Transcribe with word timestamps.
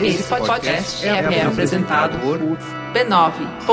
Esse 0.00 0.24
podcast 0.24 1.06
é, 1.06 1.10
é 1.10 1.42
apresentado 1.46 2.18
por 2.18 2.38
b9.com.br. 2.92 3.72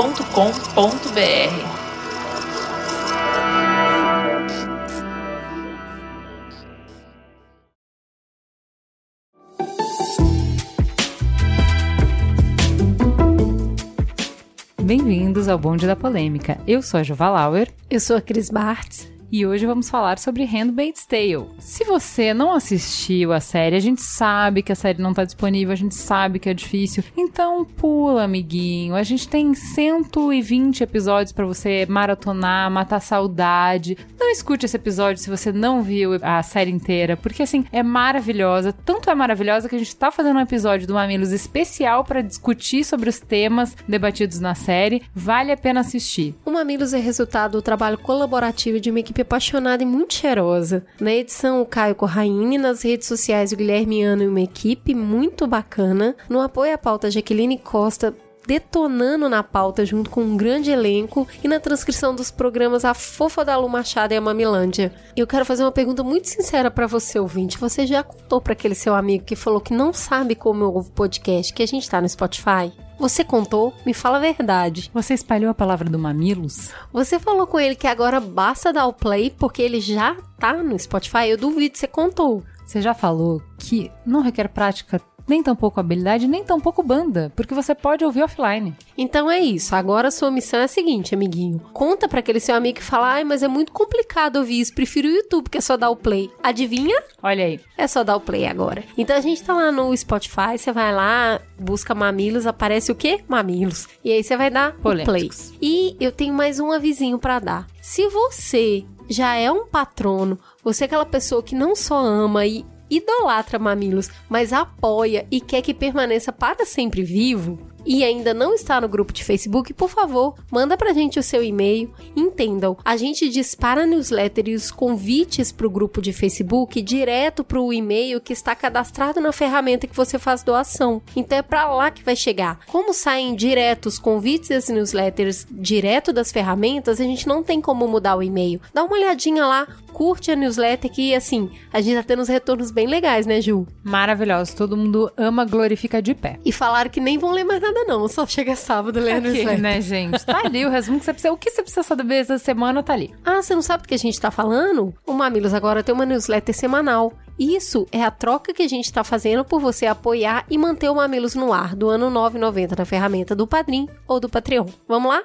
Bem-vindos 14.82 15.48
ao 15.48 15.58
Bonde 15.58 15.86
da 15.86 15.94
Polêmica. 15.94 16.58
Eu 16.66 16.82
sou 16.82 17.00
a 17.00 17.02
Juva 17.02 17.28
Lauer. 17.28 17.68
Eu 17.88 18.00
sou 18.00 18.16
a 18.16 18.20
Cris 18.20 18.50
Bartz 18.50 19.19
e 19.32 19.46
hoje 19.46 19.64
vamos 19.64 19.88
falar 19.88 20.18
sobre 20.18 20.44
Handmaid's 20.44 21.06
Tale. 21.06 21.46
Se 21.58 21.84
você 21.84 22.34
não 22.34 22.52
assistiu 22.52 23.32
a 23.32 23.38
série, 23.38 23.76
a 23.76 23.80
gente 23.80 24.02
sabe 24.02 24.62
que 24.62 24.72
a 24.72 24.74
série 24.74 25.00
não 25.00 25.14
tá 25.14 25.24
disponível, 25.24 25.72
a 25.72 25.76
gente 25.76 25.94
sabe 25.94 26.38
que 26.38 26.48
é 26.48 26.54
difícil, 26.54 27.04
então 27.16 27.64
pula, 27.64 28.24
amiguinho. 28.24 28.94
A 28.96 29.02
gente 29.02 29.28
tem 29.28 29.54
120 29.54 30.82
episódios 30.82 31.32
para 31.32 31.46
você 31.46 31.86
maratonar, 31.88 32.70
matar 32.70 33.00
saudade. 33.00 33.96
Não 34.18 34.30
escute 34.30 34.66
esse 34.66 34.76
episódio 34.76 35.22
se 35.22 35.30
você 35.30 35.52
não 35.52 35.82
viu 35.82 36.12
a 36.20 36.42
série 36.42 36.70
inteira, 36.70 37.16
porque 37.16 37.42
assim, 37.42 37.64
é 37.70 37.82
maravilhosa. 37.82 38.72
Tanto 38.72 39.10
é 39.10 39.14
maravilhosa 39.14 39.68
que 39.68 39.76
a 39.76 39.78
gente 39.78 39.94
tá 39.94 40.10
fazendo 40.10 40.38
um 40.38 40.42
episódio 40.42 40.88
do 40.88 40.94
Mamilos 40.94 41.30
especial 41.30 42.04
para 42.04 42.20
discutir 42.20 42.84
sobre 42.84 43.08
os 43.08 43.20
temas 43.20 43.76
debatidos 43.86 44.40
na 44.40 44.54
série. 44.54 45.02
Vale 45.14 45.52
a 45.52 45.56
pena 45.56 45.80
assistir. 45.80 46.34
O 46.44 46.50
Mamilos 46.50 46.92
é 46.92 46.98
resultado 46.98 47.52
do 47.52 47.62
trabalho 47.62 47.98
colaborativo 47.98 48.80
de 48.80 48.90
uma 48.90 49.00
equipe 49.00 49.19
apaixonada 49.22 49.82
e 49.82 49.86
muito 49.86 50.14
cheirosa. 50.14 50.84
Na 51.00 51.12
edição, 51.12 51.60
o 51.60 51.66
Caio 51.66 51.94
Corraine, 51.94 52.58
nas 52.58 52.82
redes 52.82 53.06
sociais, 53.06 53.52
o 53.52 53.56
Guilherme 53.56 54.02
Ano 54.02 54.22
e 54.22 54.28
uma 54.28 54.40
equipe 54.40 54.94
muito 54.94 55.46
bacana. 55.46 56.14
No 56.28 56.40
apoio 56.40 56.74
à 56.74 56.78
pauta, 56.78 57.10
Jaqueline 57.10 57.58
Costa, 57.58 58.14
detonando 58.46 59.28
na 59.28 59.42
pauta 59.42 59.84
junto 59.84 60.10
com 60.10 60.22
um 60.22 60.36
grande 60.36 60.70
elenco 60.70 61.26
e 61.42 61.48
na 61.48 61.60
transcrição 61.60 62.14
dos 62.14 62.30
programas 62.30 62.84
A 62.84 62.94
Fofa 62.94 63.44
da 63.44 63.56
Lu 63.56 63.68
Machado 63.68 64.12
e 64.12 64.16
a 64.16 64.20
Mamilândia. 64.20 64.92
Eu 65.16 65.26
quero 65.26 65.44
fazer 65.44 65.62
uma 65.62 65.72
pergunta 65.72 66.02
muito 66.02 66.28
sincera 66.28 66.70
para 66.70 66.86
você, 66.86 67.18
ouvinte. 67.18 67.58
Você 67.58 67.86
já 67.86 68.02
contou 68.02 68.40
para 68.40 68.52
aquele 68.52 68.74
seu 68.74 68.94
amigo 68.94 69.24
que 69.24 69.36
falou 69.36 69.60
que 69.60 69.72
não 69.72 69.92
sabe 69.92 70.34
como 70.34 70.64
eu 70.64 70.72
ouvo 70.72 70.90
podcast, 70.90 71.52
que 71.52 71.62
a 71.62 71.66
gente 71.66 71.88
tá 71.88 72.00
no 72.00 72.08
Spotify? 72.08 72.72
Você 73.00 73.24
contou? 73.24 73.72
Me 73.86 73.94
fala 73.94 74.18
a 74.18 74.20
verdade. 74.20 74.90
Você 74.92 75.14
espalhou 75.14 75.50
a 75.50 75.54
palavra 75.54 75.88
do 75.88 75.98
Mamilos? 75.98 76.70
Você 76.92 77.18
falou 77.18 77.46
com 77.46 77.58
ele 77.58 77.74
que 77.74 77.86
agora 77.86 78.20
basta 78.20 78.74
dar 78.74 78.86
o 78.86 78.92
play 78.92 79.30
porque 79.30 79.62
ele 79.62 79.80
já 79.80 80.18
tá 80.38 80.52
no 80.52 80.78
Spotify? 80.78 81.30
Eu 81.30 81.38
duvido, 81.38 81.78
você 81.78 81.86
contou. 81.86 82.44
Você 82.66 82.82
já 82.82 82.92
falou 82.92 83.42
que 83.58 83.90
não 84.04 84.20
requer 84.20 84.48
prática 84.48 85.00
nem 85.30 85.42
tampouco 85.42 85.80
habilidade, 85.80 86.28
nem 86.28 86.44
tampouco 86.44 86.82
banda, 86.82 87.32
porque 87.34 87.54
você 87.54 87.74
pode 87.74 88.04
ouvir 88.04 88.22
offline. 88.22 88.74
Então 88.98 89.30
é 89.30 89.38
isso. 89.38 89.74
Agora 89.74 90.08
a 90.08 90.10
sua 90.10 90.30
missão 90.30 90.60
é 90.60 90.64
a 90.64 90.68
seguinte, 90.68 91.14
amiguinho. 91.14 91.60
Conta 91.72 92.08
para 92.08 92.20
aquele 92.20 92.40
seu 92.40 92.54
amigo 92.54 92.78
que 92.78 92.84
fala: 92.84 93.12
"Ai, 93.14 93.24
mas 93.24 93.42
é 93.42 93.48
muito 93.48 93.72
complicado 93.72 94.36
ouvir 94.36 94.60
isso, 94.60 94.74
prefiro 94.74 95.08
o 95.08 95.10
YouTube, 95.12 95.48
que 95.48 95.56
é 95.58 95.60
só 95.60 95.76
dar 95.76 95.88
o 95.90 95.96
play". 95.96 96.30
Adivinha? 96.42 97.02
Olha 97.22 97.44
aí. 97.44 97.60
É 97.78 97.86
só 97.86 98.02
dar 98.04 98.16
o 98.16 98.20
play 98.20 98.46
agora. 98.46 98.84
Então 98.98 99.16
a 99.16 99.20
gente 99.20 99.42
tá 99.42 99.54
lá 99.54 99.70
no 99.72 99.96
Spotify, 99.96 100.58
você 100.58 100.72
vai 100.72 100.92
lá, 100.92 101.40
busca 101.58 101.94
Mamilos, 101.94 102.46
aparece 102.46 102.90
o 102.92 102.94
quê? 102.94 103.20
Mamilos. 103.28 103.88
E 104.04 104.12
aí 104.12 104.22
você 104.22 104.36
vai 104.36 104.50
dar 104.50 104.72
Polêmicos. 104.78 105.50
o 105.50 105.58
play. 105.58 105.58
E 105.62 105.96
eu 106.00 106.10
tenho 106.12 106.34
mais 106.34 106.58
um 106.58 106.72
avisinho 106.72 107.18
para 107.18 107.38
dar. 107.38 107.66
Se 107.80 108.08
você 108.08 108.84
já 109.08 109.34
é 109.34 109.50
um 109.50 109.66
patrono, 109.66 110.38
você 110.62 110.84
é 110.84 110.86
aquela 110.86 111.06
pessoa 111.06 111.42
que 111.42 111.54
não 111.54 111.74
só 111.76 111.98
ama 111.98 112.46
e 112.46 112.64
idolatra 112.90 113.58
Mamilos, 113.58 114.10
mas 114.28 114.52
apoia 114.52 115.26
e 115.30 115.40
quer 115.40 115.62
que 115.62 115.72
permaneça 115.72 116.32
para 116.32 116.66
sempre 116.66 117.02
vivo, 117.02 117.58
e 117.84 118.04
ainda 118.04 118.32
não 118.34 118.54
está 118.54 118.80
no 118.80 118.88
grupo 118.88 119.12
de 119.12 119.24
Facebook, 119.24 119.72
por 119.72 119.88
favor, 119.88 120.34
manda 120.50 120.76
pra 120.76 120.92
gente 120.92 121.18
o 121.18 121.22
seu 121.22 121.42
e-mail. 121.42 121.92
Entendam, 122.14 122.76
a 122.84 122.96
gente 122.96 123.28
dispara 123.28 123.82
a 123.82 123.86
newsletter 123.86 124.48
e 124.48 124.54
os 124.54 124.70
convites 124.70 125.52
pro 125.52 125.70
grupo 125.70 126.00
de 126.00 126.12
Facebook 126.12 126.80
direto 126.82 127.44
pro 127.44 127.72
e-mail 127.72 128.20
que 128.20 128.32
está 128.32 128.54
cadastrado 128.54 129.20
na 129.20 129.32
ferramenta 129.32 129.86
que 129.86 129.96
você 129.96 130.18
faz 130.18 130.42
doação. 130.42 131.02
Então 131.14 131.38
é 131.38 131.42
para 131.42 131.72
lá 131.72 131.90
que 131.90 132.02
vai 132.02 132.16
chegar. 132.16 132.60
Como 132.66 132.92
saem 132.92 133.34
direto 133.34 133.86
os 133.86 133.98
convites 133.98 134.50
e 134.50 134.54
as 134.54 134.68
newsletters 134.68 135.46
direto 135.50 136.12
das 136.12 136.32
ferramentas, 136.32 137.00
a 137.00 137.04
gente 137.04 137.26
não 137.26 137.42
tem 137.42 137.60
como 137.60 137.86
mudar 137.86 138.16
o 138.16 138.22
e-mail. 138.22 138.60
Dá 138.72 138.84
uma 138.84 138.94
olhadinha 138.94 139.46
lá, 139.46 139.66
curte 139.92 140.30
a 140.30 140.36
newsletter 140.36 140.90
que 140.90 141.14
assim, 141.14 141.50
a 141.72 141.80
gente 141.80 141.96
tá 141.96 142.02
tendo 142.02 142.22
uns 142.22 142.28
retornos 142.28 142.70
bem 142.70 142.86
legais, 142.86 143.26
né, 143.26 143.40
Ju? 143.40 143.66
Maravilhoso, 143.82 144.56
todo 144.56 144.76
mundo 144.76 145.12
ama, 145.16 145.44
glorifica 145.44 146.00
de 146.00 146.14
pé. 146.14 146.38
E 146.44 146.52
falaram 146.52 146.90
que 146.90 147.00
nem 147.00 147.18
vão 147.18 147.30
ler 147.32 147.44
mais 147.44 147.60
nada 147.60 147.69
nada, 147.72 147.84
não. 147.86 148.06
Só 148.08 148.26
chega 148.26 148.54
sábado 148.56 148.98
lendo 149.00 149.26
Aqui, 149.28 149.38
newsletter. 149.38 149.60
né, 149.60 149.80
gente? 149.80 150.24
Tá 150.24 150.42
ali 150.44 150.64
o 150.66 150.70
resumo 150.70 150.98
que 150.98 151.04
você 151.04 151.12
precisa. 151.12 151.32
O 151.32 151.36
que 151.36 151.50
você 151.50 151.62
precisa 151.62 151.82
saber 151.82 152.14
essa 152.16 152.38
semana 152.38 152.82
tá 152.82 152.92
ali. 152.92 153.12
Ah, 153.24 153.42
você 153.42 153.54
não 153.54 153.62
sabe 153.62 153.82
do 153.84 153.88
que 153.88 153.94
a 153.94 153.98
gente 153.98 154.20
tá 154.20 154.30
falando? 154.30 154.94
O 155.06 155.12
Mamilos 155.12 155.54
agora 155.54 155.82
tem 155.82 155.94
uma 155.94 156.04
newsletter 156.06 156.54
semanal. 156.54 157.12
Isso 157.38 157.86
é 157.90 158.02
a 158.02 158.10
troca 158.10 158.52
que 158.52 158.62
a 158.62 158.68
gente 158.68 158.84
está 158.84 159.02
fazendo 159.02 159.44
por 159.44 159.60
você 159.60 159.86
apoiar 159.86 160.44
e 160.50 160.58
manter 160.58 160.90
o 160.90 160.94
Mamilos 160.94 161.34
no 161.34 161.52
ar 161.52 161.74
do 161.74 161.88
ano 161.88 162.10
9,90 162.10 162.78
na 162.78 162.84
ferramenta 162.84 163.34
do 163.34 163.46
Padrim 163.46 163.88
ou 164.06 164.20
do 164.20 164.28
Patreon. 164.28 164.66
Vamos 164.86 165.10
lá? 165.10 165.22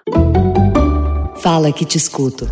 Fala 1.38 1.72
que 1.72 1.83
te 1.85 1.97
escuto. 1.97 2.47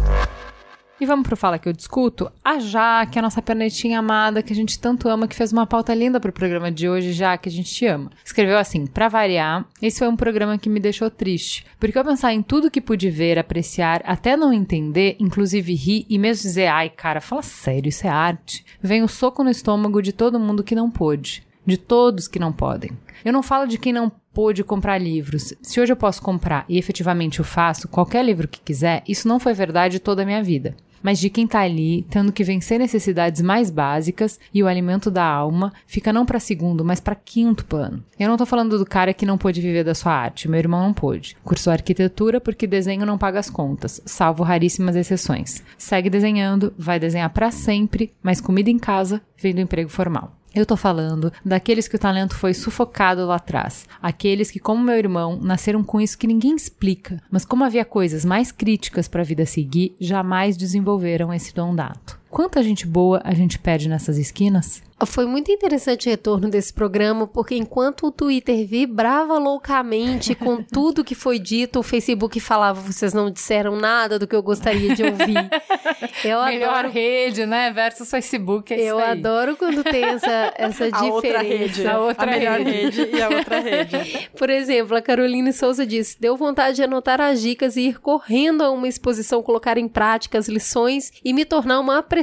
E 1.03 1.06
vamos 1.06 1.28
pro 1.28 1.36
Fala 1.36 1.59
Que 1.59 1.68
Eu 1.68 1.74
Discuto? 1.74 2.31
A 2.41 2.59
Jaque, 2.59 3.19
a 3.19 3.22
nossa 3.22 3.41
pernetinha 3.41 4.00
amada, 4.00 4.41
que 4.41 4.53
a 4.53 4.56
gente 4.56 4.80
tanto 4.80 5.09
ama, 5.09 5.28
que 5.28 5.36
fez 5.36 5.52
uma 5.52 5.68
pauta 5.68 5.94
linda 5.94 6.18
pro 6.18 6.31
programa 6.31 6.72
de 6.72 6.88
hoje, 6.88 7.12
já 7.12 7.38
que 7.38 7.50
a 7.50 7.52
gente 7.52 7.74
te 7.74 7.86
ama. 7.86 8.09
Escreveu 8.24 8.58
assim: 8.58 8.86
Pra 8.86 9.09
variar, 9.09 9.66
esse 9.81 10.00
foi 10.00 10.08
um 10.08 10.16
programa 10.16 10.58
que 10.58 10.69
me 10.69 10.80
deixou 10.80 11.12
triste, 11.12 11.66
porque 11.78 12.00
eu 12.00 12.06
pensar 12.06 12.31
em 12.31 12.42
tudo 12.42 12.72
que 12.72 12.80
pude 12.80 13.09
ver, 13.09 13.38
apreciar, 13.38 14.02
até 14.06 14.38
não 14.38 14.53
entender, 14.53 15.18
inclusive 15.19 15.75
rir 15.75 16.06
e 16.09 16.18
mesmo 16.18 16.44
dizer, 16.44 16.68
ai 16.68 16.90
cara, 16.90 17.19
fala 17.19 17.42
sério, 17.42 17.90
isso 17.90 18.08
é 18.08 18.09
arte, 18.09 18.66
vem 18.81 19.03
o 19.03 19.09
soco 19.09 19.44
no 19.44 19.50
estômago 19.50 20.02
de 20.02 20.13
todo 20.13 20.40
mundo 20.40 20.63
que 20.63 20.74
não 20.74 20.90
pôde. 20.90 21.44
De 21.66 21.75
todos 21.75 22.30
que 22.30 22.40
não 22.40 22.53
podem. 22.53 22.92
Eu 23.25 23.34
não 23.34 23.44
falo 23.44 23.68
de 23.68 23.78
quem 23.78 23.92
não 23.92 24.09
pôde 24.34 24.63
comprar 24.63 24.97
livros. 24.97 25.53
Se 25.62 25.81
hoje 25.81 25.92
eu 25.92 25.97
posso 25.97 26.22
comprar 26.22 26.66
e 26.68 26.78
efetivamente 26.78 27.40
o 27.40 27.44
faço, 27.44 27.90
qualquer 27.90 28.24
livro 28.24 28.47
que 28.47 28.59
quiser, 28.62 29.03
isso 29.06 29.28
não 29.28 29.40
foi 29.40 29.53
verdade 29.53 30.00
toda 30.00 30.24
a 30.24 30.25
minha 30.25 30.42
vida 30.42 30.75
mas 31.03 31.19
de 31.19 31.30
quem 31.30 31.46
tá 31.46 31.59
ali 31.59 32.03
tendo 32.09 32.31
que 32.31 32.44
vencer 32.44 32.80
necessidades 32.80 33.41
mais 33.41 33.69
básicas 33.69 34.40
e 34.53 34.64
o 34.64 34.68
alimento 34.68 35.12
da 35.12 35.25
alma 35.25 35.74
fica 35.86 36.14
não 36.14 36.25
para 36.25 36.40
segundo, 36.40 36.84
mas 36.86 37.00
para 37.00 37.14
quinto 37.14 37.66
plano. 37.66 38.03
Eu 38.18 38.30
não 38.30 38.38
tô 38.38 38.46
falando 38.46 38.80
do 38.80 38.86
cara 38.86 39.13
que 39.13 39.25
não 39.25 39.38
pôde 39.38 39.62
viver 39.62 39.84
da 39.84 39.94
sua 39.94 40.13
arte, 40.13 40.47
meu 40.47 40.59
irmão 40.59 40.81
não 40.81 40.94
pôde. 40.94 41.36
Cursou 41.44 41.74
arquitetura 41.74 42.40
porque 42.40 42.66
desenho 42.66 43.06
não 43.06 43.18
paga 43.18 43.40
as 43.40 43.50
contas, 43.50 44.02
salvo 44.06 44.44
raríssimas 44.44 44.96
exceções. 44.96 45.62
Segue 45.78 46.09
desenhando, 46.09 46.74
vai 46.78 47.00
desenhar 47.00 47.30
para 47.30 47.52
sempre, 47.52 48.13
mas 48.24 48.40
comida 48.40 48.69
em 48.69 48.80
casa 48.80 49.22
vem 49.38 49.53
do 49.53 49.62
emprego 49.62 49.90
formal. 49.90 50.34
Eu 50.53 50.68
tô 50.68 50.78
falando 50.78 51.34
daqueles 51.44 51.88
que 51.88 51.96
o 51.96 52.00
talento 52.00 52.36
foi 52.36 52.53
sufocado 52.53 53.25
lá 53.25 53.38
atrás. 53.38 53.88
Aqueles 54.00 54.52
que, 54.52 54.59
como 54.59 54.84
meu 54.84 54.96
irmão, 54.96 55.40
nasceram 55.41 55.84
com 55.84 56.00
isso 56.00 56.18
que 56.18 56.28
ninguém 56.28 56.56
explica, 56.56 57.19
mas 57.31 57.44
como 57.44 57.64
havia 57.64 57.84
coisas 57.84 58.24
mais 58.24 58.52
críticas 58.52 59.08
para 59.08 59.22
a 59.22 59.25
vida 59.25 59.47
seguir, 59.47 59.96
jamais 60.00 60.56
desenvolveram 60.56 61.34
esse 61.34 61.56
dom 61.56 61.74
dato. 61.74 62.23
Quanta 62.34 62.64
gente 62.64 62.88
boa 62.88 63.22
a 63.24 63.32
gente 63.32 63.60
perde 63.60 63.88
nessas 63.88 64.18
esquinas? 64.18 64.82
Foi 65.06 65.26
muito 65.26 65.52
interessante 65.52 66.08
o 66.08 66.10
retorno 66.10 66.50
desse 66.50 66.74
programa, 66.74 67.28
porque 67.28 67.56
enquanto 67.56 68.08
o 68.08 68.12
Twitter 68.12 68.66
vibrava 68.66 69.38
loucamente 69.38 70.34
com 70.34 70.64
tudo 70.64 71.04
que 71.04 71.14
foi 71.14 71.38
dito, 71.38 71.80
o 71.80 71.84
Facebook 71.84 72.40
falava: 72.40 72.80
vocês 72.80 73.14
não 73.14 73.30
disseram 73.30 73.76
nada 73.76 74.18
do 74.18 74.26
que 74.26 74.36
eu 74.36 74.42
gostaria 74.42 74.96
de 74.96 75.04
ouvir. 75.04 75.50
Eu 76.24 76.44
Melhor 76.46 76.74
adoro... 76.76 76.90
rede, 76.90 77.46
né? 77.46 77.72
Versus 77.72 78.10
Facebook. 78.10 78.74
É 78.74 78.80
eu 78.80 79.00
adoro 79.00 79.58
quando 79.58 79.84
tem 79.84 80.04
essa, 80.06 80.54
essa 80.56 80.86
a 80.88 80.90
diferença. 80.90 81.12
Outra 81.13 81.42
rede, 81.42 81.88
a 81.88 82.00
outra 82.00 82.24
a 82.24 82.25
melhor 82.25 82.60
rede. 82.60 83.02
rede 83.02 83.16
e 83.16 83.22
a 83.22 83.30
outra 83.30 83.60
rede. 83.60 84.30
Por 84.38 84.50
exemplo, 84.50 84.96
a 84.96 85.02
Caroline 85.02 85.52
Souza 85.52 85.86
disse: 85.86 86.19
deu 86.19 86.38
vontade 86.38 86.78
de 86.78 86.84
anotar 86.84 87.19
as 87.19 87.42
dicas 87.42 87.75
e 87.75 87.90
ir 87.90 88.00
correndo 88.00 88.63
a 88.63 88.72
uma 88.72 88.88
exposição, 88.88 89.44
colocar 89.44 89.78
em 89.78 89.88
prática 89.88 90.38
as 90.38 90.48
lições 90.48 91.12
e 91.24 91.34
me 91.34 91.44
tornar 91.44 91.80
uma 91.80 92.00
apreciadora 92.00 92.23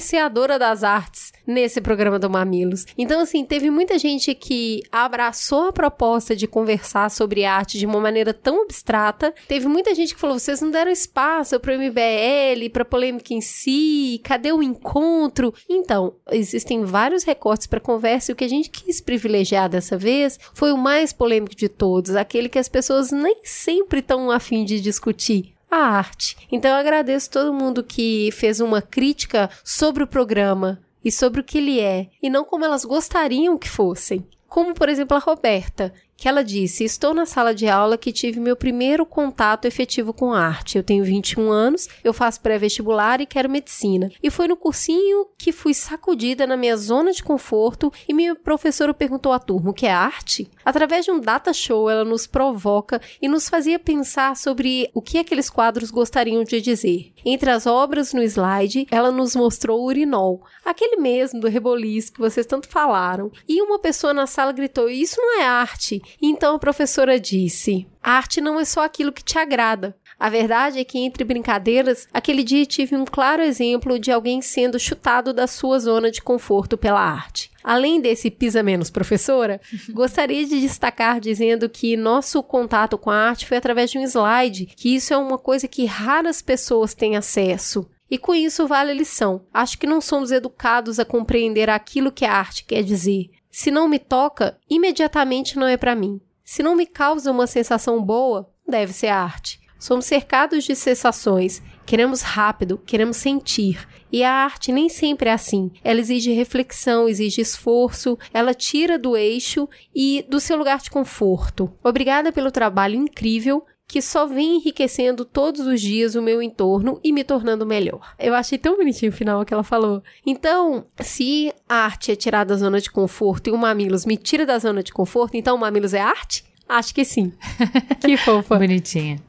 das 0.59 0.83
artes 0.83 1.33
nesse 1.47 1.81
programa 1.81 2.19
do 2.19 2.31
Mamilo. 2.31 2.75
Então, 2.97 3.21
assim, 3.21 3.45
teve 3.45 3.71
muita 3.71 3.99
gente 3.99 4.35
que 4.35 4.83
abraçou 4.91 5.69
a 5.69 5.73
proposta 5.73 6.35
de 6.35 6.47
conversar 6.47 7.11
sobre 7.11 7.45
arte 7.45 7.79
de 7.79 7.87
uma 7.87 8.01
maneira 8.01 8.33
tão 8.33 8.63
abstrata. 8.63 9.35
Teve 9.49 9.67
muita 9.67 9.95
gente 9.95 10.15
que 10.15 10.21
falou: 10.21 10.39
vocês 10.39 10.61
não 10.61 10.71
deram 10.71 10.91
espaço 10.91 11.59
para 11.59 11.75
o 11.75 11.79
MBL, 11.79 12.71
para 12.73 12.85
polêmica 12.85 13.35
em 13.35 13.41
si, 13.41 14.21
cadê 14.25 14.53
o 14.53 14.63
encontro? 14.63 15.53
Então, 15.69 16.15
existem 16.31 16.85
vários 16.85 17.25
recortes 17.25 17.67
para 17.67 17.81
conversa 17.81 18.31
e 18.31 18.35
o 18.35 18.37
que 18.37 18.45
a 18.45 18.49
gente 18.49 18.71
quis 18.71 19.01
privilegiar 19.01 19.69
dessa 19.69 19.97
vez 19.97 20.39
foi 20.55 20.73
o 20.73 20.79
mais 20.79 21.13
polêmico 21.13 21.55
de 21.55 21.69
todos, 21.69 22.17
aquele 22.17 22.49
que 22.49 22.59
as 22.59 22.69
pessoas 22.69 23.11
nem 23.11 23.41
sempre 23.45 24.01
estão 24.01 24.31
afim 24.31 24.65
de 24.65 24.81
discutir 24.81 25.55
a 25.71 25.79
arte. 25.79 26.37
Então 26.51 26.71
eu 26.71 26.77
agradeço 26.77 27.31
todo 27.31 27.55
mundo 27.55 27.85
que 27.85 28.31
fez 28.33 28.61
uma 28.61 28.83
crítica 28.83 29.49
sobre 29.65 30.03
o 30.03 30.07
programa, 30.07 30.81
e 31.05 31.11
sobre 31.11 31.41
o 31.41 31.45
que 31.45 31.59
ele 31.59 31.81
é, 31.81 32.09
e 32.23 32.29
não 32.29 32.45
como 32.45 32.65
elas 32.65 32.85
gostariam 32.85 33.59
que 33.59 33.69
fossem. 33.69 34.27
Como, 34.49 34.75
por 34.75 34.89
exemplo, 34.89 35.17
a 35.17 35.21
Roberta, 35.21 35.93
que 36.21 36.29
ela 36.29 36.45
disse: 36.45 36.85
Estou 36.85 37.15
na 37.15 37.25
sala 37.25 37.55
de 37.55 37.67
aula 37.67 37.97
que 37.97 38.13
tive 38.13 38.39
meu 38.39 38.55
primeiro 38.55 39.07
contato 39.07 39.65
efetivo 39.65 40.13
com 40.13 40.35
arte. 40.35 40.77
Eu 40.77 40.85
tenho 40.85 41.03
21 41.03 41.51
anos, 41.51 41.89
eu 42.05 42.13
faço 42.13 42.43
pré-vestibular 42.43 43.23
e 43.23 43.27
quero 43.27 43.49
medicina. 43.49 44.13
E 44.23 44.29
foi 44.29 44.47
no 44.47 44.55
cursinho 44.55 45.27
que 45.39 45.51
fui 45.51 45.73
sacudida 45.73 46.47
na 46.47 46.59
minha 46.59 46.77
zona 46.77 47.11
de 47.11 47.23
conforto 47.23 47.91
e 48.07 48.13
minha 48.13 48.35
professora 48.35 48.93
perguntou 48.93 49.33
à 49.33 49.39
turma: 49.39 49.71
O 49.71 49.73
que 49.75 49.87
é 49.87 49.91
arte? 49.91 50.51
Através 50.63 51.07
de 51.07 51.11
um 51.11 51.19
data 51.19 51.55
show, 51.55 51.89
ela 51.89 52.05
nos 52.05 52.27
provoca 52.27 53.01
e 53.23 53.27
nos 53.27 53.49
fazia 53.49 53.79
pensar 53.79 54.37
sobre 54.37 54.91
o 54.93 55.01
que 55.01 55.17
aqueles 55.17 55.49
quadros 55.49 55.91
gostariam 55.91 56.45
de 56.45 56.61
dizer. 56.61 57.15
Entre 57.25 57.51
as 57.51 57.67
obras 57.67 58.13
no 58.13 58.23
slide, 58.23 58.87
ela 58.91 59.11
nos 59.11 59.35
mostrou 59.35 59.81
o 59.81 59.87
urinol, 59.87 60.45
aquele 60.63 60.97
mesmo 60.97 61.41
do 61.41 61.49
reboliço 61.49 62.13
que 62.13 62.21
vocês 62.21 62.45
tanto 62.45 62.69
falaram. 62.69 63.33
E 63.49 63.63
uma 63.63 63.79
pessoa 63.79 64.13
na 64.13 64.27
sala 64.27 64.53
gritou: 64.53 64.91
Isso 64.91 65.17
não 65.19 65.41
é 65.41 65.47
arte. 65.47 66.03
Então 66.21 66.55
a 66.55 66.59
professora 66.59 67.19
disse: 67.19 67.87
A 68.03 68.13
arte 68.13 68.41
não 68.41 68.59
é 68.59 68.65
só 68.65 68.85
aquilo 68.85 69.13
que 69.13 69.25
te 69.25 69.39
agrada. 69.39 69.97
A 70.19 70.29
verdade 70.29 70.79
é 70.79 70.85
que, 70.85 70.99
entre 70.99 71.25
brincadeiras, 71.25 72.07
aquele 72.13 72.43
dia 72.45 72.67
tive 72.67 72.95
um 72.95 73.07
claro 73.07 73.41
exemplo 73.43 73.99
de 73.99 74.13
alguém 74.13 74.43
sendo 74.43 74.79
chutado 74.79 75.33
da 75.33 75.47
sua 75.47 75.79
zona 75.79 76.11
de 76.11 76.21
conforto 76.21 76.77
pela 76.77 77.01
arte. 77.01 77.51
Além 77.65 78.03
desse 78.03 78.31
pisa 78.31 78.63
menos 78.63 78.91
professora, 78.91 79.59
gostaria 79.95 80.45
de 80.45 80.61
destacar 80.61 81.21
dizendo 81.21 81.71
que 81.71 81.97
nosso 81.97 82.43
contato 82.43 82.99
com 82.99 83.11
a 83.11 83.17
arte 83.17 83.47
foi 83.47 83.57
através 83.57 83.91
de 83.91 83.99
um 83.99 84.03
slide, 84.03 84.67
que 84.77 84.95
isso 84.95 85.15
é 85.15 85.17
uma 85.17 85.39
coisa 85.39 85.67
que 85.67 85.87
raras 85.87 86.43
pessoas 86.43 86.93
têm 86.93 87.17
acesso. 87.17 87.89
E 88.11 88.19
com 88.19 88.35
isso 88.35 88.67
vale 88.67 88.91
a 88.91 88.95
lição. 88.95 89.47
Acho 89.55 89.79
que 89.79 89.87
não 89.87 90.03
somos 90.03 90.33
educados 90.33 90.99
a 90.99 91.05
compreender 91.05 91.71
aquilo 91.71 92.13
que 92.13 92.27
a 92.27 92.35
arte 92.35 92.65
quer 92.65 92.83
dizer. 92.83 93.31
Se 93.51 93.71
não 93.71 93.89
me 93.89 93.99
toca, 93.99 94.57
imediatamente 94.69 95.59
não 95.59 95.67
é 95.67 95.77
para 95.77 95.95
mim. 95.95 96.21
Se 96.45 96.63
não 96.63 96.77
me 96.77 96.87
causa 96.87 97.31
uma 97.31 97.47
sensação 97.47 98.03
boa, 98.03 98.49
deve 98.67 98.93
ser 98.93 99.09
arte. 99.09 99.61
Somos 99.79 100.05
cercados 100.05 100.65
de 100.65 100.77
sensações. 100.77 101.63
Queremos 101.87 102.21
rápido, 102.21 102.79
queremos 102.79 103.17
sentir. 103.17 103.89
E 104.13 104.23
a 104.23 104.31
arte 104.31 104.71
nem 104.71 104.89
sempre 104.89 105.31
é 105.31 105.33
assim. 105.33 105.73
Ela 105.83 106.01
exige 106.01 106.33
reflexão, 106.33 107.09
exige 107.09 107.41
esforço, 107.41 108.19
ela 108.33 108.53
tira 108.53 108.99
do 108.99 109.17
eixo 109.17 109.69
e 109.95 110.25
do 110.29 110.39
seu 110.39 110.57
lugar 110.57 110.81
de 110.81 110.91
conforto. 110.91 111.73
Obrigada 111.83 112.31
pelo 112.31 112.51
trabalho 112.51 112.95
incrível 112.95 113.65
que 113.91 114.01
só 114.01 114.27
vem 114.27 114.57
enriquecendo 114.57 115.25
todos 115.25 115.67
os 115.67 115.81
dias 115.81 116.15
o 116.15 116.23
meu 116.23 116.41
entorno 116.41 117.01
e 117.03 117.13
me 117.13 117.25
tornando 117.25 117.67
melhor. 117.67 118.15
Eu 118.19 118.35
achei 118.35 118.57
tão 118.57 118.77
bonitinho 118.77 119.11
o 119.11 119.15
final 119.15 119.45
que 119.45 119.53
ela 119.53 119.65
falou. 119.65 120.03
Então, 120.25 120.87
se 121.01 121.53
a 121.69 121.87
arte 121.87 122.13
é 122.13 122.17
tirar 122.17 122.45
da 122.45 122.57
zona 122.57 122.81
de 122.81 122.91
conforto 122.91 123.49
e 123.49 123.53
o 123.53 123.59
Mamilos 123.59 124.07
me 124.07 124.17
tira 124.17 124.47
da 124.47 124.59
zona 124.59 124.83
de 124.83 124.93
conforto, 124.93 125.37
então 125.37 125.57
o 125.57 125.59
Mamilos 125.59 125.93
é 125.93 126.01
arte? 126.01 126.45
Acho 126.69 126.95
que 126.95 127.05
sim. 127.05 127.33
que 128.01 128.17
fofa. 128.17 128.57
Bonitinha. 128.57 129.21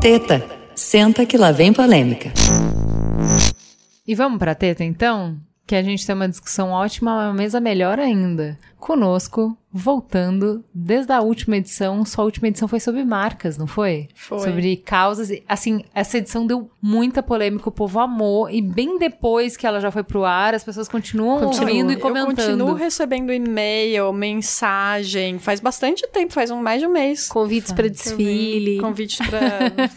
Teta, 0.00 0.44
senta 0.74 1.26
que 1.26 1.36
lá 1.36 1.52
vem 1.52 1.72
polêmica. 1.72 2.32
E 4.06 4.14
vamos 4.14 4.38
pra 4.38 4.54
teta 4.54 4.82
então? 4.82 5.38
Que 5.66 5.74
a 5.74 5.82
gente 5.82 6.06
tem 6.06 6.14
uma 6.14 6.28
discussão 6.28 6.70
ótima, 6.70 7.12
uma 7.12 7.34
mesa 7.34 7.60
melhor 7.60 7.98
ainda. 7.98 8.58
Conosco, 8.84 9.56
voltando 9.72 10.62
desde 10.72 11.10
a 11.10 11.20
última 11.20 11.56
edição, 11.56 12.04
sua 12.04 12.22
última 12.22 12.46
edição 12.48 12.68
foi 12.68 12.78
sobre 12.78 13.02
marcas, 13.02 13.56
não 13.56 13.66
foi? 13.66 14.08
Foi. 14.14 14.38
Sobre 14.38 14.76
causas. 14.76 15.30
Assim, 15.48 15.82
essa 15.94 16.18
edição 16.18 16.46
deu 16.46 16.70
muita 16.82 17.22
polêmica, 17.22 17.66
o 17.68 17.72
povo 17.72 17.98
amou. 17.98 18.48
E 18.48 18.60
bem 18.60 18.98
depois 18.98 19.56
que 19.56 19.66
ela 19.66 19.80
já 19.80 19.90
foi 19.90 20.04
pro 20.04 20.24
ar, 20.24 20.54
as 20.54 20.62
pessoas 20.62 20.86
continuam 20.86 21.40
Continua. 21.46 21.68
ouvindo 21.70 21.90
e 21.92 21.94
Eu 21.94 21.98
comentando. 22.00 22.36
continuo 22.36 22.74
recebendo 22.74 23.32
e-mail, 23.32 24.12
mensagem. 24.12 25.38
Faz 25.38 25.60
bastante 25.60 26.06
tempo, 26.08 26.34
faz 26.34 26.50
um, 26.50 26.62
mais 26.62 26.80
de 26.80 26.86
um 26.86 26.90
mês. 26.92 27.26
Convites 27.26 27.72
para 27.72 27.88
desfile. 27.88 28.78
Convite 28.80 29.16
pra 29.26 29.40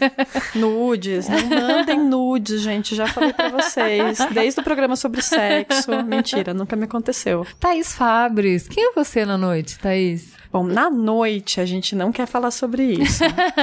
nudes. 0.58 1.28
Não 1.28 1.60
mandem 1.60 2.00
nudes, 2.00 2.62
gente. 2.62 2.94
Já 2.96 3.06
falei 3.06 3.34
pra 3.34 3.50
vocês. 3.50 4.18
Desde 4.32 4.60
o 4.60 4.64
programa 4.64 4.96
sobre 4.96 5.20
sexo. 5.22 5.90
Mentira, 6.04 6.54
nunca 6.54 6.74
me 6.74 6.84
aconteceu. 6.84 7.46
Thaís 7.60 7.92
Fabres, 7.92 8.66
quem 8.78 8.90
é 8.90 8.92
você 8.92 9.24
na 9.24 9.36
noite, 9.36 9.76
Thaís? 9.76 10.37
Bom, 10.52 10.64
na 10.64 10.88
noite 10.90 11.60
a 11.60 11.66
gente 11.66 11.94
não 11.94 12.10
quer 12.10 12.26
falar 12.26 12.50
sobre 12.50 12.82
isso. 12.94 13.22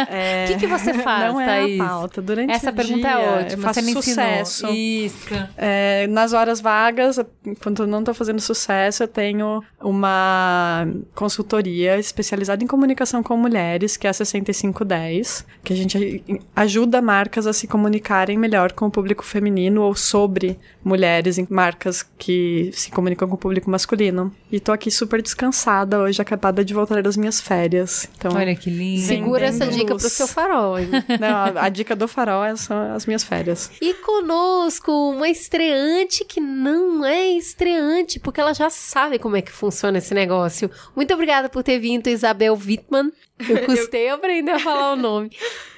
É, 0.10 0.46
O 0.46 0.48
que, 0.54 0.60
que 0.62 0.68
você 0.68 0.94
faz, 0.94 1.32
não 1.34 1.42
é 1.42 1.46
Thaís? 1.46 1.80
a 1.82 1.84
pauta. 1.88 2.22
Durante 2.22 2.52
Essa 2.52 2.70
o 2.70 2.74
pergunta 2.74 3.08
dia, 3.08 3.10
é 3.20 3.26
Eu 3.26 3.40
ótima. 3.46 3.64
faço 3.64 3.80
Você 3.82 3.86
me 3.86 3.94
sucesso. 3.94 4.68
Isso. 4.68 5.34
É, 5.58 6.08
nas 6.08 6.34
horas 6.34 6.62
vagas, 6.62 7.20
quando 7.62 7.84
eu 7.84 7.88
não 7.88 8.04
tô 8.04 8.14
fazendo 8.14 8.40
sucesso, 8.40 9.04
eu 9.04 9.08
tenho 9.08 9.64
uma 9.82 10.88
consultoria 11.14 11.98
especializada 11.98 12.64
em 12.64 12.68
comunicação 12.68 13.24
com 13.24 13.36
mulheres, 13.38 13.98
que 13.98 14.06
é 14.08 14.10
a 14.10 14.14
6510, 14.14 15.46
que 15.64 15.74
a 15.74 15.76
gente 15.76 16.24
ajuda 16.56 17.02
marcas 17.02 17.48
a 17.48 17.54
se 17.54 17.68
comunicarem 17.68 18.38
melhor 18.38 18.72
com 18.74 18.86
o 18.88 18.92
público 18.92 19.24
feminino 19.26 19.82
ou 19.82 19.96
sobre 19.96 20.60
mulheres 20.84 21.38
em 21.38 21.48
marcas 21.50 22.04
que 22.18 22.70
se 22.74 22.92
comunicam 22.92 23.28
com 23.28 23.36
o 23.36 23.38
público 23.40 23.70
masculino. 23.70 24.32
E 24.52 24.60
tô 24.60 24.72
aqui 24.72 24.92
super 24.92 25.22
descansada 25.22 26.00
hoje, 26.00 26.22
acabada 26.22 26.64
de 26.64 26.75
voltar 26.76 27.02
das 27.02 27.18
minhas 27.18 27.42
férias. 27.42 28.08
Então, 28.18 28.34
Olha 28.34 28.56
que 28.56 28.70
lindo. 28.70 29.02
Segura 29.08 29.46
essa 29.46 29.66
dica 29.68 29.94
luz. 29.94 30.04
pro 30.04 30.12
seu 30.12 30.28
farol, 30.28 30.78
hein? 30.78 30.90
não, 31.20 31.30
a, 31.30 31.66
a 31.66 31.70
dica 31.70 31.96
do 31.96 32.08
farol 32.08 32.44
é 32.44 32.56
são 32.56 32.94
as 32.94 33.06
minhas 33.06 33.24
férias. 33.24 33.72
E 33.82 33.94
conosco, 33.96 34.92
uma 34.92 35.30
estreante 35.30 36.24
que 36.26 36.40
não 36.40 37.04
é 37.06 37.30
estreante, 37.30 38.20
porque 38.20 38.40
ela 38.40 38.54
já 38.54 38.70
sabe 38.70 39.18
como 39.18 39.36
é 39.36 39.42
que 39.42 39.52
funciona 39.52 39.98
esse 39.98 40.14
negócio. 40.14 40.70
Muito 40.96 41.14
obrigada 41.14 41.50
por 41.50 41.64
ter 41.64 41.80
vindo, 41.80 42.08
Isabel 42.08 42.54
Wittmann. 42.56 43.12
Eu 43.50 43.66
custei 43.66 44.10
aprender 44.10 44.52
a 44.52 44.60
falar 44.60 44.94
o 44.94 44.96
nome. 44.96 45.32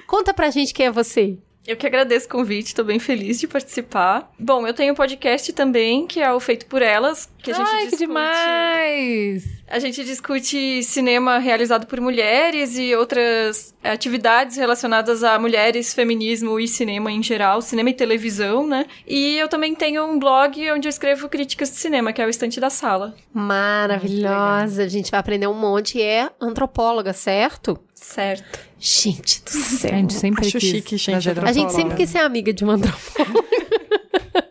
Conta 0.06 0.32
pra 0.32 0.50
gente 0.50 0.72
quem 0.74 0.86
é 0.86 0.90
você. 0.90 1.38
Eu 1.68 1.76
que 1.76 1.86
agradeço 1.86 2.24
o 2.24 2.30
convite, 2.30 2.74
tô 2.74 2.82
bem 2.82 2.98
feliz 2.98 3.38
de 3.38 3.46
participar. 3.46 4.32
Bom, 4.38 4.66
eu 4.66 4.72
tenho 4.72 4.94
um 4.94 4.96
podcast 4.96 5.52
também, 5.52 6.06
que 6.06 6.18
é 6.18 6.32
o 6.32 6.40
Feito 6.40 6.64
por 6.64 6.80
Elas, 6.80 7.30
que 7.42 7.50
a 7.50 7.54
gente 7.54 7.68
Ai, 7.68 7.76
que 7.76 7.90
discute... 7.90 8.06
demais! 8.06 9.44
A 9.68 9.78
gente 9.78 10.02
discute 10.02 10.82
cinema 10.82 11.36
realizado 11.36 11.86
por 11.86 12.00
mulheres 12.00 12.78
e 12.78 12.94
outras 12.94 13.74
atividades 13.84 14.56
relacionadas 14.56 15.22
a 15.22 15.38
mulheres, 15.38 15.92
feminismo 15.92 16.58
e 16.58 16.66
cinema 16.66 17.12
em 17.12 17.22
geral, 17.22 17.60
cinema 17.60 17.90
e 17.90 17.94
televisão, 17.94 18.66
né? 18.66 18.86
E 19.06 19.36
eu 19.36 19.46
também 19.46 19.74
tenho 19.74 20.06
um 20.06 20.18
blog 20.18 20.72
onde 20.72 20.88
eu 20.88 20.90
escrevo 20.90 21.28
críticas 21.28 21.68
de 21.68 21.76
cinema, 21.76 22.14
que 22.14 22.22
é 22.22 22.24
o 22.24 22.30
Estante 22.30 22.58
da 22.58 22.70
Sala. 22.70 23.14
Maravilhosa. 23.30 24.84
A 24.84 24.88
gente 24.88 25.10
vai 25.10 25.20
aprender 25.20 25.46
um 25.46 25.52
monte. 25.52 26.00
É 26.00 26.30
antropóloga, 26.40 27.12
certo? 27.12 27.78
Certo. 27.94 28.67
Gente 28.78 29.42
do 29.42 29.50
A 29.50 29.52
céu. 29.52 29.90
gente 29.90 30.12
sempre 30.14 30.46
Acho 30.46 30.58
quis 30.58 30.70
chique, 30.70 30.96
gente, 30.96 31.28
A 31.30 31.52
gente 31.52 31.72
sempre 31.72 31.96
quis 31.96 32.10
ser 32.10 32.18
amiga 32.18 32.52
de 32.52 32.62
uma 32.64 32.74
antropóloga. 32.74 33.48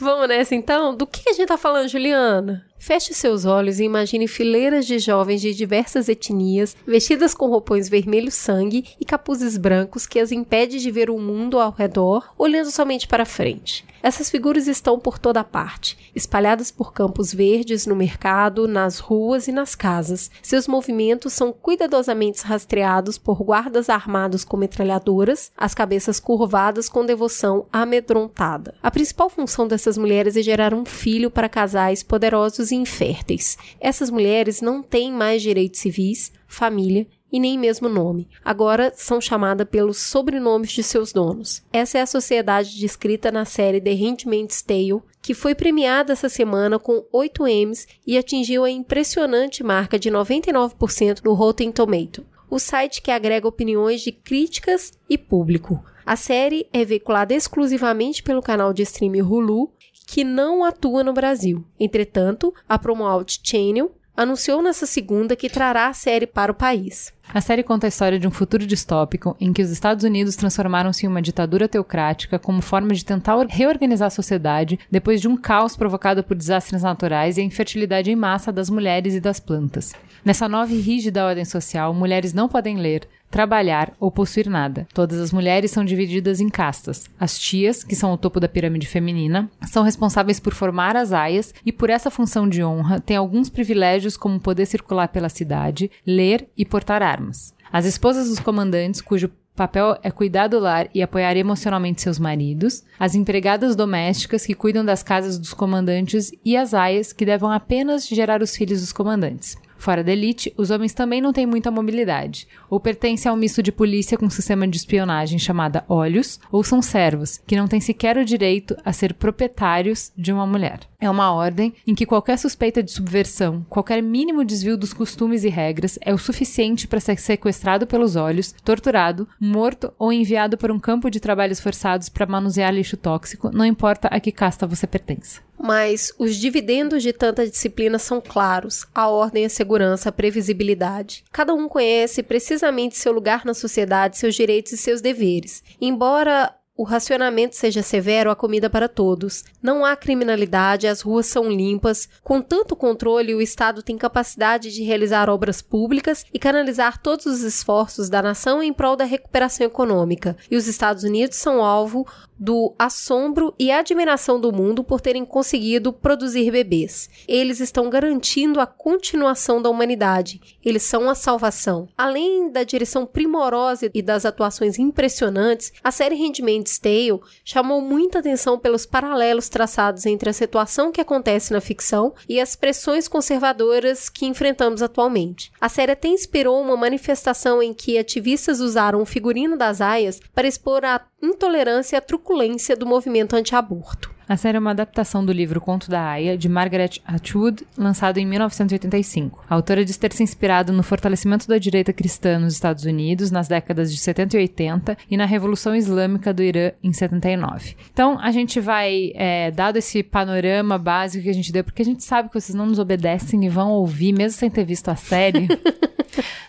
Vamos 0.00 0.28
nessa 0.28 0.54
então? 0.54 0.94
Do 0.96 1.06
que 1.06 1.28
a 1.28 1.32
gente 1.32 1.46
tá 1.46 1.58
falando, 1.58 1.86
Juliana? 1.88 2.66
Feche 2.78 3.12
seus 3.12 3.44
olhos 3.44 3.78
e 3.78 3.84
imagine 3.84 4.26
fileiras 4.26 4.86
de 4.86 4.98
jovens 4.98 5.42
de 5.42 5.54
diversas 5.54 6.08
etnias, 6.08 6.74
vestidas 6.86 7.34
com 7.34 7.46
roupões 7.46 7.88
vermelho 7.88 8.30
sangue 8.30 8.86
e 8.98 9.04
capuzes 9.04 9.58
brancos 9.58 10.06
que 10.06 10.18
as 10.18 10.32
impede 10.32 10.80
de 10.80 10.90
ver 10.90 11.10
o 11.10 11.18
mundo 11.18 11.58
ao 11.60 11.70
redor, 11.70 12.32
olhando 12.38 12.70
somente 12.70 13.06
para 13.06 13.26
frente. 13.26 13.84
Essas 14.02 14.30
figuras 14.30 14.66
estão 14.66 14.98
por 14.98 15.18
toda 15.18 15.44
parte, 15.44 15.96
espalhadas 16.14 16.70
por 16.70 16.92
campos 16.92 17.32
verdes, 17.32 17.86
no 17.86 17.94
mercado, 17.94 18.66
nas 18.66 18.98
ruas 18.98 19.48
e 19.48 19.52
nas 19.52 19.74
casas. 19.74 20.30
Seus 20.42 20.66
movimentos 20.66 21.32
são 21.32 21.52
cuidadosamente 21.52 22.42
rastreados 22.44 23.18
por 23.18 23.42
guardas 23.42 23.88
armados 23.88 24.44
com 24.44 24.56
metralhadoras, 24.56 25.52
as 25.56 25.74
cabeças 25.74 26.18
curvadas 26.18 26.88
com 26.88 27.04
devoção 27.04 27.66
amedrontada. 27.72 28.74
A 28.82 28.90
principal 28.90 29.28
função 29.28 29.68
dessas 29.68 29.98
mulheres 29.98 30.36
é 30.36 30.42
gerar 30.42 30.72
um 30.72 30.84
filho 30.84 31.30
para 31.30 31.48
casais 31.48 32.02
poderosos 32.02 32.70
e 32.70 32.76
inférteis. 32.76 33.58
Essas 33.80 34.10
mulheres 34.10 34.60
não 34.60 34.82
têm 34.82 35.12
mais 35.12 35.42
direitos 35.42 35.80
civis, 35.80 36.32
família 36.46 37.06
e 37.32 37.38
nem 37.38 37.58
mesmo 37.58 37.88
nome. 37.88 38.28
Agora 38.44 38.92
são 38.94 39.20
chamadas 39.20 39.68
pelos 39.68 39.98
sobrenomes 39.98 40.72
de 40.72 40.82
seus 40.82 41.12
donos. 41.12 41.62
Essa 41.72 41.98
é 41.98 42.00
a 42.00 42.06
sociedade 42.06 42.78
descrita 42.78 43.30
na 43.30 43.44
série 43.44 43.80
The 43.80 43.92
Handmaid's 43.94 44.62
Tale, 44.62 45.02
que 45.22 45.34
foi 45.34 45.54
premiada 45.54 46.12
essa 46.12 46.28
semana 46.28 46.78
com 46.78 47.04
8 47.12 47.46
M's 47.46 47.86
e 48.06 48.16
atingiu 48.16 48.64
a 48.64 48.70
impressionante 48.70 49.62
marca 49.62 49.98
de 49.98 50.10
99% 50.10 51.20
no 51.24 51.34
Rotten 51.34 51.70
Tomato, 51.70 52.24
o 52.48 52.58
site 52.58 53.02
que 53.02 53.10
agrega 53.10 53.46
opiniões 53.46 54.00
de 54.00 54.12
críticas 54.12 54.92
e 55.08 55.16
público. 55.16 55.84
A 56.04 56.16
série 56.16 56.66
é 56.72 56.84
veiculada 56.84 57.34
exclusivamente 57.34 58.22
pelo 58.22 58.42
canal 58.42 58.72
de 58.72 58.82
streaming 58.82 59.22
Hulu, 59.22 59.72
que 60.08 60.24
não 60.24 60.64
atua 60.64 61.04
no 61.04 61.12
Brasil. 61.12 61.64
Entretanto, 61.78 62.52
a 62.68 62.76
Promout 62.76 63.40
Channel 63.44 63.92
anunciou 64.16 64.62
nessa 64.62 64.86
segunda 64.86 65.36
que 65.36 65.48
trará 65.48 65.88
a 65.88 65.92
série 65.92 66.26
para 66.26 66.52
o 66.52 66.54
país. 66.54 67.12
A 67.32 67.40
série 67.40 67.62
conta 67.62 67.86
a 67.86 67.88
história 67.88 68.18
de 68.18 68.26
um 68.26 68.30
futuro 68.30 68.66
distópico 68.66 69.36
em 69.40 69.52
que 69.52 69.62
os 69.62 69.70
Estados 69.70 70.04
Unidos 70.04 70.34
transformaram-se 70.34 71.06
em 71.06 71.08
uma 71.08 71.22
ditadura 71.22 71.68
teocrática 71.68 72.38
como 72.38 72.60
forma 72.60 72.92
de 72.92 73.04
tentar 73.04 73.36
reorganizar 73.48 74.08
a 74.08 74.10
sociedade 74.10 74.78
depois 74.90 75.20
de 75.20 75.28
um 75.28 75.36
caos 75.36 75.76
provocado 75.76 76.24
por 76.24 76.36
desastres 76.36 76.82
naturais 76.82 77.38
e 77.38 77.40
a 77.40 77.44
infertilidade 77.44 78.10
em 78.10 78.16
massa 78.16 78.50
das 78.50 78.68
mulheres 78.68 79.14
e 79.14 79.20
das 79.20 79.38
plantas. 79.38 79.94
Nessa 80.24 80.48
nova 80.48 80.72
e 80.72 80.80
rígida 80.80 81.24
ordem 81.24 81.44
social, 81.44 81.94
mulheres 81.94 82.32
não 82.32 82.48
podem 82.48 82.76
ler, 82.76 83.08
trabalhar 83.30 83.92
ou 83.98 84.10
possuir 84.10 84.48
nada. 84.48 84.86
Todas 84.92 85.20
as 85.20 85.32
mulheres 85.32 85.70
são 85.70 85.84
divididas 85.84 86.40
em 86.40 86.48
castas. 86.48 87.08
As 87.18 87.38
tias, 87.38 87.84
que 87.84 87.94
são 87.94 88.12
o 88.12 88.18
topo 88.18 88.40
da 88.40 88.48
pirâmide 88.48 88.86
feminina, 88.86 89.50
são 89.62 89.82
responsáveis 89.82 90.40
por 90.40 90.52
formar 90.52 90.96
as 90.96 91.12
aias 91.12 91.54
e, 91.64 91.72
por 91.72 91.88
essa 91.90 92.10
função 92.10 92.48
de 92.48 92.62
honra, 92.62 93.00
têm 93.00 93.16
alguns 93.16 93.48
privilégios 93.48 94.16
como 94.16 94.40
poder 94.40 94.66
circular 94.66 95.08
pela 95.08 95.28
cidade, 95.28 95.90
ler 96.06 96.48
e 96.56 96.64
portar 96.64 97.02
armas. 97.02 97.54
As 97.72 97.84
esposas 97.84 98.28
dos 98.28 98.40
comandantes, 98.40 99.00
cujo 99.00 99.30
papel 99.54 99.98
é 100.02 100.10
cuidar 100.10 100.48
do 100.48 100.58
lar 100.58 100.88
e 100.94 101.02
apoiar 101.02 101.36
emocionalmente 101.36 102.00
seus 102.00 102.18
maridos, 102.18 102.82
as 102.98 103.14
empregadas 103.14 103.76
domésticas 103.76 104.46
que 104.46 104.54
cuidam 104.54 104.84
das 104.84 105.02
casas 105.02 105.38
dos 105.38 105.52
comandantes 105.52 106.32
e 106.44 106.56
as 106.56 106.72
aias 106.72 107.12
que 107.12 107.26
devem 107.26 107.52
apenas 107.52 108.08
gerar 108.08 108.42
os 108.42 108.56
filhos 108.56 108.80
dos 108.80 108.92
comandantes. 108.92 109.56
Fora 109.80 110.04
da 110.04 110.12
elite, 110.12 110.52
os 110.58 110.70
homens 110.70 110.92
também 110.92 111.22
não 111.22 111.32
têm 111.32 111.46
muita 111.46 111.70
mobilidade, 111.70 112.46
ou 112.68 112.78
pertencem 112.78 113.30
ao 113.30 113.36
misto 113.36 113.62
de 113.62 113.72
polícia 113.72 114.18
com 114.18 114.26
um 114.26 114.30
sistema 114.30 114.68
de 114.68 114.76
espionagem 114.76 115.38
chamada 115.38 115.86
Olhos, 115.88 116.38
ou 116.52 116.62
são 116.62 116.82
servos, 116.82 117.40
que 117.46 117.56
não 117.56 117.66
têm 117.66 117.80
sequer 117.80 118.18
o 118.18 118.24
direito 118.24 118.76
a 118.84 118.92
ser 118.92 119.14
proprietários 119.14 120.12
de 120.14 120.34
uma 120.34 120.46
mulher. 120.46 120.89
É 121.00 121.08
uma 121.08 121.32
ordem 121.32 121.72
em 121.86 121.94
que 121.94 122.04
qualquer 122.04 122.38
suspeita 122.38 122.82
de 122.82 122.90
subversão, 122.90 123.64
qualquer 123.68 124.02
mínimo 124.02 124.44
desvio 124.44 124.76
dos 124.76 124.92
costumes 124.92 125.44
e 125.44 125.48
regras 125.48 125.98
é 126.02 126.12
o 126.12 126.18
suficiente 126.18 126.86
para 126.86 127.00
ser 127.00 127.18
sequestrado 127.18 127.86
pelos 127.86 128.16
olhos, 128.16 128.54
torturado, 128.64 129.26
morto 129.40 129.92
ou 129.98 130.12
enviado 130.12 130.58
para 130.58 130.72
um 130.72 130.78
campo 130.78 131.10
de 131.10 131.18
trabalhos 131.18 131.60
forçados 131.60 132.08
para 132.08 132.26
manusear 132.26 132.72
lixo 132.74 132.96
tóxico, 132.96 133.50
não 133.50 133.64
importa 133.64 134.08
a 134.08 134.20
que 134.20 134.30
casta 134.30 134.66
você 134.66 134.86
pertença 134.86 135.40
mas 135.62 136.12
os 136.18 136.36
dividendos 136.36 137.02
de 137.02 137.12
tanta 137.12 137.46
disciplina 137.46 137.98
são 137.98 138.20
claros: 138.20 138.86
a 138.94 139.08
ordem, 139.08 139.44
a 139.44 139.50
segurança, 139.50 140.08
a 140.08 140.12
previsibilidade. 140.12 141.22
Cada 141.30 141.52
um 141.52 141.68
conhece 141.68 142.22
precisamente 142.22 142.96
seu 142.96 143.12
lugar 143.12 143.44
na 143.44 143.52
sociedade, 143.52 144.16
seus 144.16 144.34
direitos 144.34 144.72
e 144.72 144.78
seus 144.78 145.02
deveres. 145.02 145.62
Embora 145.80 146.54
o 146.80 146.82
racionamento 146.82 147.56
seja 147.56 147.82
severo, 147.82 148.30
a 148.30 148.34
comida 148.34 148.70
para 148.70 148.88
todos. 148.88 149.44
Não 149.62 149.84
há 149.84 149.94
criminalidade, 149.94 150.86
as 150.86 151.02
ruas 151.02 151.26
são 151.26 151.46
limpas. 151.46 152.08
Com 152.24 152.40
tanto 152.40 152.74
controle, 152.74 153.34
o 153.34 153.42
Estado 153.42 153.82
tem 153.82 153.98
capacidade 153.98 154.72
de 154.72 154.82
realizar 154.82 155.28
obras 155.28 155.60
públicas 155.60 156.24
e 156.32 156.38
canalizar 156.38 156.96
todos 156.96 157.26
os 157.26 157.42
esforços 157.42 158.08
da 158.08 158.22
nação 158.22 158.62
em 158.62 158.72
prol 158.72 158.96
da 158.96 159.04
recuperação 159.04 159.66
econômica. 159.66 160.38
E 160.50 160.56
os 160.56 160.66
Estados 160.66 161.04
Unidos 161.04 161.36
são 161.36 161.62
alvo 161.62 162.06
do 162.40 162.74
assombro 162.78 163.54
e 163.58 163.70
admiração 163.70 164.40
do 164.40 164.50
mundo 164.50 164.82
por 164.82 164.98
terem 164.98 165.26
conseguido 165.26 165.92
produzir 165.92 166.50
bebês. 166.50 167.10
Eles 167.28 167.60
estão 167.60 167.90
garantindo 167.90 168.60
a 168.60 168.66
continuação 168.66 169.60
da 169.60 169.68
humanidade. 169.68 170.40
Eles 170.64 170.82
são 170.82 171.10
a 171.10 171.14
salvação. 171.14 171.86
Além 171.98 172.50
da 172.50 172.64
direção 172.64 173.04
primorosa 173.04 173.90
e 173.92 174.00
das 174.00 174.24
atuações 174.24 174.78
impressionantes, 174.78 175.70
a 175.84 175.90
série 175.90 176.14
Handmaid's 176.14 176.78
Tale 176.78 177.20
chamou 177.44 177.82
muita 177.82 178.20
atenção 178.20 178.58
pelos 178.58 178.86
paralelos 178.86 179.50
traçados 179.50 180.06
entre 180.06 180.30
a 180.30 180.32
situação 180.32 180.90
que 180.90 181.00
acontece 181.00 181.52
na 181.52 181.60
ficção 181.60 182.14
e 182.26 182.40
as 182.40 182.56
pressões 182.56 183.06
conservadoras 183.06 184.08
que 184.08 184.24
enfrentamos 184.24 184.80
atualmente. 184.80 185.52
A 185.60 185.68
série 185.68 185.92
até 185.92 186.08
inspirou 186.08 186.58
uma 186.60 186.76
manifestação 186.76 187.62
em 187.62 187.74
que 187.74 187.98
ativistas 187.98 188.60
usaram 188.60 189.02
o 189.02 189.06
figurino 189.06 189.58
das 189.58 189.82
aias 189.82 190.20
para 190.34 190.48
expor 190.48 190.84
a 190.84 190.98
intolerância 191.22 191.98
a 191.98 192.02
truculência 192.02 192.76
do 192.76 192.86
movimento 192.86 193.34
anti-aborto. 193.34 194.19
A 194.30 194.36
série 194.36 194.56
é 194.56 194.60
uma 194.60 194.70
adaptação 194.70 195.24
do 195.24 195.32
livro 195.32 195.60
Conto 195.60 195.90
da 195.90 196.08
Aya, 196.10 196.38
de 196.38 196.48
Margaret 196.48 197.00
Atwood, 197.04 197.66
lançado 197.76 198.18
em 198.18 198.24
1985. 198.24 199.44
A 199.50 199.56
autora 199.56 199.84
diz 199.84 199.96
ter 199.96 200.12
se 200.12 200.22
inspirado 200.22 200.72
no 200.72 200.84
fortalecimento 200.84 201.48
da 201.48 201.58
direita 201.58 201.92
cristã 201.92 202.38
nos 202.38 202.54
Estados 202.54 202.84
Unidos 202.84 203.32
nas 203.32 203.48
décadas 203.48 203.92
de 203.92 203.98
70 203.98 204.36
e 204.36 204.40
80 204.42 204.98
e 205.10 205.16
na 205.16 205.24
Revolução 205.24 205.74
Islâmica 205.74 206.32
do 206.32 206.44
Irã 206.44 206.70
em 206.80 206.92
79. 206.92 207.74
Então, 207.92 208.20
a 208.20 208.30
gente 208.30 208.60
vai, 208.60 209.10
é, 209.16 209.50
dado 209.50 209.78
esse 209.78 210.00
panorama 210.00 210.78
básico 210.78 211.24
que 211.24 211.30
a 211.30 211.34
gente 211.34 211.50
deu, 211.50 211.64
porque 211.64 211.82
a 211.82 211.84
gente 211.84 212.04
sabe 212.04 212.28
que 212.28 212.40
vocês 212.40 212.54
não 212.54 212.66
nos 212.66 212.78
obedecem 212.78 213.44
e 213.44 213.48
vão 213.48 213.72
ouvir, 213.72 214.12
mesmo 214.12 214.38
sem 214.38 214.48
ter 214.48 214.64
visto 214.64 214.90
a 214.90 214.94
série. 214.94 215.48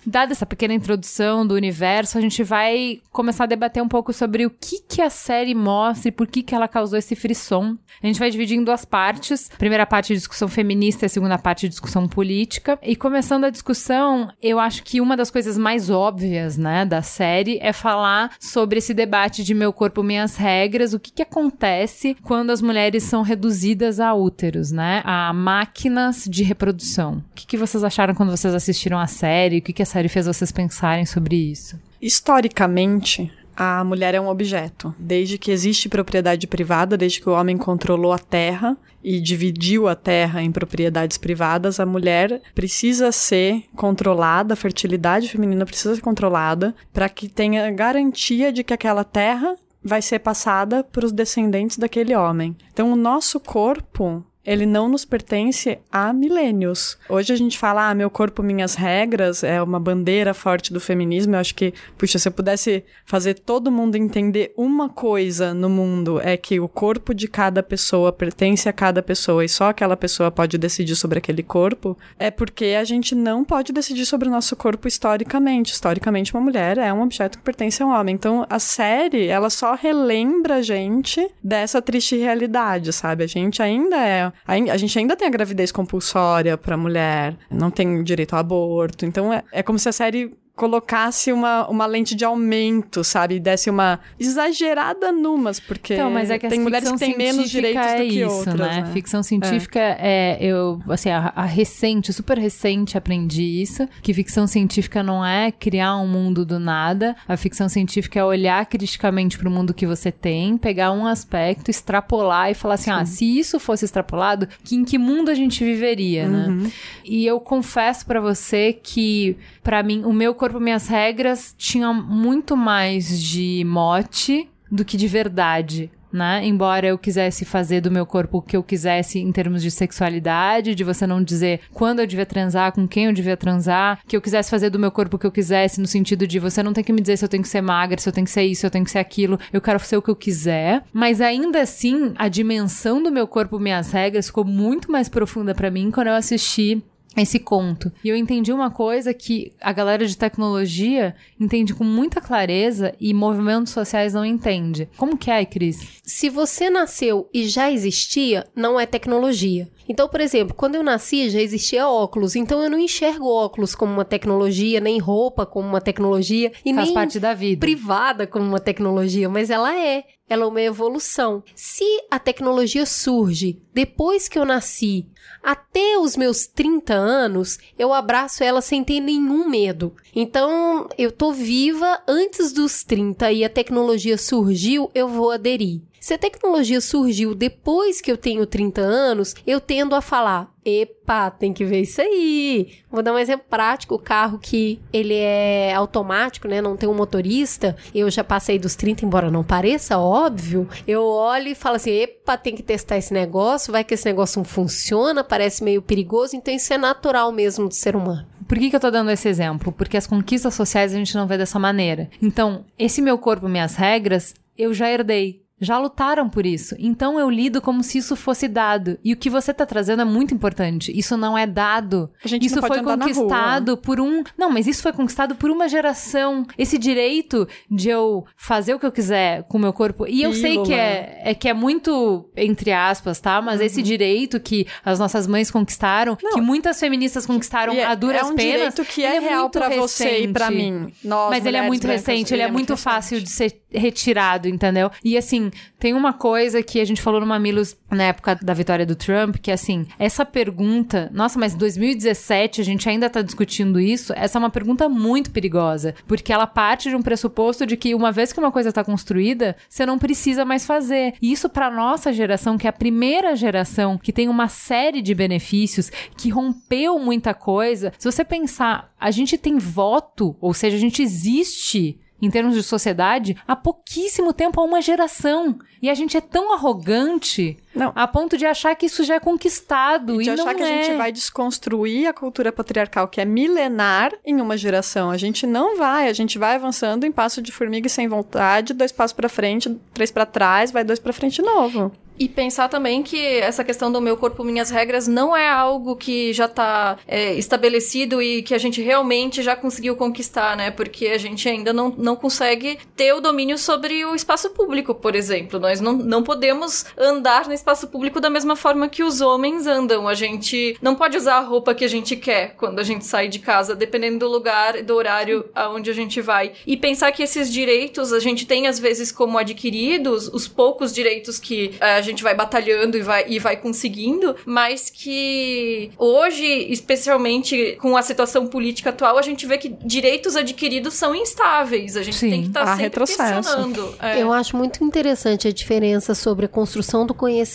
Dada 0.05 0.31
essa 0.31 0.45
pequena 0.45 0.73
introdução 0.73 1.45
do 1.45 1.53
universo, 1.53 2.17
a 2.17 2.21
gente 2.21 2.43
vai 2.43 2.99
começar 3.11 3.43
a 3.43 3.47
debater 3.47 3.81
um 3.81 3.87
pouco 3.87 4.11
sobre 4.11 4.45
o 4.45 4.49
que, 4.49 4.81
que 4.81 5.01
a 5.01 5.09
série 5.09 5.53
mostra 5.53 6.09
e 6.09 6.11
por 6.11 6.27
que, 6.27 6.41
que 6.41 6.55
ela 6.55 6.67
causou 6.67 6.97
esse 6.97 7.15
frisson. 7.15 7.70
A 8.01 8.07
gente 8.07 8.19
vai 8.19 8.29
dividir 8.29 8.57
em 8.57 8.63
duas 8.63 8.85
partes. 8.85 9.49
primeira 9.57 9.85
parte 9.85 10.07
de 10.07 10.15
discussão 10.15 10.47
feminista 10.47 11.05
e 11.05 11.09
segunda 11.09 11.37
parte 11.37 11.61
de 11.61 11.69
discussão 11.69 12.07
política. 12.07 12.79
E 12.81 12.95
começando 12.95 13.45
a 13.45 13.49
discussão, 13.49 14.31
eu 14.41 14.59
acho 14.59 14.83
que 14.83 15.01
uma 15.01 15.15
das 15.17 15.31
coisas 15.31 15.57
mais 15.57 15.89
óbvias, 15.89 16.57
né, 16.57 16.85
da 16.85 17.01
série 17.01 17.59
é 17.61 17.73
falar 17.73 18.31
sobre 18.39 18.79
esse 18.79 18.93
debate 18.93 19.43
de 19.43 19.53
meu 19.53 19.71
corpo, 19.71 20.03
minhas 20.03 20.35
regras, 20.35 20.93
o 20.93 20.99
que, 20.99 21.11
que 21.11 21.21
acontece 21.21 22.15
quando 22.23 22.51
as 22.51 22.61
mulheres 22.61 23.03
são 23.03 23.21
reduzidas 23.21 23.99
a 23.99 24.13
úteros, 24.13 24.71
né, 24.71 25.01
a 25.05 25.31
máquinas 25.33 26.25
de 26.29 26.43
reprodução. 26.43 27.23
O 27.31 27.35
que, 27.35 27.45
que 27.45 27.57
vocês 27.57 27.83
acharam 27.83 28.15
quando 28.15 28.31
vocês 28.31 28.53
assistiram 28.53 28.99
a 28.99 29.07
série? 29.07 29.59
O 29.59 29.61
que, 29.61 29.73
que 29.73 29.83
a 29.83 29.85
série 29.85 30.09
fez 30.09 30.25
vocês 30.25 30.51
pensarem 30.51 31.05
sobre 31.05 31.35
isso? 31.35 31.79
Historicamente, 32.01 33.31
a 33.55 33.83
mulher 33.83 34.15
é 34.15 34.21
um 34.21 34.27
objeto. 34.27 34.93
Desde 34.97 35.37
que 35.37 35.51
existe 35.51 35.89
propriedade 35.89 36.47
privada, 36.47 36.97
desde 36.97 37.21
que 37.21 37.29
o 37.29 37.33
homem 37.33 37.57
controlou 37.57 38.11
a 38.11 38.19
terra 38.19 38.77
e 39.03 39.19
dividiu 39.19 39.87
a 39.87 39.95
terra 39.95 40.41
em 40.41 40.51
propriedades 40.51 41.17
privadas, 41.17 41.79
a 41.79 41.85
mulher 41.85 42.41
precisa 42.53 43.11
ser 43.11 43.63
controlada, 43.75 44.53
a 44.53 44.57
fertilidade 44.57 45.29
feminina 45.29 45.65
precisa 45.65 45.95
ser 45.95 46.01
controlada 46.01 46.75
para 46.93 47.09
que 47.09 47.27
tenha 47.27 47.69
garantia 47.71 48.51
de 48.51 48.63
que 48.63 48.73
aquela 48.73 49.03
terra 49.03 49.55
vai 49.83 50.01
ser 50.01 50.19
passada 50.19 50.83
para 50.83 51.05
os 51.05 51.11
descendentes 51.11 51.77
daquele 51.77 52.15
homem. 52.15 52.55
Então, 52.71 52.91
o 52.91 52.95
nosso 52.95 53.39
corpo 53.39 54.23
ele 54.45 54.65
não 54.65 54.89
nos 54.89 55.05
pertence 55.05 55.77
há 55.91 56.11
milênios. 56.11 56.97
Hoje 57.07 57.31
a 57.31 57.35
gente 57.35 57.57
fala, 57.57 57.89
ah, 57.89 57.95
meu 57.95 58.09
corpo, 58.09 58.41
minhas 58.41 58.75
regras, 58.75 59.43
é 59.43 59.61
uma 59.61 59.79
bandeira 59.79 60.33
forte 60.33 60.73
do 60.73 60.79
feminismo. 60.79 61.35
Eu 61.35 61.39
acho 61.39 61.53
que, 61.53 61.73
puxa, 61.97 62.17
se 62.17 62.27
eu 62.27 62.31
pudesse 62.31 62.83
fazer 63.05 63.35
todo 63.35 63.71
mundo 63.71 63.95
entender 63.95 64.53
uma 64.57 64.89
coisa 64.89 65.53
no 65.53 65.69
mundo, 65.69 66.19
é 66.21 66.35
que 66.37 66.59
o 66.59 66.67
corpo 66.67 67.13
de 67.13 67.27
cada 67.27 67.61
pessoa 67.61 68.11
pertence 68.11 68.67
a 68.67 68.73
cada 68.73 69.01
pessoa 69.03 69.45
e 69.45 69.49
só 69.49 69.69
aquela 69.69 69.95
pessoa 69.95 70.31
pode 70.31 70.57
decidir 70.57 70.95
sobre 70.95 71.19
aquele 71.19 71.43
corpo, 71.43 71.97
é 72.17 72.31
porque 72.31 72.77
a 72.79 72.83
gente 72.83 73.13
não 73.13 73.43
pode 73.45 73.71
decidir 73.71 74.05
sobre 74.05 74.27
o 74.27 74.31
nosso 74.31 74.55
corpo 74.55 74.87
historicamente. 74.87 75.73
Historicamente, 75.73 76.33
uma 76.33 76.41
mulher 76.41 76.77
é 76.77 76.91
um 76.91 77.01
objeto 77.03 77.37
que 77.37 77.43
pertence 77.43 77.81
a 77.83 77.85
um 77.85 77.91
homem. 77.91 78.15
Então, 78.15 78.45
a 78.49 78.59
série, 78.59 79.27
ela 79.27 79.49
só 79.49 79.75
relembra 79.75 80.55
a 80.55 80.61
gente 80.61 81.29
dessa 81.43 81.81
triste 81.81 82.15
realidade, 82.15 82.91
sabe? 82.91 83.23
A 83.23 83.27
gente 83.27 83.61
ainda 83.61 83.97
é 83.97 84.30
a, 84.45 84.77
gente 84.77 84.97
ainda 84.97 85.15
tem 85.15 85.27
a 85.27 85.31
gravidez 85.31 85.71
compulsória 85.71 86.57
para 86.57 86.77
mulher, 86.77 87.35
não 87.49 87.71
tem 87.71 88.03
direito 88.03 88.33
ao 88.33 88.39
aborto. 88.39 89.05
Então 89.05 89.31
é, 89.33 89.43
é 89.51 89.63
como 89.63 89.79
se 89.79 89.89
a 89.89 89.91
série 89.91 90.35
colocasse 90.61 91.31
uma, 91.31 91.67
uma 91.67 91.87
lente 91.87 92.13
de 92.13 92.23
aumento, 92.23 93.03
sabe? 93.03 93.37
E 93.37 93.39
desse 93.39 93.67
uma 93.67 93.99
exagerada 94.19 95.11
numas, 95.11 95.59
porque 95.59 95.95
então, 95.95 96.11
mas 96.11 96.29
é 96.29 96.37
que 96.37 96.47
tem 96.47 96.59
mulheres 96.59 96.91
que 96.91 96.99
têm 96.99 97.17
menos 97.17 97.49
direitos 97.49 97.83
é 97.83 97.97
do 97.97 98.03
que 98.03 98.21
isso, 98.21 98.29
outras, 98.29 98.59
né? 98.59 98.81
né? 98.81 98.91
Ficção 98.93 99.23
científica 99.23 99.79
é, 99.79 100.37
é 100.39 100.45
eu, 100.45 100.79
assim, 100.87 101.09
a, 101.09 101.33
a, 101.35 101.45
recente, 101.45 102.13
super 102.13 102.37
recente 102.37 102.95
aprendi 102.95 103.41
isso, 103.41 103.89
que 104.03 104.13
ficção 104.13 104.45
científica 104.45 105.01
não 105.01 105.25
é 105.25 105.51
criar 105.51 105.97
um 105.97 106.07
mundo 106.07 106.45
do 106.45 106.59
nada, 106.59 107.15
a 107.27 107.35
ficção 107.35 107.67
científica 107.67 108.19
é 108.19 108.23
olhar 108.23 108.63
criticamente 108.67 109.39
para 109.39 109.49
o 109.49 109.51
mundo 109.51 109.73
que 109.73 109.87
você 109.87 110.11
tem, 110.11 110.57
pegar 110.57 110.91
um 110.91 111.07
aspecto, 111.07 111.71
extrapolar 111.71 112.51
e 112.51 112.53
falar 112.53 112.75
assim, 112.75 112.91
ah, 112.91 112.97
Sim. 112.97 113.01
ah, 113.01 113.05
se 113.05 113.39
isso 113.39 113.59
fosse 113.59 113.83
extrapolado, 113.83 114.47
que, 114.63 114.75
em 114.75 114.85
que 114.85 114.99
mundo 114.99 115.31
a 115.31 115.33
gente 115.33 115.63
viveria, 115.63 116.27
né? 116.27 116.45
uhum. 116.47 116.55
né? 116.57 116.71
E 117.03 117.25
eu 117.25 117.39
confesso 117.39 118.05
para 118.05 118.21
você 118.21 118.73
que, 118.73 119.35
para 119.63 119.81
mim, 119.81 120.03
o 120.03 120.13
meu 120.13 120.35
corpo 120.35 120.50
Corpo 120.51 120.65
Minhas 120.65 120.89
Regras 120.89 121.55
tinha 121.57 121.93
muito 121.93 122.57
mais 122.57 123.17
de 123.21 123.63
mote 123.65 124.49
do 124.69 124.83
que 124.83 124.97
de 124.97 125.07
verdade. 125.07 125.89
Né? 126.11 126.45
Embora 126.45 126.85
eu 126.87 126.97
quisesse 126.97 127.45
fazer 127.45 127.79
do 127.79 127.89
meu 127.89 128.05
corpo 128.05 128.39
o 128.39 128.41
que 128.41 128.57
eu 128.57 128.61
quisesse 128.61 129.17
em 129.17 129.31
termos 129.31 129.61
de 129.61 129.71
sexualidade, 129.71 130.75
de 130.75 130.83
você 130.83 131.07
não 131.07 131.23
dizer 131.23 131.61
quando 131.73 132.01
eu 132.01 132.05
devia 132.05 132.25
transar, 132.25 132.73
com 132.73 132.85
quem 132.85 133.05
eu 133.05 133.13
devia 133.13 133.37
transar, 133.37 134.01
que 134.05 134.17
eu 134.17 134.21
quisesse 134.21 134.51
fazer 134.51 134.69
do 134.69 134.77
meu 134.77 134.91
corpo 134.91 135.15
o 135.15 135.19
que 135.19 135.25
eu 135.25 135.31
quisesse, 135.31 135.79
no 135.79 135.87
sentido 135.87 136.27
de 136.27 136.37
você 136.37 136.61
não 136.61 136.73
tem 136.73 136.83
que 136.83 136.91
me 136.91 136.99
dizer 136.99 137.15
se 137.15 137.23
eu 137.23 137.29
tenho 137.29 137.43
que 137.43 137.47
ser 137.47 137.61
magra, 137.61 137.97
se 137.97 138.09
eu 138.09 138.11
tenho 138.11 138.25
que 138.25 138.31
ser 138.31 138.43
isso, 138.43 138.59
se 138.59 138.67
eu 138.67 138.71
tenho 138.71 138.83
que 138.83 138.91
ser 138.91 138.99
aquilo, 138.99 139.39
eu 139.53 139.61
quero 139.61 139.79
ser 139.79 139.95
o 139.95 140.01
que 140.01 140.09
eu 140.09 140.15
quiser. 140.17 140.83
Mas 140.91 141.21
ainda 141.21 141.61
assim, 141.61 142.11
a 142.17 142.27
dimensão 142.27 143.01
do 143.01 143.09
meu 143.09 143.25
corpo, 143.25 143.57
minhas 143.57 143.93
regras, 143.93 144.27
ficou 144.27 144.43
muito 144.43 144.91
mais 144.91 145.07
profunda 145.07 145.55
para 145.55 145.71
mim 145.71 145.89
quando 145.89 146.07
eu 146.07 146.15
assisti 146.15 146.83
esse 147.15 147.39
conto. 147.39 147.91
E 148.03 148.09
eu 148.09 148.15
entendi 148.15 148.53
uma 148.53 148.71
coisa 148.71 149.13
que 149.13 149.51
a 149.59 149.73
galera 149.73 150.05
de 150.05 150.17
tecnologia 150.17 151.15
entende 151.39 151.73
com 151.73 151.83
muita 151.83 152.21
clareza 152.21 152.95
e 152.99 153.13
movimentos 153.13 153.73
sociais 153.73 154.13
não 154.13 154.23
entende. 154.23 154.87
Como 154.95 155.17
que 155.17 155.29
é, 155.29 155.43
Cris? 155.45 156.01
Se 156.03 156.29
você 156.29 156.69
nasceu 156.69 157.29
e 157.33 157.47
já 157.47 157.71
existia, 157.71 158.47
não 158.55 158.79
é 158.79 158.85
tecnologia. 158.85 159.69
Então, 159.91 160.07
por 160.07 160.21
exemplo, 160.21 160.55
quando 160.55 160.75
eu 160.75 160.83
nasci 160.83 161.29
já 161.29 161.41
existia 161.41 161.85
óculos, 161.85 162.37
então 162.37 162.63
eu 162.63 162.69
não 162.69 162.79
enxergo 162.79 163.27
óculos 163.27 163.75
como 163.75 163.91
uma 163.91 164.05
tecnologia, 164.05 164.79
nem 164.79 164.97
roupa 164.99 165.45
como 165.45 165.67
uma 165.67 165.81
tecnologia 165.81 166.49
e 166.63 166.73
Faz 166.73 166.85
nem 166.85 166.93
parte 166.93 167.19
da 167.19 167.33
vida. 167.33 167.59
privada 167.59 168.25
como 168.25 168.45
uma 168.45 168.59
tecnologia, 168.61 169.27
mas 169.27 169.49
ela 169.49 169.77
é. 169.77 170.05
Ela 170.29 170.45
é 170.45 170.47
uma 170.47 170.61
evolução. 170.61 171.43
Se 171.53 171.83
a 172.09 172.17
tecnologia 172.17 172.85
surge 172.85 173.61
depois 173.73 174.29
que 174.29 174.39
eu 174.39 174.45
nasci, 174.45 175.05
até 175.43 175.97
os 175.97 176.15
meus 176.15 176.47
30 176.47 176.93
anos, 176.93 177.57
eu 177.77 177.91
abraço 177.91 178.41
ela 178.41 178.61
sem 178.61 178.81
ter 178.81 179.01
nenhum 179.01 179.49
medo. 179.49 179.93
Então, 180.15 180.87
eu 180.97 181.11
tô 181.11 181.33
viva 181.33 182.01
antes 182.07 182.53
dos 182.53 182.81
30 182.85 183.29
e 183.33 183.43
a 183.43 183.49
tecnologia 183.49 184.17
surgiu, 184.17 184.89
eu 184.95 185.09
vou 185.09 185.31
aderir. 185.31 185.81
Se 186.01 186.15
a 186.15 186.17
tecnologia 186.17 186.81
surgiu 186.81 187.35
depois 187.35 188.01
que 188.01 188.11
eu 188.11 188.17
tenho 188.17 188.47
30 188.47 188.81
anos, 188.81 189.35
eu 189.45 189.61
tendo 189.61 189.93
a 189.93 190.01
falar: 190.01 190.51
epa, 190.65 191.29
tem 191.29 191.53
que 191.53 191.63
ver 191.63 191.81
isso 191.81 192.01
aí. 192.01 192.79
Vou 192.89 193.03
dar 193.03 193.13
um 193.13 193.19
exemplo 193.19 193.45
prático: 193.47 193.93
o 193.93 193.99
carro 193.99 194.39
que 194.39 194.81
ele 194.91 195.13
é 195.13 195.71
automático, 195.75 196.47
né? 196.47 196.59
Não 196.59 196.75
tem 196.75 196.89
um 196.89 196.95
motorista. 196.95 197.77
Eu 197.93 198.09
já 198.09 198.23
passei 198.23 198.57
dos 198.57 198.75
30, 198.75 199.05
embora 199.05 199.29
não 199.29 199.43
pareça 199.43 199.99
óbvio. 199.99 200.67
Eu 200.87 201.03
olho 201.03 201.49
e 201.49 201.55
falo 201.55 201.75
assim: 201.75 201.91
epa, 201.91 202.35
tem 202.35 202.55
que 202.55 202.63
testar 202.63 202.97
esse 202.97 203.13
negócio. 203.13 203.71
Vai 203.71 203.83
que 203.83 203.93
esse 203.93 204.05
negócio 204.05 204.39
não 204.39 204.43
funciona, 204.43 205.23
parece 205.23 205.63
meio 205.63 205.83
perigoso. 205.83 206.35
Então, 206.35 206.51
isso 206.51 206.73
é 206.73 206.79
natural 206.79 207.31
mesmo 207.31 207.67
do 207.67 207.75
ser 207.75 207.95
humano. 207.95 208.25
Por 208.47 208.57
que, 208.57 208.71
que 208.71 208.75
eu 208.75 208.79
tô 208.79 208.89
dando 208.89 209.11
esse 209.11 209.29
exemplo? 209.29 209.71
Porque 209.71 209.97
as 209.97 210.07
conquistas 210.07 210.55
sociais 210.55 210.95
a 210.95 210.97
gente 210.97 211.15
não 211.15 211.27
vê 211.27 211.37
dessa 211.37 211.59
maneira. 211.59 212.09
Então, 212.19 212.65
esse 212.77 213.03
meu 213.03 213.19
corpo, 213.19 213.47
minhas 213.47 213.75
regras, 213.75 214.33
eu 214.57 214.73
já 214.73 214.89
herdei. 214.89 215.40
Já 215.61 215.77
lutaram 215.77 216.27
por 216.27 216.45
isso. 216.45 216.75
Então 216.79 217.19
eu 217.19 217.29
lido 217.29 217.61
como 217.61 217.83
se 217.83 217.99
isso 217.99 218.15
fosse 218.15 218.47
dado. 218.47 218.97
E 219.03 219.13
o 219.13 219.15
que 219.17 219.29
você 219.29 219.53
tá 219.53 219.65
trazendo 219.65 220.01
é 220.01 220.05
muito 220.05 220.33
importante. 220.33 220.91
Isso 220.97 221.15
não 221.15 221.37
é 221.37 221.45
dado. 221.45 222.09
A 222.23 222.27
gente 222.27 222.45
isso 222.47 222.55
não 222.55 222.67
pode 222.67 222.83
foi 222.83 222.97
conquistado 222.97 223.77
por 223.77 223.99
um. 224.01 224.23
Não, 224.37 224.49
mas 224.49 224.65
isso 224.67 224.81
foi 224.81 224.91
conquistado 224.91 225.35
por 225.35 225.51
uma 225.51 225.69
geração. 225.69 226.45
Esse 226.57 226.77
direito 226.77 227.47
de 227.69 227.89
eu 227.89 228.25
fazer 228.35 228.73
o 228.73 228.79
que 228.79 228.85
eu 228.85 228.91
quiser 228.91 229.43
com 229.43 229.57
o 229.57 229.61
meu 229.61 229.71
corpo. 229.71 230.07
E 230.07 230.23
eu 230.23 230.33
sei 230.33 230.51
Pílula. 230.51 230.65
que 230.67 230.73
é, 230.73 231.21
é 231.25 231.33
que 231.35 231.47
é 231.47 231.53
muito 231.53 232.29
entre 232.35 232.71
aspas, 232.71 233.19
tá? 233.19 233.41
Mas 233.41 233.59
Uhum. 233.59 233.65
esse 233.67 233.81
direito 233.83 234.39
que 234.39 234.65
as 234.83 234.97
nossas 234.97 235.27
mães 235.27 235.51
conquistaram, 235.51 236.15
que 236.15 236.41
muitas 236.41 236.79
feministas 236.79 237.25
conquistaram 237.25 237.73
é, 237.73 237.83
a 237.83 237.93
duras 237.93 238.21
é 238.21 238.25
um 238.25 238.35
penas. 238.35 238.73
direito 238.73 238.85
que 238.85 239.03
é 239.03 239.17
ele 239.17 239.25
real 239.27 239.41
muito 239.43 239.59
pra 239.59 239.69
você 239.69 240.21
e 240.23 240.27
pra 240.27 240.49
mim. 240.49 240.91
Nós, 241.03 241.29
Mas 241.29 241.45
ele 241.45 241.57
é 241.57 241.61
muito 241.67 241.85
recente, 241.85 242.33
ele 242.33 242.41
é, 242.41 242.49
muito 242.51 242.71
recente. 242.73 242.83
fácil 242.83 243.21
de 243.21 243.29
ser 243.29 243.60
retirado, 243.73 244.47
entendeu? 244.47 244.91
E 245.03 245.17
assim, 245.17 245.51
tem 245.79 245.93
uma 245.93 246.13
coisa 246.13 246.61
que 246.61 246.79
a 246.79 246.85
gente 246.85 247.01
falou 247.01 247.19
no 247.19 247.25
Mamilos 247.25 247.75
na 247.89 248.03
época 248.05 248.35
da 248.35 248.53
vitória 248.53 248.85
do 248.85 248.95
Trump, 248.95 249.37
que 249.37 249.51
assim, 249.51 249.87
essa 249.97 250.25
pergunta, 250.25 251.09
nossa, 251.13 251.39
mas 251.39 251.55
2017 251.55 252.61
a 252.61 252.63
gente 252.63 252.87
ainda 252.87 253.09
tá 253.09 253.21
discutindo 253.21 253.79
isso, 253.79 254.13
essa 254.15 254.37
é 254.37 254.39
uma 254.39 254.49
pergunta 254.49 254.87
muito 254.87 255.31
perigosa, 255.31 255.95
porque 256.07 256.31
ela 256.31 256.47
parte 256.47 256.89
de 256.89 256.95
um 256.95 257.01
pressuposto 257.01 257.65
de 257.65 257.77
que 257.77 257.95
uma 257.95 258.11
vez 258.11 258.31
que 258.31 258.39
uma 258.39 258.51
coisa 258.51 258.71
tá 258.71 258.83
construída, 258.83 259.55
você 259.69 259.85
não 259.85 259.97
precisa 259.97 260.45
mais 260.45 260.65
fazer. 260.65 261.13
E 261.21 261.31
isso 261.31 261.49
pra 261.49 261.71
nossa 261.71 262.13
geração, 262.13 262.57
que 262.57 262.67
é 262.67 262.69
a 262.69 262.73
primeira 262.73 263.35
geração 263.35 263.97
que 263.97 264.13
tem 264.13 264.29
uma 264.29 264.47
série 264.47 265.01
de 265.01 265.13
benefícios, 265.13 265.91
que 266.17 266.29
rompeu 266.29 266.99
muita 266.99 267.33
coisa. 267.33 267.93
Se 267.97 268.09
você 268.09 268.23
pensar, 268.23 268.93
a 268.99 269.11
gente 269.11 269.37
tem 269.37 269.57
voto, 269.57 270.35
ou 270.39 270.53
seja, 270.53 270.77
a 270.77 270.79
gente 270.79 271.01
existe 271.01 271.99
em 272.21 272.29
termos 272.29 272.55
de 272.55 272.63
sociedade, 272.63 273.35
há 273.47 273.55
pouquíssimo 273.55 274.33
tempo, 274.33 274.59
há 274.61 274.63
uma 274.63 274.81
geração. 274.81 275.57
E 275.81 275.89
a 275.89 275.93
gente 275.93 276.15
é 276.15 276.21
tão 276.21 276.53
arrogante 276.53 277.57
Não. 277.73 277.91
a 277.95 278.07
ponto 278.07 278.37
de 278.37 278.45
achar 278.45 278.75
que 278.75 278.85
isso 278.85 279.03
já 279.03 279.15
é 279.15 279.19
conquistado. 279.19 280.21
E 280.21 280.25
E, 280.25 280.29
de 280.29 280.35
não 280.35 280.43
achar 280.43 280.55
que 280.55 280.63
é. 280.63 280.65
a 280.65 280.83
gente 280.83 280.97
vai 280.97 281.11
desconstruir 281.11 282.07
a 282.07 282.13
cultura 282.13 282.51
patriarcal, 282.51 283.07
que 283.07 283.21
é 283.21 283.25
milenar, 283.25 284.13
em 284.25 284.41
uma 284.41 284.57
geração. 284.57 285.09
A 285.09 285.17
gente 285.17 285.47
não 285.47 285.77
vai, 285.77 286.07
a 286.07 286.13
gente 286.13 286.37
vai 286.37 286.55
avançando 286.55 287.05
em 287.05 287.11
passo 287.11 287.41
de 287.41 287.51
formiga 287.51 287.87
e 287.87 287.89
sem 287.89 288.07
vontade, 288.07 288.73
dois 288.73 288.91
passos 288.91 289.13
pra 289.13 289.29
frente, 289.29 289.69
três 289.93 290.11
pra 290.11 290.25
trás, 290.25 290.71
vai 290.71 290.83
dois 290.83 290.99
pra 290.99 291.13
frente 291.13 291.35
de 291.35 291.41
novo. 291.41 291.91
E 292.21 292.29
pensar 292.29 292.69
também 292.69 293.01
que 293.01 293.17
essa 293.17 293.63
questão 293.63 293.91
do 293.91 293.99
meu 293.99 294.15
corpo, 294.15 294.43
minhas 294.43 294.69
regras 294.69 295.07
não 295.07 295.35
é 295.35 295.49
algo 295.49 295.95
que 295.95 296.31
já 296.33 296.47
tá 296.47 296.99
é, 297.07 297.33
estabelecido 297.33 298.21
e 298.21 298.43
que 298.43 298.53
a 298.53 298.59
gente 298.59 298.79
realmente 298.79 299.41
já 299.41 299.55
conseguiu 299.55 299.95
conquistar, 299.95 300.55
né? 300.55 300.69
Porque 300.69 301.07
a 301.07 301.17
gente 301.17 301.49
ainda 301.49 301.73
não, 301.73 301.89
não 301.97 302.15
consegue 302.15 302.77
ter 302.95 303.11
o 303.13 303.21
domínio 303.21 303.57
sobre 303.57 304.05
o 304.05 304.13
espaço 304.13 304.51
público, 304.51 304.93
por 304.93 305.15
exemplo. 305.15 305.59
Nós 305.59 305.81
não, 305.81 305.93
não 305.93 306.21
podemos 306.21 306.85
andar 306.95 307.47
no 307.47 307.53
espaço 307.61 307.87
público 307.87 308.19
da 308.19 308.29
mesma 308.29 308.55
forma 308.55 308.89
que 308.89 309.03
os 309.03 309.21
homens 309.21 309.67
andam. 309.67 310.07
A 310.07 310.13
gente 310.13 310.75
não 310.81 310.95
pode 310.95 311.15
usar 311.15 311.35
a 311.35 311.41
roupa 311.41 311.73
que 311.73 311.85
a 311.85 311.87
gente 311.87 312.15
quer 312.15 312.55
quando 312.57 312.79
a 312.79 312.83
gente 312.83 313.05
sai 313.05 313.27
de 313.27 313.39
casa, 313.39 313.75
dependendo 313.75 314.19
do 314.19 314.27
lugar 314.27 314.75
e 314.75 314.83
do 314.83 314.95
horário 314.95 315.45
aonde 315.55 315.89
a 315.89 315.93
gente 315.93 316.19
vai. 316.19 316.53
E 316.65 316.75
pensar 316.75 317.11
que 317.11 317.23
esses 317.23 317.51
direitos 317.51 318.11
a 318.11 318.19
gente 318.19 318.45
tem 318.45 318.67
às 318.67 318.79
vezes 318.79 319.11
como 319.11 319.37
adquiridos, 319.37 320.27
os 320.27 320.47
poucos 320.47 320.91
direitos 320.93 321.39
que 321.39 321.75
eh, 321.79 321.95
a 321.95 322.01
gente 322.01 322.23
vai 322.23 322.35
batalhando 322.35 322.97
e 322.97 323.01
vai, 323.01 323.25
e 323.27 323.39
vai 323.39 323.55
conseguindo, 323.55 324.35
mas 324.45 324.89
que 324.89 325.91
hoje, 325.97 326.45
especialmente 326.69 327.77
com 327.79 327.95
a 327.95 328.01
situação 328.01 328.47
política 328.47 328.89
atual, 328.89 329.17
a 329.17 329.21
gente 329.21 329.45
vê 329.45 329.57
que 329.57 329.69
direitos 329.69 330.35
adquiridos 330.35 330.95
são 330.95 331.13
instáveis. 331.15 331.95
A 331.95 332.01
gente 332.01 332.17
Sim, 332.17 332.29
tem 332.29 332.41
que 332.41 332.47
estar 332.47 332.63
há 332.63 332.67
sempre 332.71 332.83
retrocesso. 332.83 333.33
questionando. 333.33 333.95
É. 334.01 334.21
Eu 334.21 334.33
acho 334.33 334.57
muito 334.57 334.83
interessante 334.83 335.47
a 335.47 335.51
diferença 335.51 336.15
sobre 336.15 336.45
a 336.47 336.49
construção 336.49 337.05
do 337.05 337.13
conhecimento 337.13 337.50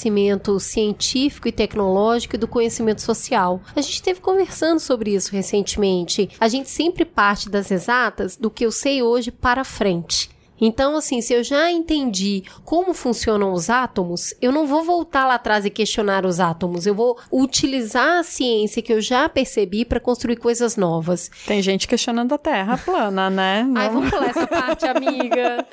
científico 0.61 1.49
e 1.49 1.53
tecnológico 1.53 2.37
e 2.37 2.39
do 2.39 2.47
conhecimento 2.47 3.03
social. 3.03 3.61
A 3.75 3.81
gente 3.81 3.95
esteve 3.95 4.21
conversando 4.21 4.79
sobre 4.79 5.15
isso 5.15 5.33
recentemente. 5.33 6.31
A 6.39 6.49
gente 6.49 6.69
sempre 6.69 7.05
parte 7.05 7.49
das 7.49 7.71
exatas 7.71 8.37
do 8.37 8.51
que 8.51 8.65
eu 8.65 8.71
sei 8.71 9.03
hoje 9.03 9.31
para 9.31 9.65
frente. 9.65 10.36
Então, 10.61 10.97
assim, 10.97 11.21
se 11.21 11.33
eu 11.35 11.43
já 11.45 11.71
entendi 11.71 12.43
como 12.65 12.95
funcionam 12.95 13.53
os 13.53 13.69
átomos, 13.71 14.35
eu 14.41 14.51
não 14.53 14.67
vou 14.67 14.83
voltar 14.83 15.27
lá 15.27 15.35
atrás 15.35 15.65
e 15.65 15.71
questionar 15.71 16.25
os 16.25 16.41
átomos. 16.41 16.87
Eu 16.87 16.95
vou 16.95 17.19
utilizar 17.31 18.19
a 18.21 18.23
ciência 18.23 18.81
que 18.83 18.93
eu 18.93 19.01
já 19.01 19.29
percebi 19.29 19.85
para 19.85 20.01
construir 20.01 20.37
coisas 20.37 20.77
novas. 20.77 21.31
Tem 21.47 21.61
gente 21.63 21.87
questionando 21.87 22.33
a 22.35 22.39
Terra 22.39 22.79
plana, 22.79 23.29
né? 23.31 23.67
Ai, 23.77 23.87
Não- 23.89 23.95
vamos 23.95 24.11
pular 24.11 24.29
essa 24.31 24.47
parte, 24.47 24.87
amiga. 24.87 25.67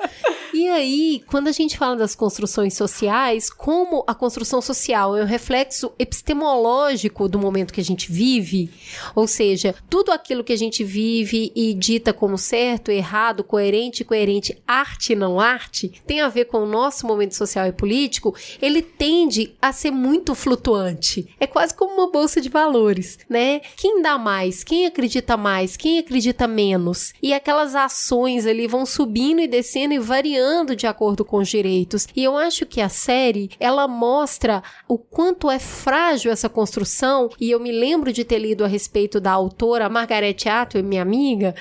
E 0.52 0.68
aí, 0.68 1.22
quando 1.26 1.48
a 1.48 1.52
gente 1.52 1.76
fala 1.76 1.96
das 1.96 2.14
construções 2.14 2.74
sociais, 2.74 3.50
como 3.50 4.04
a 4.06 4.14
construção 4.14 4.60
social 4.62 5.16
é 5.16 5.22
um 5.22 5.26
reflexo 5.26 5.92
epistemológico 5.98 7.28
do 7.28 7.38
momento 7.38 7.72
que 7.72 7.80
a 7.80 7.84
gente 7.84 8.10
vive, 8.10 8.70
ou 9.14 9.26
seja, 9.26 9.74
tudo 9.88 10.12
aquilo 10.12 10.44
que 10.44 10.52
a 10.52 10.56
gente 10.56 10.84
vive 10.84 11.50
e 11.56 11.74
dita 11.74 12.12
como 12.12 12.36
certo, 12.38 12.90
errado, 12.90 13.42
coerente 13.42 14.04
coerente, 14.04 14.56
arte 14.80 15.12
e 15.12 15.16
não 15.16 15.40
arte, 15.40 16.02
tem 16.06 16.20
a 16.20 16.28
ver 16.28 16.46
com 16.46 16.58
o 16.58 16.66
nosso 16.66 17.06
momento 17.06 17.34
social 17.34 17.66
e 17.66 17.72
político, 17.72 18.34
ele 18.60 18.82
tende 18.82 19.54
a 19.60 19.72
ser 19.72 19.90
muito 19.90 20.34
flutuante. 20.34 21.28
É 21.38 21.46
quase 21.46 21.74
como 21.74 21.94
uma 21.94 22.10
bolsa 22.10 22.40
de 22.40 22.48
valores, 22.48 23.18
né? 23.28 23.60
Quem 23.76 24.02
dá 24.02 24.18
mais? 24.18 24.64
Quem 24.64 24.86
acredita 24.86 25.36
mais? 25.36 25.76
Quem 25.76 25.98
acredita 25.98 26.46
menos? 26.46 27.12
E 27.22 27.32
aquelas 27.32 27.74
ações 27.74 28.46
ali 28.46 28.66
vão 28.66 28.84
subindo 28.86 29.40
e 29.40 29.48
descendo 29.48 29.94
e 29.94 29.98
variando 29.98 30.76
de 30.76 30.86
acordo 30.86 31.24
com 31.24 31.38
os 31.38 31.48
direitos. 31.48 32.06
E 32.14 32.22
eu 32.22 32.36
acho 32.36 32.66
que 32.66 32.80
a 32.80 32.88
série, 32.88 33.50
ela 33.58 33.86
mostra 33.86 34.62
o 34.88 34.98
quanto 34.98 35.50
é 35.50 35.58
frágil 35.58 36.32
essa 36.32 36.48
construção, 36.48 37.30
e 37.40 37.50
eu 37.50 37.60
me 37.60 37.72
lembro 37.72 38.12
de 38.12 38.24
ter 38.24 38.38
lido 38.38 38.64
a 38.64 38.68
respeito 38.68 39.20
da 39.20 39.32
autora 39.32 39.88
Margaret 39.88 40.36
Atwood, 40.46 40.86
minha 40.86 41.02
amiga. 41.02 41.54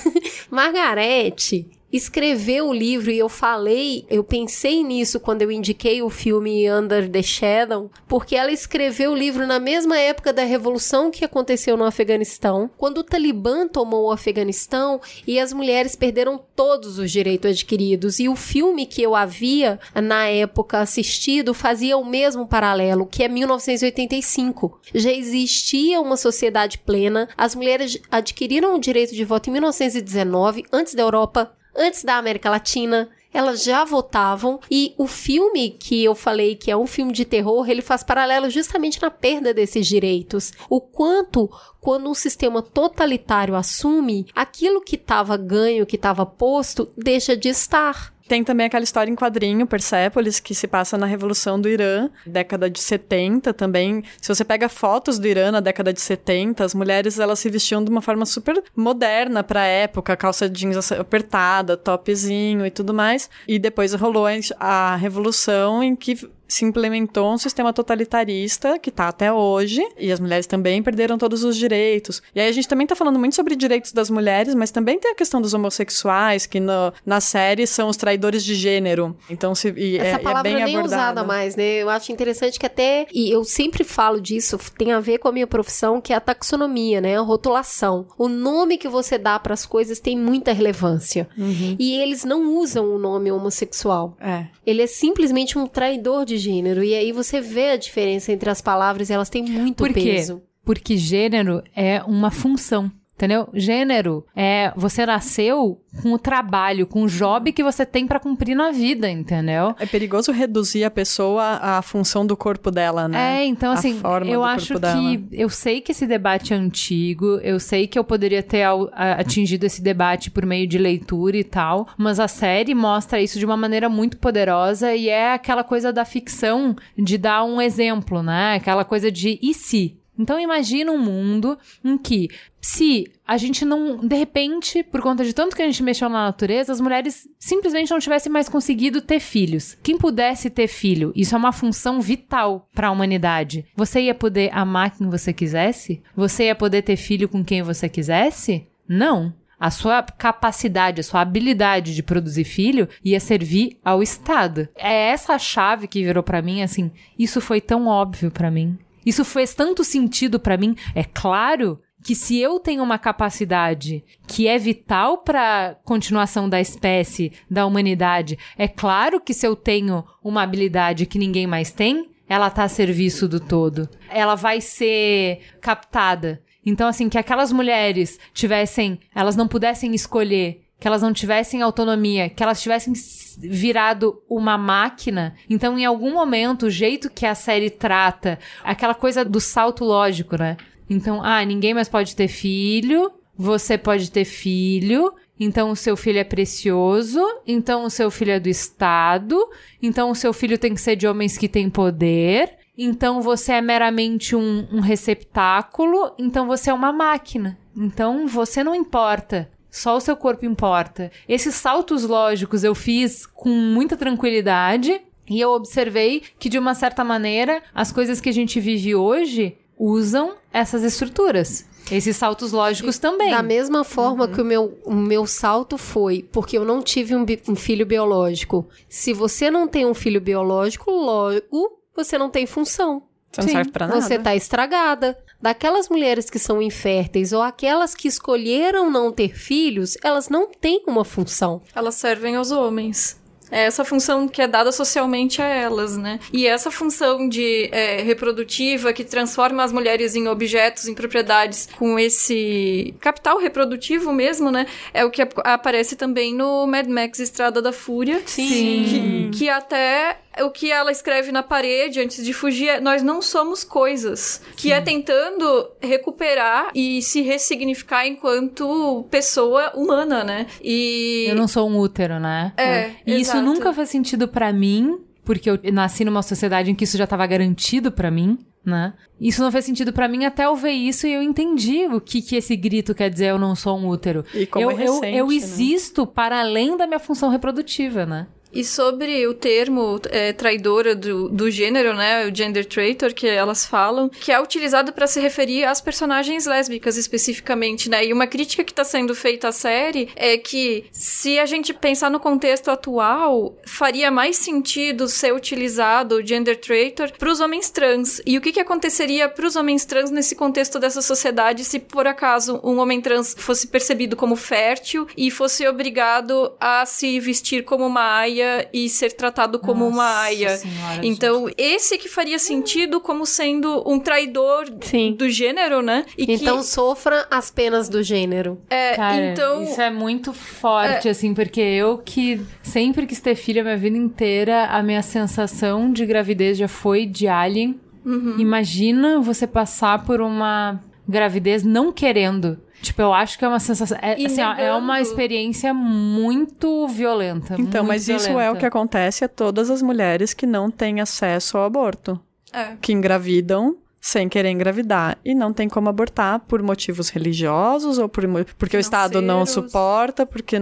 Margaret 0.50 1.68
escreveu 1.92 2.68
o 2.68 2.72
livro 2.72 3.10
e 3.10 3.18
eu 3.18 3.28
falei, 3.28 4.04
eu 4.10 4.22
pensei 4.22 4.82
nisso 4.82 5.18
quando 5.18 5.42
eu 5.42 5.50
indiquei 5.50 6.02
o 6.02 6.10
filme 6.10 6.70
Under 6.70 7.10
the 7.10 7.22
Shadow, 7.22 7.90
porque 8.06 8.36
ela 8.36 8.52
escreveu 8.52 9.12
o 9.12 9.16
livro 9.16 9.46
na 9.46 9.58
mesma 9.58 9.98
época 9.98 10.32
da 10.32 10.44
revolução 10.44 11.10
que 11.10 11.24
aconteceu 11.24 11.76
no 11.76 11.84
Afeganistão, 11.84 12.70
quando 12.76 12.98
o 12.98 13.04
Talibã 13.04 13.66
tomou 13.66 14.06
o 14.06 14.12
Afeganistão 14.12 15.00
e 15.26 15.38
as 15.38 15.52
mulheres 15.52 15.96
perderam 15.96 16.40
todos 16.54 16.98
os 16.98 17.10
direitos 17.10 17.50
adquiridos. 17.50 18.18
E 18.18 18.28
o 18.28 18.36
filme 18.36 18.86
que 18.86 19.02
eu 19.02 19.14
havia 19.14 19.78
na 19.94 20.26
época 20.26 20.80
assistido 20.80 21.54
fazia 21.54 21.96
o 21.96 22.04
mesmo 22.04 22.46
paralelo, 22.46 23.06
que 23.06 23.22
é 23.22 23.28
1985. 23.28 24.80
Já 24.94 25.12
existia 25.12 26.00
uma 26.00 26.16
sociedade 26.16 26.78
plena, 26.78 27.28
as 27.36 27.54
mulheres 27.54 28.00
adquiriram 28.10 28.74
o 28.74 28.80
direito 28.80 29.14
de 29.14 29.24
voto 29.24 29.48
em 29.48 29.52
1919, 29.52 30.64
antes 30.72 30.94
da 30.94 31.02
Europa, 31.02 31.57
antes 31.78 32.02
da 32.04 32.16
América 32.16 32.50
Latina. 32.50 33.08
elas 33.32 33.62
já 33.62 33.84
votavam 33.84 34.58
e 34.70 34.94
o 34.96 35.06
filme 35.06 35.70
que 35.70 36.02
eu 36.02 36.14
falei 36.14 36.56
que 36.56 36.70
é 36.70 36.76
um 36.76 36.86
filme 36.86 37.12
de 37.12 37.26
terror, 37.26 37.68
ele 37.68 37.82
faz 37.82 38.02
paralelo 38.02 38.48
justamente 38.48 39.00
na 39.02 39.10
perda 39.10 39.52
desses 39.52 39.86
direitos. 39.86 40.52
O 40.68 40.80
quanto 40.80 41.48
quando 41.78 42.08
um 42.08 42.14
sistema 42.14 42.62
totalitário 42.62 43.54
assume, 43.54 44.26
aquilo 44.34 44.80
que 44.80 44.96
estava 44.96 45.36
ganho, 45.36 45.86
que 45.86 45.96
estava 45.96 46.24
posto, 46.24 46.90
deixa 46.96 47.36
de 47.36 47.48
estar. 47.50 48.12
Tem 48.28 48.44
também 48.44 48.66
aquela 48.66 48.84
história 48.84 49.10
em 49.10 49.14
quadrinho, 49.14 49.66
Persepolis, 49.66 50.38
que 50.38 50.54
se 50.54 50.68
passa 50.68 50.98
na 50.98 51.06
Revolução 51.06 51.58
do 51.58 51.66
Irã, 51.66 52.10
década 52.26 52.68
de 52.68 52.78
70 52.78 53.54
também. 53.54 54.04
Se 54.20 54.28
você 54.28 54.44
pega 54.44 54.68
fotos 54.68 55.18
do 55.18 55.26
Irã 55.26 55.50
na 55.50 55.60
década 55.60 55.94
de 55.94 56.00
70, 56.00 56.62
as 56.62 56.74
mulheres 56.74 57.18
elas 57.18 57.38
se 57.38 57.48
vestiam 57.48 57.82
de 57.82 57.90
uma 57.90 58.02
forma 58.02 58.26
super 58.26 58.62
moderna 58.76 59.42
pra 59.42 59.64
época, 59.64 60.14
calça 60.14 60.48
jeans 60.48 60.92
apertada, 60.92 61.74
topzinho 61.74 62.66
e 62.66 62.70
tudo 62.70 62.92
mais. 62.92 63.30
E 63.48 63.58
depois 63.58 63.94
rolou 63.94 64.26
a 64.60 64.96
Revolução 64.96 65.82
em 65.82 65.96
que 65.96 66.28
se 66.48 66.64
implementou 66.64 67.32
um 67.32 67.38
sistema 67.38 67.72
totalitarista 67.72 68.78
que 68.78 68.88
está 68.88 69.08
até 69.08 69.30
hoje, 69.30 69.86
e 69.98 70.10
as 70.10 70.18
mulheres 70.18 70.46
também 70.46 70.82
perderam 70.82 71.18
todos 71.18 71.44
os 71.44 71.56
direitos. 71.56 72.22
E 72.34 72.40
aí 72.40 72.48
a 72.48 72.52
gente 72.52 72.66
também 72.66 72.86
está 72.86 72.96
falando 72.96 73.18
muito 73.18 73.36
sobre 73.36 73.54
direitos 73.54 73.92
das 73.92 74.08
mulheres, 74.08 74.54
mas 74.54 74.70
também 74.70 74.98
tem 74.98 75.10
a 75.10 75.14
questão 75.14 75.42
dos 75.42 75.52
homossexuais, 75.52 76.46
que 76.46 76.58
no, 76.58 76.92
na 77.04 77.20
série 77.20 77.66
são 77.66 77.88
os 77.88 77.96
traidores 77.96 78.42
de 78.42 78.54
gênero. 78.54 79.14
Então, 79.28 79.54
se, 79.54 79.72
e, 79.76 79.98
Essa 79.98 80.16
é, 80.16 80.18
palavra 80.18 80.48
é 80.48 80.54
bem 80.54 80.64
nem 80.64 80.76
abordada. 80.76 81.02
usada 81.02 81.24
mais, 81.24 81.54
né? 81.54 81.82
Eu 81.82 81.90
acho 81.90 82.10
interessante 82.10 82.58
que 82.58 82.64
até, 82.64 83.06
e 83.12 83.30
eu 83.30 83.44
sempre 83.44 83.84
falo 83.84 84.20
disso, 84.20 84.58
tem 84.78 84.92
a 84.92 85.00
ver 85.00 85.18
com 85.18 85.28
a 85.28 85.32
minha 85.32 85.46
profissão, 85.46 86.00
que 86.00 86.12
é 86.12 86.16
a 86.16 86.20
taxonomia, 86.20 87.00
né? 87.00 87.18
A 87.18 87.20
rotulação. 87.20 88.06
O 88.16 88.28
nome 88.28 88.78
que 88.78 88.88
você 88.88 89.18
dá 89.18 89.38
para 89.38 89.52
as 89.52 89.66
coisas 89.66 90.00
tem 90.00 90.16
muita 90.16 90.52
relevância. 90.52 91.28
Uhum. 91.36 91.76
E 91.78 91.94
eles 92.00 92.24
não 92.24 92.54
usam 92.56 92.94
o 92.94 92.98
nome 92.98 93.30
homossexual. 93.30 94.16
É. 94.18 94.46
Ele 94.64 94.82
é 94.82 94.86
simplesmente 94.86 95.58
um 95.58 95.66
traidor 95.66 96.24
de 96.24 96.37
gênero. 96.38 96.82
E 96.82 96.94
aí 96.94 97.12
você 97.12 97.40
vê 97.40 97.70
a 97.70 97.76
diferença 97.76 98.32
entre 98.32 98.48
as 98.48 98.60
palavras 98.60 99.10
e 99.10 99.12
elas 99.12 99.28
têm 99.28 99.42
muito 99.44 99.76
Por 99.76 99.92
quê? 99.92 100.00
peso. 100.00 100.42
Porque 100.64 100.96
gênero 100.96 101.62
é 101.74 102.02
uma 102.02 102.30
função. 102.30 102.90
Entendeu? 103.18 103.48
Gênero 103.52 104.24
é 104.36 104.72
você 104.76 105.04
nasceu 105.04 105.82
com 106.00 106.12
o 106.12 106.18
trabalho, 106.20 106.86
com 106.86 107.02
o 107.02 107.08
job 107.08 107.50
que 107.50 107.64
você 107.64 107.84
tem 107.84 108.06
pra 108.06 108.20
cumprir 108.20 108.54
na 108.54 108.70
vida, 108.70 109.10
entendeu? 109.10 109.74
É 109.80 109.86
perigoso 109.86 110.30
reduzir 110.30 110.84
a 110.84 110.90
pessoa 110.90 111.58
à 111.60 111.82
função 111.82 112.24
do 112.24 112.36
corpo 112.36 112.70
dela, 112.70 113.08
né? 113.08 113.40
É, 113.40 113.44
então 113.44 113.72
assim, 113.72 114.00
eu 114.24 114.44
acho 114.44 114.74
corpo 114.74 114.80
dela. 114.80 115.00
que 115.00 115.24
eu 115.32 115.48
sei 115.48 115.80
que 115.80 115.90
esse 115.90 116.06
debate 116.06 116.54
é 116.54 116.56
antigo, 116.56 117.40
eu 117.42 117.58
sei 117.58 117.88
que 117.88 117.98
eu 117.98 118.04
poderia 118.04 118.40
ter 118.40 118.62
atingido 118.92 119.66
esse 119.66 119.82
debate 119.82 120.30
por 120.30 120.46
meio 120.46 120.68
de 120.68 120.78
leitura 120.78 121.36
e 121.36 121.42
tal, 121.42 121.88
mas 121.98 122.20
a 122.20 122.28
série 122.28 122.72
mostra 122.72 123.20
isso 123.20 123.36
de 123.36 123.44
uma 123.44 123.56
maneira 123.56 123.88
muito 123.88 124.16
poderosa 124.18 124.94
e 124.94 125.08
é 125.08 125.32
aquela 125.32 125.64
coisa 125.64 125.92
da 125.92 126.04
ficção 126.04 126.76
de 126.96 127.18
dar 127.18 127.42
um 127.42 127.60
exemplo, 127.60 128.22
né? 128.22 128.54
Aquela 128.54 128.84
coisa 128.84 129.10
de 129.10 129.40
e 129.42 129.52
se? 129.52 129.98
Então 130.18 130.38
imagina 130.40 130.90
um 130.90 130.98
mundo 130.98 131.56
em 131.84 131.96
que 131.96 132.28
se 132.60 133.10
a 133.26 133.36
gente 133.36 133.64
não, 133.64 133.98
de 133.98 134.16
repente, 134.16 134.82
por 134.82 135.00
conta 135.00 135.24
de 135.24 135.32
tanto 135.32 135.54
que 135.54 135.62
a 135.62 135.66
gente 135.66 135.82
mexeu 135.82 136.08
na 136.08 136.24
natureza, 136.24 136.72
as 136.72 136.80
mulheres 136.80 137.28
simplesmente 137.38 137.90
não 137.90 137.98
tivessem 137.98 138.30
mais 138.30 138.48
conseguido 138.48 139.00
ter 139.00 139.20
filhos. 139.20 139.76
Quem 139.82 139.96
pudesse 139.96 140.50
ter 140.50 140.66
filho, 140.66 141.12
isso 141.14 141.34
é 141.34 141.38
uma 141.38 141.52
função 141.52 142.00
vital 142.00 142.68
para 142.74 142.88
a 142.88 142.90
humanidade. 142.90 143.66
Você 143.76 144.02
ia 144.02 144.14
poder 144.14 144.50
amar 144.52 144.90
quem 144.90 145.08
você 145.08 145.32
quisesse? 145.32 146.02
Você 146.16 146.44
ia 146.44 146.54
poder 146.54 146.82
ter 146.82 146.96
filho 146.96 147.28
com 147.28 147.44
quem 147.44 147.62
você 147.62 147.88
quisesse? 147.88 148.66
Não. 148.88 149.32
A 149.60 149.70
sua 149.70 150.02
capacidade, 150.02 151.00
a 151.00 151.04
sua 151.04 151.20
habilidade 151.20 151.94
de 151.94 152.02
produzir 152.02 152.44
filho 152.44 152.88
ia 153.04 153.18
servir 153.18 153.76
ao 153.84 154.02
Estado. 154.02 154.68
É 154.76 155.10
essa 155.10 155.34
a 155.34 155.38
chave 155.38 155.88
que 155.88 156.04
virou 156.04 156.22
pra 156.22 156.40
mim, 156.40 156.62
assim, 156.62 156.92
isso 157.18 157.40
foi 157.40 157.60
tão 157.60 157.88
óbvio 157.88 158.30
pra 158.30 158.52
mim. 158.52 158.78
Isso 159.04 159.24
fez 159.24 159.54
tanto 159.54 159.82
sentido 159.82 160.38
pra 160.38 160.56
mim. 160.56 160.76
É 160.94 161.02
claro 161.02 161.80
que 162.08 162.14
se 162.14 162.38
eu 162.38 162.58
tenho 162.58 162.82
uma 162.82 162.96
capacidade 162.96 164.02
que 164.26 164.48
é 164.48 164.56
vital 164.56 165.18
para 165.18 165.76
continuação 165.84 166.48
da 166.48 166.58
espécie, 166.58 167.34
da 167.50 167.66
humanidade, 167.66 168.38
é 168.56 168.66
claro 168.66 169.20
que 169.20 169.34
se 169.34 169.46
eu 169.46 169.54
tenho 169.54 170.02
uma 170.24 170.42
habilidade 170.42 171.04
que 171.04 171.18
ninguém 171.18 171.46
mais 171.46 171.70
tem, 171.70 172.08
ela 172.26 172.48
tá 172.48 172.64
a 172.64 172.68
serviço 172.68 173.28
do 173.28 173.38
todo. 173.38 173.90
Ela 174.08 174.34
vai 174.36 174.58
ser 174.62 175.40
captada. 175.60 176.42
Então 176.64 176.88
assim, 176.88 177.10
que 177.10 177.18
aquelas 177.18 177.52
mulheres 177.52 178.18
tivessem, 178.32 178.98
elas 179.14 179.36
não 179.36 179.46
pudessem 179.46 179.94
escolher 179.94 180.62
que 180.80 180.88
elas 180.88 181.02
não 181.02 181.12
tivessem 181.12 181.60
autonomia, 181.60 182.30
que 182.30 182.42
elas 182.42 182.62
tivessem 182.62 182.94
virado 183.36 184.22
uma 184.30 184.56
máquina. 184.56 185.34
Então, 185.50 185.76
em 185.76 185.84
algum 185.84 186.14
momento, 186.14 186.66
o 186.66 186.70
jeito 186.70 187.10
que 187.10 187.26
a 187.26 187.34
série 187.34 187.68
trata, 187.68 188.38
aquela 188.62 188.94
coisa 188.94 189.24
do 189.24 189.40
salto 189.40 189.84
lógico, 189.84 190.38
né? 190.38 190.56
Então, 190.88 191.22
ah, 191.22 191.44
ninguém 191.44 191.74
mais 191.74 191.88
pode 191.88 192.16
ter 192.16 192.28
filho, 192.28 193.12
você 193.36 193.78
pode 193.78 194.10
ter 194.10 194.24
filho, 194.24 195.14
então 195.38 195.70
o 195.70 195.76
seu 195.76 195.96
filho 195.96 196.18
é 196.18 196.24
precioso, 196.24 197.24
então 197.46 197.84
o 197.84 197.90
seu 197.90 198.10
filho 198.10 198.32
é 198.32 198.40
do 198.40 198.48
Estado, 198.48 199.38
então 199.80 200.10
o 200.10 200.14
seu 200.14 200.32
filho 200.32 200.58
tem 200.58 200.74
que 200.74 200.80
ser 200.80 200.96
de 200.96 201.06
homens 201.06 201.38
que 201.38 201.48
têm 201.48 201.70
poder. 201.70 202.56
Então 202.76 203.20
você 203.20 203.52
é 203.52 203.60
meramente 203.60 204.34
um, 204.34 204.66
um 204.72 204.80
receptáculo, 204.80 206.12
então 206.18 206.46
você 206.46 206.70
é 206.70 206.74
uma 206.74 206.92
máquina. 206.92 207.58
Então 207.76 208.26
você 208.26 208.64
não 208.64 208.74
importa. 208.74 209.50
Só 209.70 209.96
o 209.96 210.00
seu 210.00 210.16
corpo 210.16 210.46
importa. 210.46 211.10
Esses 211.28 211.54
saltos 211.54 212.04
lógicos 212.04 212.64
eu 212.64 212.74
fiz 212.74 213.26
com 213.26 213.50
muita 213.50 213.96
tranquilidade 213.96 215.00
e 215.28 215.40
eu 215.40 215.50
observei 215.50 216.22
que, 216.38 216.48
de 216.48 216.58
uma 216.58 216.74
certa 216.74 217.04
maneira, 217.04 217.62
as 217.74 217.92
coisas 217.92 218.20
que 218.20 218.30
a 218.30 218.32
gente 218.32 218.58
vive 218.58 218.94
hoje 218.94 219.58
usam 219.78 220.34
essas 220.52 220.82
estruturas. 220.82 221.66
Esses 221.90 222.16
saltos 222.16 222.52
lógicos 222.52 222.98
também. 222.98 223.30
Da 223.30 223.42
mesma 223.42 223.82
forma 223.82 224.28
que 224.28 224.42
o 224.42 224.44
meu, 224.44 224.78
o 224.84 224.94
meu 224.94 225.26
salto 225.26 225.78
foi, 225.78 226.22
porque 226.30 226.58
eu 226.58 226.64
não 226.64 226.82
tive 226.82 227.14
um, 227.14 227.24
bi- 227.24 227.42
um 227.48 227.56
filho 227.56 227.86
biológico. 227.86 228.68
Se 228.90 229.14
você 229.14 229.50
não 229.50 229.66
tem 229.66 229.86
um 229.86 229.94
filho 229.94 230.20
biológico, 230.20 230.90
logo 230.90 231.78
você 231.96 232.18
não 232.18 232.28
tem 232.28 232.46
função. 232.46 233.02
Você 233.32 233.40
não 233.40 233.48
Sim, 233.48 233.54
serve 233.54 233.70
pra 233.70 233.86
nada. 233.86 234.00
Você 234.00 234.18
tá 234.18 234.36
estragada. 234.36 235.16
Daquelas 235.40 235.88
mulheres 235.88 236.28
que 236.28 236.38
são 236.38 236.60
inférteis 236.60 237.32
ou 237.32 237.40
aquelas 237.40 237.94
que 237.94 238.08
escolheram 238.08 238.90
não 238.90 239.12
ter 239.12 239.34
filhos, 239.36 239.96
elas 240.02 240.28
não 240.28 240.48
têm 240.48 240.82
uma 240.86 241.04
função. 241.04 241.62
Elas 241.74 241.94
servem 241.94 242.36
aos 242.36 242.50
homens. 242.50 243.17
É 243.50 243.64
essa 243.64 243.84
função 243.84 244.28
que 244.28 244.42
é 244.42 244.46
dada 244.46 244.70
socialmente 244.72 245.40
a 245.40 245.46
elas, 245.46 245.96
né? 245.96 246.18
E 246.32 246.46
essa 246.46 246.70
função 246.70 247.28
de 247.28 247.68
é, 247.72 248.02
reprodutiva 248.02 248.92
que 248.92 249.04
transforma 249.04 249.62
as 249.64 249.72
mulheres 249.72 250.14
em 250.14 250.28
objetos, 250.28 250.86
em 250.86 250.94
propriedades 250.94 251.68
com 251.78 251.98
esse 251.98 252.94
capital 253.00 253.38
reprodutivo 253.38 254.12
mesmo, 254.12 254.50
né? 254.50 254.66
É 254.92 255.04
o 255.04 255.10
que 255.10 255.22
ap- 255.22 255.40
aparece 255.44 255.96
também 255.96 256.34
no 256.34 256.66
Mad 256.66 256.86
Max 256.88 257.18
Estrada 257.20 257.62
da 257.62 257.72
Fúria. 257.72 258.20
Sim. 258.26 259.28
Que, 259.32 259.38
que 259.38 259.48
até 259.48 260.18
o 260.42 260.50
que 260.50 260.70
ela 260.70 260.90
escreve 260.90 261.30
na 261.32 261.42
parede 261.42 262.00
antes 262.00 262.24
de 262.24 262.32
fugir 262.32 262.68
é 262.68 262.80
nós 262.80 263.02
não 263.02 263.20
somos 263.22 263.64
coisas. 263.64 264.40
Que 264.56 264.72
é 264.72 264.80
tentando 264.80 265.70
recuperar 265.80 266.70
e 266.74 267.02
se 267.02 267.22
ressignificar 267.22 268.06
enquanto 268.06 269.04
pessoa 269.10 269.72
humana, 269.74 270.24
né? 270.24 270.46
E. 270.62 271.26
Eu 271.28 271.36
não 271.36 271.48
sou 271.48 271.68
um 271.68 271.78
útero, 271.78 272.18
né? 272.18 272.52
É, 272.56 272.90
E 273.06 273.20
isso 273.20 273.32
exato. 273.32 273.42
nunca 273.42 273.72
fez 273.72 273.88
sentido 273.88 274.28
pra 274.28 274.52
mim, 274.52 274.98
porque 275.24 275.50
eu 275.50 275.58
nasci 275.72 276.04
numa 276.04 276.22
sociedade 276.22 276.70
em 276.70 276.74
que 276.74 276.84
isso 276.84 276.96
já 276.96 277.06
tava 277.06 277.26
garantido 277.26 277.90
pra 277.92 278.10
mim, 278.10 278.38
né? 278.64 278.94
Isso 279.20 279.42
não 279.42 279.50
fez 279.50 279.64
sentido 279.64 279.92
pra 279.92 280.06
mim 280.08 280.24
até 280.24 280.44
eu 280.46 280.54
ver 280.54 280.70
isso 280.72 281.06
e 281.06 281.12
eu 281.12 281.22
entendi 281.22 281.86
o 281.86 282.00
que 282.00 282.22
que 282.22 282.36
esse 282.36 282.54
grito 282.54 282.94
quer 282.94 283.10
dizer 283.10 283.26
eu 283.26 283.38
não 283.38 283.54
sou 283.56 283.76
um 283.76 283.88
útero. 283.88 284.24
E 284.32 284.46
como 284.46 284.64
eu, 284.64 284.70
é 284.70 284.74
recente, 284.74 285.06
eu, 285.06 285.12
eu 285.14 285.26
né? 285.28 285.34
existo 285.34 286.06
para 286.06 286.40
além 286.40 286.76
da 286.76 286.86
minha 286.86 287.00
função 287.00 287.28
reprodutiva, 287.28 288.06
né? 288.06 288.28
E 288.58 288.64
sobre 288.64 289.24
o 289.24 289.34
termo 289.34 290.00
é, 290.10 290.32
traidora 290.32 290.92
do, 290.92 291.28
do 291.28 291.48
gênero, 291.48 291.94
né, 291.94 292.26
o 292.26 292.34
gender 292.34 292.64
traitor, 292.64 293.14
que 293.14 293.24
elas 293.24 293.64
falam, 293.64 294.08
que 294.08 294.32
é 294.32 294.42
utilizado 294.42 294.92
para 294.92 295.06
se 295.06 295.20
referir 295.20 295.64
às 295.64 295.80
personagens 295.80 296.44
lésbicas 296.44 296.96
especificamente, 296.96 297.88
né? 297.88 298.04
E 298.04 298.12
uma 298.12 298.26
crítica 298.26 298.64
que 298.64 298.72
está 298.72 298.82
sendo 298.82 299.14
feita 299.14 299.46
à 299.46 299.52
série 299.52 300.08
é 300.16 300.36
que 300.36 300.86
se 300.90 301.38
a 301.38 301.46
gente 301.46 301.72
pensar 301.72 302.10
no 302.10 302.18
contexto 302.18 302.68
atual, 302.68 303.56
faria 303.64 304.10
mais 304.10 304.36
sentido 304.36 305.06
ser 305.06 305.32
utilizado 305.32 306.16
o 306.16 306.26
gender 306.26 306.56
traitor 306.56 307.12
para 307.16 307.30
os 307.30 307.38
homens 307.38 307.70
trans. 307.70 308.20
E 308.26 308.36
o 308.36 308.40
que, 308.40 308.50
que 308.50 308.58
aconteceria 308.58 309.28
para 309.28 309.46
os 309.46 309.54
homens 309.54 309.84
trans 309.84 310.10
nesse 310.10 310.34
contexto 310.34 310.80
dessa 310.80 311.00
sociedade 311.00 311.64
se 311.64 311.78
por 311.78 312.08
acaso 312.08 312.60
um 312.64 312.78
homem 312.78 313.00
trans 313.00 313.36
fosse 313.38 313.68
percebido 313.68 314.16
como 314.16 314.34
fértil 314.34 315.06
e 315.16 315.30
fosse 315.30 315.64
obrigado 315.68 316.52
a 316.58 316.84
se 316.84 317.20
vestir 317.20 317.62
como 317.62 317.86
uma 317.86 318.16
aia 318.16 318.47
aia 318.48 318.68
e 318.72 318.88
ser 318.88 319.12
tratado 319.12 319.58
como 319.58 319.84
Nossa 319.84 319.94
uma 319.96 320.20
aia. 320.22 320.56
senhora, 320.56 321.00
então, 321.06 321.48
esse 321.56 321.98
que 321.98 322.08
faria 322.08 322.38
sentido 322.38 323.00
como 323.00 323.26
sendo 323.26 323.82
um 323.86 323.98
traidor 323.98 324.66
Sim. 324.80 325.12
do 325.12 325.28
gênero, 325.28 325.82
né? 325.82 326.04
E 326.16 326.32
Então 326.32 326.58
que, 326.58 326.64
sofra 326.64 327.26
as 327.30 327.50
penas 327.50 327.88
do 327.88 328.02
gênero. 328.02 328.60
é, 328.70 328.94
Cara, 328.94 329.32
então, 329.32 329.62
isso 329.62 329.80
é 329.80 329.90
muito 329.90 330.32
forte, 330.32 331.08
assim, 331.08 331.34
porque 331.34 331.60
eu 331.60 331.98
que 331.98 332.40
sempre 332.62 333.06
quis 333.06 333.20
ter 333.20 333.34
filho 333.34 333.60
a 333.60 333.64
minha 333.64 333.76
vida 333.76 333.96
inteira, 333.96 334.66
a 334.66 334.82
minha 334.82 335.02
sensação 335.02 335.92
de 335.92 336.04
gravidez 336.06 336.56
já 336.58 336.68
foi 336.68 337.06
de 337.06 337.28
alien. 337.28 337.78
Uhum. 338.04 338.36
Imagina 338.38 339.20
você 339.20 339.46
passar 339.46 340.04
por 340.04 340.20
uma 340.20 340.80
gravidez 341.08 341.62
não 341.64 341.92
querendo. 341.92 342.58
Tipo, 342.80 343.02
eu 343.02 343.12
acho 343.12 343.36
que 343.38 343.44
é 343.44 343.48
uma 343.48 343.58
sensação. 343.58 343.98
É, 344.00 344.12
assim, 344.24 344.40
ó, 344.40 344.52
é 344.54 344.72
uma 344.72 345.00
experiência 345.00 345.74
muito 345.74 346.86
violenta. 346.86 347.54
Então, 347.54 347.82
muito 347.82 347.88
mas 347.88 348.08
isso 348.08 348.28
é 348.28 348.32
o 348.32 348.36
violenta. 348.38 348.58
que 348.60 348.66
acontece 348.66 349.24
a 349.24 349.28
todas 349.28 349.68
as 349.70 349.82
mulheres 349.82 350.32
que 350.32 350.46
não 350.46 350.70
têm 350.70 351.00
acesso 351.00 351.58
ao 351.58 351.64
aborto. 351.64 352.20
é. 352.52 352.76
Que 352.80 352.92
engravidam 352.92 353.76
sem 354.00 354.28
querer 354.28 354.50
engravidar 354.50 355.18
e 355.24 355.34
não 355.34 355.52
tem 355.52 355.68
como 355.68 355.88
abortar 355.88 356.40
por 356.40 356.62
motivos 356.62 357.08
religiosos 357.08 357.98
ou 357.98 358.08
por 358.08 358.24
porque 358.56 358.76
o 358.76 358.80
Estado 358.80 359.20
não 359.20 359.44
suporta, 359.44 360.24
porque 360.24 360.56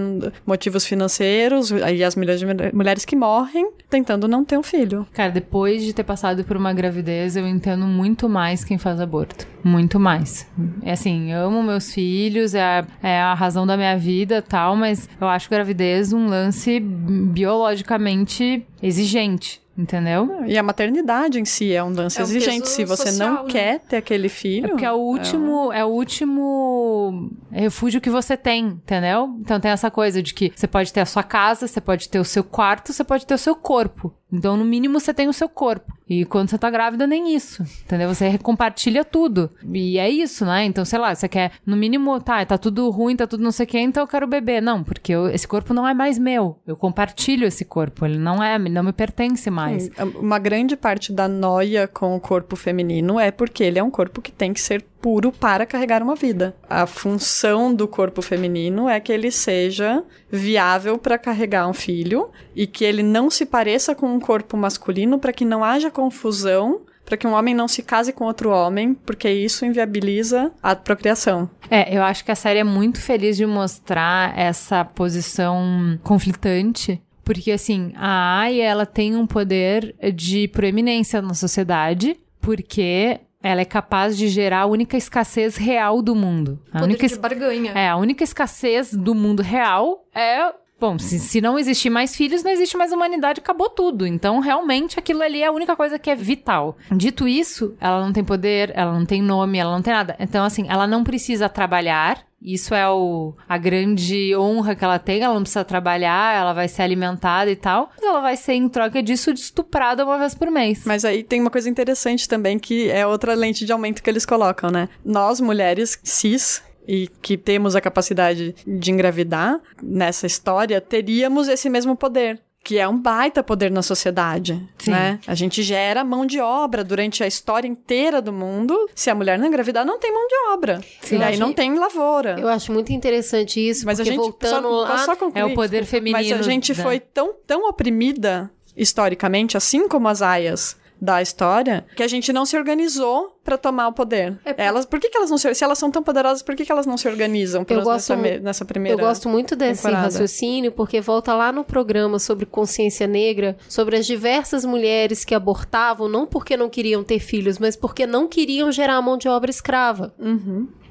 motivos 0.46 0.86
financeiros, 0.86 1.72
aí 1.72 2.02
as 2.02 2.16
mulheres, 2.16 2.42
mulheres 2.72 3.04
que 3.04 3.14
morrem 3.14 3.70
tentando 3.90 4.26
não 4.26 4.44
ter 4.44 4.58
um 4.58 4.62
filho. 4.62 5.06
Cara, 5.12 5.30
depois 5.30 5.82
de 5.84 5.92
ter 5.92 6.04
passado 6.04 6.44
por 6.44 6.56
uma 6.56 6.72
gravidez, 6.72 7.36
eu 7.36 7.46
entendo 7.46 7.86
muito 7.86 8.28
mais 8.28 8.64
quem 8.64 8.78
faz 8.78 9.00
aborto. 9.00 9.46
Muito 9.62 9.98
mais. 9.98 10.46
É 10.82 10.92
assim, 10.92 11.32
amo 11.32 11.62
meus 11.62 11.92
filhos, 11.92 12.54
é 12.54 12.62
a, 12.62 12.86
é 13.02 13.20
a 13.20 13.34
razão 13.34 13.66
da 13.66 13.76
minha 13.76 13.96
vida 13.98 14.40
tal, 14.40 14.76
mas 14.76 15.08
eu 15.20 15.28
acho 15.28 15.50
gravidez 15.50 16.12
um 16.12 16.26
lance 16.26 16.80
biologicamente 16.80 18.66
exigente. 18.82 19.60
Entendeu? 19.76 20.42
E 20.46 20.56
a 20.56 20.62
maternidade 20.62 21.38
em 21.38 21.44
si 21.44 21.74
é 21.74 21.84
um 21.84 21.92
lance 21.92 22.18
É 22.18 22.22
um 22.22 22.24
exigente. 22.24 22.68
Se 22.68 22.84
você 22.84 23.10
social, 23.10 23.28
não 23.28 23.44
né? 23.44 23.50
quer 23.50 23.80
ter 23.80 23.96
aquele 23.96 24.28
filho. 24.28 24.66
É 24.66 24.68
porque 24.70 24.84
é 24.84 24.92
o 24.92 24.96
último, 24.96 25.70
é 25.72 25.84
o 25.84 25.88
último 25.88 27.30
refúgio 27.60 28.00
que 28.00 28.10
você 28.10 28.36
tem, 28.36 28.66
entendeu? 28.66 29.36
Então 29.40 29.58
tem 29.60 29.70
essa 29.70 29.90
coisa 29.90 30.22
de 30.22 30.34
que 30.34 30.52
você 30.54 30.66
pode 30.66 30.92
ter 30.92 31.00
a 31.00 31.06
sua 31.06 31.22
casa, 31.22 31.66
você 31.66 31.80
pode 31.80 32.08
ter 32.08 32.18
o 32.18 32.24
seu 32.24 32.44
quarto, 32.44 32.92
você 32.92 33.04
pode 33.04 33.26
ter 33.26 33.34
o 33.34 33.38
seu 33.38 33.54
corpo. 33.54 34.12
Então, 34.32 34.56
no 34.56 34.64
mínimo, 34.64 34.98
você 34.98 35.14
tem 35.14 35.28
o 35.28 35.32
seu 35.32 35.48
corpo. 35.48 35.92
E 36.08 36.24
quando 36.24 36.50
você 36.50 36.58
tá 36.58 36.68
grávida, 36.68 37.06
nem 37.06 37.32
isso. 37.36 37.62
Entendeu? 37.84 38.12
Você 38.12 38.36
compartilha 38.38 39.04
tudo. 39.04 39.48
E 39.72 39.98
é 40.00 40.10
isso, 40.10 40.44
né? 40.44 40.64
Então, 40.64 40.84
sei 40.84 40.98
lá, 40.98 41.14
você 41.14 41.28
quer, 41.28 41.52
no 41.64 41.76
mínimo, 41.76 42.20
tá, 42.20 42.44
tá 42.44 42.58
tudo 42.58 42.90
ruim, 42.90 43.14
tá 43.14 43.24
tudo 43.24 43.44
não 43.44 43.52
sei 43.52 43.64
o 43.64 43.68
que, 43.68 43.78
então 43.78 44.02
eu 44.02 44.06
quero 44.08 44.26
beber. 44.26 44.60
Não, 44.60 44.82
porque 44.82 45.12
eu- 45.12 45.28
esse 45.30 45.46
corpo 45.46 45.72
não 45.72 45.86
é 45.86 45.94
mais 45.94 46.18
meu. 46.18 46.58
Eu 46.66 46.76
compartilho 46.76 47.46
esse 47.46 47.64
corpo. 47.64 48.04
Ele 48.04 48.18
não 48.18 48.42
é, 48.42 48.58
não 48.58 48.82
me 48.82 48.92
pertence 48.92 49.48
mais. 49.48 49.84
Sim, 49.84 49.92
Uma 50.16 50.40
grande 50.40 50.76
parte 50.76 51.12
da 51.12 51.28
noia 51.28 51.86
com 51.86 52.16
o 52.16 52.20
corpo 52.20 52.56
feminino 52.56 53.20
é 53.20 53.30
porque 53.30 53.62
ele 53.62 53.78
é 53.78 53.82
um 53.82 53.90
corpo 53.92 54.20
que 54.20 54.32
tem 54.32 54.52
que 54.52 54.60
ser 54.60 54.82
puro 55.00 55.30
para 55.30 55.64
carregar 55.64 56.02
uma 56.02 56.16
vida. 56.16 56.56
A 56.68 56.84
função 56.84 57.45
do 57.74 57.86
corpo 57.86 58.22
feminino 58.22 58.88
é 58.88 58.98
que 58.98 59.12
ele 59.12 59.30
seja 59.30 60.02
viável 60.30 60.98
para 60.98 61.18
carregar 61.18 61.68
um 61.68 61.72
filho 61.72 62.30
e 62.54 62.66
que 62.66 62.84
ele 62.84 63.02
não 63.02 63.30
se 63.30 63.46
pareça 63.46 63.94
com 63.94 64.06
um 64.06 64.20
corpo 64.20 64.56
masculino 64.56 65.18
para 65.18 65.32
que 65.32 65.44
não 65.44 65.62
haja 65.62 65.90
confusão. 65.90 66.82
Para 67.04 67.16
que 67.16 67.24
um 67.24 67.34
homem 67.34 67.54
não 67.54 67.68
se 67.68 67.84
case 67.84 68.12
com 68.12 68.24
outro 68.24 68.50
homem, 68.50 68.92
porque 68.92 69.30
isso 69.30 69.64
inviabiliza 69.64 70.50
a 70.60 70.74
procriação. 70.74 71.48
É, 71.70 71.96
eu 71.96 72.02
acho 72.02 72.24
que 72.24 72.32
a 72.32 72.34
série 72.34 72.58
é 72.58 72.64
muito 72.64 73.00
feliz 73.00 73.36
de 73.36 73.46
mostrar 73.46 74.36
essa 74.36 74.84
posição 74.84 76.00
conflitante. 76.02 77.00
Porque, 77.22 77.52
assim, 77.52 77.92
a 77.94 78.40
Aya, 78.40 78.64
ela 78.64 78.84
tem 78.84 79.14
um 79.14 79.24
poder 79.24 79.94
de 80.14 80.48
proeminência 80.48 81.22
na 81.22 81.34
sociedade, 81.34 82.16
porque 82.40 83.20
ela 83.46 83.60
é 83.60 83.64
capaz 83.64 84.16
de 84.16 84.28
gerar 84.28 84.60
a 84.62 84.66
única 84.66 84.96
escassez 84.96 85.56
real 85.56 86.02
do 86.02 86.14
mundo. 86.14 86.58
A 86.70 86.80
Poder 86.80 86.84
única, 86.84 87.06
de 87.08 87.18
barganha. 87.18 87.72
é, 87.72 87.88
a 87.88 87.96
única 87.96 88.24
escassez 88.24 88.92
do 88.92 89.14
mundo 89.14 89.42
real 89.42 90.04
é. 90.14 90.52
Bom, 90.78 90.98
se, 90.98 91.18
se 91.18 91.40
não 91.40 91.58
existir 91.58 91.88
mais 91.88 92.14
filhos, 92.14 92.42
não 92.42 92.50
existe 92.50 92.76
mais 92.76 92.92
humanidade, 92.92 93.40
acabou 93.40 93.70
tudo. 93.70 94.06
Então, 94.06 94.40
realmente, 94.40 94.98
aquilo 94.98 95.22
ali 95.22 95.42
é 95.42 95.46
a 95.46 95.50
única 95.50 95.74
coisa 95.74 95.98
que 95.98 96.10
é 96.10 96.14
vital. 96.14 96.76
Dito 96.92 97.26
isso, 97.26 97.74
ela 97.80 98.04
não 98.04 98.12
tem 98.12 98.22
poder, 98.22 98.72
ela 98.74 98.92
não 98.92 99.06
tem 99.06 99.22
nome, 99.22 99.56
ela 99.56 99.72
não 99.72 99.80
tem 99.80 99.94
nada. 99.94 100.14
Então, 100.20 100.44
assim, 100.44 100.66
ela 100.68 100.86
não 100.86 101.02
precisa 101.02 101.48
trabalhar. 101.48 102.25
Isso 102.46 102.72
é 102.72 102.88
o, 102.88 103.34
a 103.48 103.58
grande 103.58 104.36
honra 104.36 104.76
que 104.76 104.84
ela 104.84 105.00
tem. 105.00 105.20
Ela 105.20 105.34
não 105.34 105.42
precisa 105.42 105.64
trabalhar, 105.64 106.36
ela 106.36 106.52
vai 106.52 106.68
ser 106.68 106.82
alimentada 106.82 107.50
e 107.50 107.56
tal. 107.56 107.90
Mas 107.96 108.04
ela 108.04 108.20
vai 108.20 108.36
ser, 108.36 108.52
em 108.52 108.68
troca 108.68 109.02
disso, 109.02 109.32
estuprada 109.32 110.04
uma 110.04 110.16
vez 110.16 110.32
por 110.32 110.48
mês. 110.48 110.84
Mas 110.86 111.04
aí 111.04 111.24
tem 111.24 111.40
uma 111.40 111.50
coisa 111.50 111.68
interessante 111.68 112.28
também, 112.28 112.56
que 112.56 112.88
é 112.88 113.04
outra 113.04 113.34
lente 113.34 113.66
de 113.66 113.72
aumento 113.72 114.00
que 114.00 114.08
eles 114.08 114.24
colocam, 114.24 114.70
né? 114.70 114.88
Nós, 115.04 115.40
mulheres 115.40 115.98
cis, 116.04 116.62
e 116.86 117.08
que 117.20 117.36
temos 117.36 117.74
a 117.74 117.80
capacidade 117.80 118.54
de 118.64 118.92
engravidar 118.92 119.60
nessa 119.82 120.26
história, 120.26 120.80
teríamos 120.80 121.48
esse 121.48 121.68
mesmo 121.68 121.96
poder. 121.96 122.40
Que 122.66 122.78
é 122.78 122.88
um 122.88 122.98
baita 123.00 123.44
poder 123.44 123.70
na 123.70 123.80
sociedade, 123.80 124.60
Sim. 124.76 124.90
né? 124.90 125.20
A 125.24 125.36
gente 125.36 125.62
gera 125.62 126.02
mão 126.02 126.26
de 126.26 126.40
obra 126.40 126.82
durante 126.82 127.22
a 127.22 127.26
história 127.28 127.68
inteira 127.68 128.20
do 128.20 128.32
mundo. 128.32 128.90
Se 128.92 129.08
a 129.08 129.14
mulher 129.14 129.38
não 129.38 129.46
engravidar, 129.46 129.86
não 129.86 130.00
tem 130.00 130.12
mão 130.12 130.26
de 130.26 130.34
obra. 130.52 130.80
Sim. 131.00 131.18
e 131.18 131.22
aí 131.22 131.36
não 131.36 131.52
tem 131.52 131.78
lavoura. 131.78 132.34
Eu 132.40 132.48
acho 132.48 132.72
muito 132.72 132.92
interessante 132.92 133.60
isso, 133.60 133.86
Mas 133.86 134.00
a 134.00 134.04
gente 134.04 134.16
voltando 134.16 134.68
só, 134.68 134.80
lá... 134.82 134.98
só 134.98 135.14
concluir, 135.14 135.42
É 135.42 135.44
o 135.44 135.54
poder 135.54 135.82
desculpa, 135.82 136.10
Mas 136.10 136.26
feminino 136.26 136.40
a 136.40 136.42
gente 136.42 136.74
da- 136.74 136.82
foi 136.82 136.98
tão, 136.98 137.34
tão 137.46 137.68
oprimida 137.68 138.50
historicamente, 138.76 139.56
assim 139.56 139.86
como 139.86 140.08
as 140.08 140.20
aias 140.20 140.76
da 141.00 141.20
história, 141.20 141.84
que 141.94 142.02
a 142.02 142.08
gente 142.08 142.32
não 142.32 142.46
se 142.46 142.56
organizou 142.56 143.38
pra 143.44 143.56
tomar 143.58 143.88
o 143.88 143.92
poder. 143.92 144.38
É 144.44 144.54
Elas, 144.66 144.84
por 144.86 144.98
que, 144.98 145.08
que 145.10 145.16
elas 145.16 145.30
não 145.30 145.38
se, 145.38 145.54
se 145.54 145.62
elas 145.62 145.78
são 145.78 145.90
tão 145.90 146.02
poderosas, 146.02 146.42
por 146.42 146.56
que, 146.56 146.64
que 146.64 146.72
elas 146.72 146.86
não 146.86 146.96
se 146.96 147.06
organizam 147.08 147.64
Eu 147.68 147.82
gosto 147.82 148.14
nessa, 148.16 148.40
nessa 148.40 148.64
primeira? 148.64 149.00
Eu 149.00 149.06
gosto 149.06 149.28
muito 149.28 149.54
desse 149.54 149.82
temporada. 149.82 150.04
raciocínio, 150.04 150.72
porque 150.72 151.00
volta 151.00 151.34
lá 151.34 151.52
no 151.52 151.62
programa 151.64 152.18
sobre 152.18 152.46
consciência 152.46 153.06
negra, 153.06 153.56
sobre 153.68 153.96
as 153.96 154.06
diversas 154.06 154.64
mulheres 154.64 155.24
que 155.24 155.34
abortavam, 155.34 156.08
não 156.08 156.26
porque 156.26 156.56
não 156.56 156.68
queriam 156.68 157.04
ter 157.04 157.18
filhos, 157.20 157.58
mas 157.58 157.76
porque 157.76 158.06
não 158.06 158.26
queriam 158.26 158.72
gerar 158.72 159.00
mão 159.02 159.16
de 159.18 159.28
obra 159.28 159.50
escrava. 159.50 160.14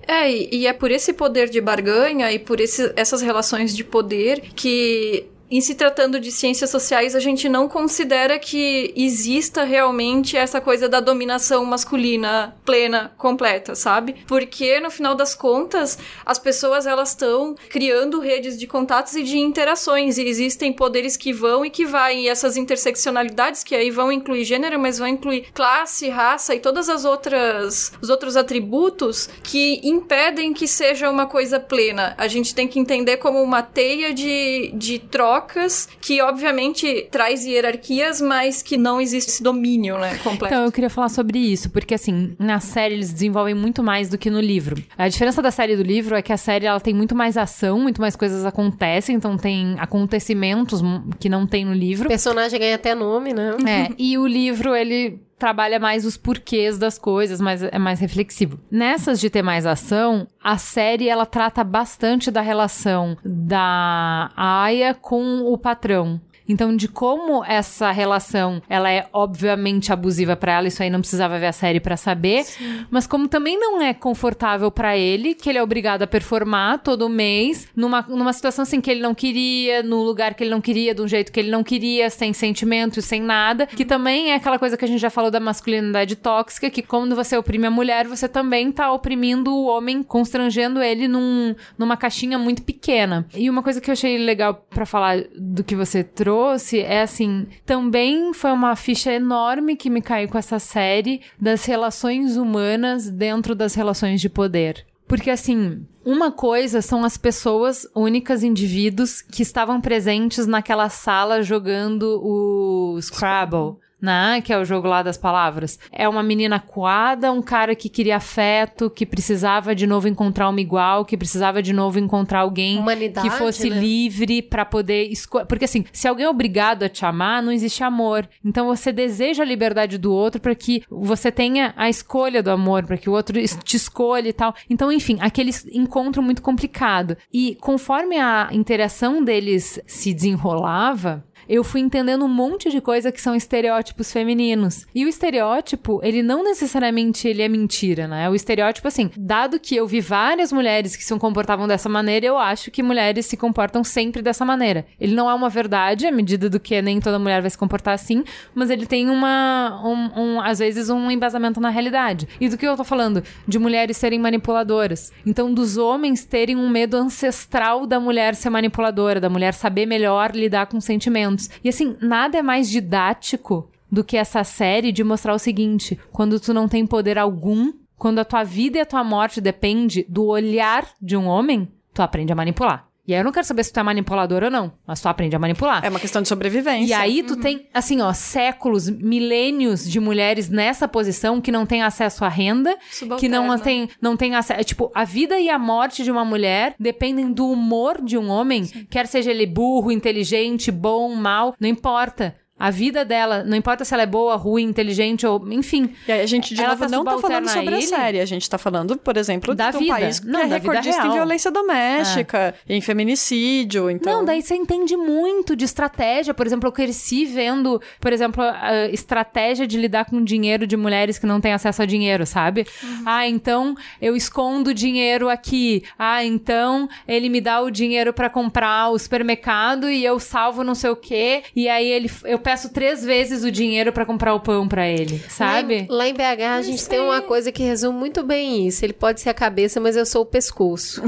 É, 0.07 0.31
e, 0.31 0.49
e 0.51 0.67
é 0.67 0.73
por 0.73 0.91
esse 0.91 1.13
poder 1.13 1.49
de 1.49 1.59
barganha 1.59 2.31
e 2.31 2.37
por 2.37 2.59
esse- 2.59 2.93
essas 2.95 3.21
relações 3.21 3.75
de 3.75 3.83
poder 3.83 4.39
que. 4.55 5.25
Em 5.55 5.61
se 5.61 5.73
tratando 5.73 6.19
de 6.19 6.33
ciências 6.33 6.69
sociais, 6.69 7.15
a 7.15 7.19
gente 7.21 7.47
não 7.47 7.69
considera 7.69 8.37
que 8.37 8.91
exista 8.93 9.63
realmente 9.63 10.35
essa 10.35 10.59
coisa 10.59 10.89
da 10.89 10.99
dominação 10.99 11.63
masculina 11.63 12.53
plena, 12.65 13.13
completa, 13.17 13.73
sabe? 13.73 14.17
Porque 14.27 14.81
no 14.81 14.91
final 14.91 15.15
das 15.15 15.33
contas, 15.33 15.97
as 16.25 16.37
pessoas 16.37 16.85
elas 16.85 17.11
estão 17.11 17.55
criando 17.69 18.19
redes 18.19 18.59
de 18.59 18.67
contatos 18.67 19.15
e 19.15 19.23
de 19.23 19.37
interações 19.37 20.17
e 20.17 20.23
existem 20.27 20.73
poderes 20.73 21.15
que 21.15 21.31
vão 21.31 21.65
e 21.65 21.69
que 21.69 21.85
vai 21.85 22.17
e 22.17 22.27
essas 22.27 22.57
interseccionalidades 22.57 23.63
que 23.63 23.75
aí 23.75 23.89
vão 23.89 24.11
incluir 24.11 24.43
gênero, 24.43 24.77
mas 24.77 24.99
vão 24.99 25.07
incluir 25.07 25.53
classe, 25.53 26.09
raça 26.09 26.53
e 26.53 26.59
todas 26.59 26.89
as 26.89 27.05
outras 27.05 27.93
os 28.01 28.09
outros 28.09 28.35
atributos 28.35 29.29
que 29.41 29.79
impedem 29.87 30.51
que 30.51 30.67
seja 30.67 31.09
uma 31.09 31.25
coisa 31.25 31.61
plena. 31.61 32.13
A 32.17 32.27
gente 32.27 32.53
tem 32.53 32.67
que 32.67 32.77
entender 32.77 33.15
como 33.15 33.41
uma 33.41 33.63
teia 33.63 34.13
de, 34.13 34.73
de 34.73 34.99
trocas 35.45 35.87
que 36.01 36.21
obviamente 36.21 37.07
traz 37.11 37.45
hierarquias, 37.45 38.21
mas 38.21 38.61
que 38.61 38.77
não 38.77 38.99
existe 38.99 39.29
esse 39.29 39.43
domínio, 39.43 39.97
né, 39.97 40.17
completo. 40.23 40.53
Então, 40.53 40.65
eu 40.65 40.71
queria 40.71 40.89
falar 40.89 41.09
sobre 41.09 41.39
isso, 41.39 41.69
porque 41.69 41.93
assim, 41.93 42.35
na 42.39 42.59
série 42.59 42.95
eles 42.95 43.11
desenvolvem 43.11 43.53
muito 43.53 43.83
mais 43.83 44.09
do 44.09 44.17
que 44.17 44.29
no 44.29 44.39
livro. 44.39 44.81
A 44.97 45.07
diferença 45.07 45.41
da 45.41 45.51
série 45.51 45.73
e 45.73 45.77
do 45.77 45.83
livro 45.83 46.15
é 46.15 46.21
que 46.21 46.33
a 46.33 46.37
série 46.37 46.65
ela 46.65 46.79
tem 46.79 46.93
muito 46.93 47.15
mais 47.15 47.37
ação, 47.37 47.79
muito 47.79 48.01
mais 48.01 48.15
coisas 48.15 48.45
acontecem, 48.45 49.15
então 49.15 49.37
tem 49.37 49.75
acontecimentos 49.79 50.81
que 51.19 51.29
não 51.29 51.45
tem 51.45 51.65
no 51.65 51.71
O 51.71 51.75
livro. 51.75 52.07
personagem 52.07 52.59
ganha 52.59 52.75
até 52.75 52.95
nome, 52.95 53.33
né? 53.33 53.55
É, 53.67 53.93
e 53.97 54.17
o 54.17 54.25
livro, 54.25 54.75
ele 54.75 55.19
trabalha 55.37 55.79
mais 55.79 56.05
os 56.05 56.17
porquês 56.17 56.77
das 56.77 56.97
coisas, 56.97 57.41
mas 57.41 57.61
é 57.61 57.77
mais 57.77 57.99
reflexivo. 57.99 58.59
Nessas 58.71 59.19
de 59.19 59.29
ter 59.29 59.41
mais 59.41 59.65
ação, 59.65 60.27
a 60.43 60.57
série 60.57 61.09
ela 61.09 61.25
trata 61.25 61.63
bastante 61.63 62.31
da 62.31 62.41
relação 62.41 63.17
da 63.23 64.31
Aya 64.35 64.93
com 64.93 65.41
o 65.45 65.57
patrão. 65.57 66.19
Então, 66.47 66.75
de 66.75 66.87
como 66.87 67.43
essa 67.43 67.91
relação, 67.91 68.61
ela 68.69 68.91
é 68.91 69.07
obviamente 69.11 69.91
abusiva 69.91 70.35
pra 70.35 70.53
ela, 70.53 70.67
isso 70.67 70.81
aí 70.83 70.89
não 70.89 70.99
precisava 70.99 71.39
ver 71.39 71.47
a 71.47 71.51
série 71.51 71.79
pra 71.79 71.97
saber, 71.97 72.45
mas 72.89 73.07
como 73.07 73.27
também 73.27 73.59
não 73.59 73.81
é 73.81 73.93
confortável 73.93 74.69
pra 74.69 74.95
ele, 74.95 75.33
que 75.33 75.49
ele 75.49 75.57
é 75.57 75.63
obrigado 75.63 76.03
a 76.03 76.07
performar 76.07 76.79
todo 76.79 77.09
mês, 77.09 77.67
numa, 77.75 78.03
numa 78.03 78.31
situação 78.31 78.63
assim 78.63 78.79
que 78.79 78.91
ele 78.91 79.01
não 79.01 79.15
queria, 79.15 79.81
no 79.81 80.03
lugar 80.03 80.35
que 80.35 80.43
ele 80.43 80.51
não 80.51 80.61
queria, 80.61 80.93
de 80.93 81.01
um 81.01 81.07
jeito 81.07 81.31
que 81.31 81.39
ele 81.39 81.49
não 81.49 81.63
queria, 81.63 82.09
sem 82.09 82.31
sentimento, 82.31 83.01
sem 83.01 83.21
nada, 83.21 83.65
que 83.65 83.83
também 83.83 84.31
é 84.31 84.35
aquela 84.35 84.59
coisa 84.59 84.77
que 84.77 84.85
a 84.85 84.87
gente 84.87 84.99
já 84.99 85.09
falou 85.09 85.31
da 85.31 85.39
masculinidade 85.39 86.15
tóxica, 86.15 86.69
que 86.69 86.83
quando 86.83 87.15
você 87.15 87.35
oprime 87.37 87.65
a 87.65 87.71
mulher, 87.71 88.07
você 88.07 88.27
também 88.27 88.71
tá 88.71 88.91
oprimindo 88.91 89.51
o 89.51 89.65
homem, 89.65 90.03
constrangendo 90.03 90.81
ele 90.81 91.07
num, 91.07 91.55
numa 91.77 91.97
caixinha 91.97 92.37
muito 92.37 92.61
pequena. 92.61 93.25
E 93.33 93.49
uma 93.49 93.63
coisa 93.63 93.81
que 93.81 93.89
eu 93.89 93.93
achei 93.93 94.17
legal 94.17 94.65
pra 94.69 94.85
falar 94.85 95.23
do 95.35 95.63
que 95.63 95.75
você 95.75 96.03
trouxe 96.03 96.34
trouxe 96.35 96.81
é 96.81 97.01
assim, 97.01 97.47
também 97.65 98.33
foi 98.33 98.51
uma 98.51 98.75
ficha 98.75 99.11
enorme 99.11 99.77
que 99.77 99.89
me 99.89 100.01
caiu 100.01 100.27
com 100.27 100.37
essa 100.37 100.59
série 100.59 101.21
das 101.39 101.63
relações 101.63 102.35
humanas 102.35 103.09
dentro 103.09 103.55
das 103.55 103.73
relações 103.73 104.19
de 104.19 104.27
poder. 104.27 104.85
Porque 105.07 105.29
assim, 105.29 105.85
uma 106.03 106.31
coisa 106.31 106.81
são 106.81 107.05
as 107.05 107.15
pessoas 107.15 107.87
únicas, 107.95 108.43
indivíduos 108.43 109.21
que 109.21 109.43
estavam 109.43 109.79
presentes 109.79 110.45
naquela 110.45 110.89
sala 110.89 111.41
jogando 111.41 112.19
o 112.21 112.99
Scrabble 113.01 113.77
né? 114.05 114.41
Que 114.41 114.53
é 114.53 114.57
o 114.57 114.63
jogo 114.63 114.87
lá 114.87 115.01
das 115.01 115.17
palavras. 115.17 115.79
É 115.91 116.07
uma 116.07 116.23
menina 116.23 116.59
coada, 116.59 117.31
um 117.31 117.41
cara 117.41 117.75
que 117.75 117.89
queria 117.89 118.17
afeto, 118.17 118.89
que 118.89 119.05
precisava 119.05 119.75
de 119.75 119.87
novo 119.87 120.07
encontrar 120.07 120.47
uma 120.47 120.61
igual, 120.61 121.03
que 121.03 121.17
precisava 121.17 121.61
de 121.61 121.73
novo 121.73 121.99
encontrar 121.99 122.41
alguém 122.41 122.77
Humanidade, 122.77 123.27
que 123.27 123.35
fosse 123.35 123.69
né? 123.69 123.79
livre 123.79 124.41
para 124.41 124.63
poder 124.63 125.11
escolher. 125.11 125.45
Porque 125.45 125.65
assim, 125.65 125.83
se 125.91 126.07
alguém 126.07 126.25
é 126.25 126.29
obrigado 126.29 126.83
a 126.83 126.89
te 126.89 127.05
amar, 127.05 127.41
não 127.41 127.51
existe 127.51 127.83
amor. 127.83 128.27
Então 128.43 128.67
você 128.67 128.91
deseja 128.91 129.43
a 129.43 129.45
liberdade 129.45 129.97
do 129.97 130.13
outro 130.13 130.39
para 130.39 130.55
que 130.55 130.83
você 130.89 131.31
tenha 131.31 131.73
a 131.75 131.89
escolha 131.89 132.43
do 132.43 132.51
amor, 132.51 132.85
para 132.85 132.97
que 132.97 133.09
o 133.09 133.13
outro 133.13 133.41
te 133.63 133.75
escolha 133.75 134.29
e 134.29 134.33
tal. 134.33 134.53
Então, 134.69 134.91
enfim, 134.91 135.17
aquele 135.19 135.51
encontro 135.73 136.21
muito 136.21 136.41
complicado. 136.41 137.17
E 137.33 137.57
conforme 137.59 138.17
a 138.17 138.49
interação 138.51 139.23
deles 139.23 139.79
se 139.87 140.13
desenrolava, 140.13 141.23
eu 141.47 141.63
fui 141.63 141.81
entendendo 141.81 142.25
um 142.25 142.27
monte 142.29 142.69
de 142.69 142.81
coisa 142.81 143.11
que 143.11 143.21
são 143.21 143.35
estereótipos 143.35 144.11
femininos. 144.11 144.85
E 144.93 145.05
o 145.05 145.07
estereótipo, 145.09 145.99
ele 146.03 146.21
não 146.23 146.43
necessariamente 146.43 147.27
ele 147.27 147.41
é 147.41 147.47
mentira, 147.47 148.07
né? 148.07 148.29
O 148.29 148.35
estereótipo, 148.35 148.87
assim, 148.87 149.09
dado 149.17 149.59
que 149.59 149.75
eu 149.75 149.85
vi 149.87 150.01
várias 150.01 150.51
mulheres 150.51 150.95
que 150.95 151.03
se 151.03 151.15
comportavam 151.19 151.67
dessa 151.67 151.87
maneira, 151.89 152.25
eu 152.25 152.37
acho 152.37 152.71
que 152.71 152.81
mulheres 152.83 153.25
se 153.25 153.37
comportam 153.37 153.83
sempre 153.83 154.21
dessa 154.21 154.43
maneira. 154.45 154.85
Ele 154.99 155.15
não 155.15 155.29
é 155.29 155.33
uma 155.33 155.49
verdade, 155.49 156.05
à 156.07 156.11
medida 156.11 156.49
do 156.49 156.59
que 156.59 156.81
nem 156.81 156.99
toda 156.99 157.19
mulher 157.19 157.41
vai 157.41 157.49
se 157.49 157.57
comportar 157.57 157.93
assim, 157.93 158.23
mas 158.53 158.69
ele 158.69 158.85
tem 158.85 159.09
uma, 159.09 159.81
um, 159.85 160.21
um- 160.21 160.41
às 160.41 160.59
vezes, 160.59 160.89
um 160.89 161.09
embasamento 161.11 161.59
na 161.59 161.69
realidade. 161.69 162.27
E 162.39 162.49
do 162.49 162.57
que 162.57 162.65
eu 162.65 162.75
tô 162.75 162.83
falando? 162.83 163.23
De 163.47 163.57
mulheres 163.59 163.97
serem 163.97 164.19
manipuladoras. 164.19 165.11
Então, 165.25 165.53
dos 165.53 165.77
homens 165.77 166.25
terem 166.25 166.55
um 166.55 166.69
medo 166.69 166.97
ancestral 166.97 167.85
da 167.85 167.99
mulher 167.99 168.35
ser 168.35 168.49
manipuladora, 168.49 169.19
da 169.19 169.29
mulher 169.29 169.53
saber 169.53 169.85
melhor 169.85 170.31
lidar 170.35 170.65
com 170.67 170.79
sentimentos. 170.79 171.34
E 171.63 171.69
assim, 171.69 171.95
nada 172.01 172.37
é 172.37 172.41
mais 172.41 172.69
didático 172.69 173.69
do 173.91 174.03
que 174.03 174.17
essa 174.17 174.43
série 174.43 174.91
de 174.91 175.03
mostrar 175.03 175.33
o 175.33 175.39
seguinte: 175.39 175.97
quando 176.11 176.39
tu 176.39 176.53
não 176.53 176.67
tem 176.67 176.85
poder 176.85 177.17
algum, 177.17 177.71
quando 177.97 178.19
a 178.19 178.25
tua 178.25 178.43
vida 178.43 178.77
e 178.77 178.81
a 178.81 178.85
tua 178.85 179.03
morte 179.03 179.39
depende 179.39 180.05
do 180.09 180.25
olhar 180.25 180.87
de 181.01 181.15
um 181.15 181.25
homem, 181.27 181.71
tu 181.93 182.01
aprende 182.01 182.31
a 182.31 182.35
manipular. 182.35 182.87
E 183.07 183.13
aí 183.13 183.19
eu 183.19 183.23
não 183.23 183.31
quero 183.31 183.45
saber 183.45 183.63
se 183.63 183.71
tu 183.71 183.79
é 183.79 183.83
manipulador 183.83 184.43
ou 184.43 184.49
não, 184.49 184.73
mas 184.85 184.99
tu 184.99 185.07
aprende 185.07 185.35
a 185.35 185.39
manipular. 185.39 185.85
É 185.85 185.89
uma 185.89 185.99
questão 185.99 186.21
de 186.21 186.27
sobrevivência. 186.27 186.89
E 186.89 186.93
aí 186.93 187.21
tu 187.21 187.35
tem, 187.35 187.67
assim, 187.73 188.01
ó, 188.01 188.11
séculos, 188.13 188.89
milênios 188.89 189.87
de 189.87 189.99
mulheres 189.99 190.49
nessa 190.49 190.87
posição 190.87 191.39
que 191.39 191.51
não 191.51 191.65
têm 191.65 191.83
acesso 191.83 192.25
à 192.25 192.29
renda, 192.29 192.75
que 193.19 193.29
não 193.29 193.43
Subalterna. 193.43 193.59
tem, 193.59 193.89
não 194.01 194.17
tem 194.17 194.35
acesso. 194.35 194.63
Tipo, 194.63 194.91
a 194.95 195.03
vida 195.03 195.39
e 195.39 195.49
a 195.49 195.59
morte 195.59 196.03
de 196.03 196.09
uma 196.09 196.25
mulher 196.25 196.75
dependem 196.79 197.31
do 197.31 197.47
humor 197.47 198.01
de 198.01 198.17
um 198.17 198.29
homem, 198.29 198.65
quer 198.89 199.05
seja 199.05 199.29
ele 199.29 199.45
burro, 199.45 199.91
inteligente, 199.91 200.71
bom, 200.71 201.13
mal, 201.13 201.53
não 201.59 201.69
importa. 201.69 202.35
A 202.57 202.71
vida 202.71 203.03
dela, 203.03 203.43
não 203.43 203.57
importa 203.57 203.83
se 203.83 203.93
ela 203.93 204.03
é 204.03 204.05
boa, 204.05 204.35
ruim, 204.37 204.63
inteligente 204.63 205.27
ou. 205.27 205.45
Enfim. 205.51 205.93
E 206.07 206.11
aí 206.11 206.21
a 206.21 206.25
gente, 206.25 206.53
de 206.55 206.61
Ela 206.61 206.69
novo, 206.69 206.85
tá 206.85 206.89
não 206.89 207.03
tá 207.03 207.17
falando 207.17 207.49
sobre 207.49 207.75
a 207.75 207.81
série. 207.81 208.21
A 208.21 208.25
gente 208.25 208.49
tá 208.49 208.57
falando, 208.57 208.97
por 208.97 209.17
exemplo, 209.17 209.53
Da 209.53 209.71
de 209.71 209.77
um 209.77 209.79
vida. 209.81 209.93
país 209.93 210.19
que 210.21 210.27
Não, 210.27 210.39
é 210.39 210.45
recordista 210.45 211.05
em 211.05 211.11
violência 211.11 211.51
doméstica, 211.51 212.55
em 212.67 212.79
feminicídio, 212.79 213.89
então... 213.89 214.19
Não, 214.19 214.25
daí 214.25 214.41
você 214.41 214.55
entende 214.55 214.95
muito 214.95 215.53
de 215.53 215.65
estratégia. 215.65 216.33
Por 216.33 216.47
exemplo, 216.47 216.69
eu 216.69 216.71
cresci 216.71 217.25
vendo, 217.25 217.81
por 217.99 218.13
exemplo, 218.13 218.41
a 218.41 218.87
estratégia 218.87 219.67
de 219.67 219.77
lidar 219.77 220.05
com 220.05 220.23
dinheiro 220.23 220.65
de 220.65 220.77
mulheres 220.77 221.19
que 221.19 221.25
não 221.25 221.41
têm 221.41 221.51
acesso 221.51 221.81
a 221.81 221.85
dinheiro, 221.85 222.25
sabe? 222.25 222.65
Ah, 223.05 223.27
então 223.27 223.75
eu 224.01 224.15
escondo 224.15 224.73
dinheiro 224.73 225.27
aqui. 225.27 225.83
Ah, 225.99 226.23
então 226.23 226.87
ele 227.05 227.27
me 227.27 227.41
dá 227.41 227.61
o 227.61 227.69
dinheiro 227.69 228.13
pra 228.13 228.29
comprar 228.29 228.89
o 228.91 228.97
supermercado 228.97 229.89
e 229.89 230.05
eu 230.05 230.19
salvo 230.19 230.63
não 230.63 230.73
sei 230.73 230.89
o 230.89 230.95
quê. 230.95 231.43
E 231.53 231.67
aí 231.67 231.85
ele, 231.85 232.09
eu 232.23 232.39
peço 232.45 232.69
três 232.69 233.03
vezes 233.03 233.43
o 233.43 233.49
dinheiro 233.49 233.91
pra 233.91 234.05
comprar 234.05 234.35
o 234.35 234.39
pão 234.39 234.67
pra 234.67 234.87
ele, 234.87 235.17
sabe? 235.27 235.87
Lá 235.89 236.07
em, 236.07 236.13
lá 236.13 236.33
em 236.35 236.37
BH 236.37 236.43
a 236.59 236.61
gente 236.61 236.87
tem 236.87 236.99
uma 236.99 237.19
coisa 237.19 237.51
que 237.51 237.63
resume 237.63 237.97
muito 237.97 238.21
bem 238.21 238.67
isso. 238.67 238.85
Ele 238.85 238.93
pode 238.93 239.19
ser 239.19 239.29
a 239.31 239.33
cabeça, 239.33 239.79
mas 239.79 239.97
eu 239.97 240.05
sou 240.05 240.21
o 240.21 240.25
pescoço. 240.27 241.01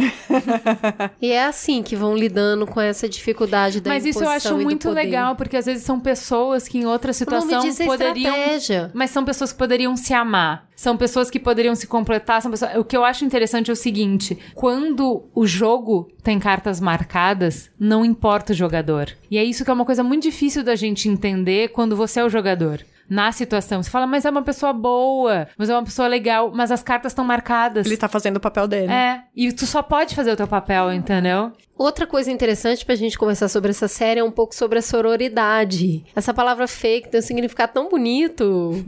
e 1.22 1.32
é 1.32 1.46
assim 1.46 1.84
que 1.84 1.96
vão 1.96 2.18
lidando 2.18 2.66
com 2.66 2.82
essa 2.82 3.08
dificuldade 3.08 3.82
da 3.82 3.92
Mas 3.92 4.04
isso 4.04 4.24
eu 4.24 4.30
acho 4.30 4.58
muito 4.58 4.90
legal, 4.90 5.36
porque 5.36 5.56
às 5.56 5.68
vezes 5.68 5.84
são 5.84 6.00
pessoas 6.00 6.68
que 6.68 6.80
em 6.80 6.88
outra 6.88 7.14
situação 7.14 7.62
é 7.62 7.86
poderiam. 7.86 8.36
estratégia. 8.36 8.92
Mas 8.96 9.12
são 9.12 9.24
pessoas 9.24 9.52
que 9.52 9.60
poderiam 9.60 9.96
se 9.96 10.16
amar. 10.16 10.68
São 10.78 10.96
pessoas 10.96 11.32
que 11.32 11.40
poderiam 11.40 11.74
se 11.74 11.88
completar. 11.88 12.40
São 12.40 12.52
pessoas... 12.52 12.76
O 12.76 12.84
que 12.84 12.96
eu 12.96 13.04
acho 13.04 13.26
interessante 13.26 13.72
é 13.72 13.74
o 13.74 13.76
seguinte: 13.76 14.38
quando 14.54 15.24
o 15.34 15.48
jogo 15.48 16.08
tem 16.22 16.38
cartas 16.38 16.80
marcadas, 16.80 17.72
não 17.80 18.06
importa 18.06 18.54
o 18.54 18.56
jogador. 18.56 19.10
E 19.30 19.40
é 19.40 19.44
isso 19.44 19.66
que 19.66 19.72
é 19.72 19.74
uma 19.74 19.86
coisa 19.86 20.04
muito 20.04 20.22
difícil 20.22 20.64
da 20.64 20.76
gente 20.76 21.10
entender 21.10 21.70
quando 21.70 21.96
você 21.96 22.20
é 22.20 22.24
o 22.24 22.30
jogador. 22.30 22.86
Na 23.10 23.32
situação. 23.32 23.82
Você 23.82 23.90
fala, 23.90 24.06
mas 24.06 24.26
é 24.26 24.30
uma 24.30 24.42
pessoa 24.42 24.74
boa, 24.74 25.48
mas 25.58 25.70
é 25.70 25.74
uma 25.74 25.84
pessoa 25.84 26.08
legal, 26.08 26.52
mas 26.54 26.72
as 26.72 26.84
cartas 26.84 27.12
estão 27.12 27.24
marcadas. 27.24 27.86
Ele 27.86 27.98
tá 27.98 28.08
fazendo 28.08 28.38
o 28.38 28.40
papel 28.40 28.68
dele. 28.68 28.92
É, 28.92 29.24
e 29.36 29.52
tu 29.52 29.66
só 29.66 29.82
pode 29.82 30.16
fazer 30.16 30.32
o 30.32 30.36
teu 30.36 30.48
papel, 30.48 30.92
entendeu? 30.92 31.52
Outra 31.78 32.08
coisa 32.08 32.32
interessante 32.32 32.84
pra 32.84 32.96
gente 32.96 33.18
conversar 33.18 33.48
sobre 33.50 33.70
essa 33.70 33.88
série 33.88 34.20
é 34.20 34.24
um 34.24 34.32
pouco 34.32 34.56
sobre 34.56 34.80
a 34.80 34.82
sororidade. 34.82 36.04
Essa 36.16 36.34
palavra 36.34 36.68
fake 36.68 37.10
tem 37.10 37.20
um 37.20 37.24
significado 37.24 37.74
tão 37.74 37.88
bonito. 37.88 38.84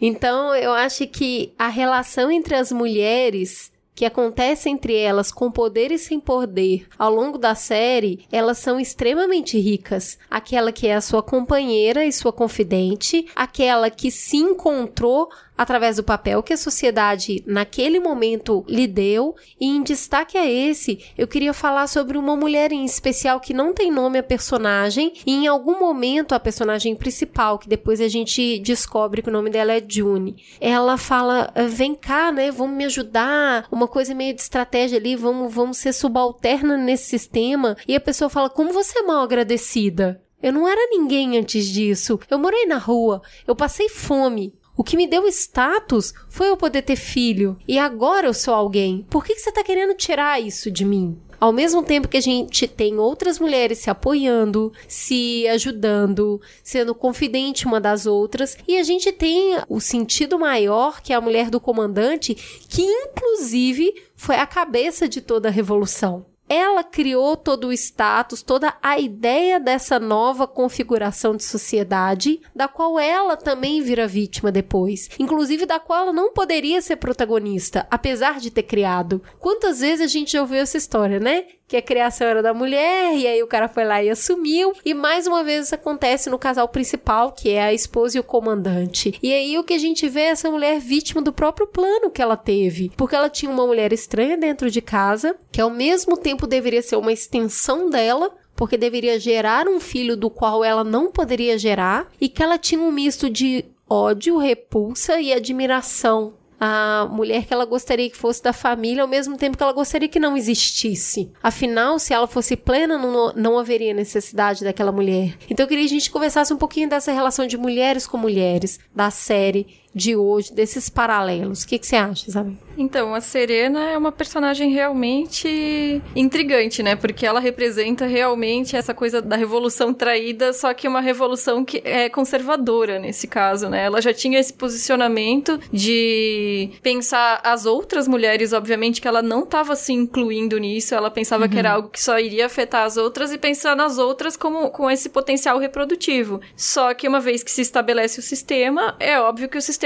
Então, 0.00 0.54
eu 0.54 0.72
acho 0.72 1.06
que 1.06 1.54
a 1.58 1.68
relação 1.68 2.30
entre 2.30 2.54
as 2.54 2.70
mulheres 2.70 3.72
que 3.94 4.04
acontece 4.04 4.68
entre 4.68 4.94
elas 4.94 5.30
com 5.30 5.50
poder 5.50 5.92
e 5.92 5.98
sem 5.98 6.18
poder 6.18 6.86
ao 6.98 7.14
longo 7.14 7.38
da 7.38 7.54
série, 7.54 8.26
elas 8.30 8.58
são 8.58 8.80
extremamente 8.80 9.58
ricas. 9.58 10.18
Aquela 10.30 10.72
que 10.72 10.86
é 10.86 10.94
a 10.94 11.00
sua 11.00 11.22
companheira 11.22 12.04
e 12.04 12.12
sua 12.12 12.32
confidente, 12.32 13.26
aquela 13.36 13.88
que 13.90 14.10
se 14.10 14.36
encontrou 14.36 15.30
através 15.56 15.96
do 15.96 16.02
papel 16.02 16.42
que 16.42 16.52
a 16.52 16.56
sociedade 16.56 17.42
naquele 17.46 18.00
momento 18.00 18.64
lhe 18.68 18.86
deu, 18.86 19.34
e 19.60 19.66
em 19.66 19.82
destaque 19.82 20.36
a 20.36 20.46
esse, 20.46 21.04
eu 21.16 21.26
queria 21.26 21.52
falar 21.52 21.86
sobre 21.86 22.18
uma 22.18 22.36
mulher 22.36 22.72
em 22.72 22.84
especial 22.84 23.40
que 23.40 23.54
não 23.54 23.72
tem 23.72 23.90
nome 23.90 24.18
a 24.18 24.22
personagem, 24.22 25.12
e 25.26 25.32
em 25.32 25.46
algum 25.46 25.78
momento 25.78 26.34
a 26.34 26.40
personagem 26.40 26.94
principal, 26.94 27.58
que 27.58 27.68
depois 27.68 28.00
a 28.00 28.08
gente 28.08 28.58
descobre 28.58 29.22
que 29.22 29.28
o 29.28 29.32
nome 29.32 29.50
dela 29.50 29.72
é 29.72 29.82
June, 29.86 30.36
ela 30.60 30.96
fala: 30.96 31.50
"Ah, 31.54 31.62
"Vem 31.64 31.94
cá, 31.94 32.32
né? 32.32 32.50
Vamos 32.50 32.76
me 32.76 32.84
ajudar". 32.84 33.66
Uma 33.70 33.88
coisa 33.88 34.14
meio 34.14 34.34
de 34.34 34.40
estratégia 34.40 34.98
ali, 34.98 35.16
vamos 35.16 35.52
vamos 35.52 35.76
ser 35.76 35.92
subalterna 35.92 36.76
nesse 36.76 37.06
sistema. 37.06 37.76
E 37.86 37.94
a 37.94 38.00
pessoa 38.00 38.28
fala: 38.28 38.50
"Como 38.50 38.72
você 38.72 38.98
é 38.98 39.02
mal 39.02 39.22
agradecida?" 39.22 40.20
Eu 40.42 40.52
não 40.52 40.68
era 40.68 40.90
ninguém 40.90 41.38
antes 41.38 41.66
disso. 41.66 42.20
Eu 42.30 42.38
morei 42.38 42.66
na 42.66 42.76
rua, 42.76 43.22
eu 43.46 43.56
passei 43.56 43.88
fome. 43.88 44.52
O 44.76 44.82
que 44.82 44.96
me 44.96 45.06
deu 45.06 45.26
status 45.28 46.12
foi 46.28 46.48
eu 46.48 46.56
poder 46.56 46.82
ter 46.82 46.96
filho. 46.96 47.56
E 47.66 47.78
agora 47.78 48.26
eu 48.26 48.34
sou 48.34 48.52
alguém. 48.52 49.06
Por 49.08 49.24
que, 49.24 49.34
que 49.34 49.40
você 49.40 49.52
tá 49.52 49.62
querendo 49.62 49.94
tirar 49.94 50.40
isso 50.40 50.70
de 50.70 50.84
mim? 50.84 51.16
Ao 51.38 51.52
mesmo 51.52 51.82
tempo 51.82 52.08
que 52.08 52.16
a 52.16 52.22
gente 52.22 52.66
tem 52.66 52.98
outras 52.98 53.38
mulheres 53.38 53.78
se 53.78 53.90
apoiando, 53.90 54.72
se 54.88 55.46
ajudando, 55.48 56.40
sendo 56.62 56.94
confidente 56.94 57.66
uma 57.66 57.80
das 57.80 58.06
outras, 58.06 58.56
e 58.66 58.78
a 58.78 58.82
gente 58.82 59.12
tem 59.12 59.58
o 59.68 59.78
sentido 59.78 60.38
maior 60.38 61.02
que 61.02 61.12
é 61.12 61.16
a 61.16 61.20
mulher 61.20 61.50
do 61.50 61.60
comandante, 61.60 62.34
que 62.68 62.82
inclusive 62.82 63.92
foi 64.16 64.36
a 64.36 64.46
cabeça 64.46 65.08
de 65.08 65.20
toda 65.20 65.48
a 65.48 65.52
revolução. 65.52 66.24
Ela 66.48 66.84
criou 66.84 67.36
todo 67.36 67.68
o 67.68 67.72
status, 67.72 68.42
toda 68.42 68.74
a 68.82 68.98
ideia 68.98 69.58
dessa 69.58 69.98
nova 69.98 70.46
configuração 70.46 71.36
de 71.36 71.42
sociedade, 71.42 72.40
da 72.54 72.68
qual 72.68 72.98
ela 72.98 73.36
também 73.36 73.82
vira 73.82 74.06
vítima 74.06 74.52
depois. 74.52 75.08
Inclusive, 75.18 75.66
da 75.66 75.80
qual 75.80 76.02
ela 76.02 76.12
não 76.12 76.32
poderia 76.32 76.82
ser 76.82 76.96
protagonista, 76.96 77.86
apesar 77.90 78.40
de 78.40 78.50
ter 78.50 78.64
criado. 78.64 79.22
Quantas 79.38 79.80
vezes 79.80 80.02
a 80.02 80.06
gente 80.06 80.32
já 80.32 80.40
ouviu 80.40 80.58
essa 80.58 80.76
história, 80.76 81.18
né? 81.18 81.46
Que 81.74 81.78
a 81.78 81.82
criação 81.82 82.28
era 82.28 82.40
da 82.40 82.54
mulher, 82.54 83.16
e 83.16 83.26
aí 83.26 83.42
o 83.42 83.48
cara 83.48 83.66
foi 83.66 83.84
lá 83.84 84.00
e 84.00 84.08
assumiu. 84.08 84.72
E 84.84 84.94
mais 84.94 85.26
uma 85.26 85.42
vez 85.42 85.66
isso 85.66 85.74
acontece 85.74 86.30
no 86.30 86.38
casal 86.38 86.68
principal, 86.68 87.32
que 87.32 87.50
é 87.50 87.64
a 87.64 87.74
esposa 87.74 88.16
e 88.16 88.20
o 88.20 88.22
comandante. 88.22 89.18
E 89.20 89.32
aí 89.32 89.58
o 89.58 89.64
que 89.64 89.74
a 89.74 89.78
gente 89.78 90.08
vê 90.08 90.20
é 90.20 90.26
essa 90.26 90.48
mulher 90.48 90.78
vítima 90.78 91.20
do 91.20 91.32
próprio 91.32 91.66
plano 91.66 92.12
que 92.12 92.22
ela 92.22 92.36
teve. 92.36 92.92
Porque 92.96 93.16
ela 93.16 93.28
tinha 93.28 93.50
uma 93.50 93.66
mulher 93.66 93.92
estranha 93.92 94.36
dentro 94.36 94.70
de 94.70 94.80
casa, 94.80 95.34
que 95.50 95.60
ao 95.60 95.68
mesmo 95.68 96.16
tempo 96.16 96.46
deveria 96.46 96.80
ser 96.80 96.94
uma 96.94 97.12
extensão 97.12 97.90
dela, 97.90 98.30
porque 98.54 98.76
deveria 98.76 99.18
gerar 99.18 99.66
um 99.66 99.80
filho 99.80 100.16
do 100.16 100.30
qual 100.30 100.62
ela 100.62 100.84
não 100.84 101.10
poderia 101.10 101.58
gerar, 101.58 102.06
e 102.20 102.28
que 102.28 102.40
ela 102.40 102.56
tinha 102.56 102.80
um 102.80 102.92
misto 102.92 103.28
de 103.28 103.64
ódio, 103.90 104.38
repulsa 104.38 105.20
e 105.20 105.32
admiração 105.32 106.34
a 106.66 107.06
mulher 107.10 107.44
que 107.44 107.52
ela 107.52 107.66
gostaria 107.66 108.08
que 108.08 108.16
fosse 108.16 108.42
da 108.42 108.52
família, 108.52 109.02
ao 109.02 109.08
mesmo 109.08 109.36
tempo 109.36 109.54
que 109.54 109.62
ela 109.62 109.72
gostaria 109.72 110.08
que 110.08 110.18
não 110.18 110.34
existisse. 110.34 111.30
Afinal, 111.42 111.98
se 111.98 112.14
ela 112.14 112.26
fosse 112.26 112.56
plena, 112.56 112.96
não, 112.96 113.34
não 113.34 113.58
haveria 113.58 113.92
necessidade 113.92 114.64
daquela 114.64 114.90
mulher. 114.90 115.36
Então 115.50 115.64
eu 115.64 115.68
queria 115.68 115.84
que 115.84 115.90
a 115.90 115.98
gente 115.98 116.10
conversasse 116.10 116.54
um 116.54 116.56
pouquinho 116.56 116.88
dessa 116.88 117.12
relação 117.12 117.46
de 117.46 117.58
mulheres 117.58 118.06
com 118.06 118.16
mulheres, 118.16 118.80
da 118.94 119.10
série 119.10 119.83
de 119.94 120.16
hoje, 120.16 120.52
desses 120.52 120.88
paralelos. 120.88 121.62
O 121.62 121.68
que, 121.68 121.78
que 121.78 121.86
você 121.86 121.96
acha, 121.96 122.28
Isabel? 122.28 122.54
Então, 122.76 123.14
a 123.14 123.20
Serena 123.20 123.84
é 123.90 123.96
uma 123.96 124.10
personagem 124.10 124.70
realmente 124.70 126.02
intrigante, 126.14 126.82
né? 126.82 126.96
Porque 126.96 127.24
ela 127.24 127.38
representa 127.38 128.04
realmente 128.06 128.76
essa 128.76 128.92
coisa 128.92 129.22
da 129.22 129.36
revolução 129.36 129.94
traída, 129.94 130.52
só 130.52 130.74
que 130.74 130.88
uma 130.88 131.00
revolução 131.00 131.64
que 131.64 131.80
é 131.84 132.08
conservadora 132.08 132.98
nesse 132.98 133.28
caso, 133.28 133.68
né? 133.68 133.84
Ela 133.84 134.00
já 134.00 134.12
tinha 134.12 134.38
esse 134.38 134.52
posicionamento 134.52 135.58
de 135.72 136.70
pensar 136.82 137.40
as 137.44 137.64
outras 137.64 138.08
mulheres, 138.08 138.52
obviamente, 138.52 139.00
que 139.00 139.06
ela 139.06 139.22
não 139.22 139.44
estava 139.44 139.76
se 139.76 139.92
incluindo 139.92 140.58
nisso, 140.58 140.94
ela 140.94 141.10
pensava 141.10 141.44
uhum. 141.44 141.50
que 141.50 141.58
era 141.58 141.72
algo 141.72 141.88
que 141.88 142.02
só 142.02 142.18
iria 142.18 142.46
afetar 142.46 142.84
as 142.84 142.96
outras 142.96 143.32
e 143.32 143.38
pensar 143.38 143.76
nas 143.76 143.98
outras 143.98 144.36
como 144.36 144.70
com 144.70 144.90
esse 144.90 145.08
potencial 145.08 145.58
reprodutivo. 145.58 146.40
Só 146.56 146.92
que 146.92 147.06
uma 147.06 147.20
vez 147.20 147.42
que 147.42 147.50
se 147.50 147.60
estabelece 147.60 148.18
o 148.18 148.22
sistema, 148.22 148.96
é 148.98 149.18
óbvio 149.20 149.48
que 149.48 149.58
o 149.58 149.62
sistema 149.62 149.83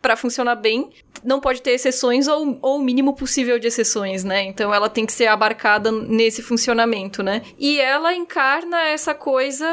para 0.00 0.16
funcionar 0.16 0.54
bem, 0.56 0.90
não 1.24 1.40
pode 1.40 1.60
ter 1.60 1.72
exceções 1.72 2.28
ou, 2.28 2.58
ou 2.62 2.76
o 2.78 2.82
mínimo 2.82 3.14
possível 3.14 3.58
de 3.58 3.66
exceções, 3.66 4.22
né? 4.22 4.44
Então 4.44 4.72
ela 4.72 4.88
tem 4.88 5.04
que 5.04 5.12
ser 5.12 5.26
abarcada 5.26 5.90
nesse 5.90 6.42
funcionamento, 6.42 7.22
né? 7.22 7.42
E 7.58 7.80
ela 7.80 8.14
encarna 8.14 8.86
essa 8.86 9.14
coisa 9.14 9.66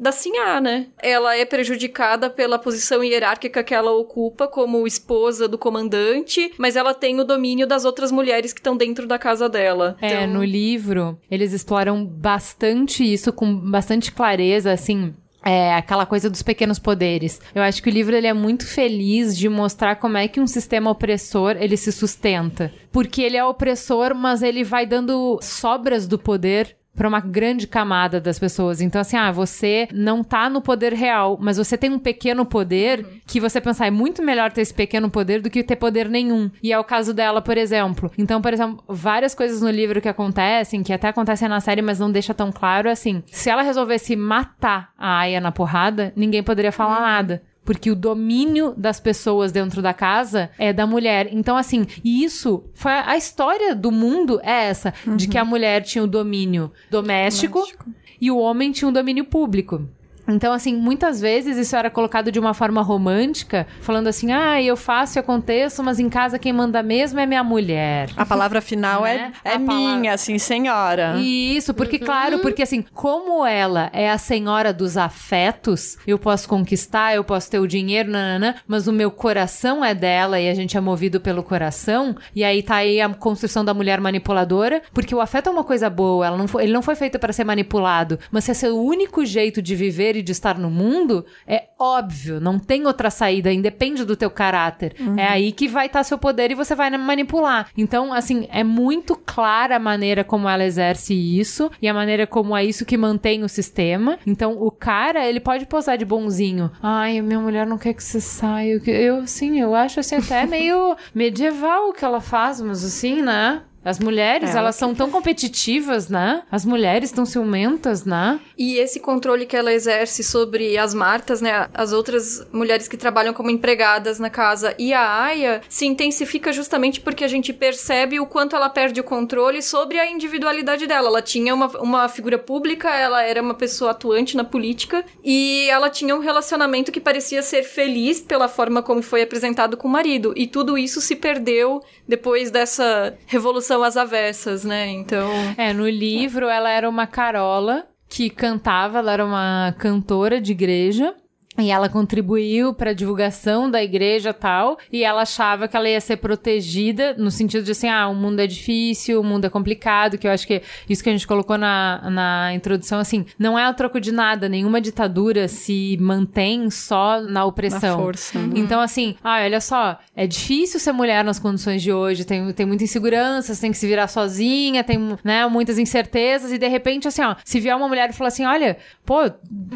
da 0.00 0.10
Sinhá, 0.10 0.62
né? 0.62 0.86
Ela 1.02 1.36
é 1.36 1.44
prejudicada 1.44 2.30
pela 2.30 2.58
posição 2.58 3.04
hierárquica 3.04 3.62
que 3.62 3.74
ela 3.74 3.92
ocupa 3.92 4.48
como 4.48 4.86
esposa 4.86 5.46
do 5.46 5.58
comandante, 5.58 6.52
mas 6.56 6.74
ela 6.74 6.94
tem 6.94 7.20
o 7.20 7.24
domínio 7.24 7.66
das 7.66 7.84
outras 7.84 8.10
mulheres 8.10 8.54
que 8.54 8.60
estão 8.60 8.74
dentro 8.74 9.06
da 9.06 9.18
casa 9.18 9.46
dela. 9.46 9.96
É, 10.00 10.22
então... 10.22 10.38
no 10.38 10.42
livro, 10.42 11.18
eles 11.30 11.52
exploram 11.52 12.02
bastante 12.02 13.04
isso 13.04 13.30
com 13.30 13.54
bastante 13.54 14.10
clareza, 14.10 14.72
assim. 14.72 15.14
É, 15.44 15.74
aquela 15.74 16.04
coisa 16.04 16.28
dos 16.28 16.42
pequenos 16.42 16.78
poderes. 16.78 17.40
Eu 17.54 17.62
acho 17.62 17.82
que 17.82 17.88
o 17.88 17.92
livro 17.92 18.14
ele 18.14 18.26
é 18.26 18.32
muito 18.34 18.66
feliz 18.66 19.36
de 19.36 19.48
mostrar 19.48 19.96
como 19.96 20.18
é 20.18 20.28
que 20.28 20.40
um 20.40 20.46
sistema 20.46 20.90
opressor 20.90 21.56
ele 21.58 21.76
se 21.76 21.90
sustenta. 21.90 22.72
Porque 22.92 23.22
ele 23.22 23.36
é 23.36 23.44
opressor, 23.44 24.14
mas 24.14 24.42
ele 24.42 24.62
vai 24.62 24.84
dando 24.84 25.38
sobras 25.40 26.06
do 26.06 26.18
poder 26.18 26.76
para 26.94 27.08
uma 27.08 27.20
grande 27.20 27.66
camada 27.66 28.20
das 28.20 28.38
pessoas. 28.38 28.80
Então, 28.80 29.00
assim, 29.00 29.16
ah, 29.16 29.30
você 29.30 29.88
não 29.92 30.22
tá 30.22 30.50
no 30.50 30.60
poder 30.60 30.92
real, 30.92 31.38
mas 31.40 31.56
você 31.56 31.76
tem 31.76 31.90
um 31.90 31.98
pequeno 31.98 32.44
poder 32.44 33.06
que 33.26 33.40
você 33.40 33.60
pensar, 33.60 33.86
é 33.86 33.90
muito 33.90 34.22
melhor 34.22 34.52
ter 34.52 34.60
esse 34.60 34.74
pequeno 34.74 35.10
poder 35.10 35.40
do 35.40 35.50
que 35.50 35.62
ter 35.62 35.76
poder 35.76 36.08
nenhum. 36.08 36.50
E 36.62 36.72
é 36.72 36.78
o 36.78 36.84
caso 36.84 37.14
dela, 37.14 37.40
por 37.40 37.56
exemplo. 37.56 38.10
Então, 38.18 38.42
por 38.42 38.52
exemplo, 38.52 38.82
várias 38.88 39.34
coisas 39.34 39.62
no 39.62 39.70
livro 39.70 40.00
que 40.00 40.08
acontecem, 40.08 40.82
que 40.82 40.92
até 40.92 41.08
acontecem 41.08 41.48
na 41.48 41.60
série, 41.60 41.82
mas 41.82 41.98
não 41.98 42.10
deixa 42.10 42.34
tão 42.34 42.52
claro, 42.52 42.90
assim, 42.90 43.22
se 43.26 43.48
ela 43.48 43.62
resolvesse 43.62 44.16
matar 44.16 44.90
a 44.98 45.20
Aya 45.20 45.40
na 45.40 45.52
porrada, 45.52 46.12
ninguém 46.16 46.42
poderia 46.42 46.72
falar 46.72 46.96
uhum. 46.96 47.02
nada 47.02 47.42
porque 47.64 47.90
o 47.90 47.94
domínio 47.94 48.74
das 48.76 48.98
pessoas 48.98 49.52
dentro 49.52 49.82
da 49.82 49.92
casa 49.92 50.50
é 50.58 50.72
da 50.72 50.86
mulher. 50.86 51.28
Então, 51.32 51.56
assim, 51.56 51.86
isso 52.04 52.64
foi 52.74 52.92
a 52.92 53.16
história 53.16 53.74
do 53.74 53.92
mundo 53.92 54.40
é 54.42 54.66
essa, 54.66 54.94
uhum. 55.06 55.16
de 55.16 55.28
que 55.28 55.38
a 55.38 55.44
mulher 55.44 55.82
tinha 55.82 56.02
o 56.02 56.06
domínio 56.06 56.72
doméstico, 56.90 57.60
doméstico 57.60 57.86
e 58.20 58.30
o 58.30 58.38
homem 58.38 58.72
tinha 58.72 58.88
o 58.88 58.92
domínio 58.92 59.24
público. 59.24 59.88
Então, 60.32 60.52
assim, 60.52 60.74
muitas 60.74 61.20
vezes 61.20 61.56
isso 61.56 61.76
era 61.76 61.90
colocado 61.90 62.30
de 62.30 62.38
uma 62.38 62.54
forma 62.54 62.82
romântica, 62.82 63.66
falando 63.80 64.06
assim: 64.06 64.32
ah, 64.32 64.62
eu 64.62 64.76
faço 64.76 65.18
e 65.18 65.20
aconteço, 65.20 65.82
mas 65.82 65.98
em 65.98 66.08
casa 66.08 66.38
quem 66.38 66.52
manda 66.52 66.82
mesmo 66.82 67.20
é 67.20 67.26
minha 67.26 67.44
mulher. 67.44 68.10
A 68.16 68.24
palavra 68.24 68.60
final 68.60 69.02
né? 69.04 69.32
é, 69.44 69.54
é 69.54 69.58
minha, 69.58 69.68
palavra... 69.68 70.14
assim, 70.14 70.38
senhora. 70.38 71.16
Isso, 71.18 71.74
porque, 71.74 71.96
uhum. 71.96 72.04
claro, 72.04 72.38
porque 72.38 72.62
assim, 72.62 72.84
como 72.94 73.44
ela 73.44 73.90
é 73.92 74.10
a 74.10 74.18
senhora 74.18 74.72
dos 74.72 74.96
afetos, 74.96 75.98
eu 76.06 76.18
posso 76.18 76.48
conquistar, 76.48 77.14
eu 77.14 77.24
posso 77.24 77.50
ter 77.50 77.58
o 77.58 77.66
dinheiro, 77.66 78.10
nananã, 78.10 78.54
mas 78.66 78.86
o 78.86 78.92
meu 78.92 79.10
coração 79.10 79.84
é 79.84 79.94
dela 79.94 80.40
e 80.40 80.48
a 80.48 80.54
gente 80.54 80.76
é 80.76 80.80
movido 80.80 81.20
pelo 81.20 81.42
coração, 81.42 82.16
e 82.34 82.44
aí 82.44 82.62
tá 82.62 82.76
aí 82.76 83.00
a 83.00 83.08
construção 83.08 83.64
da 83.64 83.74
mulher 83.74 84.00
manipuladora, 84.00 84.82
porque 84.92 85.14
o 85.14 85.20
afeto 85.20 85.48
é 85.48 85.52
uma 85.52 85.64
coisa 85.64 85.88
boa, 85.90 86.26
ela 86.26 86.36
não 86.36 86.48
foi, 86.48 86.64
ele 86.64 86.72
não 86.72 86.82
foi 86.82 86.94
feito 86.94 87.18
para 87.18 87.32
ser 87.32 87.44
manipulado, 87.44 88.18
mas 88.30 88.44
se 88.44 88.50
é 88.50 88.54
seu 88.54 88.78
único 88.78 89.24
jeito 89.24 89.60
de 89.60 89.74
viver 89.74 90.16
de 90.22 90.32
estar 90.32 90.58
no 90.58 90.70
mundo, 90.70 91.24
é 91.46 91.64
óbvio, 91.78 92.40
não 92.40 92.58
tem 92.58 92.86
outra 92.86 93.10
saída, 93.10 93.52
independe 93.52 94.04
do 94.04 94.16
teu 94.16 94.30
caráter. 94.30 94.94
Uhum. 95.00 95.18
É 95.18 95.28
aí 95.28 95.52
que 95.52 95.68
vai 95.68 95.86
estar 95.86 96.00
tá 96.00 96.04
seu 96.04 96.18
poder 96.18 96.50
e 96.50 96.54
você 96.54 96.74
vai 96.74 96.90
manipular. 96.90 97.68
Então, 97.76 98.12
assim, 98.12 98.46
é 98.50 98.62
muito 98.62 99.16
clara 99.16 99.76
a 99.76 99.78
maneira 99.78 100.22
como 100.22 100.48
ela 100.48 100.64
exerce 100.64 101.14
isso 101.14 101.70
e 101.80 101.88
a 101.88 101.94
maneira 101.94 102.26
como 102.26 102.56
é 102.56 102.64
isso 102.64 102.84
que 102.84 102.96
mantém 102.96 103.42
o 103.42 103.48
sistema. 103.48 104.18
Então, 104.26 104.52
o 104.60 104.70
cara, 104.70 105.26
ele 105.26 105.40
pode 105.40 105.66
posar 105.66 105.96
de 105.96 106.04
bonzinho. 106.04 106.70
Ai, 106.82 107.20
minha 107.20 107.40
mulher 107.40 107.66
não 107.66 107.78
quer 107.78 107.94
que 107.94 108.02
você 108.02 108.20
saia. 108.20 108.80
Eu, 108.86 109.26
sim, 109.26 109.60
eu 109.60 109.74
acho 109.74 110.00
assim 110.00 110.16
até 110.16 110.44
meio 110.46 110.96
medieval 111.14 111.88
o 111.88 111.92
que 111.92 112.04
ela 112.04 112.20
faz, 112.20 112.60
mas 112.60 112.84
assim, 112.84 113.22
né? 113.22 113.62
As 113.84 113.98
mulheres, 113.98 114.54
é, 114.54 114.58
elas 114.58 114.76
são 114.76 114.94
tão 114.94 115.10
competitivas, 115.10 116.08
né? 116.08 116.42
As 116.50 116.64
mulheres 116.64 117.08
estão 117.08 117.24
ciumentas, 117.24 118.04
né? 118.04 118.38
E 118.56 118.76
esse 118.76 119.00
controle 119.00 119.46
que 119.46 119.56
ela 119.56 119.72
exerce 119.72 120.22
sobre 120.22 120.76
as 120.76 120.92
Martas, 120.92 121.40
né? 121.40 121.68
As 121.72 121.92
outras 121.92 122.46
mulheres 122.52 122.86
que 122.86 122.96
trabalham 122.96 123.32
como 123.32 123.50
empregadas 123.50 124.18
na 124.18 124.28
casa 124.28 124.74
e 124.78 124.92
a 124.92 125.22
Aya 125.22 125.62
se 125.68 125.86
intensifica 125.86 126.52
justamente 126.52 127.00
porque 127.00 127.24
a 127.24 127.28
gente 127.28 127.52
percebe 127.52 128.20
o 128.20 128.26
quanto 128.26 128.54
ela 128.54 128.68
perde 128.68 129.00
o 129.00 129.04
controle 129.04 129.62
sobre 129.62 129.98
a 129.98 130.10
individualidade 130.10 130.86
dela. 130.86 131.08
Ela 131.08 131.22
tinha 131.22 131.54
uma, 131.54 131.66
uma 131.80 132.08
figura 132.08 132.38
pública, 132.38 132.90
ela 132.90 133.22
era 133.22 133.40
uma 133.40 133.54
pessoa 133.54 133.92
atuante 133.92 134.36
na 134.36 134.44
política 134.44 135.04
e 135.24 135.66
ela 135.70 135.88
tinha 135.88 136.14
um 136.14 136.20
relacionamento 136.20 136.92
que 136.92 137.00
parecia 137.00 137.42
ser 137.42 137.62
feliz 137.62 138.20
pela 138.20 138.48
forma 138.48 138.82
como 138.82 139.00
foi 139.00 139.22
apresentado 139.22 139.76
com 139.76 139.88
o 139.88 139.90
marido. 139.90 140.34
E 140.36 140.46
tudo 140.46 140.76
isso 140.76 141.00
se 141.00 141.16
perdeu 141.16 141.82
depois 142.10 142.50
dessa 142.50 143.16
revolução 143.26 143.84
as 143.84 143.96
avessas, 143.96 144.64
né? 144.64 144.88
Então. 144.88 145.30
É, 145.56 145.72
no 145.72 145.88
livro 145.88 146.48
ela 146.48 146.68
era 146.68 146.88
uma 146.88 147.06
carola 147.06 147.86
que 148.08 148.28
cantava, 148.28 148.98
ela 148.98 149.12
era 149.12 149.24
uma 149.24 149.74
cantora 149.78 150.40
de 150.40 150.50
igreja. 150.50 151.14
E 151.60 151.70
ela 151.70 151.88
contribuiu 151.88 152.72
para 152.74 152.90
a 152.90 152.94
divulgação 152.94 153.70
da 153.70 153.82
igreja 153.82 154.32
tal, 154.32 154.78
e 154.92 155.04
ela 155.04 155.22
achava 155.22 155.68
que 155.68 155.76
ela 155.76 155.88
ia 155.88 156.00
ser 156.00 156.16
protegida 156.16 157.14
no 157.18 157.30
sentido 157.30 157.64
de 157.64 157.72
assim, 157.72 157.88
ah, 157.88 158.08
o 158.08 158.14
mundo 158.14 158.40
é 158.40 158.46
difícil, 158.46 159.20
o 159.20 159.24
mundo 159.24 159.44
é 159.44 159.50
complicado, 159.50 160.18
que 160.18 160.26
eu 160.26 160.30
acho 160.30 160.46
que 160.46 160.62
isso 160.88 161.02
que 161.02 161.08
a 161.08 161.12
gente 161.12 161.26
colocou 161.26 161.58
na, 161.58 162.10
na 162.10 162.54
introdução, 162.54 162.98
assim, 162.98 163.26
não 163.38 163.58
é 163.58 163.68
o 163.68 163.74
troco 163.74 164.00
de 164.00 164.12
nada, 164.12 164.48
nenhuma 164.48 164.80
ditadura 164.80 165.48
se 165.48 165.96
mantém 166.00 166.70
só 166.70 167.20
na 167.20 167.44
opressão. 167.44 167.96
Na 167.96 168.02
força. 168.02 168.38
Uhum. 168.38 168.52
Então, 168.54 168.80
assim, 168.80 169.16
ah, 169.22 169.42
olha 169.42 169.60
só, 169.60 169.98
é 170.16 170.26
difícil 170.26 170.80
ser 170.80 170.92
mulher 170.92 171.24
nas 171.24 171.38
condições 171.38 171.82
de 171.82 171.92
hoje, 171.92 172.24
tem, 172.24 172.52
tem 172.52 172.66
muita 172.66 172.84
insegurança, 172.84 173.54
você 173.54 173.60
tem 173.60 173.70
que 173.70 173.78
se 173.78 173.86
virar 173.86 174.08
sozinha, 174.08 174.82
tem, 174.82 174.98
né, 175.22 175.46
muitas 175.46 175.78
incertezas, 175.78 176.52
e 176.52 176.58
de 176.58 176.68
repente, 176.68 177.08
assim, 177.08 177.22
ó, 177.22 177.34
se 177.44 177.60
vier 177.60 177.76
uma 177.76 177.88
mulher 177.88 178.10
e 178.10 178.12
falar 178.12 178.28
assim, 178.28 178.44
olha, 178.44 178.76
pô, 179.04 179.30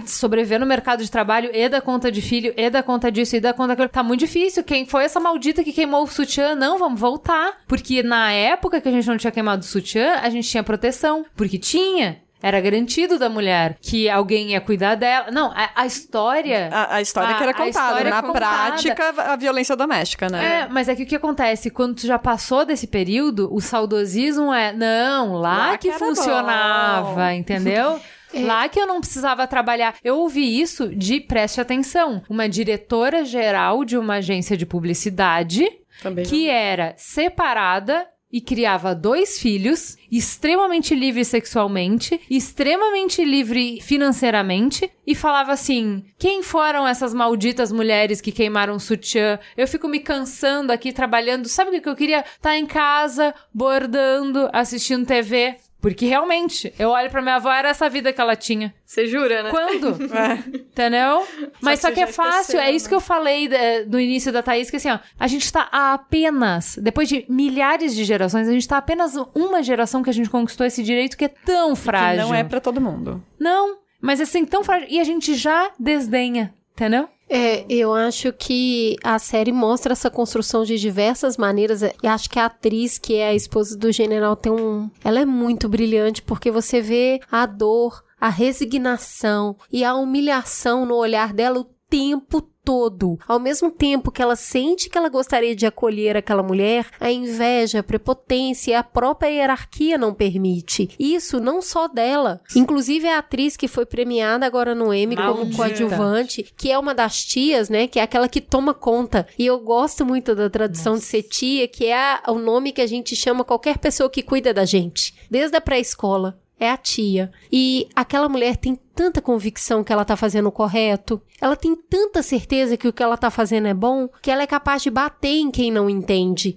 sobreviver 0.07 0.61
no 0.61 0.67
mercado 0.67 1.03
de 1.03 1.11
trabalho 1.11 1.51
e 1.53 1.69
da 1.75 1.81
conta 1.81 2.11
de 2.11 2.23
filho, 2.23 2.55
e 2.57 2.71
da 2.71 2.83
conta 2.83 3.11
disso, 3.11 3.37
e 3.37 3.41
da 3.41 3.53
conta 3.53 3.69
daquilo. 3.69 3.89
Tá 3.89 4.03
muito 4.03 4.21
difícil. 4.21 4.63
Quem 4.63 4.87
foi 4.87 5.05
essa 5.05 5.19
maldita 5.19 5.65
que 5.65 5.73
queimou 5.73 6.05
o 6.05 6.07
sutiã? 6.07 6.55
Não, 6.55 6.79
vamos 6.79 7.01
voltar. 7.01 7.59
Porque 7.67 8.03
na 8.03 8.33
época 8.33 8.81
que 8.81 8.89
a 8.89 8.93
gente 8.93 9.07
não 9.07 9.17
tinha 9.17 9.31
queimado 9.31 9.63
o 9.63 9.67
sutiã, 9.67 10.21
a 10.23 10.31
gente 10.31 10.49
tinha 10.49 10.63
proteção. 10.63 11.25
Porque 11.37 11.59
tinha. 11.59 12.23
Era 12.43 12.61
garantido 12.61 13.19
da 13.19 13.31
mulher 13.31 13.79
que 13.81 14.09
alguém 14.09 14.51
ia 14.51 14.61
cuidar 14.61 14.97
dela. 14.97 15.31
Não, 15.31 15.51
a, 15.53 15.71
a 15.77 15.87
história. 15.87 16.69
A, 16.71 16.97
a 16.97 17.01
história 17.01 17.31
a, 17.31 17.35
que 17.39 17.43
era 17.43 17.55
contada. 17.55 18.05
Na 18.05 18.23
prática, 18.23 19.15
a 19.33 19.35
violência 19.35 19.75
doméstica, 19.75 20.29
né? 20.29 20.61
É, 20.61 20.69
mas 20.69 20.89
é 20.89 20.95
que 20.95 21.05
o 21.05 21.07
que 21.07 21.17
acontece? 21.17 21.71
Quando 21.71 21.95
tu 21.95 22.07
já 22.07 22.19
passou 22.19 22.67
desse 22.67 22.87
período, 22.87 23.49
o 23.51 23.63
saudosismo 23.63 24.53
é. 24.53 24.75
Não, 24.75 25.33
lá, 25.37 25.71
lá 25.71 25.79
que, 25.79 25.91
que 25.91 25.99
funcionava, 25.99 27.15
bom. 27.15 27.31
entendeu? 27.31 27.99
É. 28.35 28.41
Lá 28.41 28.69
que 28.69 28.79
eu 28.79 28.87
não 28.87 29.01
precisava 29.01 29.47
trabalhar. 29.47 29.97
Eu 30.03 30.19
ouvi 30.19 30.61
isso 30.61 30.89
de 30.95 31.21
preste 31.21 31.61
atenção. 31.61 32.23
Uma 32.29 32.49
diretora 32.49 33.25
geral 33.25 33.85
de 33.85 33.97
uma 33.97 34.15
agência 34.15 34.57
de 34.57 34.67
publicidade 34.67 35.67
Também 36.03 36.25
que 36.25 36.47
não. 36.47 36.53
era 36.53 36.95
separada 36.97 38.07
e 38.35 38.41
criava 38.41 38.97
dois 38.97 39.39
filhos, 39.39 39.97
extremamente 40.11 40.93
livre 40.93 41.25
sexualmente, 41.25 42.21
extremamente 42.29 43.25
livre 43.25 43.81
financeiramente, 43.81 44.91
e 45.07 45.15
falava 45.15 45.53
assim: 45.53 46.05
quem 46.19 46.43
foram 46.43 46.85
essas 46.85 47.15
malditas 47.15 47.71
mulheres 47.71 48.21
que 48.21 48.33
queimaram 48.33 48.75
o 48.75 48.81
sutiã? 48.81 49.39
Eu 49.57 49.69
fico 49.69 49.87
me 49.87 50.01
cansando 50.01 50.73
aqui 50.73 50.93
trabalhando. 50.93 51.49
Sabe 51.49 51.79
o 51.79 51.81
que 51.81 51.89
eu 51.89 51.95
queria? 51.95 52.23
Estar 52.23 52.41
tá 52.41 52.59
em 52.59 52.67
casa, 52.67 53.33
bordando, 53.55 54.51
assistindo 54.53 55.07
TV 55.07 55.55
Porque 55.85 56.07
realmente, 56.07 56.73
eu 56.79 56.89
olho 56.89 57.11
pra 57.11 57.21
minha 57.21 57.35
avó, 57.35 57.53
era 57.53 57.69
essa 57.69 57.91
vida 57.91 58.11
que 58.11 58.19
ela 58.19 58.35
tinha. 58.35 58.75
Você 58.87 59.07
jura, 59.07 59.43
né? 59.43 59.51
Quando? 59.51 60.03
Entendeu? 60.73 61.27
Mas 61.61 61.81
só 61.81 61.89
que 61.89 61.97
que 61.97 62.01
é 62.01 62.07
fácil, 62.07 62.41
esqueceu, 62.41 62.61
é 62.61 62.73
isso 62.73 62.87
né? 62.87 62.89
que 62.89 62.95
eu 62.95 63.01
falei 63.03 63.49
eh, 63.53 63.85
no 63.85 64.01
início 64.01 64.33
da 64.33 64.43
Thaís, 64.43 64.71
que 64.71 64.77
assim, 64.77 64.91
ó, 64.91 64.99
a 65.21 65.27
gente 65.27 65.53
tá 65.53 65.69
apenas, 65.71 66.79
depois 66.81 67.07
de 67.07 67.27
milhares 67.29 67.95
de 67.95 68.03
gerações, 68.03 68.49
a 68.49 68.53
gente 68.53 68.67
tá 68.67 68.79
apenas 68.79 69.15
uma 69.35 69.63
geração 69.63 70.03
que 70.03 70.09
a 70.09 70.13
gente 70.15 70.31
conquistou 70.31 70.67
esse 70.67 70.83
direito 70.83 71.19
que 71.19 71.27
é 71.27 71.29
tão 71.29 71.75
Que 71.75 71.81
frágil. 71.83 72.23
não 72.23 72.35
é 72.35 72.43
pra 72.43 72.61
todo 72.61 72.81
mundo. 72.81 73.23
Não, 73.39 73.77
mas 74.01 74.23
assim, 74.23 74.47
tão 74.47 74.65
frágil. 74.65 74.89
E 74.89 74.99
a 74.99 75.05
gente 75.05 75.35
já 75.35 75.71
desdenha, 75.79 76.55
entendeu? 76.73 77.11
É, 77.37 77.67
eu 77.69 77.93
acho 77.93 78.33
que 78.33 78.97
a 79.03 79.19
série 79.19 79.51
mostra 79.51 79.93
essa 79.93 80.09
construção 80.09 80.63
de 80.63 80.79
diversas 80.79 81.37
maneiras. 81.37 81.83
E 81.83 82.07
acho 82.07 82.31
que 82.31 82.39
a 82.39 82.47
atriz, 82.47 82.97
que 82.97 83.15
é 83.15 83.27
a 83.27 83.35
esposa 83.35 83.77
do 83.77 83.91
general, 83.91 84.37
tem 84.37 84.53
um. 84.53 84.89
Ela 85.03 85.19
é 85.19 85.25
muito 85.25 85.69
brilhante, 85.69 86.23
porque 86.23 86.49
você 86.49 86.81
vê 86.81 87.19
a 87.29 87.45
dor, 87.45 88.05
a 88.21 88.29
resignação 88.29 89.57
e 89.73 89.83
a 89.83 89.97
humilhação 89.97 90.87
no 90.87 90.95
olhar 90.95 91.33
dela 91.33 91.59
o 91.59 91.67
tempo 91.91 92.54
todo. 92.65 93.19
Ao 93.29 93.39
mesmo 93.39 93.71
tempo 93.71 94.11
que 94.11 94.23
ela 94.23 94.37
sente 94.37 94.89
que 94.89 94.97
ela 94.97 95.09
gostaria 95.09 95.55
de 95.55 95.67
acolher 95.67 96.17
aquela 96.17 96.43
mulher, 96.43 96.87
a 96.99 97.11
inveja, 97.11 97.81
a 97.81 97.83
prepotência 97.83 98.71
e 98.71 98.75
a 98.75 98.83
própria 98.83 99.29
hierarquia 99.29 99.99
não 99.99 100.15
permite. 100.15 100.89
Isso 100.99 101.39
não 101.41 101.61
só 101.61 101.87
dela. 101.89 102.41
Inclusive 102.57 103.07
a 103.09 103.19
atriz 103.19 103.57
que 103.57 103.69
foi 103.69 103.85
premiada 103.85 104.47
agora 104.47 104.75
no 104.75 104.93
Emmy 104.95 105.17
como 105.17 105.55
coadjuvante, 105.57 106.53
que 106.57 106.71
é 106.71 106.79
uma 106.79 106.95
das 106.95 107.25
tias, 107.25 107.69
né? 107.69 107.87
Que 107.87 107.99
é 107.99 108.03
aquela 108.03 108.29
que 108.29 108.41
toma 108.41 108.73
conta. 108.73 109.27
E 109.39 109.45
eu 109.47 109.59
gosto 109.61 110.05
muito 110.05 110.35
da 110.35 110.49
tradição 110.49 110.95
de 110.95 111.01
ser 111.03 111.23
tia, 111.25 111.69
que 111.69 111.87
é 111.87 111.95
a- 111.97 112.23
o 112.29 112.39
nome 112.39 112.73
que 112.73 112.81
a 112.81 112.87
gente 112.87 113.15
chama 113.15 113.45
qualquer 113.45 113.79
pessoa 113.79 114.09
que 114.09 114.23
cuida 114.23 114.55
da 114.55 114.65
gente. 114.65 115.15
Desde 115.31 115.57
a 115.57 115.61
pré-escola. 115.61 116.39
É 116.59 116.71
a 116.71 116.77
tia. 116.77 117.33
E 117.51 117.89
aquela 117.95 118.29
mulher 118.29 118.57
tem 118.57 118.79
tanta 118.95 119.21
convicção 119.21 119.83
que 119.83 119.93
ela 119.93 120.05
tá 120.05 120.17
fazendo 120.17 120.47
o 120.47 120.53
correto. 120.53 121.21
Ela 121.41 121.57
tem 121.57 121.75
tanta 121.75 122.23
certeza 122.23 122.77
que 122.77 122.87
o 122.87 122.93
que 122.93 123.03
ela 123.03 123.17
tá 123.17 123.31
fazendo 123.31 123.67
é 123.67 123.75
bom, 123.75 124.09
que 124.23 124.31
ela 124.31 124.43
é 124.43 124.47
capaz 124.47 124.83
de 124.83 124.91
bater 124.91 125.37
em 125.37 125.51
quem 125.51 125.71
não 125.71 125.91
entende. 125.91 126.57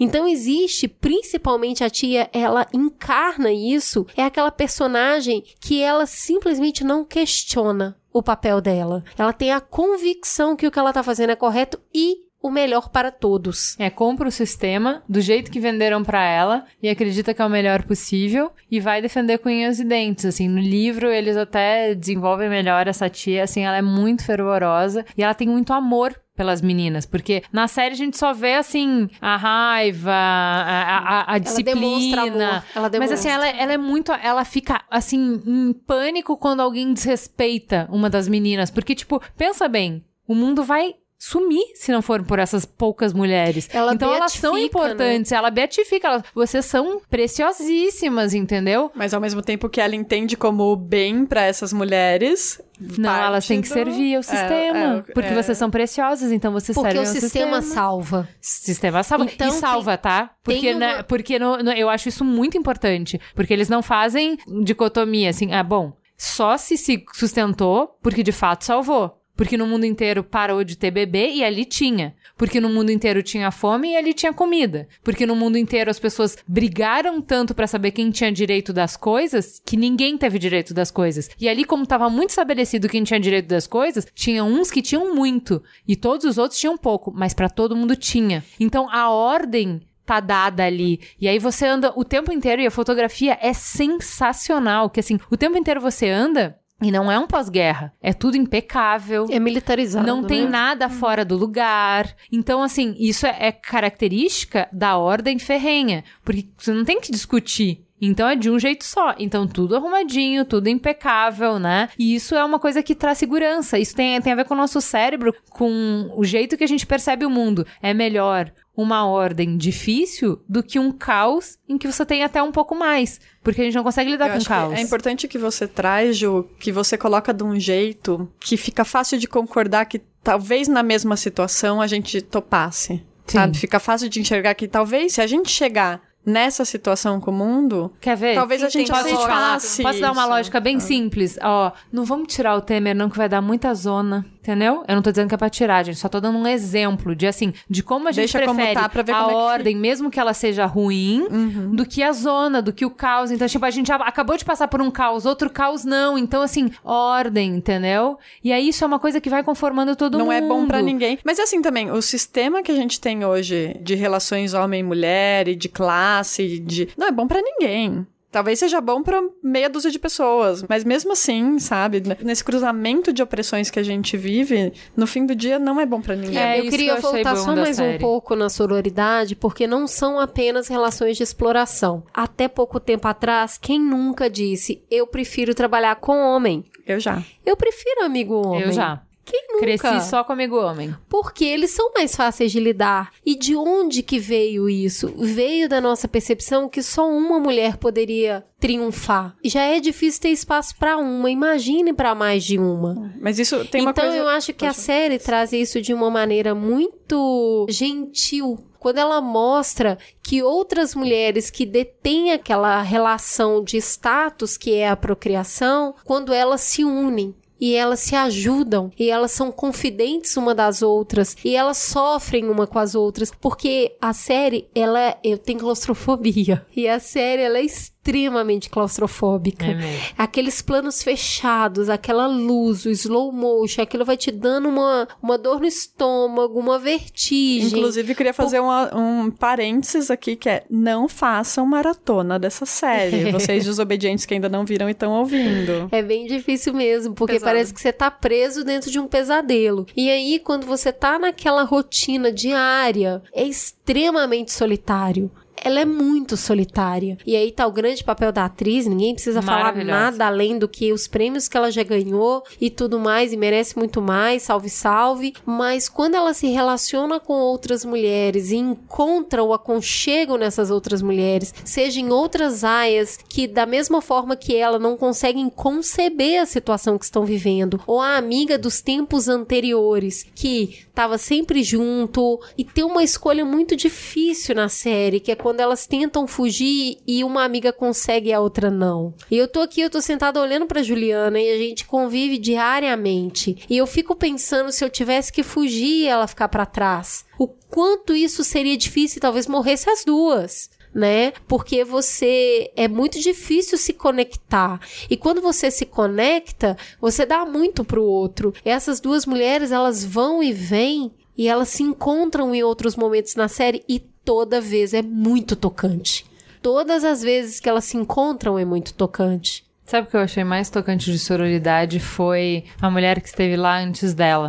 Então 0.00 0.26
existe, 0.26 0.88
principalmente 0.88 1.84
a 1.84 1.90
tia, 1.90 2.28
ela 2.32 2.66
encarna 2.72 3.52
isso. 3.52 4.06
É 4.16 4.24
aquela 4.24 4.50
personagem 4.50 5.44
que 5.60 5.82
ela 5.82 6.06
simplesmente 6.06 6.82
não 6.82 7.04
questiona 7.04 7.96
o 8.12 8.22
papel 8.22 8.60
dela. 8.60 9.04
Ela 9.18 9.32
tem 9.32 9.52
a 9.52 9.60
convicção 9.60 10.56
que 10.56 10.66
o 10.66 10.70
que 10.70 10.78
ela 10.78 10.92
tá 10.92 11.02
fazendo 11.02 11.30
é 11.30 11.36
correto 11.36 11.78
e 11.92 12.23
o 12.44 12.50
melhor 12.50 12.90
para 12.90 13.10
todos. 13.10 13.74
É, 13.78 13.88
compra 13.88 14.28
o 14.28 14.30
sistema 14.30 15.02
do 15.08 15.18
jeito 15.18 15.50
que 15.50 15.58
venderam 15.58 16.04
pra 16.04 16.22
ela 16.22 16.66
e 16.82 16.90
acredita 16.90 17.32
que 17.32 17.40
é 17.40 17.46
o 17.46 17.48
melhor 17.48 17.84
possível 17.84 18.52
e 18.70 18.78
vai 18.78 19.00
defender 19.00 19.38
com 19.38 19.48
unhas 19.48 19.80
e 19.80 19.84
dentes, 19.84 20.26
assim. 20.26 20.46
No 20.46 20.60
livro 20.60 21.10
eles 21.10 21.38
até 21.38 21.94
desenvolvem 21.94 22.50
melhor 22.50 22.86
essa 22.86 23.08
tia, 23.08 23.44
assim, 23.44 23.62
ela 23.62 23.78
é 23.78 23.82
muito 23.82 24.26
fervorosa 24.26 25.06
e 25.16 25.22
ela 25.22 25.32
tem 25.32 25.48
muito 25.48 25.72
amor 25.72 26.14
pelas 26.36 26.60
meninas, 26.60 27.06
porque 27.06 27.44
na 27.50 27.66
série 27.66 27.94
a 27.94 27.96
gente 27.96 28.18
só 28.18 28.34
vê, 28.34 28.56
assim, 28.56 29.08
a 29.22 29.36
raiva, 29.36 30.10
a, 30.12 30.98
a, 30.98 31.34
a 31.34 31.38
disciplina. 31.38 32.48
amor, 32.48 32.64
ela 32.74 32.90
Mas 32.98 33.12
assim, 33.12 33.28
ela, 33.28 33.48
ela 33.48 33.72
é 33.72 33.78
muito. 33.78 34.12
Ela 34.12 34.44
fica, 34.44 34.82
assim, 34.90 35.40
em 35.46 35.72
pânico 35.72 36.36
quando 36.36 36.60
alguém 36.60 36.92
desrespeita 36.92 37.88
uma 37.90 38.10
das 38.10 38.28
meninas. 38.28 38.68
Porque, 38.70 38.96
tipo, 38.96 39.22
pensa 39.36 39.68
bem, 39.68 40.04
o 40.26 40.34
mundo 40.34 40.64
vai 40.64 40.96
sumir 41.26 41.64
se 41.74 41.90
não 41.90 42.02
for 42.02 42.22
por 42.22 42.38
essas 42.38 42.64
poucas 42.66 43.12
mulheres. 43.12 43.68
Ela 43.72 43.94
então 43.94 44.12
elas 44.14 44.32
são 44.32 44.54
né? 44.54 44.60
importantes, 44.62 45.32
ela 45.32 45.50
beatifica, 45.50 46.06
elas, 46.08 46.22
vocês 46.34 46.64
são 46.66 47.00
preciosíssimas, 47.08 48.34
entendeu? 48.34 48.90
Mas 48.94 49.14
ao 49.14 49.20
mesmo 49.20 49.40
tempo 49.42 49.68
que 49.68 49.80
ela 49.80 49.94
entende 49.94 50.36
como 50.36 50.74
bem 50.76 51.24
pra 51.24 51.42
essas 51.42 51.72
mulheres. 51.72 52.60
Não, 52.98 53.14
elas 53.14 53.46
têm 53.46 53.60
que 53.62 53.68
do- 53.68 53.72
servir 53.72 54.14
ao 54.16 54.20
É, 54.20 54.22
sistema. 54.22 55.04
é, 55.08 55.12
porque 55.12 55.28
é. 55.30 55.34
vocês 55.34 55.56
são 55.56 55.70
preciosas, 55.70 56.32
então 56.32 56.52
vocês 56.52 56.74
Porque 56.74 56.90
servem 56.90 57.06
o 57.06 57.08
ao 57.14 57.20
sistema 57.20 57.62
salva. 57.62 58.28
Sistema 58.40 59.02
salva. 59.02 59.24
Então, 59.32 59.48
e 59.48 59.52
salva, 59.52 59.96
tá? 59.96 60.30
Porque, 60.42 60.60
tem 60.60 60.74
né, 60.74 60.94
uma- 60.96 61.04
porque 61.04 61.38
no- 61.38 61.58
no- 61.58 61.72
eu 61.72 61.88
acho 61.88 62.08
isso 62.08 62.24
muito 62.24 62.58
importante. 62.58 63.20
Porque 63.34 63.52
eles 63.52 63.68
não 63.68 63.82
fazem 63.82 64.36
dicotomia, 64.64 65.30
assim, 65.30 65.52
ah, 65.52 65.62
bom, 65.62 65.92
só 66.18 66.56
se 66.56 66.76
se 66.76 67.04
sustentou 67.12 67.96
porque 68.02 68.22
de 68.22 68.32
fato 68.32 68.64
salvou. 68.64 69.20
Porque 69.36 69.56
no 69.56 69.66
mundo 69.66 69.84
inteiro 69.84 70.22
parou 70.22 70.62
de 70.62 70.76
ter 70.76 70.90
bebê 70.90 71.32
e 71.32 71.44
ali 71.44 71.64
tinha. 71.64 72.14
Porque 72.36 72.60
no 72.60 72.68
mundo 72.68 72.90
inteiro 72.90 73.22
tinha 73.22 73.50
fome 73.50 73.92
e 73.92 73.96
ali 73.96 74.14
tinha 74.14 74.32
comida. 74.32 74.88
Porque 75.02 75.26
no 75.26 75.34
mundo 75.34 75.58
inteiro 75.58 75.90
as 75.90 75.98
pessoas 75.98 76.36
brigaram 76.46 77.20
tanto 77.20 77.54
pra 77.54 77.66
saber 77.66 77.90
quem 77.90 78.10
tinha 78.10 78.30
direito 78.30 78.72
das 78.72 78.96
coisas 78.96 79.60
que 79.64 79.76
ninguém 79.76 80.16
teve 80.16 80.38
direito 80.38 80.72
das 80.72 80.90
coisas. 80.90 81.28
E 81.40 81.48
ali, 81.48 81.64
como 81.64 81.86
tava 81.86 82.08
muito 82.08 82.30
estabelecido 82.30 82.88
quem 82.88 83.04
tinha 83.04 83.20
direito 83.20 83.48
das 83.48 83.66
coisas, 83.66 84.06
tinha 84.14 84.44
uns 84.44 84.70
que 84.70 84.82
tinham 84.82 85.14
muito 85.14 85.62
e 85.86 85.96
todos 85.96 86.24
os 86.24 86.38
outros 86.38 86.60
tinham 86.60 86.76
pouco, 86.76 87.12
mas 87.14 87.34
pra 87.34 87.48
todo 87.48 87.76
mundo 87.76 87.96
tinha. 87.96 88.44
Então 88.58 88.88
a 88.90 89.10
ordem 89.10 89.80
tá 90.04 90.20
dada 90.20 90.64
ali. 90.64 91.00
E 91.20 91.28
aí 91.28 91.38
você 91.38 91.66
anda 91.66 91.92
o 91.96 92.04
tempo 92.04 92.32
inteiro 92.32 92.62
e 92.62 92.66
a 92.66 92.70
fotografia 92.70 93.38
é 93.40 93.52
sensacional, 93.52 94.90
que 94.90 95.00
assim, 95.00 95.18
o 95.30 95.36
tempo 95.36 95.56
inteiro 95.56 95.80
você 95.80 96.08
anda 96.08 96.58
e 96.82 96.90
não 96.90 97.10
é 97.10 97.18
um 97.18 97.26
pós-guerra, 97.26 97.92
é 98.02 98.12
tudo 98.12 98.36
impecável. 98.36 99.26
É 99.30 99.38
militarizado. 99.38 100.06
Não 100.06 100.24
tem 100.24 100.42
né? 100.42 100.50
nada 100.50 100.88
fora 100.88 101.24
do 101.24 101.36
lugar. 101.36 102.14
Então, 102.30 102.62
assim, 102.62 102.94
isso 102.98 103.26
é, 103.26 103.36
é 103.38 103.52
característica 103.52 104.68
da 104.72 104.98
ordem 104.98 105.38
ferrenha. 105.38 106.04
Porque 106.24 106.48
você 106.58 106.72
não 106.72 106.84
tem 106.84 107.00
que 107.00 107.12
discutir. 107.12 107.83
Então 108.00 108.28
é 108.28 108.36
de 108.36 108.50
um 108.50 108.58
jeito 108.58 108.84
só. 108.84 109.14
Então 109.18 109.46
tudo 109.46 109.76
arrumadinho, 109.76 110.44
tudo 110.44 110.68
impecável, 110.68 111.58
né? 111.58 111.88
E 111.98 112.14
isso 112.14 112.34
é 112.34 112.44
uma 112.44 112.58
coisa 112.58 112.82
que 112.82 112.94
traz 112.94 113.18
segurança. 113.18 113.78
Isso 113.78 113.94
tem, 113.94 114.20
tem 114.20 114.32
a 114.32 114.36
ver 114.36 114.44
com 114.44 114.54
o 114.54 114.56
nosso 114.56 114.80
cérebro, 114.80 115.34
com 115.50 116.10
o 116.14 116.24
jeito 116.24 116.56
que 116.56 116.64
a 116.64 116.68
gente 116.68 116.86
percebe 116.86 117.24
o 117.24 117.30
mundo. 117.30 117.66
É 117.80 117.94
melhor 117.94 118.52
uma 118.76 119.06
ordem 119.06 119.56
difícil 119.56 120.42
do 120.48 120.62
que 120.62 120.78
um 120.78 120.90
caos 120.90 121.58
em 121.68 121.78
que 121.78 121.86
você 121.86 122.04
tem 122.04 122.24
até 122.24 122.42
um 122.42 122.50
pouco 122.50 122.74
mais. 122.74 123.20
Porque 123.42 123.60
a 123.60 123.64
gente 123.64 123.74
não 123.74 123.84
consegue 123.84 124.10
lidar 124.10 124.28
Eu 124.28 124.38
com 124.38 124.44
caos. 124.44 124.74
É 124.74 124.80
importante 124.80 125.28
que 125.28 125.38
você 125.38 125.66
traz, 125.66 126.16
Ju, 126.16 126.48
que 126.58 126.72
você 126.72 126.98
coloca 126.98 127.32
de 127.32 127.44
um 127.44 127.58
jeito 127.58 128.28
que 128.40 128.56
fica 128.56 128.84
fácil 128.84 129.18
de 129.18 129.28
concordar 129.28 129.84
que 129.86 130.00
talvez 130.22 130.66
na 130.66 130.82
mesma 130.82 131.16
situação 131.16 131.80
a 131.80 131.86
gente 131.86 132.20
topasse. 132.20 133.04
Sim. 133.26 133.38
Sabe? 133.38 133.56
Fica 133.56 133.78
fácil 133.78 134.08
de 134.08 134.20
enxergar 134.20 134.54
que 134.54 134.68
talvez 134.68 135.14
se 135.14 135.20
a 135.20 135.26
gente 135.26 135.50
chegar 135.50 136.02
nessa 136.24 136.64
situação 136.64 137.20
com 137.20 137.30
o 137.30 137.34
mundo, 137.34 137.92
Quer 138.00 138.16
ver? 138.16 138.34
talvez 138.34 138.62
a 138.62 138.68
gente 138.68 138.90
Posso 138.90 139.08
falar? 139.16 139.54
Posso 139.60 140.00
dar 140.00 140.12
uma 140.12 140.22
isso. 140.22 140.30
lógica 140.30 140.60
bem 140.60 140.80
simples? 140.80 141.38
Ó, 141.42 141.72
não 141.92 142.04
vamos 142.04 142.32
tirar 142.32 142.56
o 142.56 142.60
Temer 142.60 142.94
não, 142.94 143.10
que 143.10 143.16
vai 143.16 143.28
dar 143.28 143.40
muita 143.42 143.74
zona, 143.74 144.24
entendeu? 144.44 144.84
Eu 144.86 144.94
não 144.94 145.02
tô 145.02 145.10
dizendo 145.10 145.28
que 145.28 145.34
é 145.34 145.38
pra 145.38 145.48
tirar, 145.48 145.82
gente. 145.82 145.98
Só 145.98 146.06
tô 146.08 146.20
dando 146.20 146.36
um 146.36 146.46
exemplo 146.46 147.16
de, 147.16 147.26
assim, 147.26 147.54
de 147.68 147.82
como 147.82 148.08
a 148.08 148.12
gente 148.12 148.24
Deixa 148.30 148.40
como 148.44 148.56
prefere 148.56 148.74
tá 148.74 148.82
a 148.82 148.84
é 148.84 149.04
que 149.04 149.10
Uhum. 149.14 149.34
ordem, 149.34 149.76
mesmo 149.76 150.10
que 150.10 150.20
ela 150.20 150.34
seja 150.34 150.66
ruim, 150.66 151.26
do 151.72 151.86
que 151.86 152.02
a 152.02 152.12
zona, 152.12 152.60
do 152.60 152.72
que 152.72 152.84
o 152.84 152.90
caos. 152.90 153.30
Então, 153.30 153.48
tipo, 153.48 153.64
a 153.64 153.70
gente 153.70 153.90
acabou 153.90 154.36
de 154.36 154.44
passar 154.44 154.68
por 154.68 154.82
um 154.82 154.90
caos, 154.90 155.24
outro 155.24 155.48
caos 155.48 155.84
não. 155.84 156.18
Então, 156.18 156.42
assim, 156.42 156.70
ordem, 156.84 157.56
entendeu? 157.56 158.18
E 158.42 158.52
aí 158.52 158.68
isso 158.68 158.84
é 158.84 158.86
uma 158.86 158.98
coisa 158.98 159.20
que 159.20 159.30
vai 159.30 159.42
conformando 159.42 159.96
todo 159.96 160.18
não 160.18 160.26
mundo. 160.26 160.34
é 160.34 160.40
bom 160.42 160.66
pra 160.66 160.82
ninguém. 160.82 161.18
Mas 161.24 161.38
assim 161.38 161.62
também, 161.62 161.90
o 161.90 162.02
sistema 162.02 162.62
que 162.62 162.70
a 162.70 162.76
gente 162.76 163.00
tem 163.00 163.24
hoje 163.24 163.76
de 163.80 163.94
relações 163.94 164.52
homem 164.52 164.80
e 164.80 164.82
mulher 164.82 165.48
e 165.48 165.54
de 165.56 165.68
classe, 165.68 166.58
de 166.58 166.88
não 166.98 167.06
é 167.06 167.10
bom 167.12 167.26
pra 167.26 167.40
ninguém. 167.40 168.06
Talvez 168.34 168.58
seja 168.58 168.80
bom 168.80 169.00
pra 169.00 169.22
meia 169.40 169.70
dúzia 169.70 169.92
de 169.92 169.98
pessoas, 169.98 170.64
mas 170.68 170.82
mesmo 170.82 171.12
assim, 171.12 171.56
sabe, 171.60 172.02
nesse 172.20 172.42
cruzamento 172.42 173.12
de 173.12 173.22
opressões 173.22 173.70
que 173.70 173.78
a 173.78 173.82
gente 173.84 174.16
vive, 174.16 174.72
no 174.96 175.06
fim 175.06 175.24
do 175.24 175.36
dia 175.36 175.56
não 175.56 175.80
é 175.80 175.86
bom 175.86 176.00
pra 176.00 176.16
ninguém. 176.16 176.36
É, 176.36 176.58
eu 176.58 176.62
isso 176.62 176.70
queria 176.72 176.96
que 176.96 176.98
eu 176.98 177.12
voltar 177.12 177.36
só 177.36 177.54
mais 177.54 177.78
um 177.78 177.84
série. 177.84 178.00
pouco 178.00 178.34
na 178.34 178.48
sororidade, 178.48 179.36
porque 179.36 179.68
não 179.68 179.86
são 179.86 180.18
apenas 180.18 180.66
relações 180.66 181.16
de 181.16 181.22
exploração. 181.22 182.02
Até 182.12 182.48
pouco 182.48 182.80
tempo 182.80 183.06
atrás, 183.06 183.56
quem 183.56 183.80
nunca 183.80 184.28
disse 184.28 184.82
eu 184.90 185.06
prefiro 185.06 185.54
trabalhar 185.54 185.94
com 185.94 186.18
homem? 186.18 186.64
Eu 186.84 186.98
já. 186.98 187.22
Eu 187.46 187.56
prefiro 187.56 188.02
amigo 188.02 188.34
homem. 188.34 188.62
Eu 188.62 188.72
já. 188.72 189.00
Quem 189.24 189.46
nunca? 189.48 189.60
Cresci 189.60 190.08
só 190.08 190.22
comigo 190.22 190.56
homem. 190.60 190.94
Porque 191.08 191.44
eles 191.44 191.70
são 191.70 191.92
mais 191.94 192.14
fáceis 192.14 192.52
de 192.52 192.60
lidar. 192.60 193.10
E 193.24 193.34
de 193.36 193.56
onde 193.56 194.02
que 194.02 194.18
veio 194.18 194.68
isso? 194.68 195.12
Veio 195.16 195.68
da 195.68 195.80
nossa 195.80 196.06
percepção 196.06 196.68
que 196.68 196.82
só 196.82 197.08
uma 197.08 197.38
mulher 197.40 197.76
poderia 197.76 198.44
triunfar. 198.60 199.34
Já 199.44 199.62
é 199.62 199.80
difícil 199.80 200.20
ter 200.22 200.28
espaço 200.30 200.74
pra 200.78 200.96
uma, 200.96 201.30
imagine 201.30 201.92
pra 201.92 202.14
mais 202.14 202.44
de 202.44 202.58
uma. 202.58 203.12
Mas 203.20 203.38
isso 203.38 203.64
tem 203.66 203.82
uma 203.82 203.90
então 203.90 204.04
coisa 204.04 204.18
eu 204.18 204.28
acho 204.28 204.52
que 204.52 204.64
a 204.64 204.70
Pode- 204.72 204.80
série 204.82 205.18
traz 205.18 205.52
isso 205.52 205.80
de 205.80 205.92
uma 205.94 206.10
maneira 206.10 206.54
muito 206.54 207.66
gentil. 207.68 208.58
Quando 208.78 208.98
ela 208.98 209.20
mostra 209.20 209.96
que 210.22 210.42
outras 210.42 210.94
mulheres 210.94 211.48
que 211.50 211.64
detêm 211.64 212.32
aquela 212.32 212.82
relação 212.82 213.64
de 213.64 213.78
status 213.78 214.58
que 214.58 214.74
é 214.74 214.88
a 214.88 214.96
procriação, 214.96 215.94
quando 216.04 216.34
elas 216.34 216.60
se 216.60 216.84
unem 216.84 217.34
e 217.60 217.74
elas 217.74 218.00
se 218.00 218.14
ajudam 218.14 218.90
e 218.98 219.10
elas 219.10 219.32
são 219.32 219.50
confidentes 219.50 220.36
uma 220.36 220.54
das 220.54 220.82
outras 220.82 221.36
e 221.44 221.54
elas 221.54 221.78
sofrem 221.78 222.48
uma 222.48 222.66
com 222.66 222.78
as 222.78 222.94
outras 222.94 223.30
porque 223.40 223.96
a 224.00 224.12
série 224.12 224.68
ela 224.74 225.16
eu 225.22 225.38
tenho 225.38 225.60
claustrofobia. 225.60 226.64
E 226.76 226.88
a 226.88 226.98
série 226.98 227.42
ela 227.42 227.58
é 227.58 227.62
extremamente 228.04 228.68
claustrofóbica. 228.68 229.64
É. 229.66 230.00
Aqueles 230.18 230.60
planos 230.60 231.02
fechados, 231.02 231.88
aquela 231.88 232.26
luz, 232.26 232.84
o 232.84 232.90
slow 232.90 233.32
motion, 233.32 233.80
aquilo 233.82 234.04
vai 234.04 234.16
te 234.16 234.30
dando 234.30 234.68
uma, 234.68 235.08
uma 235.22 235.38
dor 235.38 235.58
no 235.60 235.66
estômago, 235.66 236.58
uma 236.58 236.78
vertigem. 236.78 237.78
Inclusive, 237.78 238.14
queria 238.14 238.34
fazer 238.34 238.60
uma- 238.60 238.94
um 238.94 239.30
parênteses 239.30 240.10
aqui, 240.10 240.36
que 240.36 240.48
é 240.48 240.64
não 240.68 241.08
façam 241.08 241.64
maratona 241.66 242.38
dessa 242.38 242.66
série. 242.66 243.30
Vocês 243.32 243.64
desobedientes 243.64 244.26
que 244.26 244.34
ainda 244.34 244.48
não 244.48 244.64
viram 244.66 244.88
e 244.88 244.92
estão 244.92 245.12
ouvindo. 245.12 245.88
É 245.90 246.02
bem 246.02 246.26
difícil 246.26 246.74
mesmo, 246.74 247.14
porque 247.14 247.34
Pesado. 247.34 247.50
parece 247.52 247.72
que 247.72 247.80
você 247.80 247.92
tá 247.92 248.10
preso 248.10 248.64
dentro 248.64 248.90
de 248.90 248.98
um 248.98 249.06
pesadelo. 249.06 249.86
E 249.96 250.10
aí, 250.10 250.38
quando 250.38 250.66
você 250.66 250.92
tá 250.92 251.18
naquela 251.18 251.62
rotina 251.62 252.30
diária, 252.30 253.22
é 253.32 253.44
extremamente 253.44 254.52
solitário. 254.52 255.30
Ela 255.64 255.80
é 255.80 255.84
muito 255.86 256.36
solitária. 256.36 257.16
E 257.26 257.34
aí 257.34 257.50
tá 257.50 257.66
o 257.66 257.72
grande 257.72 258.04
papel 258.04 258.30
da 258.30 258.44
atriz, 258.44 258.86
ninguém 258.86 259.14
precisa 259.14 259.40
falar 259.40 259.74
nada 259.84 260.26
além 260.26 260.58
do 260.58 260.68
que 260.68 260.92
os 260.92 261.08
prêmios 261.08 261.48
que 261.48 261.56
ela 261.56 261.70
já 261.70 261.82
ganhou 261.82 262.44
e 262.60 262.68
tudo 262.68 263.00
mais, 263.00 263.32
e 263.32 263.36
merece 263.36 263.78
muito 263.78 264.02
mais, 264.02 264.42
salve, 264.42 264.68
salve. 264.68 265.32
Mas 265.46 265.88
quando 265.88 266.16
ela 266.16 266.34
se 266.34 266.48
relaciona 266.48 267.18
com 267.18 267.32
outras 267.32 267.84
mulheres 267.84 268.50
e 268.50 268.56
encontra 268.56 269.42
o 269.42 269.54
aconchego 269.54 270.36
nessas 270.36 270.70
outras 270.70 271.00
mulheres, 271.00 271.54
seja 271.64 271.98
em 271.98 272.10
outras 272.10 272.62
aias 272.62 273.18
que, 273.28 273.46
da 273.46 273.64
mesma 273.64 274.02
forma 274.02 274.36
que 274.36 274.54
ela, 274.54 274.78
não 274.78 274.96
conseguem 274.96 275.48
conceber 275.48 276.42
a 276.42 276.46
situação 276.46 276.98
que 276.98 277.04
estão 277.04 277.24
vivendo, 277.24 277.80
ou 277.86 278.00
a 278.00 278.16
amiga 278.16 278.58
dos 278.58 278.82
tempos 278.82 279.28
anteriores 279.28 280.26
que 280.34 280.84
estava 280.88 281.16
sempre 281.16 281.62
junto, 281.62 282.40
e 282.58 282.64
tem 282.64 282.84
uma 282.84 283.02
escolha 283.02 283.44
muito 283.44 283.74
difícil 283.74 284.54
na 284.54 284.68
série, 284.68 285.20
que 285.20 285.32
é 285.32 285.34
quando 285.34 285.53
elas 285.60 285.86
tentam 285.86 286.26
fugir 286.26 286.98
e 287.06 287.24
uma 287.24 287.44
amiga 287.44 287.72
consegue 287.72 288.30
e 288.30 288.32
a 288.32 288.40
outra 288.40 288.70
não. 288.70 289.14
E 289.30 289.36
eu 289.36 289.48
tô 289.48 289.60
aqui, 289.60 289.80
eu 289.80 289.90
tô 289.90 290.00
sentada 290.00 290.40
olhando 290.40 290.66
pra 290.66 290.82
Juliana 290.82 291.40
e 291.40 291.50
a 291.50 291.58
gente 291.58 291.84
convive 291.86 292.38
diariamente. 292.38 293.64
E 293.68 293.76
eu 293.76 293.86
fico 293.86 294.14
pensando 294.14 294.72
se 294.72 294.84
eu 294.84 294.90
tivesse 294.90 295.32
que 295.32 295.42
fugir 295.42 296.02
e 296.02 296.06
ela 296.06 296.26
ficar 296.26 296.48
pra 296.48 296.66
trás. 296.66 297.24
O 297.38 297.48
quanto 297.48 298.14
isso 298.14 298.44
seria 298.44 298.76
difícil 298.76 299.20
talvez 299.20 299.46
morresse 299.46 299.90
as 299.90 300.04
duas 300.04 300.70
né? 300.94 301.32
Porque 301.48 301.84
você 301.84 302.70
é 302.76 302.86
muito 302.86 303.18
difícil 303.18 303.76
se 303.76 303.92
conectar. 303.92 304.80
E 305.10 305.16
quando 305.16 305.40
você 305.40 305.70
se 305.70 305.84
conecta, 305.84 306.76
você 307.00 307.26
dá 307.26 307.44
muito 307.44 307.84
pro 307.84 308.04
outro. 308.04 308.54
E 308.64 308.70
essas 308.70 309.00
duas 309.00 309.26
mulheres, 309.26 309.72
elas 309.72 310.04
vão 310.04 310.40
e 310.40 310.52
vêm 310.52 311.12
e 311.36 311.48
elas 311.48 311.68
se 311.68 311.82
encontram 311.82 312.54
em 312.54 312.62
outros 312.62 312.94
momentos 312.94 313.34
na 313.34 313.48
série 313.48 313.82
e 313.88 314.00
toda 314.24 314.60
vez 314.60 314.94
é 314.94 315.02
muito 315.02 315.54
tocante. 315.54 316.24
Todas 316.62 317.04
as 317.04 317.22
vezes 317.22 317.60
que 317.60 317.68
elas 317.68 317.84
se 317.84 317.96
encontram 317.96 318.58
é 318.58 318.64
muito 318.64 318.94
tocante. 318.94 319.64
Sabe 319.84 320.06
o 320.06 320.10
que 320.10 320.16
eu 320.16 320.20
achei 320.20 320.42
mais 320.42 320.70
tocante 320.70 321.12
de 321.12 321.18
sororidade 321.18 322.00
foi 322.00 322.64
a 322.80 322.90
mulher 322.90 323.20
que 323.20 323.28
esteve 323.28 323.56
lá 323.56 323.78
antes 323.78 324.14
dela. 324.14 324.48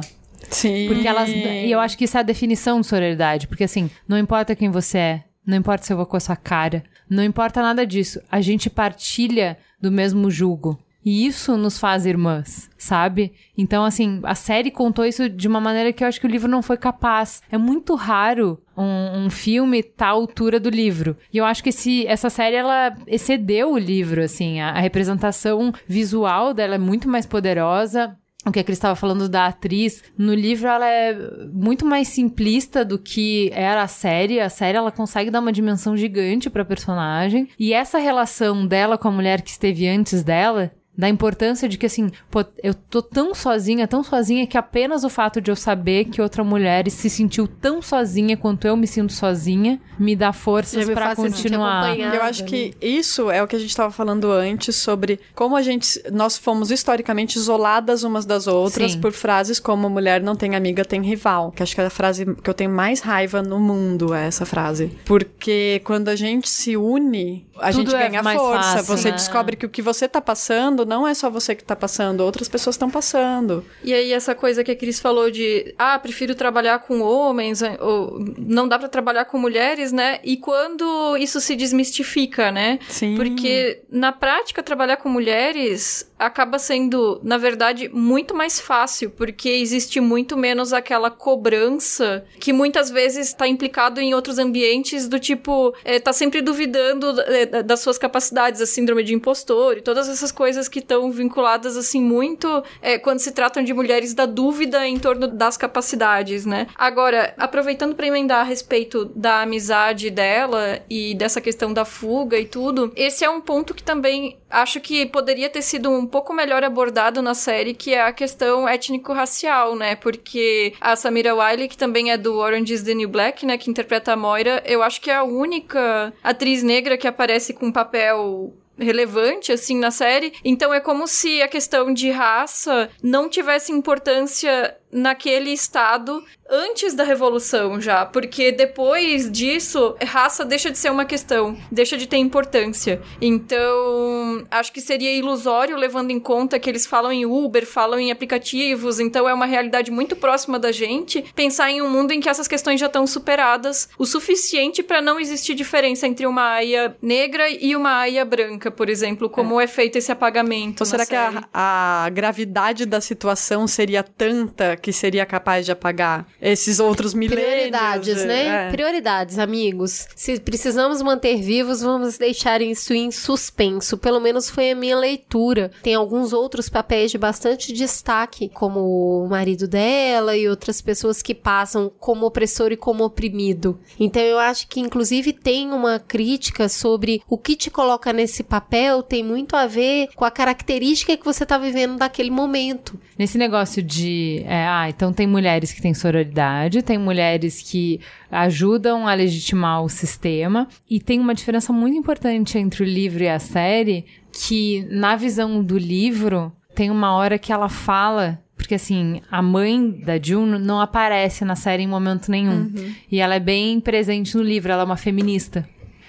Sim. 0.49 0.87
Porque 0.87 1.07
elas. 1.07 1.29
E 1.29 1.69
eu 1.69 1.79
acho 1.79 1.97
que 1.97 2.05
isso 2.05 2.15
é 2.15 2.21
a 2.21 2.23
definição 2.23 2.79
de 2.79 2.87
sororidade. 2.87 3.47
Porque 3.47 3.65
assim, 3.65 3.89
não 4.07 4.17
importa 4.17 4.55
quem 4.55 4.69
você 4.69 4.97
é, 4.97 5.23
não 5.45 5.57
importa 5.57 5.83
se 5.83 5.91
eu 5.91 5.97
vou 5.97 6.05
com 6.05 6.15
a 6.15 6.21
sua 6.21 6.35
cara, 6.35 6.83
não 7.09 7.23
importa 7.23 7.61
nada 7.61 7.85
disso. 7.85 8.21
A 8.31 8.39
gente 8.39 8.69
partilha 8.69 9.57
do 9.81 9.91
mesmo 9.91 10.31
jugo. 10.31 10.79
E 11.05 11.27
isso 11.27 11.55
nos 11.55 11.77
faz 11.77 12.05
irmãs, 12.05 12.67
sabe? 12.77 13.31
Então, 13.55 13.85
assim, 13.85 14.19
a 14.23 14.33
série 14.33 14.71
contou 14.71 15.05
isso 15.05 15.29
de 15.29 15.47
uma 15.47 15.61
maneira 15.61 15.93
que 15.93 16.03
eu 16.03 16.07
acho 16.07 16.19
que 16.19 16.25
o 16.25 16.29
livro 16.29 16.49
não 16.49 16.63
foi 16.63 16.77
capaz. 16.77 17.43
É 17.51 17.57
muito 17.59 17.93
raro 17.93 18.59
um, 18.75 19.25
um 19.25 19.29
filme 19.29 19.83
tá 19.83 20.07
à 20.07 20.09
altura 20.09 20.59
do 20.59 20.69
livro. 20.69 21.15
E 21.31 21.37
eu 21.37 21.45
acho 21.45 21.61
que 21.61 21.69
esse, 21.69 22.07
essa 22.07 22.29
série, 22.29 22.55
ela 22.55 22.95
excedeu 23.05 23.73
o 23.73 23.77
livro, 23.77 24.23
assim. 24.23 24.59
A, 24.59 24.71
a 24.71 24.79
representação 24.79 25.71
visual 25.87 26.53
dela 26.53 26.73
é 26.73 26.79
muito 26.79 27.07
mais 27.07 27.27
poderosa 27.27 28.17
o 28.45 28.51
que 28.51 28.59
a 28.59 28.63
Cris 28.63 28.77
estava 28.77 28.95
falando 28.95 29.27
da 29.27 29.47
atriz, 29.47 30.03
no 30.15 30.33
livro 30.33 30.67
ela 30.67 30.87
é 30.87 31.17
muito 31.51 31.83
mais 31.83 32.09
simplista 32.09 32.85
do 32.85 32.99
que 32.99 33.49
era 33.51 33.81
a 33.81 33.87
série. 33.87 34.39
A 34.39 34.49
série 34.49 34.77
ela 34.77 34.91
consegue 34.91 35.31
dar 35.31 35.39
uma 35.39 35.51
dimensão 35.51 35.97
gigante 35.97 36.47
pra 36.47 36.63
personagem. 36.63 37.49
E 37.57 37.73
essa 37.73 37.97
relação 37.97 38.67
dela 38.67 38.99
com 38.99 39.07
a 39.07 39.11
mulher 39.11 39.41
que 39.41 39.49
esteve 39.49 39.87
antes 39.87 40.23
dela, 40.23 40.71
da 40.97 41.09
importância 41.09 41.67
de 41.67 41.77
que 41.77 41.85
assim, 41.85 42.09
pô, 42.29 42.45
eu 42.63 42.73
tô 42.73 43.01
tão 43.01 43.33
sozinha, 43.33 43.87
tão 43.87 44.03
sozinha 44.03 44.47
que 44.47 44.57
apenas 44.57 45.03
o 45.03 45.09
fato 45.09 45.41
de 45.41 45.51
eu 45.51 45.55
saber 45.55 46.05
que 46.05 46.21
outra 46.21 46.43
mulher 46.43 46.89
se 46.89 47.09
sentiu 47.09 47.47
tão 47.47 47.81
sozinha 47.81 48.37
quanto 48.37 48.65
eu 48.65 48.77
me 48.77 48.87
sinto 48.87 49.13
sozinha, 49.13 49.79
me 49.99 50.15
dá 50.15 50.31
forças 50.31 50.85
sentir 50.85 51.15
continuar. 51.15 51.97
Eu 51.97 52.21
acho 52.23 52.45
que 52.45 52.73
isso 52.81 53.29
é 53.29 53.41
o 53.41 53.47
que 53.47 53.55
a 53.55 53.59
gente 53.59 53.69
estava 53.69 53.91
falando 53.91 54.31
antes 54.31 54.75
sobre 54.75 55.19
como 55.33 55.55
a 55.55 55.61
gente 55.61 56.01
nós 56.11 56.37
fomos 56.37 56.71
historicamente 56.71 57.37
isoladas 57.37 58.03
umas 58.03 58.25
das 58.25 58.47
outras 58.47 58.93
Sim. 58.93 59.01
por 59.01 59.11
frases 59.11 59.59
como 59.59 59.89
mulher 59.89 60.21
não 60.21 60.35
tem 60.35 60.55
amiga 60.55 60.85
tem 60.85 61.01
rival, 61.01 61.51
que 61.51 61.63
acho 61.63 61.75
que 61.75 61.81
é 61.81 61.85
a 61.85 61.89
frase 61.89 62.25
que 62.35 62.49
eu 62.49 62.53
tenho 62.53 62.69
mais 62.69 63.01
raiva 63.01 63.41
no 63.41 63.59
mundo 63.59 64.13
é 64.13 64.27
essa 64.27 64.45
frase, 64.45 64.91
porque 65.05 65.81
quando 65.83 66.09
a 66.09 66.15
gente 66.15 66.49
se 66.49 66.77
une 66.77 67.45
a 67.57 67.71
Tudo 67.71 67.91
gente 67.91 67.95
é 67.95 68.09
ganha 68.09 68.23
mais 68.23 68.39
força, 68.39 68.77
fácil, 68.77 68.97
você 68.97 69.09
né? 69.11 69.15
descobre 69.15 69.55
que 69.55 69.65
o 69.65 69.69
que 69.69 69.81
você 69.81 70.07
tá 70.07 70.19
passando 70.19 70.84
não 70.85 71.07
é 71.07 71.13
só 71.13 71.29
você 71.29 71.55
que 71.55 71.63
tá 71.63 71.75
passando, 71.75 72.21
outras 72.21 72.47
pessoas 72.47 72.75
estão 72.75 72.89
passando. 72.89 73.65
E 73.83 73.93
aí 73.93 74.11
essa 74.11 74.35
coisa 74.35 74.63
que 74.63 74.71
a 74.71 74.75
Cris 74.75 74.99
falou 74.99 75.29
de, 75.31 75.73
ah, 75.77 75.97
prefiro 75.99 76.35
trabalhar 76.35 76.79
com 76.79 77.01
homens, 77.01 77.61
ou 77.79 78.19
não 78.37 78.67
dá 78.67 78.77
pra 78.77 78.87
trabalhar 78.87 79.25
com 79.25 79.37
mulheres, 79.37 79.91
né? 79.91 80.19
E 80.23 80.37
quando 80.37 81.17
isso 81.17 81.39
se 81.41 81.55
desmistifica, 81.55 82.51
né? 82.51 82.79
Sim. 82.87 83.15
Porque 83.15 83.81
na 83.89 84.11
prática 84.11 84.63
trabalhar 84.63 84.97
com 84.97 85.09
mulheres 85.09 86.09
acaba 86.17 86.57
sendo, 86.59 87.19
na 87.23 87.37
verdade, 87.37 87.89
muito 87.89 88.33
mais 88.33 88.59
fácil, 88.59 89.09
porque 89.09 89.49
existe 89.49 89.99
muito 89.99 90.37
menos 90.37 90.73
aquela 90.73 91.09
cobrança 91.49 92.25
que 92.39 92.51
muitas 92.53 92.89
vezes 92.89 93.27
está 93.27 93.47
implicado 93.47 93.99
em 94.01 94.13
outros 94.13 94.37
ambientes 94.39 95.07
do 95.07 95.19
tipo, 95.19 95.73
é, 95.83 95.99
tá 95.99 96.11
sempre 96.13 96.41
duvidando 96.41 97.19
é, 97.21 97.45
da- 97.45 97.61
das 97.61 97.79
suas 97.81 97.97
capacidades, 97.97 98.61
a 98.61 98.65
síndrome 98.65 99.03
de 99.03 99.13
impostor 99.13 99.77
e 99.77 99.81
todas 99.81 100.07
essas 100.09 100.31
coisas 100.31 100.67
que 100.67 100.79
estão 100.79 101.11
vinculadas 101.11 101.77
assim 101.77 102.01
muito 102.01 102.63
é, 102.81 102.97
quando 102.97 103.19
se 103.19 103.31
tratam 103.31 103.63
de 103.63 103.73
mulheres 103.73 104.13
da 104.13 104.25
dúvida 104.25 104.87
em 104.87 104.97
torno 104.97 105.27
das 105.27 105.57
capacidades, 105.57 106.45
né? 106.45 106.67
Agora, 106.75 107.33
aproveitando 107.37 107.95
para 107.95 108.07
emendar 108.07 108.41
a 108.41 108.43
respeito 108.43 109.05
da 109.15 109.41
amizade 109.41 110.09
dela 110.09 110.79
e 110.89 111.13
dessa 111.15 111.39
questão 111.41 111.73
da 111.73 111.85
fuga 111.85 112.37
e 112.39 112.45
tudo, 112.45 112.91
esse 112.95 113.23
é 113.23 113.29
um 113.29 113.41
ponto 113.41 113.73
que 113.73 113.83
também 113.83 114.37
acho 114.55 114.79
que 114.79 115.05
poderia 115.05 115.49
ter 115.49 115.61
sido 115.61 115.91
um 115.91 116.05
pouco 116.05 116.33
melhor 116.33 116.63
abordado 116.63 117.21
na 117.21 117.33
série, 117.33 117.73
que 117.73 117.93
é 117.93 118.01
a 118.01 118.13
questão 118.13 118.67
étnico-racial, 118.67 119.75
né? 119.75 119.95
Porque 119.95 120.73
a 120.79 120.95
Samira 120.95 121.35
Wiley, 121.35 121.67
que 121.67 121.77
também 121.77 122.11
é 122.11 122.17
do 122.17 122.35
Orange 122.35 122.73
is 122.73 122.83
the 122.83 122.93
New 122.93 123.09
Black, 123.09 123.45
né? 123.45 123.57
Que 123.57 123.69
interpreta 123.69 124.13
a 124.13 124.15
Moira, 124.15 124.63
eu 124.65 124.81
acho 124.81 125.01
que 125.01 125.11
é 125.11 125.15
a 125.15 125.23
única 125.23 126.13
atriz 126.23 126.63
negra 126.63 126.97
que 126.97 127.07
aparece 127.07 127.53
com 127.53 127.67
um 127.67 127.71
papel 127.71 128.53
relevante 128.77 129.51
assim 129.51 129.77
na 129.77 129.91
série. 129.91 130.33
Então 130.43 130.73
é 130.73 130.79
como 130.79 131.07
se 131.07 131.41
a 131.41 131.47
questão 131.47 131.93
de 131.93 132.09
raça 132.11 132.89
não 133.01 133.29
tivesse 133.29 133.71
importância 133.71 134.75
naquele 134.95 135.51
estado 135.51 136.23
antes 136.49 136.93
da 136.93 137.03
revolução 137.03 137.81
já, 137.81 138.05
porque 138.05 138.51
depois 138.51 139.31
disso, 139.31 139.95
raça 140.01 140.45
deixa 140.45 140.71
de 140.71 140.77
ser 140.77 140.91
uma 140.91 141.03
questão, 141.03 141.57
deixa 141.71 141.97
de 141.97 142.07
ter 142.07 142.17
importância. 142.17 143.01
Então, 143.19 144.45
acho 144.49 144.71
que 144.71 144.79
seria 144.79 145.11
ilusório 145.11 145.75
levando 145.75 146.11
em 146.11 146.19
conta 146.19 146.59
que 146.59 146.69
eles 146.69 146.85
falam 146.85 147.11
em 147.11 147.25
Uber, 147.25 147.65
falam 147.65 147.99
em 147.99 148.11
aplicativos, 148.11 148.99
então 148.99 149.27
é 149.27 149.33
uma 149.33 149.45
realidade 149.45 149.91
muito 149.91 150.15
próxima 150.15 150.59
da 150.59 150.71
gente, 150.71 151.25
pensar 151.35 151.71
em 151.71 151.81
um 151.81 151.89
mundo 151.89 152.11
em 152.11 152.19
que 152.19 152.29
essas 152.29 152.47
questões 152.47 152.79
já 152.79 152.85
estão 152.85 153.05
superadas 153.07 153.89
o 153.97 154.05
suficiente 154.05 154.83
para 154.83 155.01
não 155.01 155.19
existir 155.19 155.55
diferença 155.55 156.07
entre 156.07 156.27
uma 156.27 156.53
aia 156.53 156.95
negra 157.01 157.49
e 157.49 157.75
uma 157.75 157.97
aia 157.97 158.23
branca, 158.23 158.69
por 158.69 158.87
exemplo, 158.87 159.29
como 159.29 159.59
é, 159.59 159.67
feito 159.67 159.97
esse 159.97 160.11
apagamento. 160.11 160.83
Então, 160.83 160.85
na 160.85 160.91
será 160.91 161.05
que 161.05 161.33
série. 161.33 161.45
a, 161.51 162.05
a 162.05 162.09
gravidade 162.09 162.85
da 162.85 163.01
situação 163.01 163.67
seria 163.67 164.03
tanta 164.03 164.77
que 164.85 164.93
seria 164.93 165.25
capaz 165.25 165.65
de 165.65 165.71
apagar 165.71 166.27
esses 166.39 166.79
outros 166.79 167.15
milênios? 167.15 167.43
Prioridades, 167.43 168.23
né? 168.23 168.67
É. 168.67 168.71
Prioridades, 168.71 169.39
amigos. 169.39 170.07
Se 170.15 170.39
precisamos 170.39 171.01
manter 171.01 171.41
vivos, 171.41 171.81
vamos 171.81 172.19
deixar 172.19 172.61
isso 172.61 172.93
em 172.93 173.09
suspenso. 173.09 173.97
Pelo 173.97 174.19
menos 174.19 174.47
foi 174.47 174.69
a 174.69 174.75
minha 174.75 174.95
leitura. 174.95 175.71
Tem 175.81 175.95
alguns 175.95 176.33
outros 176.33 176.69
papéis 176.69 177.09
de 177.09 177.17
bastante 177.17 177.73
destaque, 177.73 178.47
como 178.49 179.23
o 179.23 179.27
marido 179.27 179.67
dela 179.67 180.37
e 180.37 180.47
outras 180.47 180.83
pessoas 180.83 181.23
que 181.23 181.33
passam 181.33 181.91
como 181.99 182.27
opressor 182.27 182.71
e 182.71 182.77
como 182.77 183.03
oprimido. 183.03 183.79
Então 183.99 184.21
eu 184.21 184.37
acho 184.37 184.67
que, 184.67 184.79
inclusive, 184.79 185.33
tem 185.33 185.71
uma 185.71 185.97
crítica 185.97 186.69
sobre 186.69 187.23
o 187.27 187.39
que 187.39 187.55
te 187.55 187.71
coloca 187.71 188.13
nesse 188.13 188.43
papel 188.43 189.01
tem 189.01 189.23
muito 189.23 189.55
a 189.55 189.65
ver 189.65 190.09
com 190.15 190.25
a 190.25 190.29
característica 190.29 191.17
que 191.17 191.25
você 191.25 191.43
tá 191.43 191.57
vivendo 191.57 191.97
naquele 191.97 192.29
momento. 192.29 192.99
Nesse 193.17 193.39
negócio 193.39 193.81
de 193.81 194.43
é, 194.45 194.74
ah, 194.77 194.89
então 194.89 195.13
tem 195.13 195.25
mulheres 195.25 195.71
que 195.71 195.81
têm 195.81 195.93
sororidade, 195.93 196.81
tem 196.81 196.97
mulheres 196.97 197.61
que 197.61 198.01
ajudam 198.29 199.07
a 199.07 199.13
legitimar 199.13 199.83
o 199.83 199.89
sistema, 199.89 200.67
e 200.89 200.99
tem 200.99 201.19
uma 201.19 201.33
diferença 201.33 201.71
muito 201.71 201.97
importante 201.97 202.57
entre 202.57 202.83
o 202.83 202.85
livro 202.85 203.23
e 203.23 203.29
a 203.29 203.39
série, 203.39 204.05
que 204.31 204.85
na 204.91 205.15
visão 205.15 205.63
do 205.63 205.77
livro 205.77 206.51
tem 206.75 206.91
uma 206.91 207.15
hora 207.15 207.39
que 207.39 207.53
ela 207.53 207.69
fala 207.69 208.41
porque, 208.57 208.75
assim, 208.75 209.21
a 209.29 209.41
mãe 209.41 209.91
da 209.91 210.17
June 210.17 210.57
não 210.57 210.79
aparece 210.79 211.45
na 211.45 211.55
série 211.55 211.83
em 211.83 211.87
momento 211.87 212.31
nenhum. 212.31 212.61
Uhum. 212.61 212.95
E 213.11 213.19
ela 213.19 213.35
é 213.35 213.39
bem 213.39 213.79
presente 213.79 214.35
no 214.35 214.41
livro, 214.41 214.71
ela 214.71 214.81
é 214.81 214.85
uma 214.85 214.97
feminista. 214.97 215.67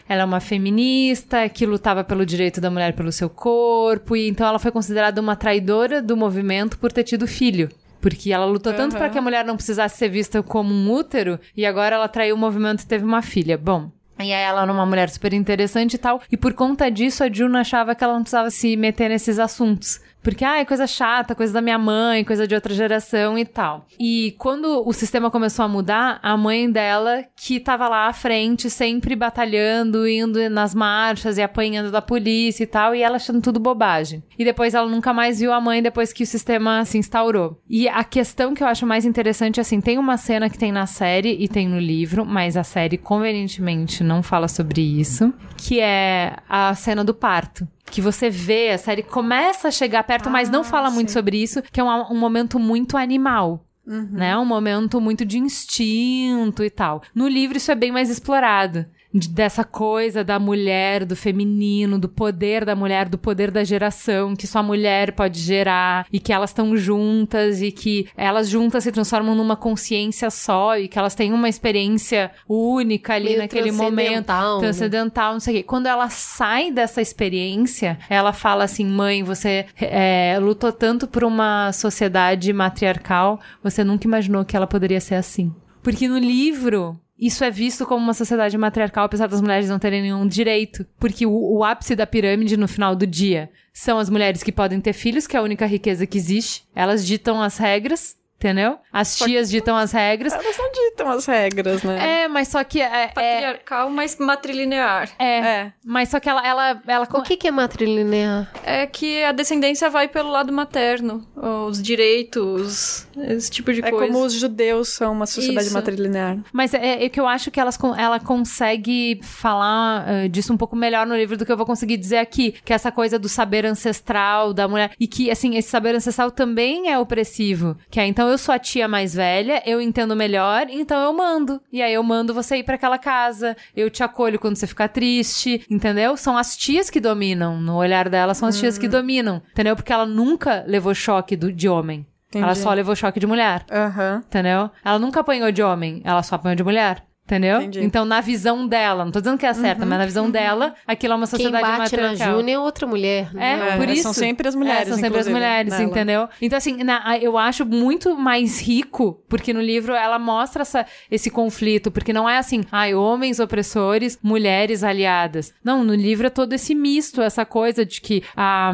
Ela 0.08 0.22
é 0.22 0.24
uma 0.24 0.40
feminista 0.40 1.48
que 1.48 1.66
lutava 1.66 2.04
pelo 2.04 2.24
direito 2.24 2.60
da 2.60 2.70
mulher 2.70 2.94
pelo 2.94 3.10
seu 3.10 3.28
corpo, 3.28 4.16
e 4.16 4.28
então 4.28 4.46
ela 4.46 4.58
foi 4.58 4.70
considerada 4.70 5.20
uma 5.20 5.36
traidora 5.36 6.00
do 6.00 6.16
movimento 6.16 6.78
por 6.78 6.92
ter 6.92 7.02
tido 7.02 7.26
filho. 7.26 7.68
Porque 8.07 8.32
ela 8.32 8.46
lutou 8.46 8.70
uhum. 8.70 8.78
tanto 8.78 8.96
para 8.96 9.11
que 9.11 9.18
a 9.18 9.20
mulher 9.20 9.44
não 9.44 9.57
precisasse 9.57 9.96
ser 9.96 10.09
vista 10.09 10.40
como 10.40 10.72
um 10.72 10.92
útero, 10.92 11.40
e 11.57 11.66
agora 11.66 11.96
ela 11.96 12.07
traiu 12.07 12.36
o 12.36 12.38
movimento 12.38 12.82
e 12.82 12.86
teve 12.86 13.04
uma 13.04 13.20
filha. 13.20 13.59
Bom, 13.59 13.90
e 14.16 14.32
aí 14.32 14.44
ela 14.44 14.62
era 14.62 14.72
uma 14.72 14.86
mulher 14.86 15.11
super 15.11 15.32
interessante 15.32 15.94
e 15.94 15.98
tal. 15.98 16.22
E 16.30 16.36
por 16.36 16.54
conta 16.54 16.88
disso, 16.88 17.24
a 17.24 17.28
June 17.28 17.57
achava 17.57 17.96
que 17.96 18.04
ela 18.04 18.14
não 18.14 18.22
precisava 18.22 18.48
se 18.48 18.76
meter 18.76 19.09
nesses 19.09 19.40
assuntos. 19.40 20.00
Porque, 20.27 20.45
ah, 20.45 20.59
é 20.59 20.64
coisa 20.64 20.89
chata, 20.89 21.37
coisa 21.37 21.53
da 21.53 21.61
minha 21.61 21.79
mãe, 21.79 22.24
coisa 22.24 22.49
de 22.49 22.55
outra 22.57 22.74
geração 22.74 23.39
e 23.39 23.45
tal. 23.45 23.87
E 23.97 24.35
quando 24.39 24.83
o 24.85 24.93
sistema 24.93 25.31
começou 25.31 25.64
a 25.64 25.68
mudar, 25.68 26.18
a 26.20 26.37
mãe 26.37 26.68
dela, 26.68 27.22
que 27.37 27.61
tava 27.61 27.87
lá 27.87 28.09
à 28.09 28.12
frente, 28.12 28.68
sempre 28.68 29.14
batalhando, 29.14 30.05
indo 30.05 30.51
nas 30.51 30.74
marchas 30.74 31.39
e 31.39 31.43
apanhando 31.43 31.93
da 31.93 32.03
polícia 32.03 32.64
e 32.64 32.66
tal, 32.66 32.93
e 32.93 33.03
ela 33.03 33.14
achando 33.14 33.41
tudo 33.41 33.61
bobagem. 33.61 34.20
E 34.37 34.45
depois 34.45 34.74
ela 34.74 34.89
nunca 34.89 35.12
mais 35.12 35.39
viu 35.39 35.53
a 35.53 35.61
mãe 35.61 35.81
depois 35.81 36.12
que 36.12 36.24
o 36.24 36.27
sistema 36.27 36.85
se 36.85 36.99
instaurou. 36.99 37.62
E 37.70 37.89
a 37.89 38.03
questão 38.03 38.53
que 38.53 38.64
eu 38.64 38.66
acho 38.66 38.85
mais 38.85 39.05
interessante, 39.05 39.61
assim, 39.61 39.81
tem 39.81 39.97
uma 39.97 40.16
cena 40.16 40.51
que 40.51 40.59
tem 40.59 40.72
na 40.72 40.87
série 40.87 41.37
e 41.39 41.47
tem 41.47 41.68
no 41.68 41.79
livro, 41.79 42.27
mas 42.27 42.57
a 42.57 42.64
série 42.64 42.99
convenientemente 42.99 44.03
não 44.03 44.24
fala 44.24 44.49
sobre 44.49 44.81
isso, 44.81 45.33
que 45.57 45.79
é 45.79 46.35
a 46.49 46.74
cena 46.74 47.05
do 47.05 47.14
parto 47.14 47.64
que 47.91 48.01
você 48.01 48.28
vê, 48.28 48.70
a 48.70 48.78
série 48.78 49.03
começa 49.03 49.68
a 49.68 49.70
chegar 49.70 50.05
perto, 50.05 50.28
ah, 50.28 50.32
mas 50.32 50.51
não 50.51 50.61
ah, 50.61 50.64
fala 50.64 50.89
sim. 50.89 50.95
muito 50.95 51.12
sobre 51.12 51.43
isso, 51.43 51.62
que 51.62 51.80
é 51.80 51.84
um, 51.84 52.12
um 52.12 52.18
momento 52.18 52.59
muito 52.59 52.97
animal. 52.97 53.64
Uhum. 53.87 54.09
Né? 54.12 54.37
Um 54.37 54.45
momento 54.45 55.01
muito 55.01 55.24
de 55.24 55.39
instinto 55.39 56.64
e 56.64 56.70
tal. 56.70 57.03
No 57.14 57.28
livro, 57.28 57.57
isso 57.57 57.70
é 57.70 57.74
bem 57.74 57.93
mais 57.93 58.11
explorado 58.11 58.84
dessa 59.18 59.64
coisa 59.64 60.22
da 60.22 60.38
mulher, 60.38 61.04
do 61.04 61.16
feminino, 61.16 61.98
do 61.98 62.08
poder 62.08 62.64
da 62.64 62.74
mulher, 62.74 63.08
do 63.08 63.18
poder 63.18 63.50
da 63.50 63.64
geração 63.64 64.34
que 64.36 64.46
só 64.46 64.60
a 64.60 64.62
mulher 64.62 65.12
pode 65.12 65.40
gerar 65.40 66.06
e 66.12 66.18
que 66.18 66.32
elas 66.32 66.50
estão 66.50 66.76
juntas 66.76 67.62
e 67.62 67.70
que 67.70 68.08
elas 68.16 68.48
juntas 68.48 68.84
se 68.84 68.92
transformam 68.92 69.34
numa 69.34 69.56
consciência 69.56 70.30
só 70.30 70.78
e 70.78 70.88
que 70.88 70.98
elas 70.98 71.14
têm 71.14 71.32
uma 71.32 71.48
experiência 71.48 72.30
única 72.48 73.14
ali 73.14 73.28
Meio 73.28 73.38
naquele 73.38 73.72
momento, 73.72 74.32
né? 74.32 74.58
transcendental, 74.60 75.32
não 75.34 75.40
sei 75.40 75.54
o 75.54 75.56
quê. 75.58 75.62
Quando 75.62 75.86
ela 75.86 76.08
sai 76.08 76.70
dessa 76.70 77.00
experiência, 77.00 77.98
ela 78.08 78.32
fala 78.32 78.64
assim: 78.64 78.84
mãe, 78.84 79.22
você 79.22 79.66
é, 79.80 80.38
lutou 80.40 80.72
tanto 80.72 81.06
por 81.06 81.24
uma 81.24 81.72
sociedade 81.72 82.52
matriarcal, 82.52 83.40
você 83.62 83.82
nunca 83.84 84.06
imaginou 84.06 84.44
que 84.44 84.56
ela 84.56 84.66
poderia 84.66 85.00
ser 85.00 85.14
assim. 85.14 85.54
Porque 85.82 86.08
no 86.08 86.18
livro, 86.18 86.98
isso 87.18 87.42
é 87.42 87.50
visto 87.50 87.86
como 87.86 88.02
uma 88.02 88.12
sociedade 88.12 88.56
matriarcal, 88.58 89.06
apesar 89.06 89.26
das 89.26 89.40
mulheres 89.40 89.68
não 89.68 89.78
terem 89.78 90.02
nenhum 90.02 90.26
direito. 90.26 90.86
Porque 90.98 91.24
o, 91.24 91.32
o, 91.32 91.64
ápice 91.64 91.96
da 91.96 92.06
pirâmide 92.06 92.56
no 92.56 92.68
final 92.68 92.94
do 92.94 93.06
dia 93.06 93.50
são 93.72 93.98
as 93.98 94.10
mulheres 94.10 94.42
que 94.42 94.52
podem 94.52 94.80
ter 94.80 94.92
filhos, 94.92 95.26
que 95.26 95.36
é 95.36 95.38
a 95.38 95.42
única 95.42 95.64
riqueza 95.66 96.06
que 96.06 96.18
existe. 96.18 96.64
Elas 96.74 97.06
ditam 97.06 97.40
as 97.40 97.56
regras. 97.56 98.16
Entendeu? 98.47 98.78
As 98.92 99.16
tias 99.16 99.51
ditam 99.51 99.76
as 99.76 99.92
regras. 99.92 100.32
Elas 100.32 100.57
não 100.57 100.70
ditam 100.70 101.11
as 101.11 101.26
regras, 101.26 101.82
né? 101.82 102.22
É, 102.22 102.28
mas 102.28 102.49
só 102.49 102.62
que. 102.62 102.80
É, 102.80 103.05
é 103.05 103.09
Patriarcal, 103.09 103.88
é... 103.88 103.90
mas 103.90 104.16
matrilinear. 104.18 105.11
É, 105.18 105.38
é. 105.38 105.72
Mas 105.84 106.09
só 106.11 106.20
que 106.20 106.28
ela. 106.28 106.47
ela, 106.47 106.82
ela... 106.86 107.09
O 107.12 107.22
que, 107.22 107.36
que 107.36 107.49
é 107.49 107.51
matrilinear? 107.51 108.53
É 108.62 108.86
que 108.86 109.24
a 109.24 109.32
descendência 109.32 109.90
vai 109.90 110.09
pelo 110.09 110.30
lado 110.30 110.53
materno. 110.53 111.26
Os 111.36 111.82
direitos, 111.82 113.07
esse 113.16 113.51
tipo 113.51 113.72
de 113.72 113.80
é 113.80 113.90
coisa. 113.90 114.05
É 114.05 114.09
como 114.09 114.24
os 114.24 114.32
judeus 114.32 114.90
são 114.90 115.12
uma 115.12 115.26
sociedade 115.26 115.66
Isso. 115.66 115.74
matrilinear. 115.74 116.38
Mas 116.53 116.72
é, 116.74 117.05
é, 117.05 117.09
que 117.09 117.18
eu 117.18 117.26
acho 117.26 117.51
que 117.51 117.59
elas, 117.59 117.78
ela 117.99 118.20
consegue 118.20 119.18
falar 119.22 120.07
uh, 120.07 120.28
disso 120.28 120.53
um 120.53 120.57
pouco 120.57 120.76
melhor 120.76 121.07
no 121.07 121.16
livro 121.16 121.36
do 121.36 121.44
que 121.44 121.53
eu 121.53 121.57
vou 121.57 121.66
conseguir 121.66 121.97
dizer 121.97 122.18
aqui. 122.18 122.55
Que 122.64 122.72
é 122.72 122.76
essa 122.76 122.92
coisa 122.92 123.18
do 123.18 123.28
saber 123.28 123.66
ancestral 123.66 124.53
da 124.53 124.68
mulher. 124.68 124.92
E 125.01 125.07
que, 125.09 125.30
assim, 125.30 125.57
esse 125.57 125.68
saber 125.68 125.94
ancestral 125.94 126.30
também 126.30 126.90
é 126.90 126.99
opressivo. 126.99 127.76
Que 127.90 127.99
é 127.99 128.07
então 128.07 128.26
então 128.26 128.36
eu 128.37 128.39
sou 128.39 128.55
a 128.55 128.59
tia 128.59 128.87
mais 128.87 129.14
velha, 129.14 129.62
eu 129.64 129.80
entendo 129.80 130.14
melhor, 130.14 130.66
então 130.68 131.01
eu 131.01 131.12
mando. 131.14 131.59
E 131.72 131.80
aí 131.80 131.95
eu 131.95 132.03
mando 132.03 132.34
você 132.34 132.59
ir 132.59 132.64
para 132.64 132.74
aquela 132.74 132.99
casa, 132.99 133.57
eu 133.74 133.89
te 133.89 134.03
acolho 134.03 134.39
quando 134.39 134.57
você 134.57 134.66
ficar 134.66 134.89
triste, 134.89 135.64
entendeu? 135.70 136.18
São 136.18 136.37
as 136.37 136.55
tias 136.55 136.91
que 136.91 137.01
dominam, 137.01 137.59
no 137.59 137.76
olhar 137.76 138.11
dela 138.11 138.34
são 138.34 138.47
as 138.47 138.59
tias 138.59 138.76
que 138.76 138.87
hum. 138.87 138.91
dominam, 138.91 139.43
entendeu? 139.53 139.74
Porque 139.74 139.91
ela 139.91 140.05
nunca 140.05 140.62
levou 140.66 140.95
choque 140.95 141.34
do, 141.34 141.51
de 141.51 141.66
homem. 141.66 142.07
Entendi. 142.28 142.45
Ela 142.45 142.55
só 142.55 142.74
levou 142.74 142.95
choque 142.95 143.18
de 143.18 143.26
mulher. 143.26 143.64
Uhum. 143.70 144.18
Entendeu? 144.18 144.70
Ela 144.84 144.99
nunca 144.99 145.20
apanhou 145.20 145.51
de 145.51 145.62
homem, 145.62 146.03
ela 146.05 146.22
só 146.22 146.34
apanhou 146.34 146.57
de 146.57 146.64
mulher. 146.64 147.03
Entendeu? 147.27 147.61
Entendi. 147.61 147.83
Então, 147.83 148.05
na 148.05 148.20
visão 148.20 148.68
dela, 148.68 149.05
não 149.05 149.11
tô 149.11 149.18
dizendo 149.20 149.37
que 149.37 149.45
é 149.45 149.53
certa, 149.53 149.83
uhum, 149.83 149.89
mas 149.89 149.99
na 149.99 150.07
visão 150.07 150.27
uhum. 150.27 150.31
dela, 150.31 150.74
aquilo 150.87 151.12
é 151.12 151.16
uma 151.16 151.27
sociedade 151.27 151.64
Quem 151.64 151.77
bate 151.77 151.83
matriarcal. 151.83 152.29
na 152.29 152.35
Júnia 152.37 152.55
é 152.55 152.59
outra 152.59 152.87
mulher. 152.87 153.35
Né? 153.35 153.74
É, 153.74 153.77
por 153.77 153.89
isso. 153.89 154.05
São 154.05 154.12
sempre 154.12 154.47
as 154.47 154.55
mulheres. 154.55 154.83
É, 154.83 154.91
são 154.93 154.99
sempre 154.99 155.18
as 155.18 155.27
mulheres, 155.27 155.72
nela. 155.72 155.85
entendeu? 155.85 156.29
Então, 156.41 156.57
assim, 156.57 156.85
na, 156.85 157.18
eu 157.18 157.37
acho 157.37 157.66
muito 157.66 158.16
mais 158.16 158.61
rico, 158.61 159.20
porque 159.29 159.53
no 159.53 159.61
livro 159.61 159.93
ela 159.93 160.20
mostra 160.20 160.62
essa, 160.62 160.87
esse 161.11 161.29
conflito, 161.29 161.91
porque 161.91 162.12
não 162.12 162.29
é 162.29 162.39
assim, 162.39 162.64
ai, 162.70 162.95
homens 162.95 163.41
opressores, 163.41 164.16
mulheres 164.22 164.85
aliadas. 164.85 165.53
Não, 165.64 165.83
no 165.83 165.97
livro 165.97 166.29
é 166.29 166.31
todo 166.31 166.53
esse 166.53 166.77
misto, 166.77 167.20
essa 167.20 167.45
coisa 167.45 167.85
de 167.85 168.01
que 168.01 168.22
a. 168.37 168.72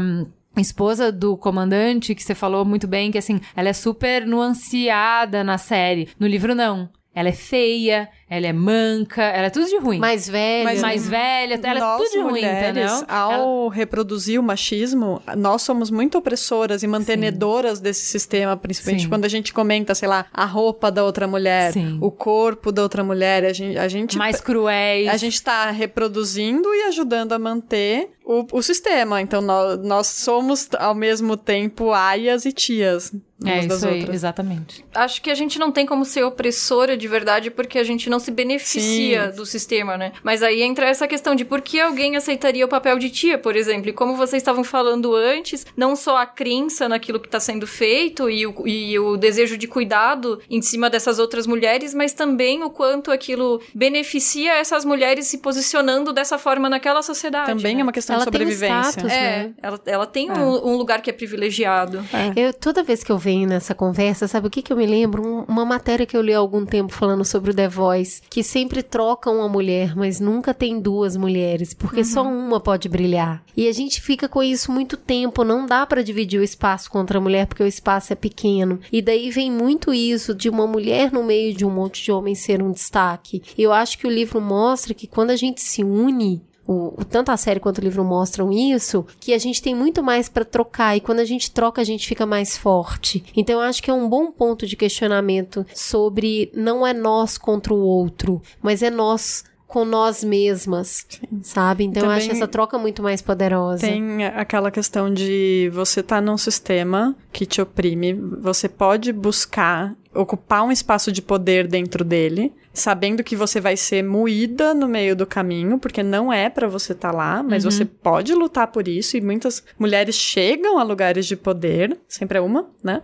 esposa 0.58 1.10
do 1.10 1.38
comandante, 1.38 2.14
que 2.14 2.22
você 2.22 2.34
falou 2.34 2.66
muito 2.66 2.86
bem, 2.86 3.10
que 3.10 3.16
assim, 3.16 3.40
ela 3.56 3.70
é 3.70 3.72
super 3.72 4.26
nuanceada 4.26 5.42
na 5.42 5.56
série. 5.56 6.10
No 6.20 6.26
livro, 6.26 6.54
não. 6.54 6.90
Ela 7.14 7.28
é 7.28 7.32
feia, 7.32 8.08
ela 8.34 8.46
é 8.46 8.52
manca, 8.52 9.22
ela 9.22 9.48
é 9.48 9.50
tudo 9.50 9.66
de 9.66 9.76
ruim. 9.76 9.98
Mais 9.98 10.26
velha. 10.26 10.64
Mais, 10.64 10.80
mais 10.80 11.06
velha, 11.06 11.60
ela 11.62 11.94
é 11.94 11.98
tudo 11.98 12.10
de 12.12 12.18
ruim, 12.18 12.30
mulheres, 12.30 12.70
entendeu? 12.70 13.04
Ao 13.06 13.66
ela... 13.66 13.74
reproduzir 13.74 14.40
o 14.40 14.42
machismo, 14.42 15.20
nós 15.36 15.60
somos 15.60 15.90
muito 15.90 16.16
opressoras 16.16 16.82
e 16.82 16.86
mantenedoras 16.86 17.76
Sim. 17.76 17.84
desse 17.84 18.06
sistema, 18.06 18.56
principalmente 18.56 19.02
Sim. 19.02 19.08
quando 19.10 19.26
a 19.26 19.28
gente 19.28 19.52
comenta, 19.52 19.94
sei 19.94 20.08
lá, 20.08 20.24
a 20.32 20.46
roupa 20.46 20.90
da 20.90 21.04
outra 21.04 21.28
mulher, 21.28 21.74
Sim. 21.74 21.98
o 22.00 22.10
corpo 22.10 22.72
da 22.72 22.82
outra 22.82 23.04
mulher, 23.04 23.44
a 23.44 23.52
gente, 23.52 23.76
a 23.76 23.86
gente... 23.86 24.16
Mais 24.16 24.40
cruéis. 24.40 25.10
A 25.10 25.18
gente 25.18 25.42
tá 25.42 25.70
reproduzindo 25.70 26.74
e 26.74 26.84
ajudando 26.84 27.34
a 27.34 27.38
manter 27.38 28.12
o, 28.24 28.46
o 28.50 28.62
sistema. 28.62 29.20
Então, 29.20 29.42
nós, 29.42 29.78
nós 29.80 30.06
somos, 30.06 30.68
ao 30.78 30.94
mesmo 30.94 31.36
tempo, 31.36 31.92
aias 31.92 32.46
e 32.46 32.52
tias. 32.52 33.12
É 33.44 33.64
isso 33.64 33.86
aí, 33.86 33.98
outras. 33.98 34.14
exatamente. 34.14 34.84
Acho 34.94 35.20
que 35.20 35.30
a 35.30 35.34
gente 35.34 35.58
não 35.58 35.72
tem 35.72 35.84
como 35.84 36.04
ser 36.04 36.22
opressora 36.22 36.96
de 36.96 37.08
verdade 37.08 37.50
porque 37.50 37.78
a 37.78 37.84
gente 37.84 38.08
não 38.08 38.20
se 38.22 38.30
beneficia 38.30 39.30
Sim. 39.30 39.36
do 39.36 39.44
sistema, 39.44 39.96
né? 39.96 40.12
Mas 40.22 40.42
aí 40.42 40.62
entra 40.62 40.86
essa 40.86 41.06
questão 41.06 41.34
de 41.34 41.44
por 41.44 41.60
que 41.60 41.78
alguém 41.80 42.16
aceitaria 42.16 42.64
o 42.64 42.68
papel 42.68 42.98
de 42.98 43.10
tia, 43.10 43.38
por 43.38 43.56
exemplo. 43.56 43.90
E 43.90 43.92
como 43.92 44.16
vocês 44.16 44.40
estavam 44.40 44.64
falando 44.64 45.14
antes, 45.14 45.66
não 45.76 45.94
só 45.94 46.16
a 46.16 46.26
crença 46.26 46.88
naquilo 46.88 47.20
que 47.20 47.28
está 47.28 47.40
sendo 47.40 47.66
feito 47.66 48.30
e 48.30 48.46
o, 48.46 48.66
e 48.66 48.98
o 48.98 49.16
desejo 49.16 49.56
de 49.58 49.66
cuidado 49.66 50.40
em 50.48 50.62
cima 50.62 50.88
dessas 50.88 51.18
outras 51.18 51.46
mulheres, 51.46 51.94
mas 51.94 52.12
também 52.12 52.62
o 52.62 52.70
quanto 52.70 53.10
aquilo 53.10 53.60
beneficia 53.74 54.54
essas 54.54 54.84
mulheres 54.84 55.26
se 55.26 55.38
posicionando 55.38 56.12
dessa 56.12 56.38
forma 56.38 56.68
naquela 56.68 57.02
sociedade. 57.02 57.46
Também 57.46 57.74
né? 57.74 57.80
é 57.80 57.84
uma 57.84 57.92
questão 57.92 58.14
ela 58.14 58.24
de 58.24 58.30
sobrevivência. 58.30 58.76
Um 58.76 58.90
status, 58.90 59.12
é, 59.12 59.20
né? 59.20 59.54
ela, 59.62 59.80
ela 59.86 60.06
tem 60.06 60.28
é. 60.28 60.32
um, 60.32 60.68
um, 60.68 60.76
lugar 60.76 61.00
que 61.00 61.10
é 61.10 61.12
privilegiado. 61.12 62.04
É. 62.12 62.32
Eu, 62.48 62.52
toda 62.52 62.82
vez 62.82 63.02
que 63.02 63.10
eu 63.10 63.18
venho 63.18 63.48
nessa 63.48 63.74
conversa, 63.74 64.28
sabe 64.28 64.46
o 64.46 64.50
que, 64.50 64.62
que 64.62 64.72
eu 64.72 64.76
me 64.76 64.86
lembro? 64.86 65.22
Um, 65.26 65.44
uma 65.44 65.64
matéria 65.64 66.04
que 66.04 66.16
eu 66.16 66.22
li 66.22 66.34
há 66.34 66.38
algum 66.38 66.64
tempo 66.64 66.92
falando 66.92 67.24
sobre 67.24 67.50
o 67.50 67.54
The 67.54 67.68
Voice, 67.68 68.11
que 68.28 68.42
sempre 68.42 68.82
troca 68.82 69.30
uma 69.30 69.48
mulher, 69.48 69.94
mas 69.96 70.20
nunca 70.20 70.52
tem 70.52 70.80
duas 70.80 71.16
mulheres, 71.16 71.72
porque 71.72 72.00
uhum. 72.00 72.04
só 72.04 72.22
uma 72.22 72.60
pode 72.60 72.88
brilhar. 72.88 73.42
E 73.56 73.68
a 73.68 73.72
gente 73.72 74.00
fica 74.00 74.28
com 74.28 74.42
isso 74.42 74.72
muito 74.72 74.96
tempo, 74.96 75.44
não 75.44 75.66
dá 75.66 75.86
para 75.86 76.02
dividir 76.02 76.40
o 76.40 76.44
espaço 76.44 76.90
com 76.90 76.98
outra 76.98 77.20
mulher 77.20 77.46
porque 77.46 77.62
o 77.62 77.66
espaço 77.66 78.12
é 78.12 78.16
pequeno. 78.16 78.80
E 78.90 79.00
daí 79.00 79.30
vem 79.30 79.50
muito 79.50 79.92
isso 79.92 80.34
de 80.34 80.48
uma 80.48 80.66
mulher 80.66 81.12
no 81.12 81.22
meio 81.22 81.54
de 81.54 81.64
um 81.64 81.70
monte 81.70 82.02
de 82.02 82.12
homens 82.12 82.38
ser 82.38 82.62
um 82.62 82.72
destaque. 82.72 83.42
Eu 83.56 83.72
acho 83.72 83.98
que 83.98 84.06
o 84.06 84.10
livro 84.10 84.40
mostra 84.40 84.94
que 84.94 85.06
quando 85.06 85.30
a 85.30 85.36
gente 85.36 85.60
se 85.60 85.84
une, 85.84 86.42
o, 86.66 87.00
o, 87.00 87.04
tanto 87.04 87.30
a 87.30 87.36
série 87.36 87.60
quanto 87.60 87.78
o 87.78 87.80
livro 87.80 88.04
mostram 88.04 88.52
isso, 88.52 89.04
que 89.20 89.32
a 89.32 89.38
gente 89.38 89.62
tem 89.62 89.74
muito 89.74 90.02
mais 90.02 90.28
para 90.28 90.44
trocar 90.44 90.96
e 90.96 91.00
quando 91.00 91.20
a 91.20 91.24
gente 91.24 91.50
troca 91.50 91.80
a 91.80 91.84
gente 91.84 92.06
fica 92.06 92.26
mais 92.26 92.56
forte. 92.56 93.24
Então 93.36 93.60
eu 93.60 93.68
acho 93.68 93.82
que 93.82 93.90
é 93.90 93.94
um 93.94 94.08
bom 94.08 94.30
ponto 94.30 94.66
de 94.66 94.76
questionamento 94.76 95.66
sobre 95.74 96.50
não 96.54 96.86
é 96.86 96.92
nós 96.92 97.36
contra 97.36 97.72
o 97.72 97.80
outro, 97.80 98.40
mas 98.60 98.82
é 98.82 98.90
nós 98.90 99.44
com 99.72 99.86
nós 99.86 100.22
mesmas, 100.22 101.06
sabe? 101.40 101.84
Então 101.84 102.02
eu 102.02 102.08
Também 102.10 102.18
acho 102.18 102.30
essa 102.30 102.46
troca 102.46 102.76
muito 102.78 103.02
mais 103.02 103.22
poderosa. 103.22 103.86
Tem 103.86 104.26
aquela 104.26 104.70
questão 104.70 105.10
de 105.10 105.70
você 105.72 106.02
tá 106.02 106.20
num 106.20 106.36
sistema 106.36 107.16
que 107.32 107.46
te 107.46 107.58
oprime, 107.62 108.12
você 108.12 108.68
pode 108.68 109.14
buscar 109.14 109.96
ocupar 110.14 110.62
um 110.62 110.70
espaço 110.70 111.10
de 111.10 111.22
poder 111.22 111.66
dentro 111.66 112.04
dele, 112.04 112.52
sabendo 112.72 113.22
que 113.22 113.36
você 113.36 113.60
vai 113.60 113.76
ser 113.76 114.02
moída 114.02 114.72
no 114.74 114.88
meio 114.88 115.14
do 115.14 115.26
caminho, 115.26 115.78
porque 115.78 116.02
não 116.02 116.32
é 116.32 116.48
pra 116.48 116.66
você 116.66 116.92
estar 116.92 117.10
tá 117.10 117.16
lá, 117.16 117.42
mas 117.42 117.64
você 117.64 117.84
pode 117.84 118.34
lutar 118.34 118.68
por 118.68 118.88
isso 118.88 119.16
e 119.16 119.20
muitas 119.20 119.62
mulheres 119.78 120.14
chegam 120.14 120.78
a 120.78 120.82
lugares 120.82 121.26
de 121.26 121.36
poder, 121.36 121.98
sempre 122.08 122.38
é 122.38 122.40
uma, 122.40 122.68
né? 122.82 123.02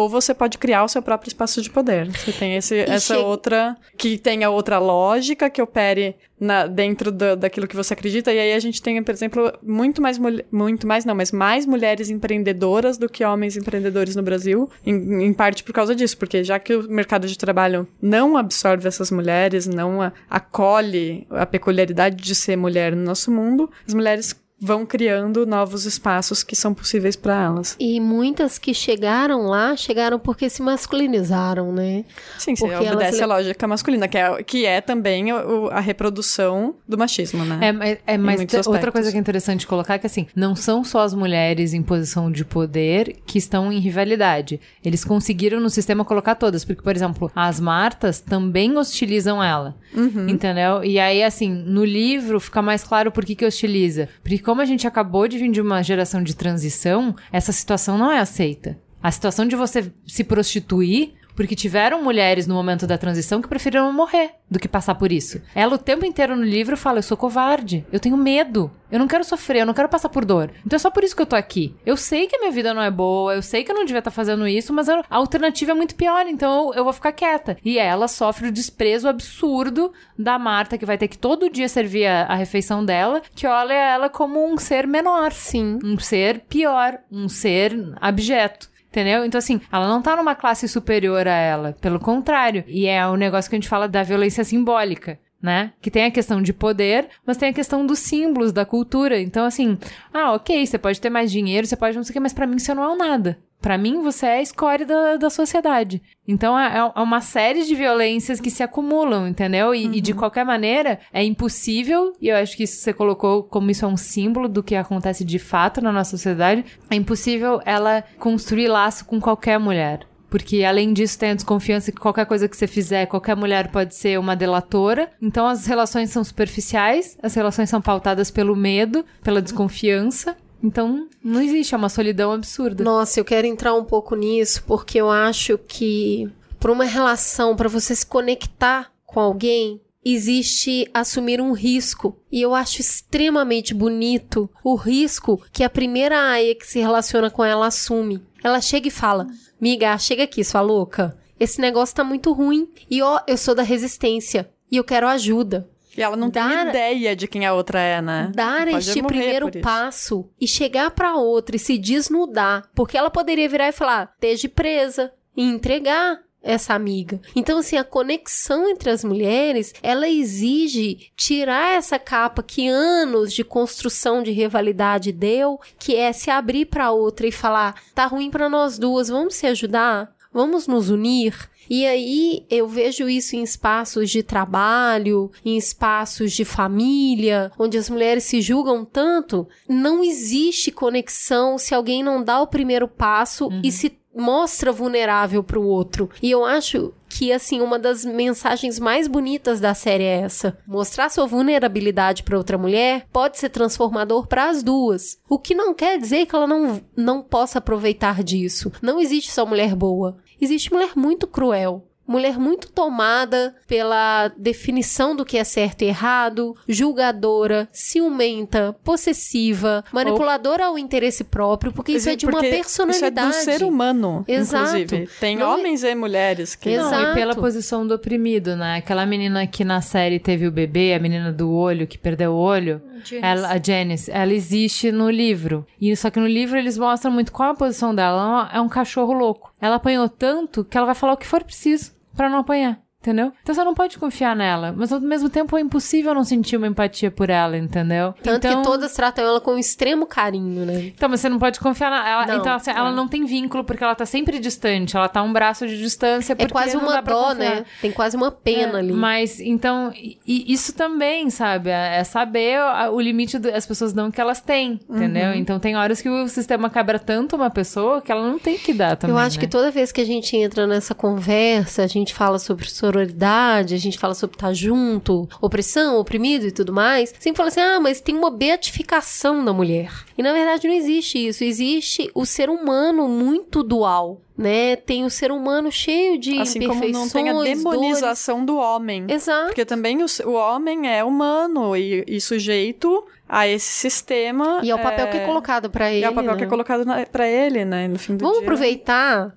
Ou 0.00 0.08
você 0.08 0.32
pode 0.34 0.56
criar 0.58 0.82
o 0.84 0.88
seu 0.88 1.02
próprio 1.02 1.28
espaço 1.28 1.60
de 1.60 1.68
poder. 1.70 2.10
Você 2.10 2.32
tem 2.32 2.56
esse, 2.56 2.78
essa 2.78 3.14
chega- 3.14 3.26
outra, 3.26 3.76
que 3.98 4.16
tenha 4.18 4.48
outra 4.50 4.78
lógica, 4.78 5.50
que 5.50 5.60
opere 5.60 6.16
na, 6.38 6.66
dentro 6.66 7.12
da- 7.12 7.34
daquilo 7.34 7.66
que 7.68 7.76
você 7.76 7.92
acredita. 7.92 8.32
E 8.32 8.38
aí 8.38 8.52
a 8.54 8.58
gente 8.58 8.80
tem, 8.80 9.02
por 9.02 9.12
exemplo, 9.12 9.52
muito 9.62 10.00
mais, 10.00 10.18
muito 10.50 10.86
mais 10.86 11.04
não, 11.04 11.14
mas 11.14 11.30
mais 11.32 11.66
mulheres 11.66 12.08
empreendedoras 12.08 12.96
do 12.96 13.08
que 13.10 13.22
homens 13.24 13.56
empreendedores 13.58 14.16
no 14.16 14.22
Brasil, 14.22 14.70
em, 14.86 15.24
em 15.24 15.32
parte 15.34 15.62
por 15.62 15.72
causa 15.74 15.94
disso, 15.94 16.16
porque 16.16 16.42
já 16.42 16.58
que 16.58 16.74
o 16.74 16.88
mercado 16.90 17.26
de 17.26 17.36
trabalho 17.36 17.86
não 18.00 18.36
absorve 18.38 18.88
essas 18.88 19.10
mulheres, 19.10 19.66
não 19.66 20.00
a- 20.00 20.12
acolhe 20.28 21.26
a 21.30 21.44
peculiaridade 21.46 22.16
de 22.16 22.34
ser 22.34 22.56
mulher 22.56 22.96
no 22.96 23.02
nosso 23.02 23.30
mundo, 23.30 23.70
as 23.86 23.92
mulheres 23.94 24.39
vão 24.60 24.84
criando 24.84 25.46
novos 25.46 25.86
espaços 25.86 26.42
que 26.42 26.54
são 26.54 26.74
possíveis 26.74 27.16
para 27.16 27.42
elas. 27.44 27.76
E 27.80 27.98
muitas 27.98 28.58
que 28.58 28.74
chegaram 28.74 29.46
lá, 29.46 29.74
chegaram 29.76 30.18
porque 30.18 30.50
se 30.50 30.60
masculinizaram, 30.62 31.72
né? 31.72 32.04
Sim, 32.38 32.54
Porque 32.54 32.74
elas 32.74 32.92
obedece 32.92 33.16
le- 33.18 33.22
a 33.22 33.26
lógica 33.26 33.66
masculina, 33.66 34.06
que 34.08 34.18
é, 34.18 34.42
que 34.42 34.66
é 34.66 34.80
também 34.80 35.30
a 35.70 35.80
reprodução 35.80 36.74
do 36.86 36.98
machismo, 36.98 37.44
né? 37.44 37.58
É, 37.68 37.72
mas- 37.72 37.98
é, 38.06 38.18
mas 38.18 38.40
outra 38.66 38.92
coisa 38.92 39.10
que 39.10 39.16
é 39.16 39.20
interessante 39.20 39.66
colocar 39.66 39.94
é 39.94 39.98
que, 39.98 40.06
assim, 40.06 40.26
não 40.36 40.54
são 40.54 40.84
só 40.84 41.00
as 41.00 41.14
mulheres 41.14 41.72
em 41.72 41.82
posição 41.82 42.30
de 42.30 42.44
poder 42.44 43.16
que 43.26 43.38
estão 43.38 43.72
em 43.72 43.78
rivalidade. 43.78 44.60
Eles 44.84 45.04
conseguiram 45.04 45.58
no 45.60 45.70
sistema 45.70 46.04
colocar 46.04 46.34
todas, 46.34 46.64
porque, 46.64 46.82
por 46.82 46.94
exemplo, 46.94 47.30
as 47.34 47.58
Martas 47.60 48.20
também 48.20 48.76
hostilizam 48.76 49.42
ela. 49.42 49.76
Uhum. 49.94 50.28
Entendeu? 50.28 50.84
E 50.84 50.98
aí, 50.98 51.22
assim, 51.22 51.50
no 51.50 51.84
livro 51.84 52.38
fica 52.40 52.60
mais 52.60 52.84
claro 52.84 53.10
por 53.10 53.24
que 53.24 53.34
que 53.34 53.44
hostiliza. 53.46 54.08
Porque 54.22 54.38
como 54.50 54.62
a 54.62 54.64
gente 54.64 54.84
acabou 54.84 55.28
de 55.28 55.38
vir 55.38 55.48
de 55.52 55.60
uma 55.60 55.80
geração 55.80 56.24
de 56.24 56.34
transição, 56.34 57.14
essa 57.30 57.52
situação 57.52 57.96
não 57.96 58.10
é 58.10 58.18
aceita. 58.18 58.76
A 59.00 59.08
situação 59.12 59.46
de 59.46 59.54
você 59.54 59.92
se 60.04 60.24
prostituir 60.24 61.12
porque 61.34 61.54
tiveram 61.54 62.02
mulheres 62.02 62.46
no 62.46 62.54
momento 62.54 62.86
da 62.86 62.98
transição 62.98 63.42
que 63.42 63.48
preferiram 63.48 63.92
morrer 63.92 64.30
do 64.50 64.58
que 64.58 64.68
passar 64.68 64.94
por 64.94 65.12
isso. 65.12 65.40
Ela 65.54 65.74
o 65.74 65.78
tempo 65.78 66.04
inteiro 66.04 66.36
no 66.36 66.44
livro 66.44 66.76
fala: 66.76 66.98
Eu 66.98 67.02
sou 67.02 67.16
covarde, 67.16 67.84
eu 67.92 68.00
tenho 68.00 68.16
medo, 68.16 68.70
eu 68.90 68.98
não 68.98 69.08
quero 69.08 69.24
sofrer, 69.24 69.60
eu 69.60 69.66
não 69.66 69.74
quero 69.74 69.88
passar 69.88 70.08
por 70.08 70.24
dor. 70.24 70.50
Então 70.64 70.76
é 70.76 70.80
só 70.80 70.90
por 70.90 71.04
isso 71.04 71.14
que 71.14 71.22
eu 71.22 71.26
tô 71.26 71.36
aqui. 71.36 71.74
Eu 71.84 71.96
sei 71.96 72.26
que 72.26 72.36
a 72.36 72.38
minha 72.38 72.52
vida 72.52 72.72
não 72.72 72.82
é 72.82 72.90
boa, 72.90 73.34
eu 73.34 73.42
sei 73.42 73.64
que 73.64 73.70
eu 73.70 73.76
não 73.76 73.84
devia 73.84 73.98
estar 73.98 74.10
fazendo 74.10 74.46
isso, 74.46 74.72
mas 74.72 74.88
a 74.88 75.00
a 75.10 75.16
alternativa 75.16 75.72
é 75.72 75.74
muito 75.74 75.94
pior, 75.96 76.26
então 76.26 76.68
eu, 76.68 76.74
eu 76.74 76.84
vou 76.84 76.92
ficar 76.92 77.12
quieta. 77.12 77.56
E 77.64 77.78
ela 77.78 78.08
sofre 78.08 78.48
o 78.48 78.52
desprezo 78.52 79.08
absurdo 79.08 79.92
da 80.18 80.38
Marta, 80.38 80.78
que 80.78 80.86
vai 80.86 80.96
ter 80.96 81.08
que 81.08 81.18
todo 81.18 81.50
dia 81.50 81.68
servir 81.68 82.06
a, 82.06 82.24
a 82.24 82.34
refeição 82.34 82.84
dela, 82.84 83.20
que 83.34 83.46
olha 83.46 83.74
ela 83.74 84.08
como 84.08 84.44
um 84.44 84.56
ser 84.56 84.86
menor. 84.86 85.32
Sim. 85.32 85.78
Um 85.82 85.98
ser 85.98 86.40
pior, 86.48 86.98
um 87.10 87.28
ser 87.28 87.76
abjeto. 88.00 88.69
Entendeu? 88.90 89.24
Então, 89.24 89.38
assim, 89.38 89.60
ela 89.72 89.86
não 89.86 90.02
tá 90.02 90.16
numa 90.16 90.34
classe 90.34 90.66
superior 90.66 91.26
a 91.28 91.34
ela. 91.34 91.76
Pelo 91.80 92.00
contrário. 92.00 92.64
E 92.66 92.86
é 92.86 93.06
o 93.06 93.16
negócio 93.16 93.48
que 93.48 93.54
a 93.54 93.58
gente 93.58 93.68
fala 93.68 93.86
da 93.86 94.02
violência 94.02 94.42
simbólica. 94.42 95.18
Né? 95.42 95.72
Que 95.80 95.90
tem 95.90 96.04
a 96.04 96.10
questão 96.10 96.42
de 96.42 96.52
poder, 96.52 97.08
mas 97.24 97.38
tem 97.38 97.48
a 97.48 97.52
questão 97.52 97.86
dos 97.86 97.98
símbolos, 97.98 98.52
da 98.52 98.66
cultura. 98.66 99.18
Então, 99.18 99.46
assim, 99.46 99.78
ah, 100.12 100.32
ok, 100.34 100.66
você 100.66 100.76
pode 100.76 101.00
ter 101.00 101.08
mais 101.08 101.32
dinheiro, 101.32 101.66
você 101.66 101.76
pode 101.76 101.96
não 101.96 102.04
sei 102.04 102.10
o 102.10 102.12
que, 102.12 102.20
mas 102.20 102.34
pra 102.34 102.46
mim 102.46 102.58
você 102.58 102.74
não 102.74 102.84
é 102.84 102.88
um 102.88 102.96
nada. 102.96 103.38
Pra 103.60 103.76
mim, 103.76 104.00
você 104.00 104.24
é 104.24 104.38
a 104.38 104.42
escória 104.42 104.86
da, 104.86 105.16
da 105.18 105.28
sociedade. 105.28 106.00
Então, 106.26 106.58
é, 106.58 106.78
é 106.78 107.00
uma 107.00 107.20
série 107.20 107.62
de 107.64 107.74
violências 107.74 108.40
que 108.40 108.50
se 108.50 108.62
acumulam, 108.62 109.28
entendeu? 109.28 109.74
E, 109.74 109.98
e 109.98 110.00
de 110.00 110.14
qualquer 110.14 110.46
maneira, 110.46 110.98
é 111.12 111.22
impossível, 111.22 112.14
e 112.20 112.28
eu 112.28 112.36
acho 112.36 112.56
que 112.56 112.62
isso 112.62 112.80
você 112.80 112.92
colocou 112.92 113.42
como 113.42 113.70
isso 113.70 113.84
é 113.84 113.88
um 113.88 113.98
símbolo 113.98 114.48
do 114.48 114.62
que 114.62 114.74
acontece 114.74 115.24
de 115.24 115.38
fato 115.38 115.82
na 115.82 115.92
nossa 115.92 116.12
sociedade, 116.12 116.64
é 116.90 116.94
impossível 116.94 117.60
ela 117.66 118.02
construir 118.18 118.68
laço 118.68 119.04
com 119.04 119.20
qualquer 119.20 119.58
mulher. 119.58 120.09
Porque, 120.30 120.62
além 120.62 120.92
disso, 120.92 121.18
tem 121.18 121.32
a 121.32 121.34
desconfiança 121.34 121.90
que 121.90 122.00
qualquer 122.00 122.24
coisa 122.24 122.48
que 122.48 122.56
você 122.56 122.68
fizer, 122.68 123.06
qualquer 123.06 123.34
mulher 123.34 123.70
pode 123.70 123.94
ser 123.94 124.18
uma 124.18 124.36
delatora. 124.36 125.10
Então, 125.20 125.46
as 125.46 125.66
relações 125.66 126.10
são 126.10 126.22
superficiais, 126.22 127.18
as 127.20 127.34
relações 127.34 127.68
são 127.68 127.82
pautadas 127.82 128.30
pelo 128.30 128.54
medo, 128.54 129.04
pela 129.22 129.42
desconfiança. 129.42 130.36
Então, 130.62 131.08
não 131.22 131.40
existe, 131.40 131.74
é 131.74 131.78
uma 131.78 131.88
solidão 131.88 132.32
absurda. 132.32 132.84
Nossa, 132.84 133.18
eu 133.18 133.24
quero 133.24 133.46
entrar 133.46 133.74
um 133.74 133.84
pouco 133.84 134.14
nisso, 134.14 134.62
porque 134.66 135.00
eu 135.00 135.10
acho 135.10 135.58
que 135.58 136.30
para 136.60 136.70
uma 136.70 136.84
relação, 136.84 137.56
para 137.56 137.68
você 137.68 137.94
se 137.94 138.06
conectar 138.06 138.92
com 139.04 139.18
alguém, 139.18 139.80
existe 140.04 140.88
assumir 140.92 141.40
um 141.40 141.52
risco. 141.52 142.16
E 142.30 142.40
eu 142.40 142.54
acho 142.54 142.80
extremamente 142.80 143.74
bonito 143.74 144.48
o 144.62 144.74
risco 144.76 145.42
que 145.52 145.64
a 145.64 145.70
primeira 145.70 146.20
aia 146.30 146.54
que 146.54 146.66
se 146.66 146.78
relaciona 146.78 147.30
com 147.30 147.44
ela 147.44 147.66
assume. 147.66 148.22
Ela 148.44 148.60
chega 148.60 148.88
e 148.88 148.90
fala: 148.90 149.26
Miga, 149.60 149.96
chega 149.98 150.24
aqui, 150.24 150.42
sua 150.42 150.60
louca. 150.60 151.16
Esse 151.38 151.60
negócio 151.60 151.94
tá 151.94 152.04
muito 152.04 152.32
ruim. 152.32 152.68
E 152.90 153.02
ó, 153.02 153.20
eu 153.26 153.36
sou 153.36 153.54
da 153.54 153.62
resistência. 153.62 154.50
E 154.70 154.76
eu 154.76 154.84
quero 154.84 155.06
ajuda. 155.08 155.68
E 155.96 156.02
ela 156.02 156.16
não 156.16 156.30
Dar- 156.30 156.48
tem 156.48 156.68
ideia 156.68 157.16
de 157.16 157.26
quem 157.26 157.44
a 157.44 157.52
outra 157.52 157.80
é, 157.80 158.00
né? 158.00 158.30
Dar 158.34 158.68
este 158.68 159.02
primeiro 159.02 159.50
passo 159.60 160.28
e 160.40 160.46
chegar 160.46 160.90
pra 160.92 161.16
outra 161.16 161.56
e 161.56 161.58
se 161.58 161.76
desnudar, 161.76 162.68
porque 162.74 162.96
ela 162.96 163.10
poderia 163.10 163.48
virar 163.48 163.68
e 163.68 163.72
falar: 163.72 164.12
esteja 164.14 164.48
presa 164.48 165.12
e 165.36 165.42
entregar 165.42 166.20
essa 166.42 166.74
amiga. 166.74 167.20
Então, 167.34 167.58
assim, 167.58 167.76
a 167.76 167.84
conexão 167.84 168.68
entre 168.68 168.90
as 168.90 169.04
mulheres, 169.04 169.74
ela 169.82 170.08
exige 170.08 171.10
tirar 171.16 171.76
essa 171.76 171.98
capa 171.98 172.42
que 172.42 172.68
anos 172.68 173.32
de 173.32 173.44
construção 173.44 174.22
de 174.22 174.30
rivalidade 174.30 175.12
deu, 175.12 175.58
que 175.78 175.96
é 175.96 176.12
se 176.12 176.30
abrir 176.30 176.66
pra 176.66 176.92
outra 176.92 177.26
e 177.26 177.32
falar: 177.32 177.74
tá 177.94 178.06
ruim 178.06 178.30
pra 178.30 178.48
nós 178.48 178.78
duas, 178.78 179.08
vamos 179.08 179.34
se 179.34 179.46
ajudar? 179.46 180.14
Vamos 180.32 180.68
nos 180.68 180.90
unir? 180.90 181.50
E 181.68 181.86
aí 181.86 182.44
eu 182.50 182.66
vejo 182.66 183.08
isso 183.08 183.36
em 183.36 183.42
espaços 183.44 184.10
de 184.10 184.24
trabalho, 184.24 185.30
em 185.44 185.56
espaços 185.56 186.32
de 186.32 186.44
família, 186.44 187.52
onde 187.56 187.78
as 187.78 187.88
mulheres 187.88 188.24
se 188.24 188.40
julgam 188.40 188.84
tanto. 188.84 189.46
Não 189.68 190.02
existe 190.02 190.72
conexão 190.72 191.58
se 191.58 191.72
alguém 191.74 192.02
não 192.02 192.24
dá 192.24 192.40
o 192.40 192.48
primeiro 192.48 192.88
passo 192.88 193.48
e 193.62 193.70
se 193.70 193.99
mostra 194.14 194.72
vulnerável 194.72 195.42
pro 195.42 195.62
outro. 195.62 196.10
E 196.22 196.30
eu 196.30 196.44
acho 196.44 196.92
que 197.08 197.32
assim 197.32 197.60
uma 197.60 197.78
das 197.78 198.04
mensagens 198.04 198.78
mais 198.78 199.08
bonitas 199.08 199.60
da 199.60 199.74
série 199.74 200.04
é 200.04 200.20
essa. 200.20 200.56
Mostrar 200.66 201.10
sua 201.10 201.26
vulnerabilidade 201.26 202.22
para 202.22 202.38
outra 202.38 202.56
mulher 202.56 203.06
pode 203.12 203.38
ser 203.38 203.48
transformador 203.48 204.26
para 204.26 204.48
as 204.48 204.62
duas. 204.62 205.18
O 205.28 205.38
que 205.38 205.54
não 205.54 205.74
quer 205.74 205.98
dizer 205.98 206.26
que 206.26 206.34
ela 206.34 206.46
não 206.46 206.80
não 206.96 207.22
possa 207.22 207.58
aproveitar 207.58 208.22
disso. 208.22 208.72
Não 208.80 209.00
existe 209.00 209.30
só 209.32 209.44
mulher 209.44 209.74
boa. 209.74 210.18
Existe 210.40 210.72
mulher 210.72 210.92
muito 210.96 211.26
cruel. 211.26 211.89
Mulher 212.10 212.40
muito 212.40 212.72
tomada 212.72 213.54
pela 213.68 214.32
definição 214.36 215.14
do 215.14 215.24
que 215.24 215.38
é 215.38 215.44
certo 215.44 215.82
e 215.82 215.84
errado, 215.84 216.56
julgadora, 216.68 217.68
ciumenta, 217.70 218.74
possessiva, 218.82 219.84
manipuladora 219.92 220.66
ao 220.66 220.76
interesse 220.76 221.22
próprio, 221.22 221.72
porque 221.72 221.92
isso 221.92 222.10
é 222.10 222.16
de 222.16 222.26
uma 222.26 222.40
personalidade. 222.40 223.30
Isso 223.30 223.50
é 223.50 223.52
do 223.52 223.58
ser 223.60 223.64
humano, 223.64 224.24
Exato. 224.26 224.76
inclusive. 224.76 225.08
Tem 225.20 225.36
Não 225.36 225.52
é- 225.52 225.54
homens 225.54 225.84
e 225.84 225.94
mulheres 225.94 226.56
que... 226.56 226.70
Exato. 226.70 226.90
Não, 226.90 227.12
e 227.12 227.14
pela 227.14 227.36
posição 227.36 227.86
do 227.86 227.94
oprimido, 227.94 228.56
né? 228.56 228.78
Aquela 228.78 229.06
menina 229.06 229.46
que 229.46 229.64
na 229.64 229.80
série 229.80 230.18
teve 230.18 230.48
o 230.48 230.50
bebê, 230.50 230.94
a 230.94 230.98
menina 230.98 231.32
do 231.32 231.48
olho, 231.52 231.86
que 231.86 231.96
perdeu 231.96 232.32
o 232.32 232.36
olho, 232.36 232.82
ela, 233.22 233.52
a 233.52 233.62
Janice, 233.62 234.10
ela 234.10 234.34
existe 234.34 234.90
no 234.90 235.08
livro. 235.08 235.64
E 235.80 235.94
só 235.94 236.10
que 236.10 236.18
no 236.18 236.26
livro 236.26 236.58
eles 236.58 236.76
mostram 236.76 237.12
muito 237.12 237.30
qual 237.30 237.50
a 237.50 237.54
posição 237.54 237.94
dela. 237.94 238.20
Ela 238.20 238.50
é 238.52 238.60
um 238.60 238.68
cachorro 238.68 239.12
louco. 239.12 239.52
Ela 239.60 239.76
apanhou 239.76 240.08
tanto 240.08 240.64
que 240.64 240.76
ela 240.76 240.86
vai 240.86 240.94
falar 240.96 241.12
o 241.12 241.16
que 241.16 241.26
for 241.26 241.44
preciso 241.44 241.99
pra 242.16 242.28
não 242.30 242.38
apanhar. 242.38 242.82
Entendeu? 243.00 243.32
Então 243.42 243.54
você 243.54 243.64
não 243.64 243.74
pode 243.74 243.98
confiar 243.98 244.34
nela. 244.36 244.74
Mas 244.76 244.92
ao 244.92 245.00
mesmo 245.00 245.28
tempo 245.30 245.56
é 245.56 245.60
impossível 245.60 246.14
não 246.14 246.24
sentir 246.24 246.56
uma 246.56 246.66
empatia 246.66 247.10
por 247.10 247.30
ela, 247.30 247.56
entendeu? 247.56 248.14
Tanto 248.22 248.46
então... 248.46 248.62
que 248.62 248.68
todas 248.68 248.92
tratam 248.92 249.24
ela 249.24 249.40
com 249.40 249.56
extremo 249.58 250.06
carinho, 250.06 250.66
né? 250.66 250.92
Então, 250.94 251.08
mas 251.08 251.20
você 251.20 251.28
não 251.28 251.38
pode 251.38 251.58
confiar 251.60 251.90
na 251.90 252.08
ela. 252.08 252.26
Não, 252.26 252.36
então, 252.36 252.52
assim, 252.54 252.70
ela 252.70 252.90
é. 252.90 252.94
não 252.94 253.08
tem 253.08 253.24
vínculo 253.24 253.64
porque 253.64 253.82
ela 253.82 253.94
tá 253.94 254.04
sempre 254.04 254.38
distante. 254.38 254.96
Ela 254.96 255.08
tá 255.08 255.22
um 255.22 255.32
braço 255.32 255.66
de 255.66 255.78
distância. 255.78 256.34
É 256.38 256.46
quase 256.48 256.76
não 256.76 256.84
uma 256.84 257.00
dó, 257.00 257.32
né? 257.32 257.64
Tem 257.80 257.90
quase 257.90 258.16
uma 258.16 258.30
pena 258.30 258.78
É, 258.78 258.80
ali. 258.80 258.92
Mas, 258.92 259.40
então, 259.40 259.92
e- 259.94 260.18
isso 260.26 260.74
também, 260.74 261.30
sabe? 261.30 261.70
É 261.70 261.90
é 261.90 262.04
saber 262.04 262.58
o 262.92 263.00
limite 263.00 263.38
das 263.38 263.66
pessoas 263.66 263.92
dão 263.92 264.10
que 264.10 264.20
elas 264.20 264.40
têm, 264.40 264.78
Uhum. 264.88 264.96
entendeu? 264.96 265.34
Então, 265.34 265.58
tem 265.58 265.76
horas 265.76 266.00
que 266.00 266.08
o 266.08 266.28
sistema 266.28 266.70
cabra 266.70 266.98
tanto 266.98 267.34
uma 267.36 267.50
pessoa 267.50 268.00
que 268.00 268.12
ela 268.12 268.22
não 268.26 268.38
tem 268.38 268.56
que 268.58 268.72
dar 268.72 268.96
também, 268.96 269.14
Eu 269.14 269.18
acho 269.20 269.36
né? 269.36 269.40
que 269.40 269.48
toda 269.48 269.70
vez 269.70 269.90
que 269.90 270.00
a 270.00 270.04
gente 270.06 270.36
entra 270.36 270.66
nessa 270.66 270.94
conversa, 270.94 271.82
a 271.82 271.86
gente 271.86 272.14
fala 272.14 272.38
sobre 272.38 272.68
sororidade, 272.90 273.74
a 273.74 273.78
gente 273.78 273.98
fala 273.98 274.14
sobre 274.14 274.36
estar 274.36 274.52
junto, 274.52 275.28
opressão, 275.40 275.98
oprimido 275.98 276.46
e 276.46 276.50
tudo 276.50 276.72
mais, 276.72 277.14
sempre 277.18 277.36
fala 277.36 277.48
assim: 277.48 277.60
ah, 277.60 277.80
mas 277.80 278.00
tem 278.00 278.16
uma 278.16 278.30
beatificação 278.30 279.44
da 279.44 279.52
mulher. 279.52 279.92
E 280.18 280.22
na 280.22 280.32
verdade 280.32 280.66
não 280.66 280.74
existe 280.74 281.26
isso. 281.26 281.44
Existe 281.44 282.10
o 282.14 282.26
ser 282.26 282.50
humano 282.50 283.08
muito 283.08 283.62
dual 283.62 284.20
né? 284.40 284.74
Tem 284.74 285.04
o 285.04 285.10
ser 285.10 285.30
humano 285.30 285.70
cheio 285.70 286.18
de 286.18 286.40
assim 286.40 286.66
como 286.66 286.88
não 286.88 287.06
tem 287.06 287.28
a 287.28 287.42
demonização 287.42 288.42
dores. 288.42 288.46
do 288.46 288.56
homem. 288.56 289.04
Exato. 289.06 289.48
Porque 289.48 289.66
também 289.66 289.98
o, 290.02 290.06
o 290.24 290.32
homem 290.32 290.90
é 290.90 291.04
humano 291.04 291.76
e, 291.76 292.02
e, 292.08 292.18
sujeito 292.22 293.04
a 293.28 293.46
esse 293.46 293.70
sistema. 293.70 294.60
E 294.62 294.70
é 294.70 294.74
o 294.74 294.78
papel 294.78 295.08
é... 295.08 295.10
que 295.10 295.16
é 295.18 295.26
colocado 295.26 295.68
para 295.68 295.92
ele. 295.92 296.00
E 296.00 296.04
é 296.04 296.08
o 296.08 296.14
papel 296.14 296.32
né? 296.32 296.38
que 296.38 296.44
é 296.44 296.46
colocado 296.46 296.86
para 297.12 297.28
ele, 297.28 297.66
né? 297.66 297.86
No 297.86 297.98
fim 297.98 298.16
do 298.16 298.22
Vamos 298.22 298.38
dia. 298.38 298.46
aproveitar. 298.46 299.36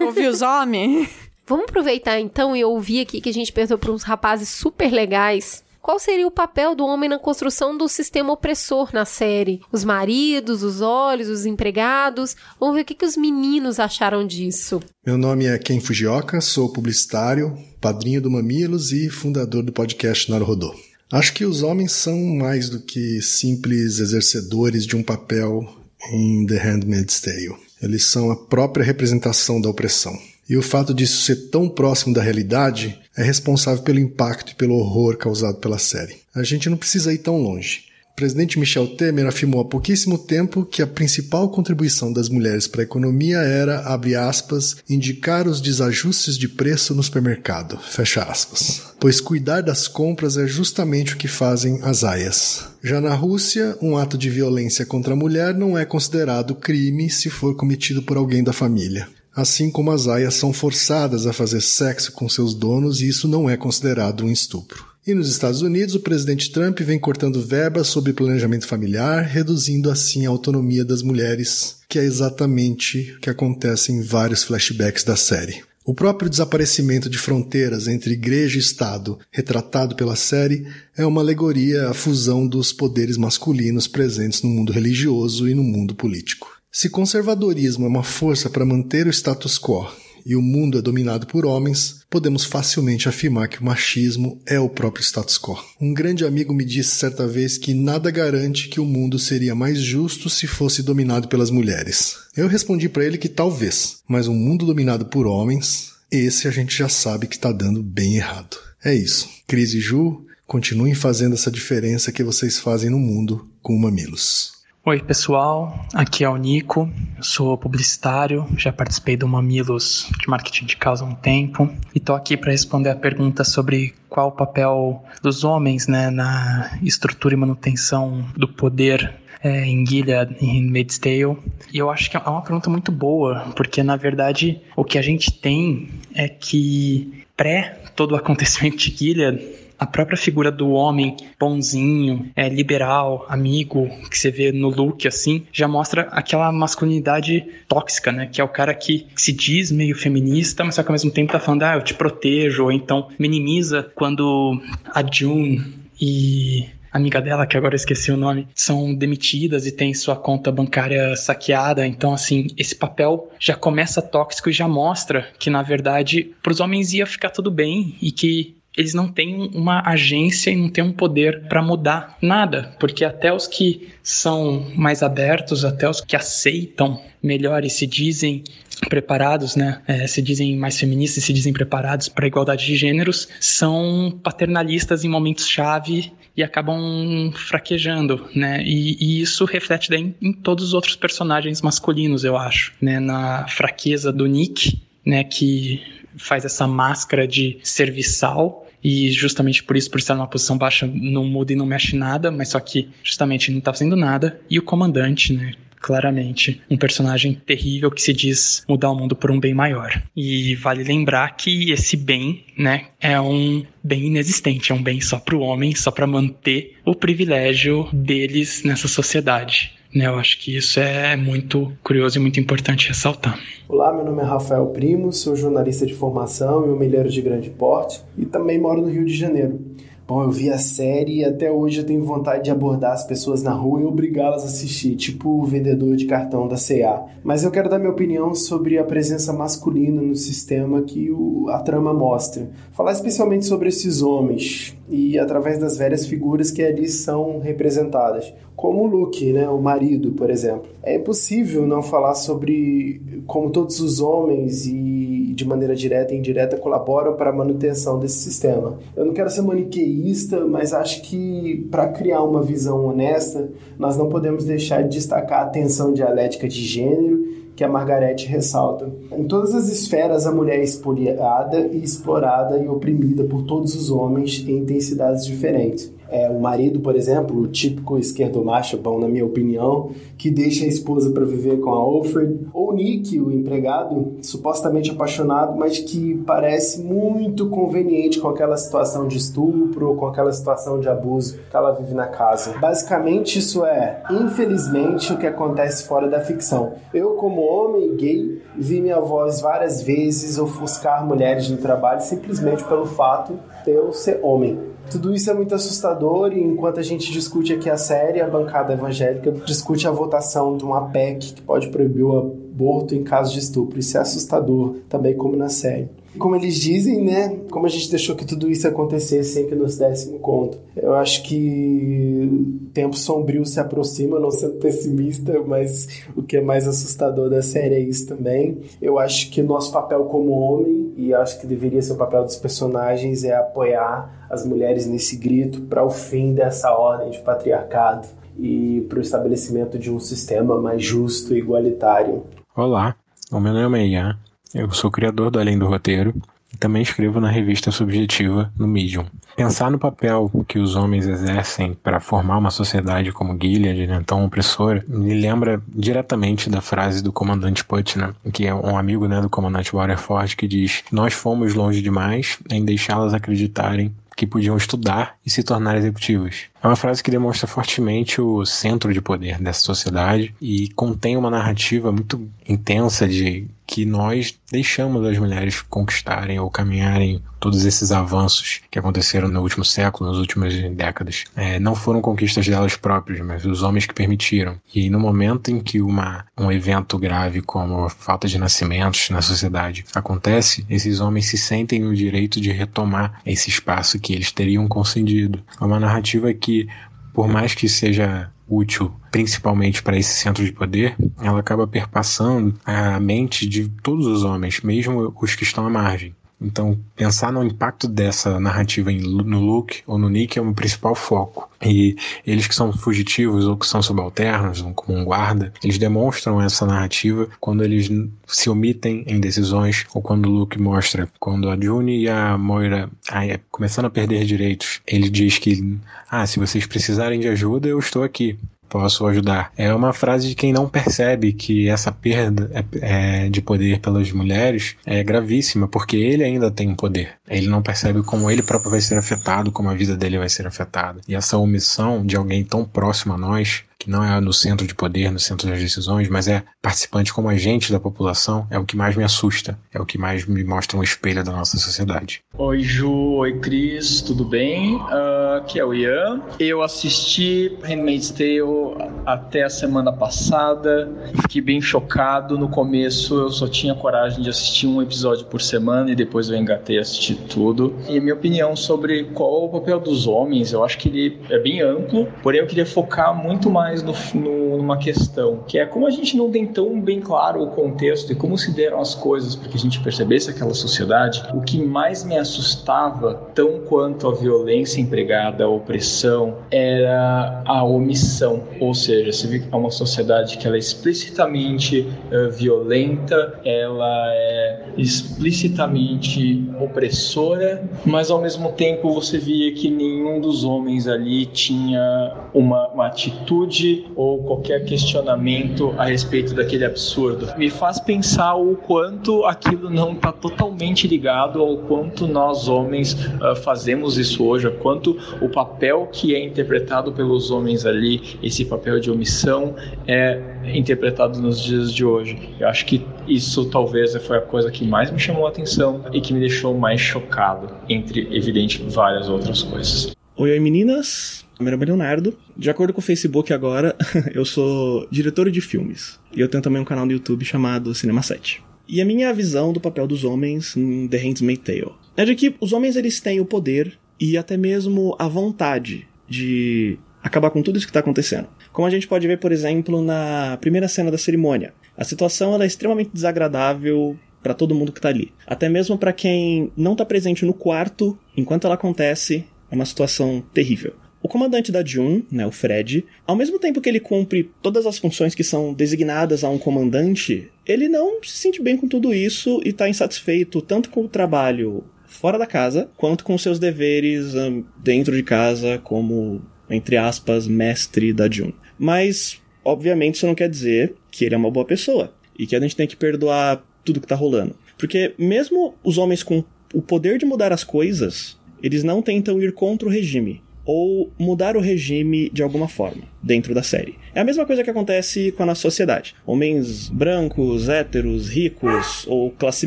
Ouvir 0.00 0.28
os 0.28 0.40
homens. 0.40 1.10
Vamos 1.48 1.64
aproveitar 1.64 2.20
então 2.20 2.54
e 2.54 2.64
ouvir 2.64 3.00
aqui 3.00 3.20
que 3.20 3.30
a 3.30 3.34
gente 3.34 3.52
perguntou 3.52 3.78
para 3.78 3.92
uns 3.92 4.02
rapazes 4.02 4.48
super 4.48 4.92
legais 4.92 5.64
qual 5.88 5.98
seria 5.98 6.26
o 6.26 6.30
papel 6.30 6.74
do 6.74 6.84
homem 6.84 7.08
na 7.08 7.18
construção 7.18 7.74
do 7.74 7.88
sistema 7.88 8.30
opressor 8.30 8.90
na 8.92 9.06
série? 9.06 9.62
Os 9.72 9.84
maridos, 9.84 10.62
os 10.62 10.82
olhos, 10.82 11.28
os 11.28 11.46
empregados? 11.46 12.36
Vamos 12.60 12.74
ver 12.74 12.82
o 12.82 12.84
que, 12.84 12.94
que 12.94 13.06
os 13.06 13.16
meninos 13.16 13.80
acharam 13.80 14.26
disso. 14.26 14.82
Meu 15.06 15.16
nome 15.16 15.46
é 15.46 15.56
Ken 15.56 15.80
Fujioka, 15.80 16.42
sou 16.42 16.70
publicitário, 16.70 17.56
padrinho 17.80 18.20
do 18.20 18.30
Mamilos 18.30 18.92
e 18.92 19.08
fundador 19.08 19.62
do 19.62 19.72
podcast 19.72 20.30
Naruhodô. 20.30 20.74
Acho 21.10 21.32
que 21.32 21.46
os 21.46 21.62
homens 21.62 21.92
são 21.92 22.18
mais 22.36 22.68
do 22.68 22.80
que 22.80 23.22
simples 23.22 23.98
exercedores 23.98 24.84
de 24.84 24.94
um 24.94 25.02
papel 25.02 25.66
em 26.12 26.44
The 26.44 26.58
Handmaid's 26.58 27.18
Tale. 27.18 27.56
Eles 27.80 28.04
são 28.04 28.30
a 28.30 28.36
própria 28.36 28.84
representação 28.84 29.58
da 29.58 29.70
opressão. 29.70 30.12
E 30.48 30.56
o 30.56 30.62
fato 30.62 30.94
disso 30.94 31.22
ser 31.22 31.50
tão 31.50 31.68
próximo 31.68 32.14
da 32.14 32.22
realidade 32.22 32.98
é 33.14 33.22
responsável 33.22 33.82
pelo 33.82 33.98
impacto 33.98 34.52
e 34.52 34.54
pelo 34.54 34.76
horror 34.76 35.18
causado 35.18 35.58
pela 35.58 35.78
série. 35.78 36.16
A 36.34 36.42
gente 36.42 36.70
não 36.70 36.76
precisa 36.76 37.12
ir 37.12 37.18
tão 37.18 37.36
longe. 37.36 37.88
O 38.12 38.16
presidente 38.18 38.58
Michel 38.58 38.96
Temer 38.96 39.26
afirmou 39.26 39.60
há 39.60 39.64
pouquíssimo 39.64 40.18
tempo 40.18 40.64
que 40.64 40.82
a 40.82 40.86
principal 40.86 41.50
contribuição 41.50 42.12
das 42.12 42.28
mulheres 42.28 42.66
para 42.66 42.80
a 42.80 42.84
economia 42.84 43.38
era, 43.38 43.80
abre 43.80 44.16
aspas, 44.16 44.78
indicar 44.88 45.46
os 45.46 45.60
desajustes 45.60 46.36
de 46.36 46.48
preço 46.48 46.94
no 46.94 47.02
supermercado, 47.02 47.78
fecha 47.78 48.22
aspas. 48.22 48.82
Pois 48.98 49.20
cuidar 49.20 49.60
das 49.60 49.86
compras 49.86 50.36
é 50.36 50.48
justamente 50.48 51.14
o 51.14 51.16
que 51.16 51.28
fazem 51.28 51.78
as 51.82 52.02
aias. 52.02 52.64
Já 52.82 53.00
na 53.00 53.14
Rússia, 53.14 53.76
um 53.80 53.96
ato 53.96 54.18
de 54.18 54.30
violência 54.30 54.84
contra 54.84 55.12
a 55.12 55.16
mulher 55.16 55.54
não 55.54 55.78
é 55.78 55.84
considerado 55.84 56.56
crime 56.56 57.08
se 57.08 57.30
for 57.30 57.54
cometido 57.54 58.02
por 58.02 58.16
alguém 58.16 58.42
da 58.42 58.52
família 58.52 59.06
assim 59.38 59.70
como 59.70 59.92
as 59.92 60.08
aias 60.08 60.34
são 60.34 60.52
forçadas 60.52 61.24
a 61.24 61.32
fazer 61.32 61.60
sexo 61.60 62.10
com 62.10 62.28
seus 62.28 62.54
donos 62.54 63.00
e 63.00 63.08
isso 63.08 63.28
não 63.28 63.48
é 63.48 63.56
considerado 63.56 64.24
um 64.24 64.32
estupro. 64.32 64.84
E 65.06 65.14
nos 65.14 65.30
Estados 65.30 65.62
Unidos, 65.62 65.94
o 65.94 66.00
presidente 66.00 66.50
Trump 66.50 66.80
vem 66.80 66.98
cortando 66.98 67.40
verbas 67.40 67.86
sobre 67.86 68.12
planejamento 68.12 68.66
familiar, 68.66 69.24
reduzindo 69.24 69.92
assim 69.92 70.26
a 70.26 70.28
autonomia 70.28 70.84
das 70.84 71.02
mulheres, 71.02 71.76
que 71.88 72.00
é 72.00 72.04
exatamente 72.04 73.14
o 73.16 73.20
que 73.20 73.30
acontece 73.30 73.92
em 73.92 74.02
vários 74.02 74.42
flashbacks 74.42 75.04
da 75.04 75.14
série. 75.14 75.62
O 75.84 75.94
próprio 75.94 76.28
desaparecimento 76.28 77.08
de 77.08 77.16
fronteiras 77.16 77.86
entre 77.86 78.14
igreja 78.14 78.56
e 78.56 78.60
Estado, 78.60 79.20
retratado 79.30 79.94
pela 79.94 80.16
série, 80.16 80.66
é 80.96 81.06
uma 81.06 81.20
alegoria 81.20 81.88
à 81.88 81.94
fusão 81.94 82.44
dos 82.44 82.72
poderes 82.72 83.16
masculinos 83.16 83.86
presentes 83.86 84.42
no 84.42 84.50
mundo 84.50 84.72
religioso 84.72 85.48
e 85.48 85.54
no 85.54 85.62
mundo 85.62 85.94
político. 85.94 86.57
Se 86.80 86.88
conservadorismo 86.88 87.86
é 87.86 87.88
uma 87.88 88.04
força 88.04 88.48
para 88.48 88.64
manter 88.64 89.08
o 89.08 89.10
status 89.10 89.58
quo 89.58 89.90
e 90.24 90.36
o 90.36 90.40
mundo 90.40 90.78
é 90.78 90.80
dominado 90.80 91.26
por 91.26 91.44
homens, 91.44 92.04
podemos 92.08 92.44
facilmente 92.44 93.08
afirmar 93.08 93.48
que 93.48 93.60
o 93.60 93.64
machismo 93.64 94.40
é 94.46 94.60
o 94.60 94.68
próprio 94.68 95.02
status 95.02 95.38
quo. 95.38 95.58
Um 95.80 95.92
grande 95.92 96.24
amigo 96.24 96.54
me 96.54 96.64
disse 96.64 96.90
certa 96.90 97.26
vez 97.26 97.58
que 97.58 97.74
nada 97.74 98.12
garante 98.12 98.68
que 98.68 98.78
o 98.78 98.84
mundo 98.84 99.18
seria 99.18 99.56
mais 99.56 99.80
justo 99.80 100.30
se 100.30 100.46
fosse 100.46 100.80
dominado 100.80 101.26
pelas 101.26 101.50
mulheres. 101.50 102.14
Eu 102.36 102.46
respondi 102.46 102.88
para 102.88 103.04
ele 103.04 103.18
que 103.18 103.28
talvez, 103.28 103.96
mas 104.06 104.28
um 104.28 104.34
mundo 104.36 104.64
dominado 104.64 105.06
por 105.06 105.26
homens, 105.26 105.94
esse 106.12 106.46
a 106.46 106.52
gente 106.52 106.78
já 106.78 106.88
sabe 106.88 107.26
que 107.26 107.34
está 107.34 107.50
dando 107.50 107.82
bem 107.82 108.18
errado. 108.18 108.56
É 108.84 108.94
isso. 108.94 109.28
Cris 109.48 109.74
e 109.74 109.80
Ju, 109.80 110.24
continuem 110.46 110.94
fazendo 110.94 111.34
essa 111.34 111.50
diferença 111.50 112.12
que 112.12 112.22
vocês 112.22 112.60
fazem 112.60 112.88
no 112.88 113.00
mundo 113.00 113.50
com 113.60 113.74
o 113.74 113.80
Mamilos. 113.80 114.57
Oi, 114.88 115.00
pessoal. 115.00 115.84
Aqui 115.92 116.24
é 116.24 116.28
o 116.30 116.36
Nico. 116.38 116.90
Sou 117.20 117.58
publicitário, 117.58 118.46
já 118.56 118.72
participei 118.72 119.18
do 119.18 119.28
Mamilos 119.28 120.10
de 120.18 120.26
marketing 120.26 120.64
de 120.64 120.78
causa 120.78 121.04
há 121.04 121.06
um 121.06 121.14
tempo 121.14 121.70
e 121.94 122.00
tô 122.00 122.14
aqui 122.14 122.38
para 122.38 122.52
responder 122.52 122.88
a 122.88 122.96
pergunta 122.96 123.44
sobre 123.44 123.94
qual 124.08 124.28
o 124.28 124.32
papel 124.32 125.04
dos 125.22 125.44
homens, 125.44 125.86
né, 125.86 126.08
na 126.08 126.78
estrutura 126.82 127.34
e 127.34 127.36
manutenção 127.36 128.24
do 128.34 128.48
poder 128.48 129.12
é, 129.44 129.66
em 129.66 129.84
Gilead, 129.84 130.34
em 130.40 130.58
Handmaid's 130.58 130.98
Tale. 130.98 131.36
E 131.70 131.76
eu 131.76 131.90
acho 131.90 132.10
que 132.10 132.16
é 132.16 132.20
uma 132.20 132.40
pergunta 132.40 132.70
muito 132.70 132.90
boa, 132.90 133.40
porque 133.54 133.82
na 133.82 133.96
verdade 133.96 134.58
o 134.74 134.82
que 134.84 134.96
a 134.96 135.02
gente 135.02 135.30
tem 135.30 135.90
é 136.14 136.30
que 136.30 137.26
pré 137.36 137.78
todo 137.94 138.12
o 138.12 138.16
acontecimento 138.16 138.78
de 138.78 138.96
Gilead 138.96 139.67
a 139.78 139.86
própria 139.86 140.16
figura 140.16 140.50
do 140.50 140.70
homem 140.70 141.16
bonzinho, 141.38 142.30
é, 142.34 142.48
liberal, 142.48 143.24
amigo, 143.28 143.88
que 144.10 144.18
você 144.18 144.30
vê 144.30 144.50
no 144.50 144.68
look 144.68 145.06
assim, 145.06 145.46
já 145.52 145.68
mostra 145.68 146.02
aquela 146.10 146.50
masculinidade 146.50 147.46
tóxica, 147.68 148.10
né? 148.10 148.26
Que 148.26 148.40
é 148.40 148.44
o 148.44 148.48
cara 148.48 148.74
que 148.74 149.06
se 149.14 149.32
diz 149.32 149.70
meio 149.70 149.94
feminista, 149.94 150.64
mas 150.64 150.74
só 150.74 150.82
que 150.82 150.88
ao 150.88 150.92
mesmo 150.92 151.10
tempo 151.10 151.32
tá 151.32 151.40
falando, 151.40 151.62
ah, 151.62 151.74
eu 151.74 151.82
te 151.82 151.94
protejo, 151.94 152.64
ou 152.64 152.72
então 152.72 153.08
minimiza 153.18 153.90
quando 153.94 154.60
a 154.92 155.04
June 155.10 155.64
e 156.00 156.66
amiga 156.92 157.20
dela, 157.20 157.46
que 157.46 157.56
agora 157.56 157.74
eu 157.74 157.76
esqueci 157.76 158.10
o 158.10 158.16
nome, 158.16 158.48
são 158.54 158.94
demitidas 158.94 159.66
e 159.66 159.72
tem 159.72 159.94
sua 159.94 160.16
conta 160.16 160.50
bancária 160.50 161.14
saqueada. 161.16 161.86
Então, 161.86 162.12
assim, 162.12 162.48
esse 162.56 162.74
papel 162.74 163.30
já 163.38 163.54
começa 163.54 164.02
tóxico 164.02 164.50
e 164.50 164.52
já 164.52 164.66
mostra 164.66 165.28
que, 165.38 165.50
na 165.50 165.62
verdade, 165.62 166.32
para 166.42 166.52
os 166.52 166.60
homens 166.60 166.92
ia 166.92 167.06
ficar 167.06 167.30
tudo 167.30 167.50
bem 167.50 167.96
e 168.02 168.10
que 168.10 168.57
eles 168.78 168.94
não 168.94 169.08
têm 169.08 169.50
uma 169.52 169.82
agência 169.84 170.50
e 170.50 170.56
não 170.56 170.68
têm 170.68 170.84
um 170.84 170.92
poder 170.92 171.48
para 171.48 171.60
mudar 171.60 172.16
nada, 172.22 172.76
porque 172.78 173.04
até 173.04 173.32
os 173.32 173.48
que 173.48 173.88
são 174.04 174.70
mais 174.76 175.02
abertos, 175.02 175.64
até 175.64 175.90
os 175.90 176.00
que 176.00 176.14
aceitam 176.14 177.02
melhor 177.20 177.64
e 177.64 177.70
se 177.70 177.88
dizem 177.88 178.44
preparados, 178.88 179.56
né, 179.56 179.82
é, 179.88 180.06
se 180.06 180.22
dizem 180.22 180.56
mais 180.56 180.78
feministas, 180.78 181.24
se 181.24 181.32
dizem 181.32 181.52
preparados 181.52 182.08
para 182.08 182.24
a 182.24 182.28
igualdade 182.28 182.64
de 182.64 182.76
gêneros, 182.76 183.28
são 183.40 184.16
paternalistas 184.22 185.04
em 185.04 185.08
momentos 185.08 185.48
chave 185.48 186.12
e 186.36 186.42
acabam 186.44 187.32
fraquejando, 187.34 188.28
né? 188.32 188.62
E, 188.62 188.96
e 189.00 189.20
isso 189.20 189.44
reflete 189.44 189.92
em, 189.92 190.14
em, 190.22 190.32
todos 190.32 190.66
os 190.66 190.74
outros 190.74 190.94
personagens 190.94 191.60
masculinos, 191.62 192.22
eu 192.22 192.36
acho, 192.36 192.72
né? 192.80 193.00
Na 193.00 193.48
fraqueza 193.48 194.12
do 194.12 194.24
Nick, 194.24 194.80
né? 195.04 195.24
Que 195.24 195.82
faz 196.16 196.44
essa 196.44 196.64
máscara 196.64 197.26
de 197.26 197.58
serviçal 197.64 198.67
e 198.88 199.12
justamente 199.12 199.62
por 199.62 199.76
isso, 199.76 199.90
por 199.90 199.98
estar 199.98 200.14
numa 200.14 200.26
posição 200.26 200.56
baixa, 200.56 200.86
não 200.86 201.22
muda 201.22 201.52
e 201.52 201.56
não 201.56 201.66
mexe 201.66 201.94
nada, 201.94 202.30
mas 202.30 202.48
só 202.48 202.58
que 202.58 202.88
justamente 203.02 203.52
não 203.52 203.60
tá 203.60 203.70
fazendo 203.70 203.94
nada. 203.94 204.40
E 204.48 204.58
o 204.58 204.62
comandante, 204.62 205.34
né? 205.34 205.52
claramente 205.78 206.60
um 206.70 206.76
personagem 206.76 207.34
terrível 207.34 207.90
que 207.90 208.00
se 208.02 208.12
diz 208.14 208.64
mudar 208.66 208.90
o 208.90 208.96
mundo 208.96 209.14
por 209.14 209.30
um 209.30 209.38
bem 209.38 209.52
maior. 209.52 210.02
E 210.16 210.54
vale 210.54 210.82
lembrar 210.82 211.36
que 211.36 211.70
esse 211.70 211.98
bem, 211.98 212.44
né, 212.56 212.86
é 212.98 213.20
um 213.20 213.62
bem 213.84 214.06
inexistente, 214.06 214.72
é 214.72 214.74
um 214.74 214.82
bem 214.82 215.00
só 215.02 215.18
para 215.18 215.36
o 215.36 215.40
homem, 215.40 215.74
só 215.74 215.90
para 215.90 216.06
manter 216.06 216.78
o 216.84 216.94
privilégio 216.94 217.88
deles 217.92 218.64
nessa 218.64 218.88
sociedade. 218.88 219.77
Né, 219.94 220.06
eu 220.06 220.16
acho 220.16 220.38
que 220.38 220.54
isso 220.56 220.78
é 220.78 221.16
muito 221.16 221.72
curioso 221.82 222.18
e 222.18 222.20
muito 222.20 222.38
importante 222.38 222.88
ressaltar. 222.88 223.38
Olá, 223.66 223.92
meu 223.92 224.04
nome 224.04 224.20
é 224.20 224.24
Rafael 224.24 224.66
Primo, 224.66 225.12
sou 225.12 225.34
jornalista 225.34 225.86
de 225.86 225.94
formação 225.94 226.66
e 226.66 226.70
humilheiro 226.70 227.08
de 227.08 227.22
grande 227.22 227.48
porte 227.48 228.02
e 228.16 228.26
também 228.26 228.58
moro 228.58 228.82
no 228.82 228.88
Rio 228.88 229.04
de 229.04 229.14
Janeiro. 229.14 229.58
Bom, 230.06 230.22
eu 230.22 230.30
vi 230.30 230.48
a 230.48 230.56
série 230.56 231.18
e 231.18 231.24
até 231.24 231.50
hoje 231.50 231.80
eu 231.80 231.84
tenho 231.84 232.02
vontade 232.02 232.44
de 232.44 232.50
abordar 232.50 232.92
as 232.92 233.04
pessoas 233.04 233.42
na 233.42 233.52
rua 233.52 233.82
e 233.82 233.84
obrigá-las 233.84 234.42
a 234.42 234.46
assistir, 234.46 234.96
tipo 234.96 235.28
o 235.28 235.44
vendedor 235.44 235.96
de 235.96 236.06
cartão 236.06 236.48
da 236.48 236.56
CA. 236.56 237.04
Mas 237.22 237.44
eu 237.44 237.50
quero 237.50 237.68
dar 237.68 237.78
minha 237.78 237.90
opinião 237.90 238.34
sobre 238.34 238.78
a 238.78 238.84
presença 238.84 239.34
masculina 239.34 240.00
no 240.00 240.14
sistema 240.14 240.80
que 240.80 241.10
o, 241.10 241.50
a 241.50 241.58
trama 241.60 241.92
mostra. 241.92 242.50
Falar 242.72 242.92
especialmente 242.92 243.44
sobre 243.44 243.68
esses 243.68 244.00
homens 244.00 244.77
e 244.90 245.18
através 245.18 245.58
das 245.58 245.76
várias 245.76 246.06
figuras 246.06 246.50
que 246.50 246.62
ali 246.62 246.88
são 246.88 247.38
representadas, 247.38 248.32
como 248.56 248.82
o 248.82 248.86
Luke, 248.86 249.32
né, 249.32 249.48
o 249.48 249.60
marido, 249.60 250.12
por 250.12 250.30
exemplo. 250.30 250.68
É 250.82 250.96
impossível 250.96 251.66
não 251.66 251.82
falar 251.82 252.14
sobre 252.14 253.00
como 253.26 253.50
todos 253.50 253.78
os 253.80 254.00
homens 254.00 254.66
e 254.66 255.32
de 255.34 255.44
maneira 255.44 255.76
direta 255.76 256.12
e 256.12 256.18
indireta 256.18 256.56
colaboram 256.56 257.14
para 257.14 257.30
a 257.30 257.32
manutenção 257.32 258.00
desse 258.00 258.18
sistema. 258.18 258.78
Eu 258.96 259.04
não 259.04 259.12
quero 259.12 259.30
ser 259.30 259.42
maniqueísta, 259.42 260.44
mas 260.44 260.74
acho 260.74 261.02
que 261.02 261.68
para 261.70 261.88
criar 261.88 262.22
uma 262.24 262.42
visão 262.42 262.84
honesta, 262.84 263.48
nós 263.78 263.96
não 263.96 264.08
podemos 264.08 264.44
deixar 264.44 264.82
de 264.82 264.96
destacar 264.96 265.42
a 265.42 265.50
tensão 265.50 265.92
dialética 265.92 266.48
de 266.48 266.60
gênero 266.64 267.37
que 267.58 267.64
a 267.64 267.68
Margarete 267.68 268.28
ressalta. 268.28 268.88
Em 269.10 269.24
todas 269.24 269.52
as 269.52 269.68
esferas, 269.68 270.28
a 270.28 270.32
mulher 270.32 270.60
é 270.60 270.62
expoliada 270.62 271.58
e 271.58 271.82
explorada 271.82 272.56
e 272.56 272.68
oprimida 272.68 273.24
por 273.24 273.42
todos 273.42 273.74
os 273.74 273.90
homens 273.90 274.44
em 274.46 274.58
intensidades 274.58 275.26
diferentes. 275.26 275.92
É, 276.10 276.28
o 276.30 276.40
marido, 276.40 276.80
por 276.80 276.96
exemplo, 276.96 277.38
o 277.40 277.48
típico 277.48 277.98
esquerdo 277.98 278.44
macho, 278.44 278.76
bom, 278.78 278.98
na 278.98 279.08
minha 279.08 279.24
opinião, 279.24 279.90
que 280.16 280.30
deixa 280.30 280.64
a 280.64 280.68
esposa 280.68 281.10
para 281.10 281.24
viver 281.24 281.60
com 281.60 281.70
a 281.70 281.76
Alfred. 281.76 282.48
Ou 282.52 282.74
Nick, 282.74 283.18
o 283.20 283.30
empregado, 283.30 284.16
supostamente 284.22 284.90
apaixonado, 284.90 285.56
mas 285.56 285.78
que 285.78 286.14
parece 286.26 286.82
muito 286.82 287.48
conveniente 287.48 288.20
com 288.20 288.28
aquela 288.28 288.56
situação 288.56 289.06
de 289.06 289.18
estupro, 289.18 289.94
com 289.96 290.06
aquela 290.06 290.32
situação 290.32 290.80
de 290.80 290.88
abuso 290.88 291.38
que 291.50 291.56
ela 291.56 291.72
vive 291.72 291.94
na 291.94 292.06
casa. 292.06 292.58
Basicamente, 292.58 293.38
isso 293.38 293.64
é, 293.64 294.02
infelizmente, 294.10 295.12
o 295.12 295.18
que 295.18 295.26
acontece 295.26 295.84
fora 295.86 296.08
da 296.08 296.20
ficção. 296.20 296.72
Eu, 296.92 297.10
como 297.10 297.42
homem 297.42 297.94
gay, 297.96 298.42
vi 298.56 298.80
minha 298.80 299.00
voz 299.00 299.40
várias 299.40 299.82
vezes 299.82 300.38
ofuscar 300.38 301.06
mulheres 301.06 301.48
no 301.48 301.56
trabalho 301.56 302.00
simplesmente 302.00 302.64
pelo 302.64 302.86
fato 302.86 303.38
de 303.64 303.70
eu 303.70 303.92
ser 303.92 304.20
homem. 304.22 304.67
Tudo 304.90 305.14
isso 305.14 305.30
é 305.30 305.34
muito 305.34 305.54
assustador 305.54 306.32
e 306.32 306.40
enquanto 306.40 306.80
a 306.80 306.82
gente 306.82 307.12
discute 307.12 307.52
aqui 307.52 307.68
a 307.68 307.76
série, 307.76 308.22
a 308.22 308.26
bancada 308.26 308.72
evangélica 308.72 309.30
discute 309.30 309.86
a 309.86 309.90
votação 309.90 310.56
de 310.56 310.64
uma 310.64 310.88
PEC 310.88 311.34
que 311.34 311.42
pode 311.42 311.68
proibir 311.68 312.04
o 312.04 312.16
aborto 312.18 312.94
em 312.94 313.04
caso 313.04 313.32
de 313.32 313.38
estupro. 313.38 313.78
Isso 313.78 313.98
é 313.98 314.00
assustador, 314.00 314.76
também 314.88 315.14
como 315.14 315.36
na 315.36 315.50
série. 315.50 315.90
Como 316.18 316.34
eles 316.36 316.56
dizem, 316.56 317.02
né? 317.02 317.36
Como 317.50 317.66
a 317.66 317.68
gente 317.68 317.90
deixou 317.90 318.16
que 318.16 318.24
tudo 318.24 318.50
isso 318.50 318.66
acontecesse 318.66 319.34
sem 319.34 319.46
que 319.46 319.54
nos 319.54 319.78
dessemos 319.78 320.20
conta. 320.20 320.58
Eu 320.76 320.94
acho 320.94 321.22
que 321.22 322.28
o 322.30 322.70
tempo 322.72 322.96
sombrio 322.96 323.44
se 323.46 323.60
aproxima, 323.60 324.18
não 324.18 324.30
sendo 324.30 324.54
pessimista, 324.54 325.40
mas 325.46 326.04
o 326.16 326.22
que 326.22 326.36
é 326.36 326.40
mais 326.40 326.66
assustador 326.66 327.30
da 327.30 327.40
série 327.40 327.76
é 327.76 327.80
isso 327.80 328.06
também. 328.06 328.58
Eu 328.82 328.98
acho 328.98 329.30
que 329.30 329.42
nosso 329.42 329.72
papel 329.72 330.04
como 330.04 330.32
homem, 330.32 330.92
e 330.96 331.14
acho 331.14 331.40
que 331.40 331.46
deveria 331.46 331.80
ser 331.80 331.92
o 331.92 331.96
papel 331.96 332.24
dos 332.24 332.36
personagens, 332.36 333.24
é 333.24 333.34
apoiar 333.34 334.26
as 334.28 334.44
mulheres 334.44 334.86
nesse 334.86 335.16
grito 335.16 335.62
para 335.62 335.84
o 335.84 335.90
fim 335.90 336.34
dessa 336.34 336.72
ordem 336.72 337.10
de 337.10 337.18
patriarcado 337.20 338.06
e 338.38 338.86
para 338.88 338.98
o 338.98 339.02
estabelecimento 339.02 339.78
de 339.78 339.90
um 339.90 339.98
sistema 339.98 340.60
mais 340.60 340.82
justo 340.82 341.34
e 341.34 341.38
igualitário. 341.38 342.24
Olá, 342.54 342.96
meu 343.32 343.52
nome 343.52 343.80
é 343.80 343.86
Ian 343.86 344.27
eu 344.54 344.70
sou 344.72 344.90
criador 344.90 345.30
do 345.30 345.38
Além 345.38 345.58
do 345.58 345.66
Roteiro 345.66 346.14
e 346.52 346.56
também 346.56 346.82
escrevo 346.82 347.20
na 347.20 347.30
revista 347.30 347.70
Subjetiva 347.70 348.50
no 348.56 348.66
Medium. 348.66 349.04
Pensar 349.36 349.70
no 349.70 349.78
papel 349.78 350.30
que 350.48 350.58
os 350.58 350.74
homens 350.74 351.06
exercem 351.06 351.74
para 351.74 352.00
formar 352.00 352.38
uma 352.38 352.50
sociedade 352.50 353.12
como 353.12 353.38
Gilead, 353.40 353.86
né, 353.86 354.02
tão 354.04 354.24
opressora, 354.24 354.84
me 354.88 355.14
lembra 355.14 355.62
diretamente 355.68 356.48
da 356.48 356.60
frase 356.60 357.02
do 357.02 357.12
comandante 357.12 357.64
Putnam, 357.64 358.14
que 358.32 358.46
é 358.46 358.54
um 358.54 358.76
amigo 358.76 359.06
né, 359.06 359.20
do 359.20 359.28
comandante 359.28 359.72
Waterford, 359.72 360.36
que 360.36 360.48
diz: 360.48 360.82
Nós 360.90 361.12
fomos 361.12 361.54
longe 361.54 361.82
demais 361.82 362.38
em 362.50 362.64
deixá-las 362.64 363.14
acreditarem 363.14 363.94
que 364.16 364.26
podiam 364.26 364.56
estudar 364.56 365.14
e 365.24 365.30
se 365.30 365.44
tornar 365.44 365.76
executivos. 365.76 366.46
É 366.62 366.66
uma 366.66 366.76
frase 366.76 367.02
que 367.02 367.10
demonstra 367.10 367.46
fortemente 367.46 368.20
o 368.20 368.44
centro 368.44 368.92
de 368.92 369.00
poder 369.00 369.38
dessa 369.38 369.60
sociedade 369.60 370.34
e 370.40 370.68
contém 370.70 371.16
uma 371.16 371.30
narrativa 371.30 371.92
muito 371.92 372.28
intensa 372.48 373.06
de 373.06 373.46
que 373.68 373.84
nós 373.84 374.34
deixamos 374.50 375.06
as 375.06 375.18
mulheres 375.18 375.60
conquistarem 375.60 376.40
ou 376.40 376.50
caminharem 376.50 377.22
todos 377.38 377.66
esses 377.66 377.92
avanços 377.92 378.62
que 378.70 378.78
aconteceram 378.78 379.28
no 379.28 379.42
último 379.42 379.62
século, 379.62 380.10
nas 380.10 380.18
últimas 380.18 380.54
décadas. 380.74 381.24
É, 381.36 381.60
não 381.60 381.74
foram 381.74 382.00
conquistas 382.00 382.48
delas 382.48 382.76
próprias, 382.76 383.20
mas 383.20 383.44
os 383.44 383.62
homens 383.62 383.84
que 383.84 383.92
permitiram. 383.92 384.58
E 384.74 384.88
no 384.88 384.98
momento 384.98 385.50
em 385.50 385.60
que 385.60 385.82
uma, 385.82 386.24
um 386.36 386.50
evento 386.50 386.98
grave 386.98 387.42
como 387.42 387.84
a 387.84 387.90
falta 387.90 388.26
de 388.26 388.38
nascimentos 388.38 389.10
na 389.10 389.20
sociedade 389.20 389.84
acontece, 389.94 390.64
esses 390.68 390.98
homens 390.98 391.26
se 391.26 391.36
sentem 391.36 391.80
no 391.80 391.94
direito 391.94 392.40
de 392.40 392.50
retomar 392.50 393.20
esse 393.24 393.50
espaço 393.50 394.00
que 394.00 394.14
eles 394.14 394.32
teriam 394.32 394.66
concedido. 394.66 395.40
É 395.60 395.64
uma 395.64 395.78
narrativa 395.78 396.32
que 396.32 396.47
que, 396.48 396.66
por 397.12 397.28
mais 397.28 397.54
que 397.54 397.68
seja 397.68 398.32
útil 398.48 398.90
principalmente 399.10 399.82
para 399.82 399.98
esse 399.98 400.14
centro 400.14 400.42
de 400.42 400.50
poder, 400.50 400.96
ela 401.20 401.40
acaba 401.40 401.66
perpassando 401.66 402.54
a 402.64 402.98
mente 402.98 403.46
de 403.46 403.68
todos 403.82 404.06
os 404.06 404.24
homens, 404.24 404.62
mesmo 404.62 405.14
os 405.20 405.34
que 405.34 405.42
estão 405.42 405.66
à 405.66 405.70
margem. 405.70 406.14
Então, 406.40 406.78
pensar 406.94 407.32
no 407.32 407.42
impacto 407.42 407.88
dessa 407.88 408.38
narrativa 408.38 408.92
no 408.92 409.40
Luke 409.40 409.82
ou 409.86 409.98
no 409.98 410.08
Nick 410.08 410.38
é 410.38 410.42
o 410.42 410.54
principal 410.54 410.94
foco. 410.94 411.50
E 411.60 411.96
eles 412.24 412.46
que 412.46 412.54
são 412.54 412.72
fugitivos 412.72 413.46
ou 413.46 413.56
que 413.56 413.66
são 413.66 413.82
subalternos, 413.82 414.62
como 414.76 414.98
um 414.98 415.04
guarda, 415.04 415.52
eles 415.62 415.78
demonstram 415.78 416.40
essa 416.40 416.64
narrativa 416.64 417.28
quando 417.40 417.64
eles 417.64 417.90
se 418.26 418.48
omitem 418.48 419.04
em 419.08 419.18
decisões 419.18 419.84
ou 419.92 420.00
quando 420.00 420.26
o 420.26 420.30
Luke 420.30 420.60
mostra, 420.60 421.08
quando 421.18 421.50
a 421.50 421.60
June 421.60 422.02
e 422.02 422.08
a 422.08 422.38
Moira 422.38 422.88
ai, 423.10 423.40
começando 423.50 423.86
a 423.86 423.90
perder 423.90 424.24
direitos, 424.24 424.80
ele 424.86 425.10
diz 425.10 425.38
que, 425.38 425.76
ah, 426.08 426.24
se 426.24 426.38
vocês 426.38 426.66
precisarem 426.66 427.18
de 427.18 427.28
ajuda, 427.28 427.66
eu 427.66 427.80
estou 427.80 428.04
aqui 428.04 428.38
posso 428.68 429.06
ajudar. 429.06 429.52
É 429.56 429.72
uma 429.72 429.92
frase 429.92 430.28
de 430.28 430.34
quem 430.34 430.52
não 430.52 430.68
percebe 430.68 431.32
que 431.32 431.68
essa 431.68 431.90
perda 431.90 432.50
é, 432.52 433.24
é, 433.26 433.28
de 433.28 433.40
poder 433.40 433.80
pelas 433.80 434.10
mulheres 434.12 434.76
é 434.84 435.02
gravíssima, 435.02 435.66
porque 435.66 435.96
ele 435.96 436.24
ainda 436.24 436.50
tem 436.50 436.74
poder. 436.74 437.14
Ele 437.28 437.48
não 437.48 437.62
percebe 437.62 438.02
como 438.02 438.30
ele 438.30 438.42
próprio 438.42 438.70
vai 438.70 438.80
ser 438.80 438.98
afetado, 438.98 439.50
como 439.50 439.70
a 439.70 439.74
vida 439.74 439.96
dele 439.96 440.18
vai 440.18 440.28
ser 440.28 440.46
afetada. 440.46 441.00
E 441.08 441.14
essa 441.14 441.38
omissão 441.38 442.04
de 442.04 442.16
alguém 442.16 442.44
tão 442.44 442.64
próximo 442.64 443.14
a 443.14 443.18
nós 443.18 443.64
que 443.78 443.88
não 443.88 444.02
é 444.02 444.20
no 444.20 444.32
centro 444.32 444.66
de 444.66 444.74
poder, 444.74 445.12
no 445.12 445.20
centro 445.20 445.48
das 445.48 445.60
decisões, 445.60 446.08
mas 446.08 446.26
é 446.26 446.42
participante 446.60 447.12
como 447.12 447.28
agente 447.28 447.70
da 447.70 447.78
população, 447.78 448.46
é 448.50 448.58
o 448.58 448.64
que 448.64 448.76
mais 448.76 448.96
me 448.96 449.04
assusta, 449.04 449.58
é 449.72 449.80
o 449.80 449.86
que 449.86 449.96
mais 449.96 450.26
me 450.26 450.42
mostra 450.42 450.76
um 450.76 450.82
espelho 450.82 451.22
da 451.22 451.32
nossa 451.32 451.56
sociedade. 451.56 452.20
Oi, 452.36 452.60
Ju, 452.60 453.16
oi, 453.18 453.38
Cris, 453.38 454.02
tudo 454.02 454.24
bem? 454.24 454.76
Uh, 454.76 455.36
aqui 455.38 455.60
é 455.60 455.64
o 455.64 455.72
Ian. 455.72 456.20
Eu 456.40 456.62
assisti 456.62 457.56
Handmaid's 457.62 458.10
Tale 458.10 458.90
até 459.06 459.44
a 459.44 459.50
semana 459.50 459.92
passada, 459.92 460.90
fiquei 461.22 461.40
bem 461.40 461.60
chocado. 461.60 462.36
No 462.36 462.48
começo 462.48 463.14
eu 463.14 463.30
só 463.30 463.46
tinha 463.46 463.74
coragem 463.74 464.22
de 464.22 464.28
assistir 464.28 464.66
um 464.66 464.82
episódio 464.82 465.26
por 465.26 465.40
semana 465.40 465.90
e 465.90 465.94
depois 465.94 466.28
eu 466.28 466.36
engatei 466.36 466.78
a 466.78 466.80
assistir 466.80 467.14
tudo. 467.28 467.76
E 467.88 467.98
a 467.98 468.00
minha 468.00 468.14
opinião 468.14 468.56
sobre 468.56 469.04
qual 469.04 469.42
é 469.42 469.46
o 469.46 469.48
papel 469.48 469.78
dos 469.78 470.06
homens, 470.06 470.52
eu 470.52 470.64
acho 470.64 470.78
que 470.78 470.88
ele 470.88 471.20
é 471.30 471.38
bem 471.38 471.60
amplo, 471.60 472.08
porém 472.22 472.40
eu 472.40 472.46
queria 472.46 472.66
focar 472.66 473.14
muito 473.14 473.48
mais 473.48 473.67
mais 473.68 473.82
no, 473.82 473.92
no, 474.14 474.56
numa 474.56 474.78
questão, 474.78 475.40
que 475.46 475.58
é 475.58 475.66
como 475.66 475.86
a 475.86 475.90
gente 475.90 476.16
não 476.16 476.30
tem 476.30 476.46
tão 476.46 476.80
bem 476.80 477.00
claro 477.00 477.42
o 477.42 477.48
contexto 477.48 478.10
e 478.12 478.14
como 478.14 478.38
se 478.38 478.50
deram 478.52 478.80
as 478.80 478.94
coisas 478.94 479.36
para 479.36 479.48
que 479.48 479.56
a 479.56 479.60
gente 479.60 479.78
percebesse 479.80 480.30
aquela 480.30 480.54
sociedade, 480.54 481.22
o 481.34 481.42
que 481.42 481.62
mais 481.62 482.02
me 482.04 482.16
assustava, 482.16 483.14
tão 483.34 483.60
quanto 483.60 484.08
a 484.08 484.14
violência 484.14 484.80
empregada, 484.80 485.44
a 485.44 485.48
opressão, 485.48 486.36
era 486.50 487.42
a 487.44 487.62
omissão. 487.62 488.42
Ou 488.58 488.72
seja, 488.72 489.12
você 489.12 489.26
vê 489.26 489.38
que 489.40 489.48
é 489.52 489.56
uma 489.56 489.70
sociedade 489.70 490.38
que 490.38 490.46
ela 490.46 490.56
é 490.56 490.58
explicitamente 490.58 491.86
uh, 492.10 492.30
violenta, 492.30 493.38
ela 493.44 494.06
é 494.14 494.68
explicitamente 494.78 496.48
opressora, 496.58 497.68
mas 497.84 498.10
ao 498.10 498.20
mesmo 498.20 498.52
tempo 498.52 498.92
você 498.94 499.18
via 499.18 499.52
que 499.52 499.70
nenhum 499.70 500.20
dos 500.20 500.44
homens 500.44 500.88
ali 500.88 501.26
tinha 501.26 502.16
uma, 502.32 502.68
uma 502.68 502.86
atitude 502.86 503.57
ou 503.96 504.22
qualquer 504.24 504.64
questionamento 504.64 505.74
a 505.78 505.86
respeito 505.86 506.34
daquele 506.34 506.64
absurdo. 506.64 507.28
Me 507.36 507.50
faz 507.50 507.80
pensar 507.80 508.34
o 508.34 508.56
quanto 508.56 509.24
aquilo 509.24 509.70
não 509.70 509.92
está 509.92 510.12
totalmente 510.12 510.86
ligado 510.86 511.40
ao 511.40 511.58
quanto 511.58 512.06
nós 512.06 512.48
homens 512.48 512.94
uh, 512.94 513.36
fazemos 513.36 513.96
isso 513.96 514.24
hoje, 514.24 514.46
o 514.46 514.52
quanto 514.58 514.98
o 515.20 515.28
papel 515.28 515.88
que 515.92 516.14
é 516.14 516.24
interpretado 516.24 516.92
pelos 516.92 517.30
homens 517.30 517.64
ali, 517.66 518.18
esse 518.22 518.44
papel 518.44 518.80
de 518.80 518.90
omissão, 518.90 519.54
é 519.86 520.20
interpretado 520.54 521.20
nos 521.20 521.40
dias 521.42 521.72
de 521.72 521.84
hoje. 521.84 522.18
Eu 522.38 522.48
acho 522.48 522.64
que 522.66 522.84
isso 523.06 523.46
talvez 523.50 523.94
foi 524.06 524.18
a 524.18 524.20
coisa 524.20 524.50
que 524.50 524.66
mais 524.66 524.90
me 524.90 524.98
chamou 524.98 525.26
a 525.26 525.30
atenção 525.30 525.84
e 525.92 526.00
que 526.00 526.12
me 526.12 526.20
deixou 526.20 526.54
mais 526.54 526.80
chocado, 526.80 527.54
entre, 527.68 528.08
evidente, 528.10 528.62
várias 528.68 529.08
outras 529.08 529.42
coisas. 529.42 529.96
Oi, 530.16 530.30
oi 530.30 530.40
meninas! 530.40 531.27
Meu 531.40 531.52
nome 531.52 531.62
é 531.62 531.66
Leonardo. 531.66 532.18
De 532.36 532.50
acordo 532.50 532.72
com 532.72 532.80
o 532.80 532.82
Facebook 532.82 533.32
agora, 533.32 533.76
eu 534.12 534.24
sou 534.24 534.88
diretor 534.90 535.30
de 535.30 535.40
filmes. 535.40 535.98
E 536.12 536.20
eu 536.20 536.28
tenho 536.28 536.42
também 536.42 536.60
um 536.60 536.64
canal 536.64 536.84
no 536.84 536.90
YouTube 536.90 537.24
chamado 537.24 537.72
Cinema 537.76 538.02
7. 538.02 538.42
E 538.66 538.82
a 538.82 538.84
minha 538.84 539.14
visão 539.14 539.52
do 539.52 539.60
papel 539.60 539.86
dos 539.86 540.02
homens 540.02 540.56
em 540.56 540.88
The 540.88 540.96
Handmaid's 540.96 541.44
Tale 541.44 541.72
é 541.96 542.04
de 542.04 542.16
que 542.16 542.34
os 542.40 542.52
homens 542.52 542.74
eles 542.74 543.00
têm 543.00 543.20
o 543.20 543.24
poder 543.24 543.78
e 544.00 544.18
até 544.18 544.36
mesmo 544.36 544.96
a 544.98 545.06
vontade 545.06 545.86
de 546.08 546.76
acabar 547.00 547.30
com 547.30 547.40
tudo 547.40 547.56
isso 547.56 547.66
que 547.66 547.70
está 547.70 547.80
acontecendo. 547.80 548.26
Como 548.52 548.66
a 548.66 548.70
gente 548.70 548.88
pode 548.88 549.06
ver, 549.06 549.18
por 549.18 549.30
exemplo, 549.30 549.80
na 549.80 550.36
primeira 550.40 550.66
cena 550.66 550.90
da 550.90 550.98
cerimônia. 550.98 551.54
A 551.76 551.84
situação 551.84 552.40
é 552.42 552.46
extremamente 552.46 552.90
desagradável 552.92 553.96
para 554.20 554.34
todo 554.34 554.56
mundo 554.56 554.72
que 554.72 554.80
está 554.80 554.88
ali. 554.88 555.12
Até 555.24 555.48
mesmo 555.48 555.78
para 555.78 555.92
quem 555.92 556.50
não 556.56 556.72
está 556.72 556.84
presente 556.84 557.24
no 557.24 557.32
quarto 557.32 557.96
enquanto 558.16 558.46
ela 558.46 558.54
acontece, 558.54 559.24
é 559.48 559.54
uma 559.54 559.64
situação 559.64 560.20
terrível. 560.34 560.74
O 561.02 561.08
comandante 561.08 561.52
da 561.52 561.64
Jun, 561.64 562.02
né, 562.10 562.26
o 562.26 562.32
Fred, 562.32 562.84
ao 563.06 563.14
mesmo 563.14 563.38
tempo 563.38 563.60
que 563.60 563.68
ele 563.68 563.80
cumpre 563.80 564.30
todas 564.42 564.66
as 564.66 564.78
funções 564.78 565.14
que 565.14 565.22
são 565.22 565.54
designadas 565.54 566.24
a 566.24 566.30
um 566.30 566.38
comandante, 566.38 567.30
ele 567.46 567.68
não 567.68 568.02
se 568.02 568.16
sente 568.18 568.42
bem 568.42 568.56
com 568.56 568.66
tudo 568.66 568.92
isso 568.92 569.40
e 569.44 569.50
está 569.50 569.68
insatisfeito 569.68 570.42
tanto 570.42 570.70
com 570.70 570.82
o 570.82 570.88
trabalho 570.88 571.64
fora 571.86 572.18
da 572.18 572.26
casa, 572.26 572.68
quanto 572.76 573.04
com 573.04 573.16
seus 573.16 573.38
deveres 573.38 574.14
um, 574.14 574.44
dentro 574.62 574.94
de 574.94 575.02
casa, 575.02 575.58
como, 575.58 576.20
entre 576.50 576.76
aspas, 576.76 577.26
mestre 577.26 577.92
da 577.92 578.10
Jun. 578.10 578.32
Mas, 578.58 579.20
obviamente, 579.44 579.94
isso 579.94 580.06
não 580.06 580.14
quer 580.14 580.28
dizer 580.28 580.74
que 580.90 581.04
ele 581.04 581.14
é 581.14 581.18
uma 581.18 581.30
boa 581.30 581.46
pessoa 581.46 581.94
e 582.18 582.26
que 582.26 582.36
a 582.36 582.40
gente 582.40 582.56
tem 582.56 582.66
que 582.66 582.76
perdoar 582.76 583.42
tudo 583.64 583.80
que 583.80 583.86
tá 583.86 583.94
rolando. 583.94 584.36
Porque 584.58 584.94
mesmo 584.98 585.54
os 585.62 585.78
homens 585.78 586.02
com 586.02 586.24
o 586.52 586.60
poder 586.60 586.98
de 586.98 587.06
mudar 587.06 587.32
as 587.32 587.44
coisas, 587.44 588.18
eles 588.42 588.64
não 588.64 588.82
tentam 588.82 589.22
ir 589.22 589.32
contra 589.32 589.68
o 589.68 589.70
regime 589.70 590.22
ou 590.50 590.90
mudar 590.98 591.36
o 591.36 591.40
regime 591.40 592.08
de 592.08 592.22
alguma 592.22 592.48
forma 592.48 592.84
dentro 593.02 593.34
da 593.34 593.42
série. 593.42 593.76
É 593.94 594.00
a 594.00 594.04
mesma 594.04 594.26
coisa 594.26 594.44
que 594.44 594.50
acontece 594.50 595.12
com 595.12 595.22
a 595.22 595.26
nossa 595.26 595.40
sociedade. 595.40 595.94
Homens 596.06 596.68
brancos, 596.68 597.48
héteros, 597.48 598.08
ricos 598.08 598.84
ou 598.86 599.10
classe 599.10 599.46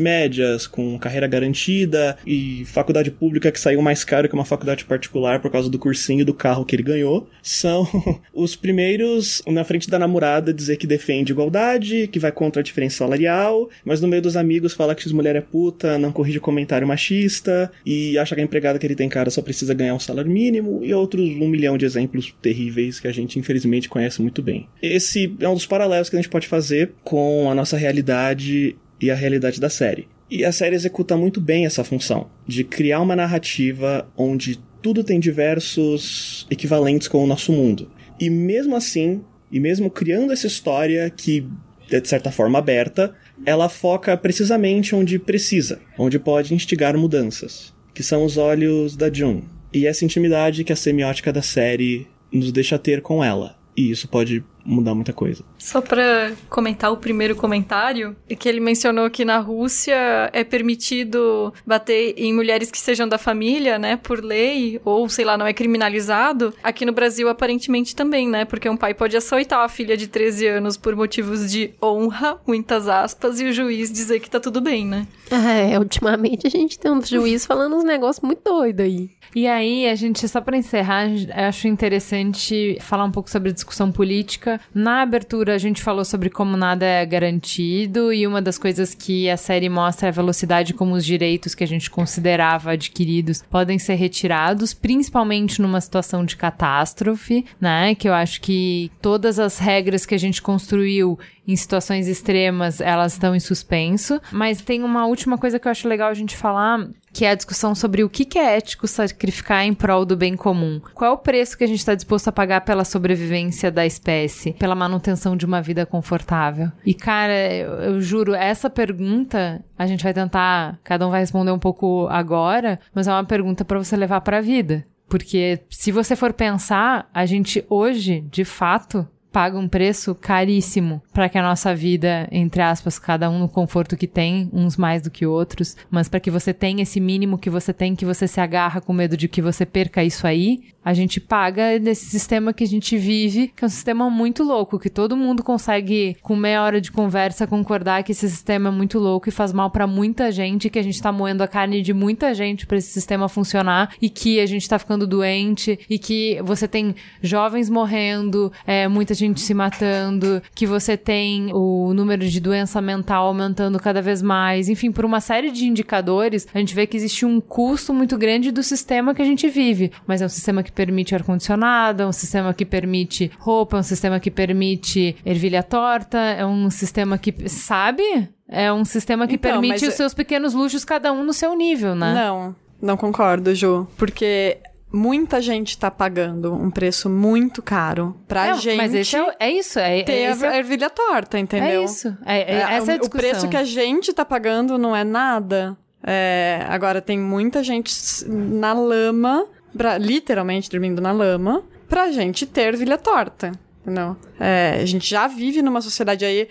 médias 0.00 0.66
com 0.66 0.98
carreira 0.98 1.26
garantida 1.26 2.16
e 2.26 2.64
faculdade 2.66 3.10
pública 3.10 3.52
que 3.52 3.60
saiu 3.60 3.80
mais 3.80 4.04
caro 4.04 4.28
que 4.28 4.34
uma 4.34 4.44
faculdade 4.44 4.84
particular 4.84 5.40
por 5.40 5.50
causa 5.50 5.70
do 5.70 5.78
cursinho 5.78 6.24
do 6.24 6.34
carro 6.34 6.64
que 6.64 6.74
ele 6.74 6.82
ganhou, 6.82 7.28
são 7.42 7.86
os 8.34 8.56
primeiros 8.56 9.42
na 9.46 9.64
frente 9.64 9.88
da 9.88 9.98
namorada 9.98 10.52
dizer 10.52 10.76
que 10.76 10.86
defende 10.86 11.32
igualdade, 11.32 12.08
que 12.08 12.18
vai 12.18 12.32
contra 12.32 12.60
a 12.60 12.62
diferença 12.62 12.98
salarial, 12.98 13.68
mas 13.84 14.00
no 14.00 14.08
meio 14.08 14.22
dos 14.22 14.36
amigos 14.36 14.72
fala 14.72 14.94
que 14.94 15.12
mulher 15.12 15.36
é 15.36 15.40
puta, 15.40 15.98
não 15.98 16.12
corrige 16.12 16.40
comentário 16.40 16.86
machista 16.86 17.70
e 17.84 18.18
acha 18.18 18.34
que 18.34 18.40
a 18.40 18.44
empregada 18.44 18.78
que 18.78 18.86
ele 18.86 18.94
tem 18.94 19.08
cara 19.08 19.30
só 19.30 19.42
precisa 19.42 19.74
ganhar 19.74 19.94
um 19.94 20.00
salário 20.00 20.30
mínimo 20.30 20.80
e 20.82 20.92
outros 20.94 21.28
um 21.28 21.48
milhão 21.48 21.76
de 21.76 21.84
exemplos 21.84 22.34
terríveis 22.40 22.98
que 22.98 23.08
a 23.08 23.12
gente 23.12 23.38
infelizmente 23.42 23.88
conhece 23.88 24.22
muito 24.22 24.42
bem. 24.42 24.68
Esse 24.80 25.34
é 25.40 25.48
um 25.48 25.54
dos 25.54 25.66
paralelos 25.66 26.08
que 26.08 26.16
a 26.16 26.20
gente 26.20 26.30
pode 26.30 26.48
fazer 26.48 26.92
com 27.04 27.50
a 27.50 27.54
nossa 27.54 27.76
realidade 27.76 28.76
e 29.00 29.10
a 29.10 29.14
realidade 29.14 29.60
da 29.60 29.68
série. 29.68 30.08
E 30.30 30.44
a 30.44 30.52
série 30.52 30.74
executa 30.74 31.16
muito 31.16 31.40
bem 31.40 31.66
essa 31.66 31.84
função 31.84 32.30
de 32.46 32.64
criar 32.64 33.00
uma 33.00 33.14
narrativa 33.14 34.08
onde 34.16 34.58
tudo 34.80 35.04
tem 35.04 35.20
diversos 35.20 36.46
equivalentes 36.50 37.06
com 37.06 37.22
o 37.22 37.26
nosso 37.26 37.52
mundo. 37.52 37.90
E 38.18 38.30
mesmo 38.30 38.74
assim, 38.74 39.22
e 39.50 39.60
mesmo 39.60 39.90
criando 39.90 40.32
essa 40.32 40.46
história 40.46 41.10
que 41.10 41.46
é 41.90 42.00
de 42.00 42.08
certa 42.08 42.30
forma 42.32 42.58
aberta, 42.58 43.14
ela 43.44 43.68
foca 43.68 44.16
precisamente 44.16 44.94
onde 44.94 45.18
precisa, 45.18 45.80
onde 45.98 46.18
pode 46.18 46.54
instigar 46.54 46.96
mudanças, 46.96 47.74
que 47.92 48.02
são 48.02 48.24
os 48.24 48.38
olhos 48.38 48.96
da 48.96 49.12
June. 49.12 49.44
E 49.72 49.86
essa 49.86 50.04
intimidade 50.04 50.64
que 50.64 50.72
a 50.72 50.76
semiótica 50.76 51.32
da 51.32 51.42
série 51.42 52.06
nos 52.32 52.52
deixa 52.52 52.78
ter 52.78 53.02
com 53.02 53.22
ela. 53.22 53.56
E 53.76 53.90
isso 53.90 54.08
pode 54.08 54.44
mudar 54.64 54.94
muita 54.94 55.12
coisa. 55.12 55.44
Só 55.58 55.80
para 55.80 56.32
comentar 56.48 56.92
o 56.92 56.96
primeiro 56.96 57.34
comentário, 57.36 58.16
é 58.28 58.34
que 58.34 58.48
ele 58.48 58.60
mencionou 58.60 59.10
que 59.10 59.24
na 59.24 59.38
Rússia 59.38 60.30
é 60.32 60.44
permitido 60.44 61.52
bater 61.66 62.14
em 62.16 62.32
mulheres 62.32 62.70
que 62.70 62.78
sejam 62.78 63.08
da 63.08 63.18
família, 63.18 63.78
né, 63.78 63.96
por 63.96 64.22
lei, 64.22 64.80
ou 64.84 65.08
sei 65.08 65.24
lá, 65.24 65.36
não 65.36 65.46
é 65.46 65.52
criminalizado. 65.52 66.54
Aqui 66.62 66.84
no 66.84 66.92
Brasil 66.92 67.28
aparentemente 67.28 67.94
também, 67.94 68.28
né, 68.28 68.44
porque 68.44 68.68
um 68.68 68.76
pai 68.76 68.94
pode 68.94 69.16
açoitar 69.16 69.60
a 69.60 69.68
filha 69.68 69.96
de 69.96 70.06
13 70.06 70.46
anos 70.46 70.76
por 70.76 70.94
motivos 70.94 71.50
de 71.50 71.74
honra, 71.82 72.38
muitas 72.46 72.88
aspas, 72.88 73.40
e 73.40 73.44
o 73.44 73.52
juiz 73.52 73.90
dizer 73.90 74.20
que 74.20 74.30
tá 74.30 74.40
tudo 74.40 74.60
bem, 74.60 74.86
né? 74.86 75.06
É, 75.30 75.78
ultimamente 75.78 76.46
a 76.46 76.50
gente 76.50 76.78
tem 76.78 76.90
um 76.90 77.02
juiz 77.02 77.46
falando 77.46 77.76
uns 77.76 77.84
negócios 77.84 78.22
muito 78.22 78.42
doidos 78.44 78.84
aí. 78.84 79.10
E 79.34 79.46
aí, 79.46 79.88
a 79.88 79.94
gente, 79.94 80.28
só 80.28 80.42
para 80.42 80.58
encerrar, 80.58 81.06
acho 81.48 81.66
interessante 81.66 82.76
falar 82.80 83.04
um 83.04 83.10
pouco 83.10 83.30
sobre 83.30 83.50
discussão 83.50 83.90
política. 83.90 84.51
Na 84.74 85.02
abertura, 85.02 85.54
a 85.54 85.58
gente 85.58 85.82
falou 85.82 86.04
sobre 86.04 86.30
como 86.30 86.56
nada 86.56 86.84
é 86.84 87.04
garantido, 87.04 88.12
e 88.12 88.26
uma 88.26 88.42
das 88.42 88.58
coisas 88.58 88.94
que 88.94 89.28
a 89.28 89.36
série 89.36 89.68
mostra 89.68 90.08
é 90.08 90.10
a 90.10 90.12
velocidade 90.12 90.74
como 90.74 90.94
os 90.94 91.04
direitos 91.04 91.54
que 91.54 91.64
a 91.64 91.66
gente 91.66 91.90
considerava 91.90 92.72
adquiridos 92.72 93.42
podem 93.50 93.78
ser 93.78 93.94
retirados, 93.94 94.72
principalmente 94.72 95.60
numa 95.60 95.80
situação 95.80 96.24
de 96.24 96.36
catástrofe, 96.36 97.44
né? 97.60 97.94
Que 97.94 98.08
eu 98.08 98.14
acho 98.14 98.40
que 98.40 98.90
todas 99.00 99.38
as 99.38 99.58
regras 99.58 100.06
que 100.06 100.14
a 100.14 100.18
gente 100.18 100.40
construiu 100.40 101.18
em 101.46 101.56
situações 101.56 102.06
extremas, 102.08 102.80
elas 102.80 103.12
estão 103.12 103.34
em 103.34 103.40
suspenso. 103.40 104.20
Mas 104.30 104.60
tem 104.60 104.82
uma 104.82 105.06
última 105.06 105.36
coisa 105.36 105.58
que 105.58 105.66
eu 105.66 105.72
acho 105.72 105.88
legal 105.88 106.08
a 106.08 106.14
gente 106.14 106.36
falar, 106.36 106.88
que 107.12 107.24
é 107.24 107.30
a 107.30 107.34
discussão 107.34 107.74
sobre 107.74 108.04
o 108.04 108.08
que 108.08 108.38
é 108.38 108.56
ético 108.56 108.86
sacrificar 108.86 109.64
em 109.64 109.74
prol 109.74 110.04
do 110.04 110.16
bem 110.16 110.36
comum. 110.36 110.80
Qual 110.94 111.10
é 111.10 111.14
o 111.14 111.18
preço 111.18 111.58
que 111.58 111.64
a 111.64 111.66
gente 111.66 111.80
está 111.80 111.94
disposto 111.94 112.28
a 112.28 112.32
pagar 112.32 112.62
pela 112.62 112.84
sobrevivência 112.84 113.70
da 113.70 113.84
espécie, 113.84 114.52
pela 114.52 114.74
manutenção 114.74 115.36
de 115.36 115.44
uma 115.44 115.60
vida 115.60 115.84
confortável? 115.84 116.70
E, 116.84 116.94
cara, 116.94 117.52
eu, 117.52 117.72
eu 117.72 118.00
juro, 118.00 118.34
essa 118.34 118.70
pergunta 118.70 119.62
a 119.76 119.86
gente 119.86 120.04
vai 120.04 120.14
tentar, 120.14 120.78
cada 120.84 121.06
um 121.06 121.10
vai 121.10 121.20
responder 121.20 121.50
um 121.50 121.58
pouco 121.58 122.06
agora, 122.08 122.78
mas 122.94 123.08
é 123.08 123.12
uma 123.12 123.24
pergunta 123.24 123.64
para 123.64 123.78
você 123.78 123.96
levar 123.96 124.20
para 124.20 124.38
a 124.38 124.42
vida. 124.42 124.84
Porque 125.08 125.60
se 125.68 125.92
você 125.92 126.16
for 126.16 126.32
pensar, 126.32 127.10
a 127.12 127.26
gente 127.26 127.64
hoje, 127.68 128.24
de 128.30 128.44
fato, 128.46 129.06
paga 129.32 129.58
um 129.58 129.66
preço 129.66 130.14
caríssimo 130.14 131.02
para 131.12 131.28
que 131.28 131.38
a 131.38 131.42
nossa 131.42 131.74
vida, 131.74 132.28
entre 132.30 132.62
aspas, 132.62 132.98
cada 132.98 133.28
um 133.30 133.38
no 133.38 133.48
conforto 133.48 133.96
que 133.96 134.06
tem, 134.06 134.48
uns 134.52 134.76
mais 134.76 135.02
do 135.02 135.10
que 135.10 135.26
outros, 135.26 135.76
mas 135.90 136.08
para 136.08 136.20
que 136.20 136.30
você 136.30 136.52
tenha 136.54 136.82
esse 136.82 137.00
mínimo 137.00 137.38
que 137.38 137.50
você 137.50 137.72
tem, 137.72 137.94
que 137.94 138.04
você 138.04 138.26
se 138.26 138.40
agarra 138.40 138.80
com 138.80 138.92
medo 138.92 139.16
de 139.16 139.28
que 139.28 139.42
você 139.42 139.66
perca 139.66 140.02
isso 140.02 140.26
aí, 140.26 140.60
a 140.84 140.92
gente 140.92 141.20
paga 141.20 141.78
nesse 141.78 142.06
sistema 142.06 142.52
que 142.52 142.64
a 142.64 142.66
gente 142.66 142.96
vive, 142.96 143.52
que 143.54 143.64
é 143.64 143.66
um 143.66 143.70
sistema 143.70 144.10
muito 144.10 144.42
louco, 144.42 144.78
que 144.78 144.90
todo 144.90 145.16
mundo 145.16 145.42
consegue, 145.42 146.16
com 146.22 146.34
meia 146.34 146.62
hora 146.62 146.80
de 146.80 146.90
conversa, 146.90 147.46
concordar 147.46 148.02
que 148.02 148.12
esse 148.12 148.28
sistema 148.28 148.68
é 148.68 148.72
muito 148.72 148.98
louco 148.98 149.28
e 149.28 149.32
faz 149.32 149.52
mal 149.52 149.70
para 149.70 149.86
muita 149.86 150.32
gente, 150.32 150.68
que 150.68 150.78
a 150.78 150.82
gente 150.82 151.00
tá 151.00 151.12
moendo 151.12 151.42
a 151.42 151.48
carne 151.48 151.82
de 151.82 151.92
muita 151.92 152.34
gente 152.34 152.66
para 152.66 152.78
esse 152.78 152.90
sistema 152.90 153.28
funcionar 153.28 153.94
e 154.00 154.08
que 154.08 154.40
a 154.40 154.46
gente 154.46 154.68
tá 154.68 154.78
ficando 154.78 155.06
doente 155.06 155.78
e 155.88 155.98
que 155.98 156.40
você 156.42 156.66
tem 156.66 156.94
jovens 157.22 157.70
morrendo, 157.70 158.52
é, 158.66 158.88
muita 158.88 159.14
gente 159.14 159.40
se 159.40 159.54
matando, 159.54 160.42
que 160.54 160.66
você 160.66 160.96
tem 161.02 161.52
o 161.52 161.92
número 161.94 162.26
de 162.28 162.40
doença 162.40 162.80
mental 162.80 163.26
aumentando 163.26 163.78
cada 163.78 164.00
vez 164.00 164.22
mais, 164.22 164.68
enfim, 164.68 164.92
por 164.92 165.04
uma 165.04 165.20
série 165.20 165.50
de 165.50 165.66
indicadores, 165.66 166.46
a 166.54 166.58
gente 166.58 166.74
vê 166.74 166.86
que 166.86 166.96
existe 166.96 167.26
um 167.26 167.40
custo 167.40 167.92
muito 167.92 168.16
grande 168.16 168.50
do 168.50 168.62
sistema 168.62 169.14
que 169.14 169.22
a 169.22 169.24
gente 169.24 169.48
vive, 169.48 169.90
mas 170.06 170.22
é 170.22 170.26
um 170.26 170.28
sistema 170.28 170.62
que 170.62 170.70
permite 170.70 171.14
ar-condicionado, 171.14 172.02
é 172.02 172.06
um 172.06 172.12
sistema 172.12 172.54
que 172.54 172.64
permite 172.64 173.30
roupa, 173.38 173.76
é 173.76 173.80
um 173.80 173.84
sistema 173.84 174.20
que 174.20 174.30
permite 174.30 175.16
ervilha 175.24 175.62
torta, 175.62 176.18
é 176.18 176.46
um 176.46 176.70
sistema 176.70 177.18
que. 177.18 177.32
Sabe? 177.48 178.28
É 178.48 178.72
um 178.72 178.84
sistema 178.84 179.26
que 179.26 179.36
então, 179.36 179.50
permite 179.50 179.86
os 179.86 179.94
seus 179.94 180.12
pequenos 180.12 180.52
luxos, 180.52 180.84
cada 180.84 181.12
um 181.12 181.24
no 181.24 181.32
seu 181.32 181.56
nível, 181.56 181.94
né? 181.94 182.14
Não, 182.14 182.54
não 182.80 182.96
concordo, 182.96 183.54
Ju. 183.54 183.88
Porque 183.96 184.58
muita 184.92 185.40
gente 185.40 185.78
tá 185.78 185.90
pagando 185.90 186.52
um 186.52 186.70
preço 186.70 187.08
muito 187.08 187.62
caro 187.62 188.16
pra 188.28 188.48
não, 188.48 188.60
gente. 188.60 188.76
Mas 188.76 188.94
esse 188.94 189.16
é, 189.16 189.36
é 189.38 189.50
isso, 189.50 189.78
é, 189.78 190.02
ter 190.02 190.30
esse 190.30 190.44
a 190.44 190.54
é 190.54 190.58
ervilha 190.58 190.90
torta, 190.90 191.38
entendeu? 191.38 191.80
É 191.80 191.84
isso. 191.84 192.16
É, 192.24 192.54
é, 192.54 192.60
essa 192.74 192.92
é 192.92 192.94
a 192.94 192.98
discussão. 192.98 193.06
O 193.06 193.10
preço 193.10 193.48
que 193.48 193.56
a 193.56 193.64
gente 193.64 194.12
tá 194.12 194.24
pagando 194.24 194.76
não 194.76 194.94
é 194.94 195.04
nada. 195.04 195.76
É, 196.04 196.64
agora 196.68 197.00
tem 197.00 197.18
muita 197.18 197.62
gente 197.62 197.92
na 198.26 198.72
lama 198.72 199.46
pra, 199.76 199.98
literalmente 199.98 200.68
dormindo 200.68 201.00
na 201.00 201.12
lama, 201.12 201.62
pra 201.88 202.10
gente 202.10 202.46
ter 202.46 202.76
vilha 202.76 202.98
torta. 202.98 203.52
Não. 203.84 204.16
É, 204.38 204.78
a 204.80 204.86
gente 204.86 205.08
já 205.08 205.26
vive 205.26 205.60
numa 205.62 205.80
sociedade 205.80 206.24
aí. 206.24 206.48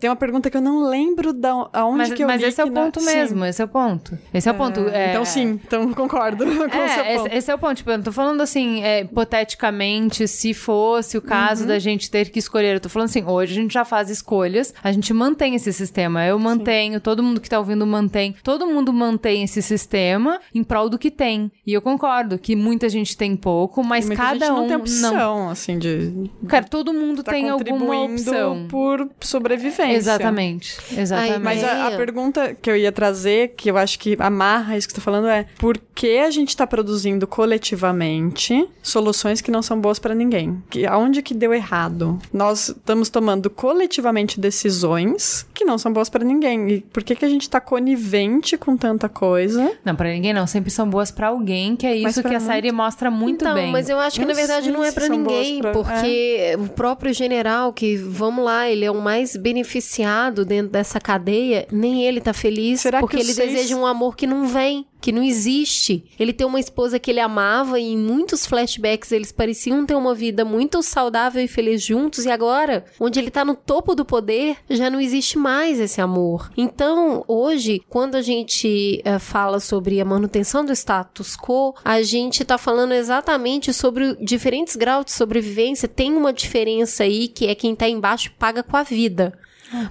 Tem 0.00 0.10
uma 0.10 0.16
pergunta 0.16 0.50
que 0.50 0.56
eu 0.56 0.60
não 0.60 0.88
lembro 0.88 1.32
da 1.32 1.68
aonde 1.72 1.98
mas, 1.98 2.12
que 2.12 2.22
eu 2.22 2.26
mas 2.26 2.42
esse 2.42 2.60
é 2.60 2.64
o 2.64 2.70
ponto 2.70 3.00
na... 3.00 3.12
mesmo, 3.12 3.42
sim. 3.42 3.48
esse 3.48 3.62
é 3.62 3.64
o 3.64 3.68
ponto. 3.68 4.18
Esse 4.34 4.48
é, 4.48 4.52
é 4.52 4.54
o 4.54 4.56
ponto. 4.58 4.80
É... 4.88 5.10
Então 5.10 5.24
sim, 5.24 5.60
então 5.64 5.92
concordo 5.92 6.44
com 6.46 6.76
é, 6.76 7.14
esse, 7.14 7.28
esse, 7.36 7.50
é 7.50 7.54
o 7.54 7.58
ponto. 7.58 7.76
Tipo, 7.76 7.90
eu 7.90 7.98
não 7.98 8.04
tô 8.04 8.12
falando 8.12 8.40
assim, 8.40 8.82
é, 8.82 9.02
hipoteticamente, 9.02 10.26
se 10.26 10.52
fosse 10.52 11.16
o 11.16 11.22
caso 11.22 11.62
uhum. 11.62 11.68
da 11.68 11.78
gente 11.78 12.10
ter 12.10 12.30
que 12.30 12.38
escolher. 12.38 12.74
Eu 12.74 12.80
tô 12.80 12.88
falando 12.88 13.08
assim, 13.08 13.24
hoje 13.24 13.52
a 13.52 13.62
gente 13.62 13.72
já 13.72 13.84
faz 13.84 14.10
escolhas, 14.10 14.74
a 14.82 14.90
gente 14.90 15.12
mantém 15.12 15.54
esse 15.54 15.72
sistema. 15.72 16.24
Eu 16.24 16.38
mantenho, 16.38 16.94
sim. 16.94 17.00
todo 17.00 17.22
mundo 17.22 17.40
que 17.40 17.48
tá 17.48 17.58
ouvindo 17.58 17.86
mantém. 17.86 18.34
Todo 18.42 18.66
mundo 18.66 18.92
mantém 18.92 19.44
esse 19.44 19.62
sistema 19.62 20.40
em 20.54 20.64
prol 20.64 20.88
do 20.88 20.98
que 20.98 21.10
tem. 21.10 21.50
E 21.66 21.72
eu 21.72 21.80
concordo 21.80 22.38
que 22.38 22.56
muita 22.56 22.88
gente 22.88 23.16
tem 23.16 23.36
pouco, 23.36 23.84
mas 23.84 24.08
cada 24.08 24.46
gente 24.46 24.52
um. 24.52 24.56
Não 24.56 24.66
tem 24.66 24.76
opção, 24.76 25.14
não... 25.14 25.50
assim, 25.50 25.78
de. 25.78 26.30
Cara, 26.48 26.64
todo 26.72 26.92
mundo 26.94 27.22
tá 27.22 27.32
tem 27.32 27.50
alguma 27.50 28.02
opção. 28.04 28.66
por 28.68 29.06
sobrevivência. 29.20 29.94
Exatamente, 29.94 30.76
exatamente. 30.96 31.38
Mas 31.40 31.62
a, 31.62 31.88
a 31.88 31.90
pergunta 31.92 32.54
que 32.54 32.70
eu 32.70 32.76
ia 32.76 32.90
trazer, 32.90 33.52
que 33.56 33.70
eu 33.70 33.76
acho 33.76 33.98
que 33.98 34.16
amarra 34.18 34.76
isso 34.76 34.88
que 34.88 34.94
você 34.94 35.00
tá 35.00 35.04
falando, 35.04 35.28
é 35.28 35.44
por 35.58 35.78
que 35.94 36.18
a 36.18 36.30
gente 36.30 36.56
tá 36.56 36.66
produzindo 36.66 37.26
coletivamente 37.26 38.66
soluções 38.82 39.40
que 39.40 39.50
não 39.50 39.60
são 39.62 39.78
boas 39.80 39.98
pra 39.98 40.14
ninguém? 40.14 40.62
Que, 40.70 40.86
aonde 40.86 41.20
que 41.22 41.34
deu 41.34 41.52
errado? 41.52 42.18
Nós 42.32 42.68
estamos 42.70 43.08
tomando 43.10 43.50
coletivamente 43.50 44.40
decisões 44.40 45.46
que 45.52 45.64
não 45.64 45.76
são 45.76 45.92
boas 45.92 46.08
pra 46.08 46.24
ninguém. 46.24 46.70
E 46.70 46.80
por 46.80 47.02
que 47.02 47.14
que 47.14 47.24
a 47.24 47.28
gente 47.28 47.48
tá 47.50 47.60
conivente 47.60 48.56
com 48.56 48.76
tanta 48.76 49.08
coisa? 49.08 49.72
Não, 49.84 49.94
pra 49.94 50.08
ninguém 50.08 50.32
não. 50.32 50.46
Sempre 50.46 50.70
são 50.70 50.88
boas 50.88 51.10
pra 51.10 51.28
alguém, 51.28 51.76
que 51.76 51.86
é 51.86 51.94
isso 51.94 52.20
que 52.22 52.26
a 52.28 52.30
muitos- 52.30 52.46
série 52.46 52.72
mostra 52.72 53.10
muito 53.10 53.42
então, 53.44 53.54
bem. 53.54 53.70
mas 53.70 53.88
eu 53.88 53.98
acho 53.98 54.16
que 54.16 54.24
Eu 54.24 54.28
na 54.28 54.34
verdade 54.34 54.70
não 54.70 54.82
é 54.82 54.90
boas 54.90 55.08
ninguém, 55.08 55.60
pra- 55.60 55.70
é. 55.70 56.56
O 56.64 56.68
próprio 56.68 57.12
general, 57.12 57.72
que 57.72 57.96
vamos 57.96 58.44
lá, 58.44 58.68
ele 58.68 58.84
é 58.84 58.90
o 58.90 59.00
mais 59.00 59.36
beneficiado 59.36 60.44
dentro 60.44 60.72
dessa 60.72 61.00
cadeia, 61.00 61.66
nem 61.70 62.04
ele 62.04 62.20
tá 62.20 62.32
feliz, 62.32 62.80
Será 62.80 62.98
que 62.98 63.02
porque 63.02 63.16
ele 63.16 63.32
seis- 63.32 63.52
deseja 63.52 63.76
um 63.76 63.86
amor 63.86 64.16
que 64.16 64.26
não 64.26 64.46
vem. 64.46 64.86
Que 65.02 65.12
não 65.12 65.22
existe. 65.22 66.04
Ele 66.18 66.32
tem 66.32 66.46
uma 66.46 66.60
esposa 66.60 66.98
que 66.98 67.10
ele 67.10 67.20
amava 67.20 67.78
e 67.78 67.92
em 67.92 67.98
muitos 67.98 68.46
flashbacks 68.46 69.12
eles 69.12 69.30
pareciam 69.30 69.84
ter 69.84 69.94
uma 69.94 70.14
vida 70.14 70.44
muito 70.44 70.82
saudável 70.82 71.44
e 71.44 71.48
feliz 71.48 71.82
juntos. 71.82 72.24
E 72.24 72.30
agora, 72.30 72.84
onde 72.98 73.18
ele 73.18 73.30
tá 73.30 73.44
no 73.44 73.54
topo 73.54 73.94
do 73.94 74.04
poder, 74.04 74.56
já 74.70 74.88
não 74.88 75.00
existe 75.00 75.36
mais 75.36 75.78
esse 75.78 76.00
amor. 76.00 76.50
Então, 76.56 77.24
hoje, 77.28 77.82
quando 77.88 78.14
a 78.14 78.22
gente 78.22 79.02
eh, 79.04 79.18
fala 79.18 79.60
sobre 79.60 80.00
a 80.00 80.04
manutenção 80.04 80.64
do 80.64 80.72
status 80.72 81.36
quo, 81.36 81.74
a 81.84 82.00
gente 82.02 82.44
tá 82.44 82.56
falando 82.56 82.92
exatamente 82.92 83.72
sobre 83.72 84.16
diferentes 84.16 84.76
graus 84.76 85.04
de 85.06 85.12
sobrevivência. 85.12 85.88
Tem 85.88 86.14
uma 86.14 86.32
diferença 86.32 87.02
aí 87.02 87.26
que 87.26 87.46
é 87.46 87.54
quem 87.54 87.74
tá 87.74 87.88
embaixo 87.88 88.32
paga 88.38 88.62
com 88.62 88.76
a 88.76 88.82
vida. 88.82 89.36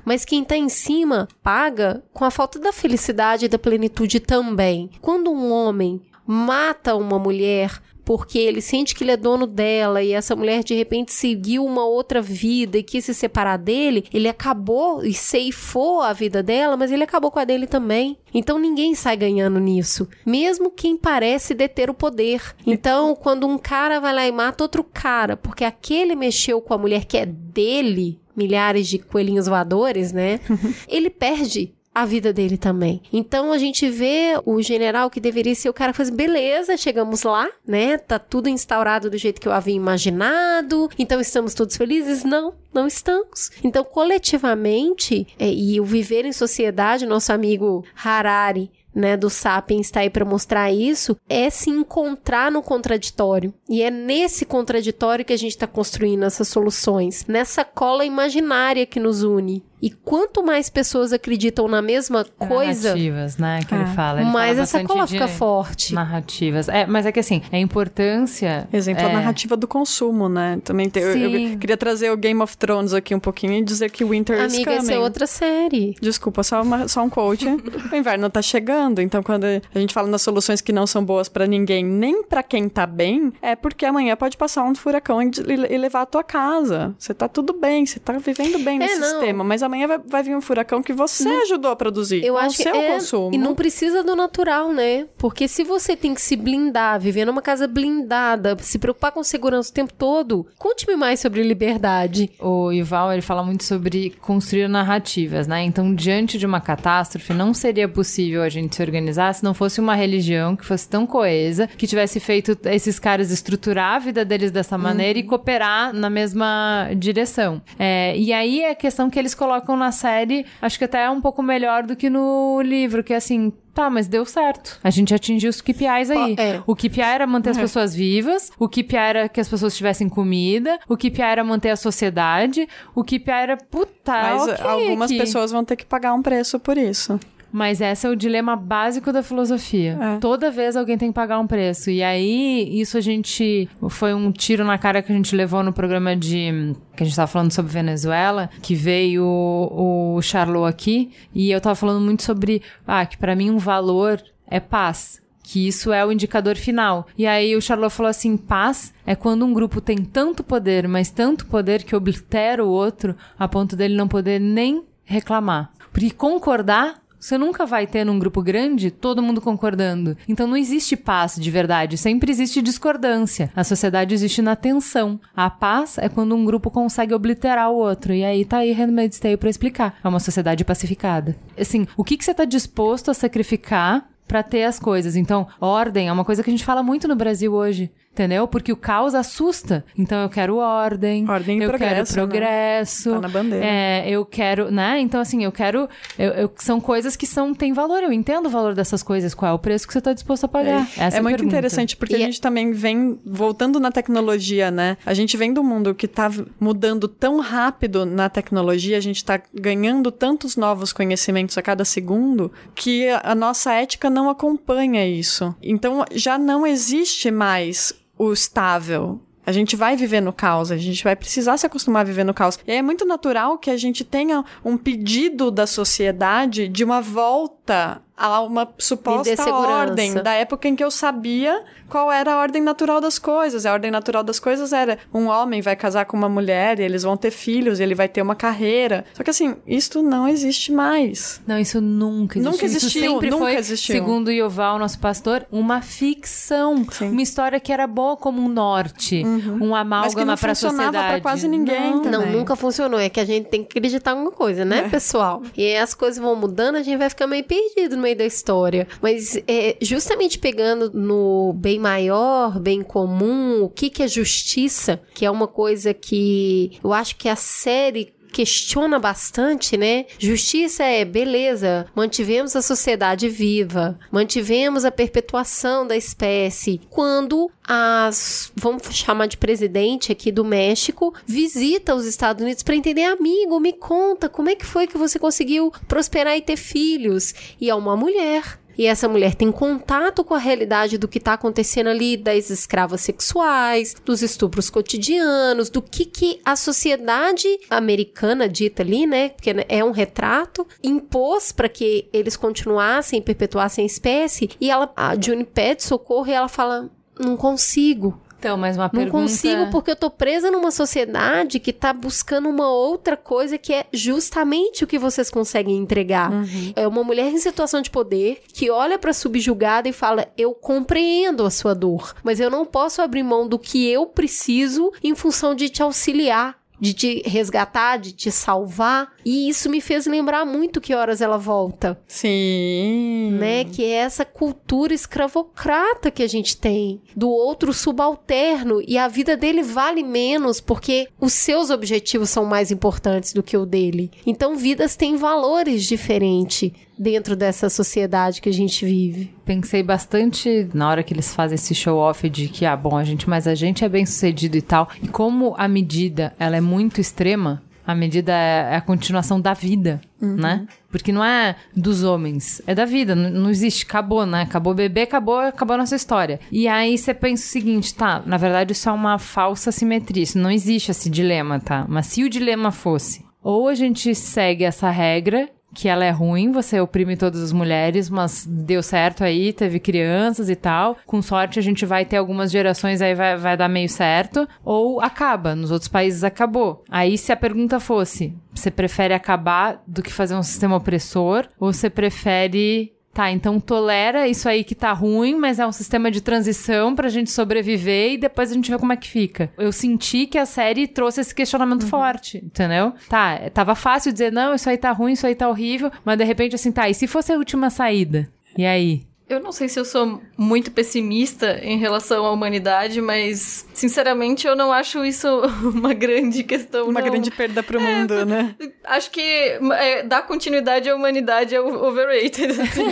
Mas 0.05 0.25
quem 0.25 0.43
tá 0.43 0.55
em 0.57 0.69
cima 0.69 1.27
paga 1.43 2.03
com 2.13 2.25
a 2.25 2.31
falta 2.31 2.59
da 2.59 2.73
felicidade 2.73 3.45
e 3.45 3.49
da 3.49 3.59
plenitude 3.59 4.19
também. 4.19 4.89
Quando 5.01 5.31
um 5.31 5.51
homem 5.51 6.01
mata 6.25 6.95
uma 6.95 7.19
mulher 7.19 7.81
porque 8.03 8.39
ele 8.39 8.61
sente 8.61 8.95
que 8.95 9.03
ele 9.03 9.11
é 9.11 9.17
dono 9.17 9.45
dela 9.45 10.01
e 10.01 10.11
essa 10.11 10.35
mulher 10.35 10.63
de 10.63 10.73
repente 10.73 11.13
seguiu 11.13 11.65
uma 11.65 11.85
outra 11.85 12.21
vida 12.21 12.77
e 12.77 12.83
quis 12.83 13.05
se 13.05 13.13
separar 13.13 13.57
dele, 13.57 14.05
ele 14.13 14.27
acabou 14.27 15.03
e 15.05 15.13
ceifou 15.13 16.01
a 16.01 16.13
vida 16.13 16.41
dela, 16.41 16.75
mas 16.75 16.91
ele 16.91 17.03
acabou 17.03 17.31
com 17.31 17.39
a 17.39 17.45
dele 17.45 17.67
também. 17.67 18.17
Então 18.33 18.57
ninguém 18.57 18.95
sai 18.95 19.17
ganhando 19.17 19.59
nisso, 19.59 20.07
mesmo 20.25 20.71
quem 20.71 20.97
parece 20.97 21.53
deter 21.53 21.89
o 21.89 21.93
poder. 21.93 22.41
Então, 22.65 23.15
quando 23.15 23.47
um 23.47 23.57
cara 23.57 23.99
vai 23.99 24.13
lá 24.13 24.27
e 24.27 24.31
mata 24.31 24.63
outro 24.63 24.83
cara 24.83 25.35
porque 25.37 25.63
aquele 25.63 26.15
mexeu 26.15 26.61
com 26.61 26.73
a 26.73 26.77
mulher 26.77 27.05
que 27.05 27.17
é 27.17 27.25
dele, 27.25 28.20
milhares 28.35 28.87
de 28.87 28.99
coelhinhos 28.99 29.47
voadores, 29.47 30.11
né? 30.11 30.39
ele 30.87 31.09
perde 31.09 31.73
a 31.93 32.05
vida 32.05 32.31
dele 32.31 32.57
também. 32.57 33.01
Então 33.11 33.51
a 33.51 33.57
gente 33.57 33.89
vê 33.89 34.39
o 34.45 34.61
general 34.61 35.09
que 35.09 35.19
deveria 35.19 35.53
ser 35.53 35.69
o 35.69 35.73
cara 35.73 35.91
que 35.91 35.97
faz 35.97 36.09
beleza, 36.09 36.77
chegamos 36.77 37.23
lá, 37.23 37.49
né? 37.67 37.97
Tá 37.97 38.17
tudo 38.17 38.47
instaurado 38.47 39.09
do 39.09 39.17
jeito 39.17 39.41
que 39.41 39.47
eu 39.47 39.51
havia 39.51 39.75
imaginado. 39.75 40.89
Então 40.97 41.19
estamos 41.19 41.53
todos 41.53 41.75
felizes? 41.75 42.23
Não, 42.23 42.53
não 42.73 42.87
estamos. 42.87 43.51
Então 43.63 43.83
coletivamente 43.83 45.27
é, 45.37 45.51
e 45.51 45.79
o 45.81 45.85
viver 45.85 46.25
em 46.25 46.31
sociedade, 46.31 47.05
nosso 47.05 47.33
amigo 47.33 47.83
Harari 47.93 48.71
né, 48.93 49.15
do 49.15 49.29
Sapiens 49.29 49.87
está 49.87 50.01
aí 50.01 50.09
para 50.09 50.25
mostrar 50.25 50.71
isso, 50.71 51.17
é 51.29 51.49
se 51.49 51.69
encontrar 51.69 52.51
no 52.51 52.61
contraditório. 52.61 53.53
E 53.69 53.81
é 53.81 53.89
nesse 53.89 54.45
contraditório 54.45 55.25
que 55.25 55.33
a 55.33 55.37
gente 55.37 55.51
está 55.51 55.67
construindo 55.67 56.23
essas 56.23 56.47
soluções, 56.47 57.25
nessa 57.27 57.63
cola 57.63 58.05
imaginária 58.05 58.85
que 58.85 58.99
nos 58.99 59.23
une. 59.23 59.63
E 59.81 59.89
quanto 59.89 60.43
mais 60.43 60.69
pessoas 60.69 61.11
acreditam 61.11 61.67
na 61.67 61.81
mesma 61.81 62.23
coisa, 62.37 62.89
Narrativas, 62.89 63.37
né? 63.37 63.59
Que 63.67 63.73
ele 63.73 63.83
É. 63.83 63.87
fala. 63.87 64.21
Ele 64.21 64.29
mais 64.29 64.51
fala 64.51 64.61
essa 64.61 64.77
bastante 64.77 64.87
cola 64.87 65.07
fica 65.07 65.27
forte. 65.27 65.93
Narrativas. 65.93 66.69
É, 66.69 66.85
mas 66.85 67.05
é 67.05 67.11
que 67.11 67.19
assim, 67.19 67.41
a 67.51 67.57
importância. 67.57 68.67
Exemplo, 68.71 69.03
é, 69.03 69.09
a 69.09 69.13
narrativa 69.13 69.57
do 69.57 69.67
consumo, 69.67 70.29
né? 70.29 70.59
Também 70.63 70.89
tem, 70.89 71.03
eu, 71.03 71.17
eu 71.17 71.57
queria 71.57 71.75
trazer 71.77 72.11
o 72.11 72.17
Game 72.17 72.41
of 72.41 72.55
Thrones 72.57 72.93
aqui 72.93 73.13
um 73.15 73.19
pouquinho 73.19 73.53
e 73.53 73.63
dizer 73.63 73.89
que 73.91 74.03
Winter 74.05 74.37
is 74.45 74.53
Amiga, 74.53 74.71
coming. 74.71 74.77
essa 74.83 74.93
é 74.93 74.99
outra 74.99 75.25
série. 75.27 75.95
Desculpa, 76.01 76.43
só, 76.43 76.61
uma- 76.61 76.87
só 76.87 77.03
um 77.03 77.09
coach. 77.09 77.45
o 77.91 77.95
inverno 77.95 78.29
tá 78.29 78.41
chegando, 78.41 79.01
então 79.01 79.21
quando 79.23 79.45
a 79.45 79.79
gente 79.79 79.93
fala 79.93 80.07
nas 80.07 80.21
soluções 80.21 80.61
que 80.61 80.71
não 80.71 80.85
são 80.87 81.03
boas 81.03 81.27
pra 81.27 81.45
ninguém, 81.47 81.83
nem 81.83 82.23
pra 82.23 82.43
quem 82.43 82.69
tá 82.69 82.85
bem, 82.85 83.33
é 83.41 83.55
porque 83.55 83.85
amanhã 83.85 84.15
pode 84.15 84.37
passar 84.37 84.63
um 84.63 84.75
furacão 84.75 85.21
e, 85.21 85.31
e 85.69 85.77
levar 85.77 86.01
a 86.01 86.05
tua 86.05 86.23
casa. 86.23 86.95
Você 86.99 87.13
tá 87.13 87.27
tudo 87.27 87.53
bem, 87.53 87.85
você 87.85 87.99
tá 87.99 88.13
vivendo 88.13 88.59
bem 88.63 88.75
É, 88.77 88.79
nesse 88.79 88.99
não. 88.99 89.09
sistema, 89.09 89.43
mas 89.43 89.63
amanhã 89.71 89.87
vai, 89.87 89.99
vai 89.99 90.23
vir 90.23 90.35
um 90.35 90.41
furacão 90.41 90.83
que 90.83 90.91
você 90.91 91.27
ajudou 91.43 91.71
a 91.71 91.75
produzir. 91.75 92.23
Eu 92.23 92.33
com 92.33 92.39
acho 92.39 92.55
o 92.55 92.57
que 92.57 92.63
seu 92.63 92.75
é, 92.75 92.93
consumo. 92.93 93.33
e 93.33 93.37
não 93.37 93.55
precisa 93.55 94.03
do 94.03 94.15
natural, 94.15 94.73
né? 94.73 95.07
Porque 95.17 95.47
se 95.47 95.63
você 95.63 95.95
tem 95.95 96.13
que 96.13 96.21
se 96.21 96.35
blindar, 96.35 96.99
viver 96.99 97.25
numa 97.25 97.41
casa 97.41 97.67
blindada, 97.67 98.57
se 98.59 98.77
preocupar 98.77 99.11
com 99.11 99.23
segurança 99.23 99.71
o 99.71 99.73
tempo 99.73 99.93
todo, 99.93 100.45
conte-me 100.57 100.95
mais 100.95 101.19
sobre 101.19 101.41
liberdade. 101.43 102.29
O 102.39 102.71
Ival, 102.71 103.13
ele 103.13 103.21
fala 103.21 103.43
muito 103.43 103.63
sobre 103.63 104.09
construir 104.21 104.67
narrativas, 104.67 105.47
né? 105.47 105.63
Então, 105.63 105.95
diante 105.95 106.37
de 106.37 106.45
uma 106.45 106.59
catástrofe, 106.59 107.33
não 107.33 107.53
seria 107.53 107.87
possível 107.87 108.43
a 108.43 108.49
gente 108.49 108.75
se 108.75 108.81
organizar 108.81 109.33
se 109.33 109.43
não 109.43 109.53
fosse 109.53 109.79
uma 109.79 109.95
religião 109.95 110.55
que 110.55 110.65
fosse 110.65 110.87
tão 110.87 111.07
coesa, 111.07 111.67
que 111.67 111.87
tivesse 111.87 112.19
feito 112.19 112.57
esses 112.65 112.99
caras 112.99 113.31
estruturar 113.31 113.95
a 113.95 113.99
vida 113.99 114.25
deles 114.25 114.51
dessa 114.51 114.77
maneira 114.77 115.19
e 115.19 115.23
cooperar 115.23 115.93
na 115.93 116.09
mesma 116.09 116.89
direção. 116.97 117.61
É, 117.79 118.17
e 118.17 118.33
aí 118.33 118.61
é 118.61 118.71
a 118.71 118.75
questão 118.75 119.09
que 119.09 119.17
eles 119.17 119.33
colocam 119.33 119.60
na 119.75 119.91
série, 119.91 120.45
acho 120.61 120.77
que 120.77 120.85
até 120.85 121.03
é 121.05 121.09
um 121.09 121.21
pouco 121.21 121.41
melhor 121.41 121.83
do 121.83 121.95
que 121.95 122.09
no 122.09 122.61
livro, 122.61 123.03
que 123.03 123.13
é 123.13 123.17
assim, 123.17 123.51
Tá, 123.73 123.89
mas 123.89 124.05
deu 124.05 124.25
certo. 124.25 124.77
A 124.83 124.89
gente 124.89 125.13
atingiu 125.15 125.49
os 125.49 125.61
KPIs 125.61 126.09
aí. 126.11 126.35
É. 126.37 126.61
O 126.67 126.75
KPI 126.75 126.99
era 127.01 127.25
manter 127.25 127.51
as 127.51 127.57
É. 127.57 127.61
pessoas 127.61 127.95
vivas, 127.95 128.51
o 128.59 128.67
KPI 128.67 128.97
era 128.97 129.29
que 129.29 129.39
as 129.39 129.47
pessoas 129.47 129.73
tivessem 129.77 130.09
comida, 130.09 130.77
o 130.89 130.97
KPI 130.97 131.21
era 131.21 131.41
manter 131.41 131.69
a 131.69 131.77
sociedade, 131.77 132.67
o 132.93 133.01
KPI 133.01 133.23
era 133.31 133.55
puta, 133.55 134.11
Mas 134.11 134.41
ok 134.43 134.65
algumas 134.65 135.09
pessoas 135.13 135.51
vão 135.53 135.63
ter 135.63 135.77
que 135.77 135.85
pagar 135.85 136.13
um 136.13 136.21
preço 136.21 136.59
por 136.59 136.77
isso. 136.77 137.17
Mas 137.51 137.81
esse 137.81 138.07
é 138.07 138.09
o 138.09 138.15
dilema 138.15 138.55
básico 138.55 139.11
da 139.11 139.21
filosofia. 139.21 139.97
É. 139.99 140.17
Toda 140.19 140.49
vez 140.49 140.75
alguém 140.75 140.97
tem 140.97 141.09
que 141.09 141.15
pagar 141.15 141.39
um 141.39 141.47
preço. 141.47 141.89
E 141.89 142.01
aí, 142.01 142.69
isso 142.79 142.97
a 142.97 143.01
gente. 143.01 143.67
Foi 143.89 144.13
um 144.13 144.31
tiro 144.31 144.63
na 144.63 144.77
cara 144.77 145.01
que 145.01 145.11
a 145.11 145.15
gente 145.15 145.35
levou 145.35 145.61
no 145.61 145.73
programa 145.73 146.15
de. 146.15 146.73
que 146.95 147.03
a 147.03 147.05
gente 147.05 147.15
tava 147.15 147.27
falando 147.27 147.51
sobre 147.51 147.71
Venezuela, 147.71 148.49
que 148.61 148.73
veio 148.73 149.23
o, 149.25 150.15
o 150.15 150.21
Charlot 150.21 150.69
aqui. 150.69 151.11
E 151.33 151.51
eu 151.51 151.59
tava 151.59 151.75
falando 151.75 152.01
muito 152.03 152.23
sobre. 152.23 152.61
Ah, 152.87 153.05
que 153.05 153.17
pra 153.17 153.35
mim 153.35 153.49
um 153.49 153.57
valor 153.57 154.21
é 154.47 154.59
paz. 154.59 155.21
Que 155.43 155.67
isso 155.67 155.91
é 155.91 156.05
o 156.05 156.11
indicador 156.11 156.55
final. 156.55 157.07
E 157.17 157.27
aí 157.27 157.55
o 157.55 157.61
Charlot 157.61 157.93
falou 157.93 158.09
assim: 158.09 158.37
paz 158.37 158.93
é 159.05 159.15
quando 159.15 159.45
um 159.45 159.53
grupo 159.53 159.81
tem 159.81 159.97
tanto 159.97 160.43
poder, 160.43 160.87
mas 160.87 161.09
tanto 161.09 161.45
poder 161.45 161.83
que 161.83 161.95
oblitera 161.95 162.63
o 162.63 162.69
outro 162.69 163.15
a 163.37 163.47
ponto 163.47 163.75
dele 163.75 163.95
não 163.95 164.07
poder 164.07 164.39
nem 164.39 164.83
reclamar. 165.03 165.71
Porque 165.91 166.09
concordar 166.11 167.01
você 167.21 167.37
nunca 167.37 167.67
vai 167.67 167.85
ter 167.85 168.03
num 168.03 168.17
grupo 168.17 168.41
grande 168.41 168.89
todo 168.89 169.21
mundo 169.21 169.39
concordando. 169.39 170.17
Então 170.27 170.47
não 170.47 170.57
existe 170.57 170.97
paz 170.97 171.35
de 171.35 171.51
verdade, 171.51 171.95
sempre 171.95 172.31
existe 172.31 172.61
discordância. 172.61 173.51
A 173.55 173.63
sociedade 173.63 174.13
existe 174.13 174.41
na 174.41 174.55
tensão. 174.55 175.19
A 175.35 175.49
paz 175.49 175.99
é 175.99 176.09
quando 176.09 176.35
um 176.35 176.43
grupo 176.43 176.71
consegue 176.71 177.13
obliterar 177.13 177.69
o 177.69 177.75
outro. 177.75 178.11
E 178.11 178.25
aí 178.25 178.43
tá 178.43 178.57
aí 178.57 178.73
Handmaid's 178.73 179.19
Tale 179.19 179.37
pra 179.37 179.49
explicar. 179.49 179.99
É 180.03 180.07
uma 180.07 180.19
sociedade 180.19 180.65
pacificada. 180.65 181.35
Assim, 181.57 181.85
o 181.95 182.03
que, 182.03 182.17
que 182.17 182.25
você 182.25 182.33
tá 182.33 182.43
disposto 182.43 183.11
a 183.11 183.13
sacrificar 183.13 184.10
pra 184.27 184.41
ter 184.43 184.63
as 184.63 184.79
coisas. 184.79 185.15
Então, 185.15 185.47
ordem 185.59 186.07
é 186.07 186.11
uma 186.11 186.23
coisa 186.25 186.43
que 186.43 186.49
a 186.49 186.53
gente 186.53 186.63
fala 186.65 186.81
muito 186.83 187.07
no 187.07 187.15
Brasil 187.15 187.53
hoje. 187.53 187.91
Entendeu? 188.13 188.45
Porque 188.45 188.73
o 188.73 188.75
caos 188.75 189.15
assusta. 189.15 189.85
Então 189.97 190.21
eu 190.23 190.27
quero 190.27 190.57
ordem. 190.57 191.25
Ordem 191.29 191.59
e 191.59 191.63
eu 191.63 191.69
progresso, 191.69 192.13
quero 192.13 192.27
né? 192.27 192.29
progresso. 192.29 193.11
Tá 193.13 193.21
na 193.21 193.29
bandeira. 193.29 193.65
É, 193.65 194.09
eu 194.09 194.25
quero, 194.25 194.69
né? 194.69 194.99
Então, 194.99 195.21
assim, 195.21 195.45
eu 195.45 195.51
quero. 195.51 195.87
eu- 196.19 196.31
eu- 196.33 196.51
são 196.57 196.81
coisas 196.81 197.15
que 197.15 197.25
são, 197.25 197.53
têm 197.53 197.71
valor. 197.71 198.03
Eu 198.03 198.11
entendo 198.11 198.47
o 198.47 198.49
valor 198.49 198.75
dessas 198.75 199.01
coisas. 199.01 199.33
Qual 199.33 199.49
é 199.49 199.53
o 199.53 199.57
preço 199.59 199.87
que 199.87 199.93
você 199.93 199.99
está 199.99 200.11
disposto 200.11 200.43
a 200.43 200.49
pagar? 200.49 200.89
Essa 200.97 201.15
é 201.15 201.19
a 201.19 201.23
muito 201.23 201.37
pergunta. 201.37 201.55
interessante, 201.55 201.95
porque 201.95 202.13
E 202.13 202.17
a 202.17 202.19
é- 202.19 202.23
gente 202.23 202.41
também 202.41 202.73
vem, 202.73 203.17
voltando 203.25 203.79
na 203.79 203.93
tecnologia, 203.93 204.69
né? 204.69 204.97
A 205.05 205.13
gente 205.13 205.37
vem 205.37 205.53
do 205.53 205.63
mundo 205.63 205.95
que 205.95 206.05
tá 206.05 206.29
mudando 206.59 207.07
tão 207.07 207.39
rápido 207.39 208.05
na 208.05 208.27
tecnologia, 208.27 208.97
a 208.97 209.01
gente 209.01 209.23
tá 209.23 209.39
ganhando 209.53 210.11
tantos 210.11 210.57
novos 210.57 210.91
conhecimentos 210.91 211.57
a 211.57 211.61
cada 211.61 211.85
segundo, 211.85 212.51
que 212.75 213.07
a 213.23 213.33
nossa 213.33 213.71
ética 213.71 214.09
não 214.11 214.29
acompanha 214.29 215.07
isso. 215.07 215.55
Então, 215.61 216.05
já 216.11 216.37
não 216.37 216.67
existe 216.67 217.31
mais 217.31 217.93
o 218.17 218.31
estável. 218.31 219.19
A 219.43 219.51
gente 219.51 219.75
vai 219.75 219.95
viver 219.95 220.21
no 220.21 220.31
caos, 220.31 220.71
a 220.71 220.77
gente 220.77 221.03
vai 221.03 221.15
precisar 221.15 221.57
se 221.57 221.65
acostumar 221.65 222.01
a 222.01 222.05
viver 222.05 222.23
no 222.23 222.33
caos. 222.33 222.59
E 222.67 222.71
é 222.71 222.81
muito 222.81 223.05
natural 223.05 223.57
que 223.57 223.71
a 223.71 223.77
gente 223.77 224.03
tenha 224.03 224.45
um 224.63 224.77
pedido 224.77 225.49
da 225.49 225.65
sociedade 225.65 226.67
de 226.67 226.83
uma 226.83 227.01
volta 227.01 228.01
a 228.15 228.41
uma 228.41 228.67
suposta 228.77 229.53
ordem 229.53 230.13
da 230.15 230.33
época 230.33 230.67
em 230.67 230.75
que 230.75 230.83
eu 230.83 230.91
sabia 230.91 231.63
qual 231.89 232.11
era 232.11 232.33
a 232.33 232.39
ordem 232.39 232.61
natural 232.61 233.01
das 233.01 233.19
coisas. 233.19 233.65
A 233.65 233.73
ordem 233.73 233.91
natural 233.91 234.23
das 234.23 234.39
coisas 234.39 234.71
era 234.71 234.97
um 235.13 235.27
homem 235.27 235.61
vai 235.61 235.75
casar 235.75 236.05
com 236.05 236.15
uma 236.15 236.29
mulher 236.29 236.79
e 236.79 236.83
eles 236.83 237.03
vão 237.03 237.17
ter 237.17 237.31
filhos, 237.31 237.79
e 237.79 237.83
ele 237.83 237.95
vai 237.95 238.07
ter 238.07 238.21
uma 238.21 238.35
carreira. 238.35 239.03
Só 239.13 239.23
que 239.23 239.29
assim, 239.29 239.55
isto 239.67 240.01
não 240.01 240.27
existe 240.27 240.71
mais. 240.71 241.41
Não, 241.45 241.59
isso 241.59 241.81
nunca 241.81 242.37
existiu. 242.37 242.51
Nunca 242.51 242.65
existiu, 242.65 243.01
isso 243.01 243.11
sempre 243.11 243.29
nunca 243.29 243.43
foi, 243.43 243.55
existiu. 243.55 243.95
segundo 243.95 244.27
o 244.27 244.31
Yoval, 244.31 244.79
nosso 244.79 244.99
pastor, 244.99 245.45
uma 245.51 245.81
ficção. 245.81 246.85
Uma 247.01 247.21
história 247.21 247.59
que 247.59 247.73
era 247.73 247.87
boa 247.87 248.15
como 248.15 248.41
um 248.41 248.47
norte. 248.47 249.23
Um 249.25 249.69
Mas 249.69 249.69
que 249.69 249.75
amálgama 249.75 250.25
não 250.25 250.37
pra 250.37 250.55
funcionava 250.55 250.83
sociedade. 250.85 251.11
pra 251.13 251.21
quase 251.21 251.47
ninguém 251.47 251.91
Não. 251.91 252.01
também. 252.03 252.31
Não, 252.31 252.39
nunca 252.39 252.55
funcionou. 252.55 252.99
É 252.99 253.09
que 253.09 253.19
a 253.19 253.25
gente 253.25 253.49
tem 253.49 253.63
que 253.63 253.77
acreditar 253.77 254.11
em 254.11 254.13
alguma 254.13 254.31
coisa, 254.31 254.63
né, 254.63 254.87
pessoal? 254.89 255.41
E 255.57 255.65
aí 255.65 255.77
as 255.77 255.93
coisas 255.93 256.21
vão 256.21 256.35
mudando, 256.35 256.75
a 256.75 256.83
gente 256.83 256.97
vai 256.97 257.09
ficar 257.09 257.27
meio 257.27 257.43
perdido 257.43 257.95
no 257.95 258.01
meio 258.03 258.10
da 258.15 258.25
história. 258.25 258.87
Mas 259.01 259.37
é, 259.47 259.77
justamente 259.81 260.37
pegando 260.37 260.91
no 260.93 261.53
bem 261.53 261.79
maior, 261.79 262.59
bem 262.59 262.81
comum, 262.81 263.63
o 263.63 263.69
que, 263.69 263.89
que 263.89 264.03
é 264.03 264.07
justiça, 264.07 265.01
que 265.13 265.25
é 265.25 265.31
uma 265.31 265.47
coisa 265.47 265.93
que 265.93 266.79
eu 266.83 266.93
acho 266.93 267.15
que 267.15 267.29
a 267.29 267.35
série 267.35 268.13
questiona 268.31 268.97
bastante, 268.97 269.77
né? 269.77 270.05
Justiça 270.17 270.83
é 270.83 271.03
beleza, 271.03 271.85
mantivemos 271.95 272.55
a 272.55 272.61
sociedade 272.61 273.27
viva, 273.29 273.99
mantivemos 274.11 274.85
a 274.85 274.91
perpetuação 274.91 275.85
da 275.85 275.95
espécie. 275.95 276.81
Quando 276.89 277.51
as, 277.67 278.51
vamos 278.55 278.83
chamar 278.91 279.27
de 279.27 279.37
presidente 279.37 280.11
aqui 280.11 280.31
do 280.31 280.43
México, 280.43 281.13
visita 281.25 281.95
os 281.95 282.05
Estados 282.05 282.41
Unidos 282.41 282.63
para 282.63 282.75
entender, 282.75 283.03
amigo, 283.03 283.59
me 283.59 283.73
conta, 283.73 284.27
como 284.27 284.49
é 284.49 284.55
que 284.55 284.65
foi 284.65 284.87
que 284.87 284.97
você 284.97 285.19
conseguiu 285.19 285.71
prosperar 285.87 286.37
e 286.37 286.41
ter 286.41 286.57
filhos? 286.57 287.33
E 287.59 287.69
é 287.69 287.75
uma 287.75 287.95
mulher. 287.95 288.60
E 288.81 288.87
essa 288.87 289.07
mulher 289.07 289.35
tem 289.35 289.51
contato 289.51 290.23
com 290.23 290.33
a 290.33 290.39
realidade 290.39 290.97
do 290.97 291.07
que 291.07 291.19
está 291.19 291.33
acontecendo 291.33 291.91
ali, 291.91 292.17
das 292.17 292.49
escravas 292.49 293.01
sexuais, 293.01 293.95
dos 294.03 294.23
estupros 294.23 294.71
cotidianos, 294.71 295.69
do 295.69 295.83
que, 295.83 296.03
que 296.03 296.41
a 296.43 296.55
sociedade 296.55 297.47
americana 297.69 298.49
dita 298.49 298.81
ali, 298.81 299.05
né? 299.05 299.29
Porque 299.29 299.53
é 299.69 299.83
um 299.83 299.91
retrato, 299.91 300.65
impôs 300.83 301.51
para 301.51 301.69
que 301.69 302.09
eles 302.11 302.35
continuassem, 302.35 303.21
perpetuassem 303.21 303.83
a 303.83 303.85
espécie. 303.85 304.49
E 304.59 304.71
ela, 304.71 304.91
a 304.95 305.13
June 305.13 305.43
pede 305.43 305.83
socorro 305.83 306.29
e 306.29 306.33
ela 306.33 306.47
fala: 306.47 306.89
Não 307.19 307.37
consigo. 307.37 308.19
Então, 308.41 308.57
mais 308.57 308.75
uma 308.75 308.85
Não 308.85 308.89
pergunta. 308.89 309.11
consigo 309.11 309.69
porque 309.69 309.91
eu 309.91 309.95
tô 309.95 310.09
presa 310.09 310.49
numa 310.49 310.71
sociedade 310.71 311.59
que 311.59 311.71
tá 311.71 311.93
buscando 311.93 312.49
uma 312.49 312.71
outra 312.71 313.15
coisa 313.15 313.55
que 313.55 313.71
é 313.71 313.85
justamente 313.93 314.83
o 314.83 314.87
que 314.87 314.97
vocês 314.97 315.29
conseguem 315.29 315.77
entregar. 315.77 316.31
É 316.75 316.87
uma 316.87 317.03
mulher 317.03 317.27
em 317.31 317.37
situação 317.37 317.83
de 317.83 317.91
poder 317.91 318.41
que 318.51 318.71
olha 318.71 318.97
pra 318.97 319.13
subjugada 319.13 319.87
e 319.87 319.93
fala: 319.93 320.27
"Eu 320.35 320.55
compreendo 320.55 321.45
a 321.45 321.51
sua 321.51 321.75
dor, 321.75 322.15
mas 322.23 322.39
eu 322.39 322.49
não 322.49 322.65
posso 322.65 322.99
abrir 323.03 323.21
mão 323.21 323.47
do 323.47 323.59
que 323.59 323.87
eu 323.87 324.07
preciso 324.07 324.91
em 325.03 325.13
função 325.13 325.53
de 325.53 325.69
te 325.69 325.83
auxiliar." 325.83 326.60
De 326.81 326.93
te 326.93 327.21
resgatar, 327.25 327.97
de 327.97 328.11
te 328.11 328.31
salvar. 328.31 329.13
E 329.23 329.47
isso 329.47 329.69
me 329.69 329.79
fez 329.79 330.07
lembrar 330.07 330.43
muito 330.45 330.81
que 330.81 330.95
horas 330.95 331.21
ela 331.21 331.37
volta 331.37 332.01
Sim. 332.07 333.37
né? 333.39 333.63
Que 333.65 333.85
é 333.85 333.97
essa 333.97 334.25
cultura 334.25 334.93
escravocrata 334.93 336.09
que 336.09 336.23
a 336.23 336.27
gente 336.27 336.57
tem, 336.57 336.99
do 337.15 337.29
outro 337.29 337.71
subalterno, 337.71 338.81
e 338.85 338.97
a 338.97 339.07
vida 339.07 339.37
dele 339.37 339.61
vale 339.61 340.03
menos 340.03 340.59
porque 340.59 341.07
os 341.19 341.33
seus 341.33 341.69
objetivos 341.69 342.29
são 342.29 342.45
mais 342.45 342.71
importantes 342.71 343.31
do 343.33 343.43
que 343.43 343.55
o 343.55 343.65
dele. 343.65 344.09
Então, 344.25 344.55
vidas 344.55 344.95
têm 344.95 345.15
valores 345.15 345.83
diferentes 345.83 346.71
dentro 347.01 347.35
dessa 347.35 347.67
sociedade 347.67 348.39
que 348.39 348.47
a 348.47 348.53
gente 348.53 348.85
vive. 348.85 349.33
Pensei 349.43 349.81
bastante 349.81 350.69
na 350.71 350.87
hora 350.87 351.01
que 351.01 351.11
eles 351.11 351.33
fazem 351.33 351.55
esse 351.55 351.73
show 351.73 351.97
off 351.97 352.29
de 352.29 352.47
que, 352.47 352.63
ah, 352.63 352.77
bom, 352.77 352.95
a 352.95 353.03
gente, 353.03 353.27
mas 353.27 353.47
a 353.47 353.55
gente 353.55 353.83
é 353.83 353.89
bem 353.89 354.05
sucedido 354.05 354.55
e 354.55 354.61
tal. 354.61 354.87
E 355.01 355.07
como 355.07 355.55
a 355.57 355.67
medida, 355.67 356.31
ela 356.37 356.55
é 356.55 356.61
muito 356.61 357.01
extrema, 357.01 357.63
a 357.85 357.95
medida 357.95 358.31
é 358.31 358.75
a 358.75 358.81
continuação 358.81 359.41
da 359.41 359.55
vida, 359.55 359.99
né? 360.21 360.67
Porque 360.91 361.11
não 361.11 361.25
é 361.25 361.55
dos 361.75 362.03
homens, 362.03 362.61
é 362.67 362.75
da 362.75 362.85
vida. 362.85 363.15
Não, 363.15 363.29
não 363.31 363.49
existe, 363.49 363.83
acabou, 363.83 364.23
né? 364.23 364.43
Acabou 364.43 364.71
o 364.71 364.75
bebê, 364.75 365.01
acabou, 365.01 365.39
acabou 365.39 365.73
a 365.73 365.79
nossa 365.79 365.95
história. 365.95 366.39
E 366.51 366.67
aí 366.67 366.95
você 366.95 367.15
pensa 367.15 367.43
o 367.43 367.49
seguinte, 367.49 367.95
tá? 367.95 368.21
Na 368.23 368.37
verdade, 368.37 368.73
isso 368.73 368.87
é 368.87 368.91
uma 368.91 369.17
falsa 369.17 369.71
simetria. 369.71 370.21
Isso 370.21 370.37
não 370.37 370.51
existe 370.51 370.91
esse 370.91 371.09
dilema, 371.09 371.59
tá? 371.59 371.85
Mas 371.89 372.05
se 372.05 372.23
o 372.23 372.29
dilema 372.29 372.71
fosse, 372.71 373.25
ou 373.43 373.67
a 373.67 373.73
gente 373.73 374.13
segue 374.13 374.63
essa 374.63 374.91
regra 374.91 375.49
que 375.73 375.87
ela 375.87 376.03
é 376.03 376.11
ruim, 376.11 376.51
você 376.51 376.79
oprime 376.79 377.15
todas 377.15 377.41
as 377.41 377.51
mulheres, 377.51 378.09
mas 378.09 378.45
deu 378.45 378.83
certo 378.83 379.23
aí, 379.23 379.53
teve 379.53 379.79
crianças 379.79 380.49
e 380.49 380.55
tal. 380.55 380.97
Com 381.05 381.21
sorte 381.21 381.59
a 381.59 381.61
gente 381.61 381.85
vai 381.85 382.05
ter 382.05 382.17
algumas 382.17 382.51
gerações 382.51 383.01
aí 383.01 383.15
vai, 383.15 383.37
vai 383.37 383.55
dar 383.55 383.69
meio 383.69 383.89
certo. 383.89 384.47
Ou 384.63 385.01
acaba, 385.01 385.55
nos 385.55 385.71
outros 385.71 385.87
países 385.87 386.23
acabou. 386.23 386.83
Aí 386.89 387.17
se 387.17 387.31
a 387.31 387.37
pergunta 387.37 387.79
fosse, 387.79 388.35
você 388.53 388.69
prefere 388.69 389.13
acabar 389.13 389.81
do 389.87 390.03
que 390.03 390.11
fazer 390.11 390.35
um 390.35 390.43
sistema 390.43 390.75
opressor? 390.75 391.47
Ou 391.59 391.71
você 391.71 391.89
prefere 391.89 392.93
Tá, 393.13 393.29
então 393.29 393.59
tolera 393.59 394.27
isso 394.27 394.47
aí 394.47 394.63
que 394.63 394.73
tá 394.73 394.93
ruim, 394.93 395.35
mas 395.35 395.59
é 395.59 395.67
um 395.67 395.71
sistema 395.71 396.09
de 396.09 396.21
transição 396.21 396.95
pra 396.95 397.09
gente 397.09 397.29
sobreviver 397.29 398.13
e 398.13 398.17
depois 398.17 398.51
a 398.51 398.53
gente 398.53 398.71
vê 398.71 398.77
como 398.77 398.93
é 398.93 398.95
que 398.95 399.09
fica. 399.09 399.51
Eu 399.57 399.71
senti 399.71 400.25
que 400.25 400.37
a 400.37 400.45
série 400.45 400.87
trouxe 400.87 401.19
esse 401.19 401.35
questionamento 401.35 401.85
forte, 401.85 402.37
entendeu? 402.37 402.93
Tá, 403.09 403.49
tava 403.53 403.75
fácil 403.75 404.13
dizer, 404.13 404.31
não, 404.31 404.55
isso 404.55 404.69
aí 404.69 404.77
tá 404.77 404.91
ruim, 404.91 405.11
isso 405.11 405.27
aí 405.27 405.35
tá 405.35 405.49
horrível, 405.49 405.91
mas 406.05 406.17
de 406.17 406.23
repente 406.23 406.55
assim, 406.55 406.71
tá, 406.71 406.89
e 406.89 406.93
se 406.93 407.05
fosse 407.05 407.33
a 407.33 407.37
última 407.37 407.69
saída? 407.69 408.29
E 408.57 408.65
aí? 408.65 409.03
Eu 409.31 409.39
não 409.39 409.51
sei 409.51 409.69
se 409.69 409.79
eu 409.79 409.85
sou 409.85 410.21
muito 410.37 410.71
pessimista 410.71 411.59
em 411.63 411.77
relação 411.77 412.25
à 412.25 412.31
humanidade, 412.31 412.99
mas 413.01 413.65
sinceramente 413.73 414.45
eu 414.45 414.55
não 414.55 414.71
acho 414.73 415.05
isso 415.05 415.27
uma 415.73 415.93
grande 415.93 416.43
questão. 416.43 416.87
Uma 416.89 416.99
não. 416.99 417.09
grande 417.09 417.31
perda 417.31 417.63
pro 417.63 417.79
mundo, 417.79 418.25
né? 418.25 418.55
Acho 418.83 419.09
que 419.11 419.21
é, 419.21 420.03
dar 420.03 420.23
continuidade 420.23 420.89
à 420.89 420.95
humanidade 420.95 421.55
é 421.55 421.61
o- 421.61 421.83
overrated. 421.85 422.51
assim. 422.61 422.85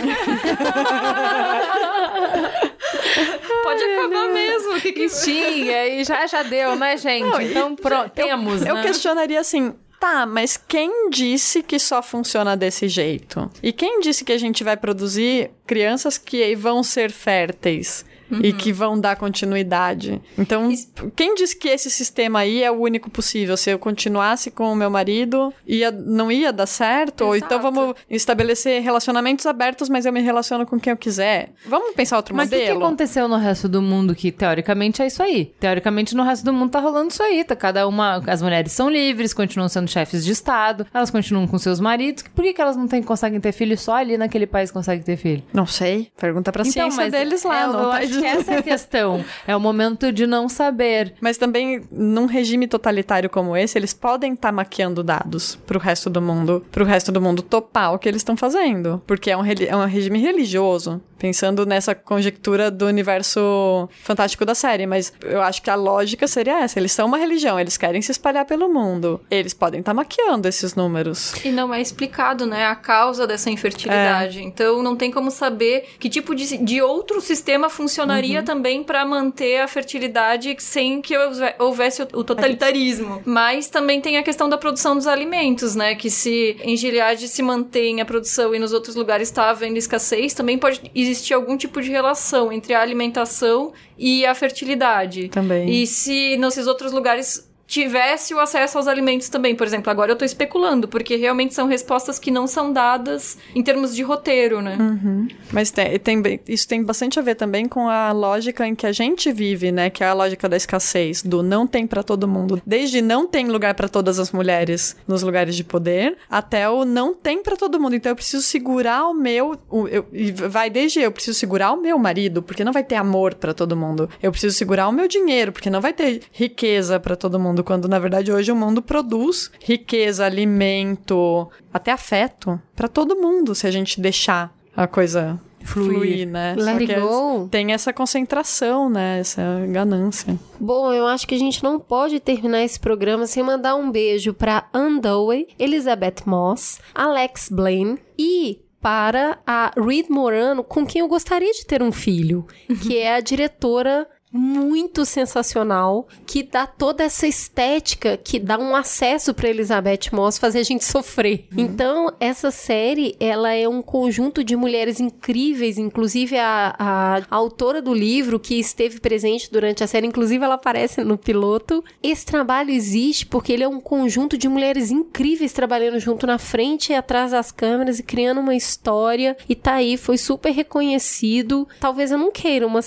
Pode 3.62 3.82
acabar 3.84 4.28
mesmo. 4.32 4.80
Que 4.80 4.92
que... 4.92 5.08
Sim, 5.08 5.68
aí 5.70 6.04
já, 6.04 6.26
já 6.26 6.42
deu, 6.42 6.74
né, 6.76 6.96
gente? 6.96 7.24
Não, 7.28 7.40
e- 7.40 7.50
então 7.50 7.76
pronto, 7.76 8.10
temos, 8.10 8.64
Eu 8.64 8.74
né? 8.76 8.82
questionaria 8.82 9.40
assim. 9.40 9.74
Tá, 10.00 10.24
mas 10.24 10.56
quem 10.56 11.10
disse 11.10 11.62
que 11.62 11.78
só 11.78 12.02
funciona 12.02 12.56
desse 12.56 12.88
jeito? 12.88 13.50
E 13.62 13.70
quem 13.70 14.00
disse 14.00 14.24
que 14.24 14.32
a 14.32 14.38
gente 14.38 14.64
vai 14.64 14.74
produzir 14.74 15.50
crianças 15.66 16.16
que 16.16 16.56
vão 16.56 16.82
ser 16.82 17.10
férteis? 17.12 18.02
E 18.42 18.52
que 18.52 18.72
vão 18.72 18.98
dar 19.00 19.16
continuidade. 19.16 20.20
Então, 20.38 20.68
quem 21.16 21.34
disse 21.34 21.56
que 21.56 21.68
esse 21.68 21.90
sistema 21.90 22.40
aí 22.40 22.62
é 22.62 22.70
o 22.70 22.80
único 22.80 23.10
possível? 23.10 23.56
Se 23.56 23.70
eu 23.70 23.78
continuasse 23.78 24.50
com 24.50 24.72
o 24.72 24.76
meu 24.76 24.90
marido, 24.90 25.52
ia, 25.66 25.90
não 25.90 26.30
ia 26.30 26.52
dar 26.52 26.66
certo? 26.66 27.22
Ou 27.24 27.36
então 27.36 27.60
vamos 27.60 27.94
estabelecer 28.08 28.82
relacionamentos 28.82 29.46
abertos, 29.46 29.88
mas 29.88 30.06
eu 30.06 30.12
me 30.12 30.20
relaciono 30.20 30.66
com 30.66 30.78
quem 30.78 30.90
eu 30.92 30.96
quiser? 30.96 31.50
Vamos 31.66 31.94
pensar 31.94 32.16
outro 32.16 32.34
Mas 32.34 32.48
o 32.48 32.50
que, 32.50 32.56
que 32.58 32.62
modelo? 32.68 32.84
aconteceu 32.84 33.28
no 33.28 33.36
resto 33.36 33.68
do 33.68 33.82
mundo 33.82 34.14
que, 34.14 34.30
teoricamente, 34.30 35.02
é 35.02 35.06
isso 35.06 35.22
aí? 35.22 35.52
Teoricamente, 35.58 36.14
no 36.14 36.22
resto 36.22 36.44
do 36.44 36.52
mundo 36.52 36.70
tá 36.70 36.80
rolando 36.80 37.10
isso 37.10 37.22
aí. 37.22 37.44
Tá 37.44 37.56
cada 37.56 37.86
uma... 37.88 38.22
As 38.26 38.42
mulheres 38.42 38.72
são 38.72 38.88
livres, 38.88 39.32
continuam 39.32 39.68
sendo 39.68 39.88
chefes 39.88 40.24
de 40.24 40.32
Estado, 40.32 40.86
elas 40.92 41.10
continuam 41.10 41.46
com 41.46 41.58
seus 41.58 41.80
maridos. 41.80 42.22
Por 42.34 42.42
que, 42.44 42.52
que 42.52 42.60
elas 42.60 42.76
não 42.76 42.86
têm, 42.86 43.02
conseguem 43.02 43.40
ter 43.40 43.52
filho 43.52 43.76
só 43.76 43.94
ali 43.96 44.16
naquele 44.16 44.46
país 44.46 44.70
conseguem 44.70 45.02
ter 45.02 45.16
filho? 45.16 45.42
Não 45.52 45.66
sei. 45.66 46.10
Pergunta 46.18 46.52
pra 46.52 46.62
Então, 46.62 46.72
ciência 46.72 46.96
mas 47.02 47.12
deles 47.12 47.42
lá. 47.42 47.62
é, 47.62 47.66
não 47.66 47.80
eu 47.84 47.90
tá 47.90 47.96
acho 47.98 48.19
que 48.20 48.26
essa 48.26 48.54
é 48.54 48.58
a 48.58 48.62
questão. 48.62 49.24
É 49.46 49.56
o 49.56 49.60
momento 49.60 50.12
de 50.12 50.26
não 50.26 50.48
saber. 50.48 51.14
Mas 51.20 51.36
também, 51.38 51.82
num 51.90 52.26
regime 52.26 52.66
totalitário 52.66 53.30
como 53.30 53.56
esse, 53.56 53.78
eles 53.78 53.94
podem 53.94 54.34
estar 54.34 54.52
maquiando 54.52 55.02
dados 55.02 55.56
pro 55.66 55.78
resto 55.78 56.10
do 56.10 56.20
mundo, 56.20 56.64
pro 56.70 56.84
resto 56.84 57.10
do 57.10 57.20
mundo 57.20 57.42
topar 57.42 57.94
o 57.94 57.98
que 57.98 58.08
eles 58.08 58.20
estão 58.20 58.36
fazendo. 58.36 59.02
Porque 59.06 59.30
é 59.30 59.36
um, 59.36 59.44
é 59.44 59.76
um 59.76 59.86
regime 59.86 60.18
religioso. 60.18 61.00
Pensando 61.18 61.66
nessa 61.66 61.94
conjectura 61.94 62.70
do 62.70 62.86
universo 62.86 63.88
fantástico 64.02 64.44
da 64.44 64.54
série. 64.54 64.86
Mas 64.86 65.12
eu 65.22 65.42
acho 65.42 65.60
que 65.60 65.68
a 65.68 65.74
lógica 65.74 66.26
seria 66.26 66.60
essa. 66.60 66.78
Eles 66.78 66.92
são 66.92 67.06
uma 67.06 67.18
religião, 67.18 67.60
eles 67.60 67.76
querem 67.76 68.00
se 68.00 68.10
espalhar 68.10 68.46
pelo 68.46 68.72
mundo. 68.72 69.20
Eles 69.30 69.52
podem 69.52 69.80
estar 69.80 69.92
maquiando 69.92 70.48
esses 70.48 70.74
números. 70.74 71.34
E 71.44 71.50
não 71.50 71.74
é 71.74 71.80
explicado, 71.80 72.46
né, 72.46 72.66
a 72.66 72.74
causa 72.74 73.26
dessa 73.26 73.50
infertilidade. 73.50 74.42
Então 74.42 74.82
não 74.82 74.96
tem 74.96 75.10
como 75.10 75.30
saber 75.30 75.90
que 75.98 76.08
tipo 76.08 76.34
de, 76.34 76.56
de 76.56 76.80
outro 76.80 77.20
sistema 77.20 77.68
funcionaria 78.10 78.42
também 78.42 78.82
pra 78.82 79.04
manter 79.04 79.60
a 79.60 79.68
fertilidade 79.68 80.54
sem 80.58 81.00
que 81.00 81.16
houve- 81.16 81.54
houvesse 81.58 82.02
o, 82.02 82.08
o 82.14 82.24
totalitarismo. 82.24 83.22
Mas 83.24 83.68
também 83.68 84.00
tem 84.00 84.16
a 84.16 84.22
questão 84.22 84.48
da 84.48 84.58
produção 84.58 84.94
dos 84.94 85.06
alimentos, 85.06 85.74
né, 85.74 85.94
que 85.94 86.10
se 86.10 86.56
em 86.62 86.76
Gilead 86.76 87.26
se 87.28 87.42
mantém 87.42 88.00
a 88.00 88.04
produção 88.04 88.54
e 88.54 88.58
nos 88.58 88.72
outros 88.72 88.94
lugares 88.96 89.28
está 89.28 89.50
havendo 89.50 89.76
escassez, 89.78 90.34
também 90.34 90.58
pode 90.58 90.80
existir 90.94 91.34
algum 91.34 91.56
tipo 91.56 91.80
de 91.80 91.90
relação 91.90 92.52
entre 92.52 92.74
a 92.74 92.80
alimentação 92.80 93.72
e 93.98 94.24
a 94.24 94.34
fertilidade. 94.34 95.28
Também. 95.28 95.68
E 95.70 95.86
se 95.86 96.36
nesses 96.36 96.66
outros 96.66 96.92
lugares 96.92 97.49
tivesse 97.70 98.34
o 98.34 98.40
acesso 98.40 98.76
aos 98.78 98.88
alimentos 98.88 99.28
também. 99.28 99.54
Por 99.54 99.64
exemplo, 99.64 99.92
agora 99.92 100.10
eu 100.10 100.16
tô 100.16 100.24
especulando, 100.24 100.88
porque 100.88 101.14
realmente 101.14 101.54
são 101.54 101.68
respostas 101.68 102.18
que 102.18 102.28
não 102.28 102.48
são 102.48 102.72
dadas 102.72 103.38
em 103.54 103.62
termos 103.62 103.94
de 103.94 104.02
roteiro, 104.02 104.60
né? 104.60 104.76
Uhum. 104.80 105.28
Mas 105.52 105.70
tem, 105.70 105.96
tem, 106.00 106.40
isso 106.48 106.66
tem 106.66 106.82
bastante 106.82 107.20
a 107.20 107.22
ver 107.22 107.36
também 107.36 107.68
com 107.68 107.88
a 107.88 108.10
lógica 108.10 108.66
em 108.66 108.74
que 108.74 108.86
a 108.86 108.92
gente 108.92 109.30
vive, 109.30 109.70
né? 109.70 109.88
Que 109.88 110.02
é 110.02 110.08
a 110.08 110.12
lógica 110.12 110.48
da 110.48 110.56
escassez, 110.56 111.22
do 111.22 111.44
não 111.44 111.64
tem 111.64 111.86
para 111.86 112.02
todo 112.02 112.26
mundo. 112.26 112.60
Desde 112.66 113.00
não 113.00 113.24
tem 113.24 113.46
lugar 113.46 113.74
para 113.74 113.88
todas 113.88 114.18
as 114.18 114.32
mulheres 114.32 114.96
nos 115.06 115.22
lugares 115.22 115.54
de 115.54 115.62
poder, 115.62 116.16
até 116.28 116.68
o 116.68 116.84
não 116.84 117.14
tem 117.14 117.40
para 117.40 117.56
todo 117.56 117.78
mundo. 117.78 117.94
Então 117.94 118.10
eu 118.10 118.16
preciso 118.16 118.42
segurar 118.42 119.06
o 119.06 119.14
meu. 119.14 119.56
O, 119.70 119.86
eu, 119.86 120.04
vai 120.48 120.68
desde 120.68 121.00
eu 121.00 121.12
preciso 121.12 121.38
segurar 121.38 121.70
o 121.70 121.80
meu 121.80 121.96
marido, 122.00 122.42
porque 122.42 122.64
não 122.64 122.72
vai 122.72 122.82
ter 122.82 122.96
amor 122.96 123.34
para 123.34 123.54
todo 123.54 123.76
mundo. 123.76 124.10
Eu 124.20 124.32
preciso 124.32 124.56
segurar 124.56 124.88
o 124.88 124.92
meu 124.92 125.06
dinheiro, 125.06 125.52
porque 125.52 125.70
não 125.70 125.80
vai 125.80 125.92
ter 125.92 126.22
riqueza 126.32 126.98
para 126.98 127.14
todo 127.14 127.38
mundo. 127.38 127.59
Quando 127.64 127.88
na 127.88 127.98
verdade 127.98 128.32
hoje 128.32 128.50
o 128.50 128.56
mundo 128.56 128.82
produz 128.82 129.50
riqueza, 129.60 130.24
alimento, 130.24 131.48
até 131.72 131.92
afeto 131.92 132.60
para 132.74 132.88
todo 132.88 133.16
mundo, 133.16 133.54
se 133.54 133.66
a 133.66 133.70
gente 133.70 134.00
deixar 134.00 134.54
a 134.76 134.86
coisa 134.86 135.40
fluir, 135.64 135.94
fluir 135.94 136.28
né? 136.28 136.54
Let 136.56 136.64
Só 136.64 136.70
it 136.80 137.00
go. 137.00 137.48
Tem 137.50 137.72
essa 137.72 137.92
concentração, 137.92 138.88
né? 138.88 139.20
Essa 139.20 139.42
ganância. 139.68 140.38
Bom, 140.58 140.92
eu 140.92 141.06
acho 141.06 141.26
que 141.26 141.34
a 141.34 141.38
gente 141.38 141.62
não 141.62 141.78
pode 141.78 142.20
terminar 142.20 142.62
esse 142.62 142.78
programa 142.78 143.26
sem 143.26 143.42
mandar 143.42 143.74
um 143.76 143.90
beijo 143.90 144.32
para 144.32 144.68
Anne 144.72 145.00
Dowey, 145.00 145.48
Elizabeth 145.58 146.22
Moss, 146.26 146.80
Alex 146.94 147.48
Blaine 147.50 147.98
e 148.18 148.60
para 148.80 149.38
a 149.46 149.72
Reed 149.76 150.08
Morano, 150.08 150.64
com 150.64 150.86
quem 150.86 151.00
eu 151.00 151.08
gostaria 151.08 151.52
de 151.52 151.66
ter 151.66 151.82
um 151.82 151.92
filho, 151.92 152.46
que 152.82 152.96
é 152.96 153.14
a 153.14 153.20
diretora 153.20 154.08
muito 154.32 155.04
sensacional, 155.04 156.06
que 156.24 156.42
dá 156.42 156.66
toda 156.66 157.02
essa 157.02 157.26
estética, 157.26 158.16
que 158.16 158.38
dá 158.38 158.58
um 158.58 158.76
acesso 158.76 159.34
para 159.34 159.48
Elizabeth 159.48 160.10
Moss 160.12 160.38
fazer 160.38 160.60
a 160.60 160.62
gente 160.62 160.84
sofrer. 160.84 161.46
Uhum. 161.52 161.64
Então, 161.64 162.12
essa 162.20 162.50
série, 162.50 163.16
ela 163.18 163.52
é 163.52 163.68
um 163.68 163.82
conjunto 163.82 164.44
de 164.44 164.54
mulheres 164.54 165.00
incríveis, 165.00 165.78
inclusive 165.78 166.38
a, 166.38 166.74
a, 166.78 167.16
a, 167.18 167.24
autora 167.30 167.82
do 167.82 167.92
livro 167.92 168.38
que 168.38 168.54
esteve 168.54 169.00
presente 169.00 169.50
durante 169.50 169.82
a 169.82 169.86
série, 169.86 170.06
inclusive 170.06 170.44
ela 170.44 170.54
aparece 170.54 171.02
no 171.02 171.18
piloto. 171.18 171.82
Esse 172.02 172.24
trabalho 172.24 172.70
existe 172.70 173.26
porque 173.26 173.52
ele 173.52 173.64
é 173.64 173.68
um 173.68 173.80
conjunto 173.80 174.38
de 174.38 174.48
mulheres 174.48 174.90
incríveis 174.90 175.52
trabalhando 175.52 175.98
junto 175.98 176.26
na 176.26 176.38
frente 176.38 176.92
e 176.92 176.94
atrás 176.94 177.32
das 177.32 177.50
câmeras 177.50 177.98
e 177.98 178.02
criando 178.02 178.40
uma 178.40 178.54
história. 178.54 179.36
E 179.48 179.56
tá 179.56 179.74
aí, 179.74 179.96
foi 179.96 180.16
super 180.16 180.52
reconhecido. 180.52 181.66
Talvez 181.80 182.12
eu 182.12 182.18
não 182.18 182.30
queira 182.30 182.66
uma, 182.66 182.80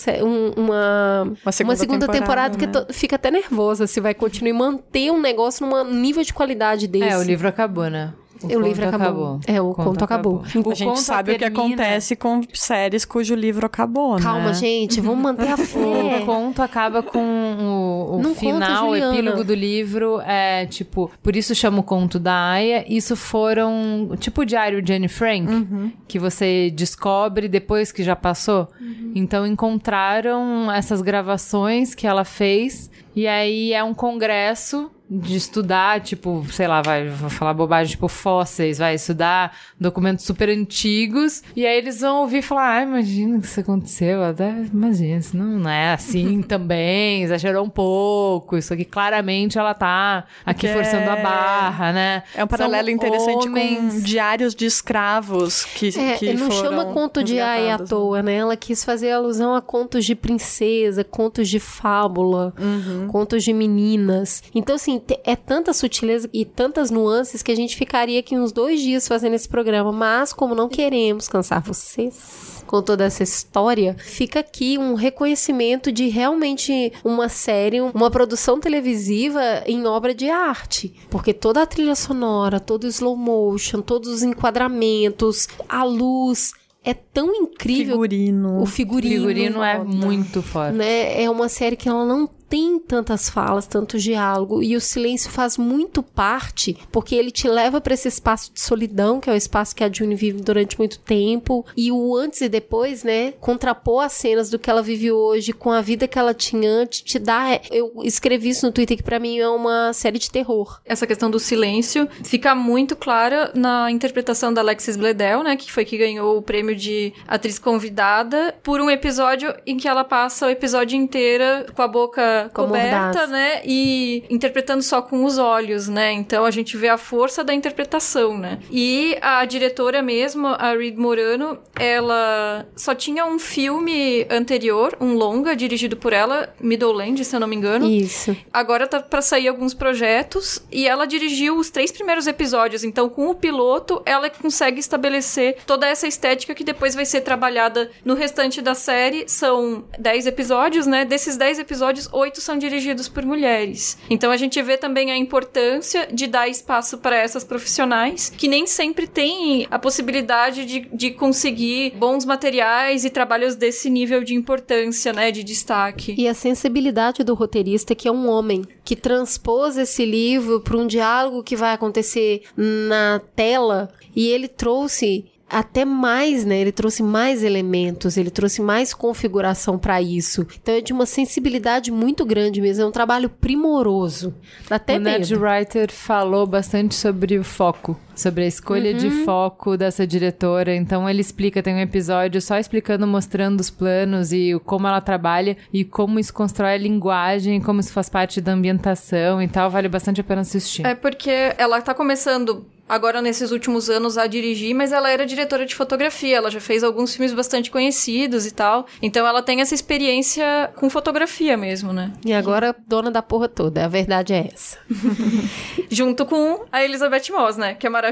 uma 0.56 1.32
uma 1.43 1.51
segunda, 1.51 1.73
uma 1.73 1.80
segunda 1.80 2.07
temporada, 2.07 2.57
temporada 2.57 2.85
que 2.85 2.93
fica 2.93 3.15
até 3.15 3.31
nervosa 3.31 3.88
se 3.88 3.99
vai 3.99 4.14
continuar 4.14 4.49
e 4.49 4.53
manter 4.53 5.11
um 5.11 5.22
negócio 5.22 5.65
num 5.65 5.93
nível 5.93 6.23
de 6.23 6.34
qualidade 6.34 6.88
desse. 6.88 7.10
É, 7.10 7.18
o 7.18 7.23
livro 7.23 7.47
acabou, 7.47 7.89
né? 7.89 8.14
O, 8.44 8.48
o 8.48 8.61
livro 8.61 8.88
acabou. 8.88 9.07
acabou. 9.07 9.40
É, 9.48 9.61
o, 9.61 9.70
o 9.70 9.74
conto, 9.74 9.88
conto, 9.88 10.03
acabou. 10.03 10.44
acabou. 10.45 10.72
a 10.72 10.76
gente 10.76 10.99
sabe 10.99 11.38
termina... 11.38 11.49
o 11.49 11.53
que 11.53 11.61
acontece 11.61 12.15
com 12.15 12.41
séries 12.53 13.06
cujo 13.06 13.36
livro 13.36 13.65
acabou, 13.65 14.18
Calma, 14.18 14.48
né? 14.48 14.53
gente, 14.53 14.99
vamos 14.99 15.22
manter 15.22 15.48
a 15.48 15.57
fé. 15.57 16.20
o 16.22 16.26
conto 16.26 16.61
acaba 16.61 17.02
com 17.02 17.20
o, 17.20 18.20
o 18.20 18.36
final, 18.36 18.90
o 18.90 18.95
epílogo 18.95 19.44
do 19.44 19.53
livro. 19.53 20.20
É 20.22 20.65
tipo, 20.65 21.10
por 21.22 21.36
isso 21.36 21.56
chama 21.56 21.80
o 21.80 21.84
conto 21.84 22.20
da 22.20 22.52
Aya. 22.52 22.86
Isso 22.88 23.15
foram 23.15 24.10
tipo 24.20 24.41
o 24.41 24.45
diário 24.45 24.82
de 24.82 24.94
Anne 24.94 25.07
Frank, 25.07 25.52
uhum. 25.52 25.91
que 26.07 26.20
você 26.20 26.72
descobre 26.72 27.48
depois 27.48 27.91
que 27.91 28.03
já 28.03 28.15
passou. 28.15 28.68
Uhum. 28.80 29.11
Então 29.15 29.45
encontraram 29.48 30.72
essas 30.72 31.02
gravações 31.02 31.95
que 31.95 32.07
ela 32.07 32.26
fez. 32.26 32.90
E 33.15 33.28
aí 33.28 33.74
é 33.74 33.84
um 33.84 33.94
congresso 33.94 34.91
de 35.19 35.35
estudar, 35.35 36.02
tipo, 36.02 36.45
sei 36.52 36.68
lá, 36.68 36.81
vai 36.81 37.10
falar 37.30 37.53
bobagem, 37.53 37.91
tipo, 37.91 38.07
fósseis, 38.07 38.77
vai 38.77 38.95
estudar 38.95 39.56
documentos 39.80 40.26
super 40.26 40.49
antigos, 40.49 41.44
e 41.56 41.65
aí 41.65 41.77
eles 41.77 42.02
vão 42.02 42.22
ouvir 42.22 42.41
falar, 42.41 42.77
ah, 42.77 42.81
imagina 42.84 43.40
que 43.40 43.45
isso 43.45 43.60
aconteceu, 43.60 44.23
até 44.23 44.49
imagina, 44.72 45.19
isso 45.19 45.38
não, 45.38 45.60
não 45.60 45.69
é 45.69 45.94
assim 45.94 46.41
também, 46.44 47.23
exagerou 47.23 47.65
um 47.65 47.69
pouco, 47.69 48.57
isso 48.57 48.73
aqui 48.73 48.85
claramente 48.85 49.57
ela 49.57 49.73
tá 49.73 50.26
aqui 50.45 50.68
forçando 50.68 51.03
é... 51.03 51.10
a 51.10 51.15
barra, 51.15 51.91
né? 51.91 52.23
É 52.35 52.44
um 52.44 52.48
paralelo 52.48 52.88
São 52.88 52.95
interessante 52.95 53.48
homens... 53.48 53.94
com 53.94 53.99
diários 54.02 54.56
de 54.56 54.65
escravos 54.65 55.65
que, 55.65 55.90
é, 55.99 56.18
que 56.18 56.34
não 56.34 56.49
chama 56.49 56.85
conto 56.85 57.23
de 57.23 57.40
ai 57.40 57.69
à 57.69 57.77
toa, 57.77 58.22
né? 58.23 58.35
Ela 58.35 58.56
quis 58.56 58.84
fazer 58.84 59.11
alusão 59.11 59.56
a 59.56 59.61
contos 59.61 60.06
de 60.06 60.15
princesa, 60.15 61.03
contos 61.03 61.49
de 61.49 61.60
fábula, 61.60 62.53
uhum. 62.60 63.07
contos 63.07 63.44
de 63.44 63.53
meninas. 63.53 64.44
Então, 64.53 64.76
assim, 64.76 64.99
é 65.24 65.36
tanta 65.36 65.74
sutileza 65.74 66.30
e 66.34 66.46
tantas 66.46 66.90
nuances 66.90 67.42
que 67.42 67.52
a 67.52 67.56
gente 67.56 67.76
ficaria 67.76 68.20
aqui 68.20 68.38
uns 68.38 68.52
dois 68.52 68.82
dias 68.82 69.08
fazendo 69.08 69.34
esse 69.34 69.48
programa. 69.48 69.92
Mas, 69.92 70.34
como 70.34 70.56
não 70.56 70.70
queremos 70.70 71.28
cansar 71.28 71.62
vocês 71.62 72.64
com 72.66 72.82
toda 72.82 73.04
essa 73.04 73.24
história, 73.24 73.96
fica 74.00 74.40
aqui 74.40 74.78
um 74.78 74.94
reconhecimento 74.94 75.92
de 75.92 76.08
realmente 76.08 76.92
uma 77.04 77.30
série, 77.30 77.82
uma 77.82 78.10
produção 78.10 78.60
televisiva 78.60 79.64
em 79.66 79.86
obra 79.86 80.14
de 80.14 80.30
arte. 80.30 80.94
Porque 81.10 81.34
toda 81.34 81.62
a 81.62 81.66
trilha 81.66 81.96
sonora, 81.96 82.60
todo 82.60 82.86
o 82.86 82.88
slow 82.88 83.16
motion, 83.16 83.82
todos 83.82 84.10
os 84.10 84.24
enquadramentos, 84.24 85.48
a 85.68 85.84
luz 85.84 86.52
é 86.84 86.94
tão 86.94 87.34
incrível. 87.34 87.94
Figurino. 87.94 88.62
O 88.62 88.66
figurino. 88.66 89.16
O 89.16 89.28
figurino 89.28 89.64
é 89.64 89.84
muito 89.84 90.42
forte. 90.42 90.76
Né? 90.76 91.24
É 91.24 91.30
uma 91.30 91.48
série 91.48 91.78
que 91.78 91.88
ela 91.88 92.06
não 92.06 92.28
tem 92.54 92.78
tantas 92.78 93.32
falas, 93.32 93.66
tanto 93.66 93.98
diálogo, 93.98 94.62
e 94.62 94.76
o 94.76 94.80
silêncio 94.80 95.32
faz 95.32 95.58
muito 95.58 96.04
parte, 96.04 96.78
porque 96.92 97.16
ele 97.16 97.32
te 97.32 97.48
leva 97.48 97.82
para 97.82 97.96
esse 97.96 98.08
espaço 98.08 98.54
de 98.54 98.62
solidão, 98.62 99.20
que 99.20 99.28
é 99.28 99.34
o 99.34 99.36
espaço 99.36 99.76
que 99.76 99.84
a 99.84 99.92
June 99.92 100.14
vive 100.14 100.40
durante 100.40 100.78
muito 100.78 101.00
tempo, 101.00 101.66
e 101.76 101.92
o 101.92 102.16
antes 102.16 102.42
e 102.42 102.48
depois, 102.48 103.04
né, 103.04 103.32
contrapor 103.40 104.04
as 104.04 104.12
cenas 104.14 104.52
do 104.52 104.60
que 104.60 104.70
ela 104.70 104.84
vive 104.84 105.12
hoje 105.12 105.52
com 105.52 105.72
a 105.72 105.82
vida 105.82 106.08
que 106.08 106.20
ela 106.20 106.32
tinha 106.32 106.70
antes, 106.70 107.02
te 107.02 107.18
dá. 107.18 107.60
Eu 107.72 107.92
escrevi 108.04 108.50
isso 108.50 108.68
no 108.68 108.72
Twitter 108.72 108.98
que 108.98 109.04
para 109.04 109.18
mim 109.18 109.40
é 109.40 109.50
uma 109.50 109.92
série 109.92 110.20
de 110.20 110.30
terror. 110.30 110.80
Essa 110.86 111.08
questão 111.08 111.32
do 111.32 111.40
silêncio 111.40 112.08
fica 112.24 112.54
muito 112.54 112.96
clara 112.96 113.52
na 113.56 113.90
interpretação 113.90 114.54
da 114.54 114.62
Alexis 114.62 114.96
Bledel, 114.96 115.42
né, 115.42 115.56
que 115.56 115.72
foi 115.72 115.86
que 115.86 115.98
ganhou 115.98 116.38
o 116.38 116.42
prêmio 116.44 116.76
de 116.76 117.14
atriz 117.28 117.58
convidada 117.58 118.54
por 118.62 118.80
um 118.80 118.92
episódio 118.92 119.56
em 119.66 119.76
que 119.76 119.88
ela 119.88 120.04
passa 120.04 120.46
o 120.46 120.52
episódio 120.52 120.96
inteiro 120.96 121.74
com 121.74 121.82
a 121.82 121.88
boca 121.88 122.43
coberta, 122.49 123.28
né? 123.28 123.61
E 123.65 124.24
interpretando 124.30 124.82
só 124.82 125.02
com 125.02 125.24
os 125.26 125.38
olhos, 125.38 125.88
né? 125.88 126.11
Então 126.11 126.45
a 126.45 126.52
gente 126.52 126.78
vê 126.78 126.90
a 126.90 126.98
força 126.98 127.44
da 127.44 127.53
interpretação, 127.53 128.38
né? 128.38 128.60
E 128.72 129.18
a 129.22 129.44
diretora 129.45 130.02
mesmo, 130.02 130.48
a 130.48 130.76
Reed 130.76 130.98
Morano, 130.98 131.60
ela 131.80 132.65
só 132.76 132.94
tinha 132.95 133.26
um 133.26 133.40
filme 133.40 134.26
anterior, 134.30 134.95
um 134.99 135.14
longa, 135.14 135.56
dirigido 135.56 135.98
por 135.98 136.14
ela, 136.14 136.53
Middleland, 136.60 137.24
se 137.24 137.36
eu 137.36 137.40
não 137.40 137.48
me 137.48 137.56
engano. 137.56 137.86
Isso. 137.86 138.36
Agora 138.52 138.88
tá 138.88 138.99
pra 138.99 139.22
sair 139.22 139.48
alguns 139.48 139.74
projetos 139.74 140.64
e 140.72 140.88
ela 140.88 141.06
dirigiu 141.06 141.57
os 141.57 141.70
três 141.70 141.91
primeiros 141.91 142.28
episódios. 142.28 142.84
Então, 142.84 143.10
com 143.10 143.30
o 143.30 143.36
piloto, 143.36 144.02
ela 144.06 144.30
consegue 144.30 144.80
estabelecer 144.80 145.57
toda 145.65 145.88
essa 145.88 146.07
estética 146.07 146.56
que 146.56 146.64
depois 146.64 146.95
vai 146.95 147.06
ser 147.06 147.22
trabalhada 147.22 147.91
no 148.03 148.14
restante 148.14 148.61
da 148.61 148.76
série. 148.76 149.28
São 149.28 149.86
dez 149.99 150.26
episódios, 150.26 150.86
né? 150.86 151.06
Desses 151.06 151.38
dez 151.38 151.60
episódios, 151.60 152.10
oito 152.11 152.32
são 152.41 152.57
dirigidos 152.57 153.07
por 153.07 153.26
mulheres. 153.26 153.97
Então 154.10 154.31
a 154.31 154.38
gente 154.38 154.61
vê 154.61 154.77
também 154.77 155.11
a 155.11 155.18
importância 155.18 156.07
de 156.11 156.27
dar 156.27 156.47
espaço 156.47 156.97
para 156.97 157.15
essas 157.15 157.43
profissionais 157.43 158.31
que 158.35 158.47
nem 158.47 158.65
sempre 158.65 159.07
têm 159.07 159.68
a 159.69 159.80
possibilidade 159.80 160.65
de, 160.65 160.80
de 160.93 161.11
conseguir 161.11 161.93
bons 161.95 162.26
materiais 162.26 163.05
e 163.05 163.10
trabalhos 163.10 163.55
desse 163.55 163.89
nível 163.89 164.23
de 164.23 164.34
importância, 164.34 165.14
né, 165.14 165.31
de 165.31 165.43
destaque. 165.43 166.15
E 166.18 166.27
a 166.27 166.34
sensibilidade 166.34 167.23
do 167.23 167.34
roteirista, 167.34 167.95
que 167.95 168.07
é 168.07 168.11
um 168.11 168.30
homem, 168.30 168.64
que 168.84 168.95
transpôs 168.95 169.77
esse 169.77 170.05
livro 170.05 170.61
para 170.61 170.77
um 170.77 170.88
diálogo 170.88 171.43
que 171.43 171.55
vai 171.55 171.73
acontecer 171.73 172.43
na 172.55 173.22
tela 173.35 173.89
e 174.15 174.27
ele 174.27 174.47
trouxe 174.47 175.26
até 175.54 175.86
mais, 175.86 176.44
né? 176.44 176.60
Ele 176.60 176.72
trouxe 176.72 177.04
mais 177.04 177.44
elementos, 177.44 178.18
ele 178.18 178.32
trouxe 178.32 178.62
mais 178.62 178.94
configuração 178.94 179.78
para 179.78 180.02
isso. 180.02 180.46
Então 180.62 180.76
é 180.76 180.82
de 180.82 180.92
uma 180.92 181.06
sensibilidade 181.06 181.92
muito 181.92 182.26
grande 182.26 182.60
mesmo, 182.60 182.84
é 182.84 182.88
um 182.88 182.92
trabalho 182.92 183.30
primoroso. 183.30 184.34
Dá 184.68 184.78
até 184.78 184.98
o 184.98 185.02
medo. 185.02 185.20
Ned 185.20 185.36
Writer 185.36 185.92
falou 185.92 186.48
bastante 186.48 186.96
sobre 186.96 187.38
o 187.38 187.44
foco 187.44 187.98
sobre 188.15 188.44
a 188.44 188.48
escolha 188.48 188.91
Uhum. 188.91 188.98
de 188.98 189.10
foco 189.26 189.76
dessa 189.77 190.06
diretora. 190.06 190.76
Então 190.76 191.10
ele 191.10 191.22
explica, 191.22 191.61
tem 191.64 191.73
um 191.76 191.80
episódio 191.80 192.41
só 192.41 192.57
explicando, 192.57 193.06
mostrando 193.07 193.60
os 193.60 193.69
planos 193.69 194.31
e 194.31 194.60
como 194.65 194.88
ela 194.88 195.02
trabalha 195.02 195.57
e 195.72 195.84
como 195.84 196.19
isso 196.19 196.34
constrói 196.34 196.73
a 196.73 196.77
linguagem, 196.77 197.61
como 197.61 197.80
isso 197.80 197.91
faz 197.94 198.10
parte 198.10 198.40
da 198.41 198.52
ambientação 198.52 199.41
e 199.41 199.48
tal. 199.48 199.69
Vale 199.69 199.88
bastante 199.88 200.22
a 200.22 200.23
pena 200.23 200.41
assistir. 200.41 200.85
É 200.85 200.95
porque 200.95 201.53
ela 201.57 201.81
tá 201.81 201.94
começando 201.94 202.65
agora 202.88 203.22
nesses 203.22 203.52
últimos 203.52 203.90
anos 203.90 204.18
a 204.18 204.27
dirigir, 204.27 204.76
mas 204.76 204.91
ela 204.91 205.10
era 205.10 205.26
diretora 205.26 205.65
de 205.65 205.73
fotografia, 205.73 206.35
ela 206.38 206.52
já 206.52 206.60
fez 206.60 206.84
alguns 206.84 207.14
filmes 207.15 207.34
bastante 207.34 207.72
conhecidos 207.72 208.45
e 208.45 208.52
tal. 208.52 208.85
Então 209.02 209.26
ela 209.26 209.41
tem 209.41 209.61
essa 209.61 209.73
experiência 209.73 210.69
com 210.76 210.90
fotografia 210.90 211.56
mesmo, 211.57 211.91
né? 211.94 212.11
E 212.26 212.34
agora, 212.34 212.76
dona 212.88 213.10
da 213.10 213.22
porra 213.22 213.48
toda. 213.48 213.85
A 213.85 213.88
verdade 213.88 214.34
é 214.34 214.49
essa. 214.53 214.77
Junto 215.90 216.26
com 216.26 216.65
a 216.72 216.84
Elizabeth 216.84 217.31
Moss, 217.31 217.57
né? 217.57 217.73
Que 217.73 217.88
é 217.88 217.90
maravilhosa. 217.90 218.03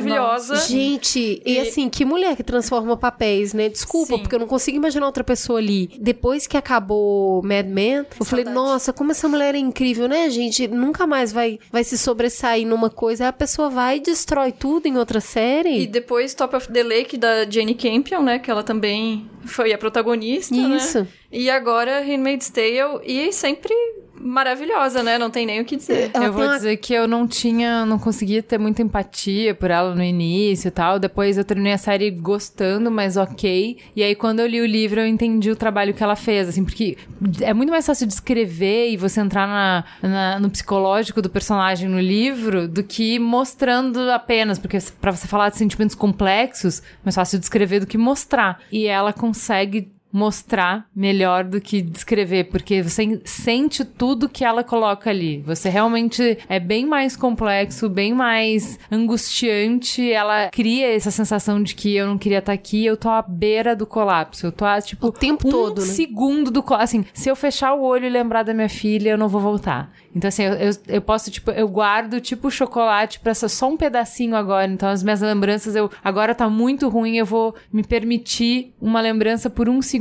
Gente, 0.56 1.42
e, 1.46 1.54
E- 1.54 1.60
assim, 1.60 1.90
que 1.90 2.06
mulher 2.06 2.36
que 2.36 2.44
transforma 2.44 2.96
papéis, 2.98 3.54
né? 3.54 3.70
Desculpa, 3.70 4.16
Sim. 4.16 4.22
porque 4.22 4.36
eu 4.36 4.40
não 4.40 4.48
consigo 4.48 4.78
imaginar 4.78 5.06
outra 5.06 5.24
pessoa 5.24 5.60
ali. 5.60 5.90
Depois 6.00 6.48
que 6.48 6.58
acabou 6.58 7.42
Mad 7.44 7.66
Men, 7.68 8.06
eu 8.20 8.26
falei, 8.26 8.46
saudade. 8.46 8.66
nossa, 8.68 8.94
como 8.94 9.12
essa 9.12 9.28
mulher 9.28 9.56
é 9.56 9.58
incrível, 9.58 10.08
né, 10.08 10.30
gente? 10.30 10.68
Nunca 10.68 11.06
mais 11.08 11.32
vai, 11.32 11.60
vai 11.72 11.84
se 11.84 11.98
sobressair 11.98 12.66
numa 12.68 12.90
coisa. 12.90 13.26
Aí 13.26 13.30
a 13.30 13.34
pessoa 13.34 13.70
vai 13.70 13.98
e 13.98 14.00
destrói 14.02 14.52
tudo 14.52 14.88
em 14.88 14.98
outra 14.98 15.20
série. 15.20 15.82
E 15.82 15.88
depois 15.88 16.34
Top 16.34 16.56
of 16.56 16.72
the 16.72 16.84
Lake 16.84 17.18
da 17.18 17.50
Jane 17.50 17.74
Campion, 17.76 18.22
né? 18.22 18.40
Que 18.40 18.50
ela 18.52 18.64
também 18.64 19.30
foi 19.46 19.74
a 19.74 19.78
protagonista, 19.78 20.56
né? 20.56 20.78
Isso. 20.78 21.08
E 21.32 21.50
agora 21.50 22.02
Handmaid's 22.02 22.50
Tale 22.50 23.00
e 23.06 23.32
sempre 23.32 23.74
maravilhosa, 24.24 25.02
né? 25.04 25.18
Não 25.18 25.30
tem 25.30 25.46
nem 25.46 25.60
o 25.62 25.66
que 25.66 25.76
dizer. 25.76 26.12
Ela 26.14 26.26
eu 26.26 26.34
vou 26.34 26.44
uma- 26.44 26.56
dizer 26.56 26.78
que 26.78 26.94
eu 26.94 27.08
não 27.08 27.28
tinha, 27.28 27.86
não 27.86 27.98
conseguia 28.00 28.42
ter 28.44 28.58
muita 28.58 28.82
empatia 28.82 29.54
por 29.56 29.72
ela 29.72 29.96
no 29.96 30.04
início 30.04 30.68
e 30.68 30.72
tal. 30.72 31.00
Depois 31.00 31.38
eu 31.38 31.44
terminei 31.44 31.74
a 31.74 31.78
série 31.78 32.10
gostando, 32.12 32.90
mas 32.92 33.18
ok. 33.18 33.78
E 33.96 34.04
aí 34.04 34.16
quando 34.16 34.40
eu 34.40 34.48
li 34.48 34.62
o 34.62 34.66
livro 34.66 35.00
eu 35.00 35.08
entendi 35.08 35.50
o 35.52 35.56
trabalho 35.56 35.94
que 35.94 36.04
ela 36.04 36.16
fez, 36.16 36.50
assim, 36.50 36.64
porque 36.64 36.98
é 37.42 37.54
muito 37.54 37.70
mais 37.70 37.86
fácil 37.86 38.08
de 38.08 38.14
escrever 38.14 38.90
e 38.92 38.98
você 38.98 39.20
entrar 39.22 39.48
na, 39.48 39.84
na- 40.02 40.40
no 40.40 40.50
psicológico 40.50 41.22
do 41.22 41.30
personagem 41.30 41.90
no 41.90 42.00
livro 42.00 42.68
do 42.68 42.84
que 42.84 43.20
mostrando 43.20 44.00
apenas, 44.12 44.60
porque 44.60 44.78
pra 45.00 45.12
você 45.12 45.28
falar 45.28 45.50
de 45.50 45.58
sentimentos 45.58 45.96
complexos, 45.96 46.80
é 46.80 46.84
mais 47.06 47.16
fácil 47.16 47.40
de 47.40 47.46
escrever 47.46 47.80
do 47.80 47.88
que 47.88 47.98
mostrar. 47.98 48.60
E 48.72 48.86
ela 48.88 49.12
consegue 49.14 49.92
mostrar 50.12 50.86
melhor 50.96 51.44
do 51.44 51.60
que 51.62 51.82
descrever, 51.82 52.46
porque 52.46 52.82
você 52.84 53.22
sente 53.26 53.84
tudo 53.86 54.30
que 54.30 54.44
ela 54.44 54.64
coloca 54.64 55.10
ali. 55.10 55.42
Você 55.46 55.70
realmente 55.70 56.38
é 56.50 56.60
bem 56.60 56.86
mais 56.86 57.16
complexo, 57.16 57.90
bem 57.90 58.14
mais 58.14 58.78
angustiante. 58.92 60.12
Ela 60.12 60.50
cria 60.50 60.94
essa 60.96 61.12
sensação 61.12 61.62
de 61.62 61.76
que 61.76 61.96
eu 61.96 62.08
não 62.08 62.18
queria 62.18 62.40
estar 62.40 62.54
aqui, 62.54 62.86
eu 62.86 62.98
tô 62.98 63.10
à 63.10 63.22
beira 63.22 63.76
do 63.76 63.86
colapso. 63.86 64.48
Eu 64.48 64.52
tô 64.52 64.66
a, 64.66 64.82
tipo 64.82 65.08
O 65.08 65.12
tempo 65.12 65.48
um 65.48 65.52
todo, 65.52 65.82
né? 65.82 65.88
segundo 65.88 66.52
do 66.52 66.62
colapso. 66.64 66.84
Assim, 66.84 67.06
se 67.14 67.30
eu 67.30 67.36
fechar 67.36 67.74
o 67.74 67.82
olho 67.84 68.06
e 68.06 68.10
lembrar 68.10 68.44
da 68.44 68.54
minha 68.54 68.70
filha, 68.70 69.12
eu 69.12 69.18
não 69.18 69.28
vou 69.30 69.42
voltar. 69.42 69.92
Então, 70.14 70.28
assim, 70.28 70.44
eu, 70.44 70.54
eu, 70.54 70.72
eu 70.90 71.02
posso, 71.02 71.32
tipo, 71.32 71.52
eu 71.52 71.68
guardo, 71.70 72.20
tipo, 72.20 72.52
chocolate 72.52 73.20
pra 73.20 73.32
essa- 73.32 73.48
só 73.48 73.70
um 73.70 73.78
pedacinho 73.78 74.36
agora. 74.36 74.70
Então, 74.70 74.90
as 74.90 75.02
minhas 75.04 75.22
lembranças, 75.22 75.74
eu 75.76 75.90
agora 76.04 76.36
tá 76.36 76.50
muito 76.50 76.90
ruim, 76.90 77.16
eu 77.16 77.26
vou 77.26 77.56
me 77.72 77.82
permitir 77.84 78.74
uma 78.82 79.00
lembrança 79.00 79.50
por 79.50 79.70
um 79.70 79.82
segundo. 79.82 80.01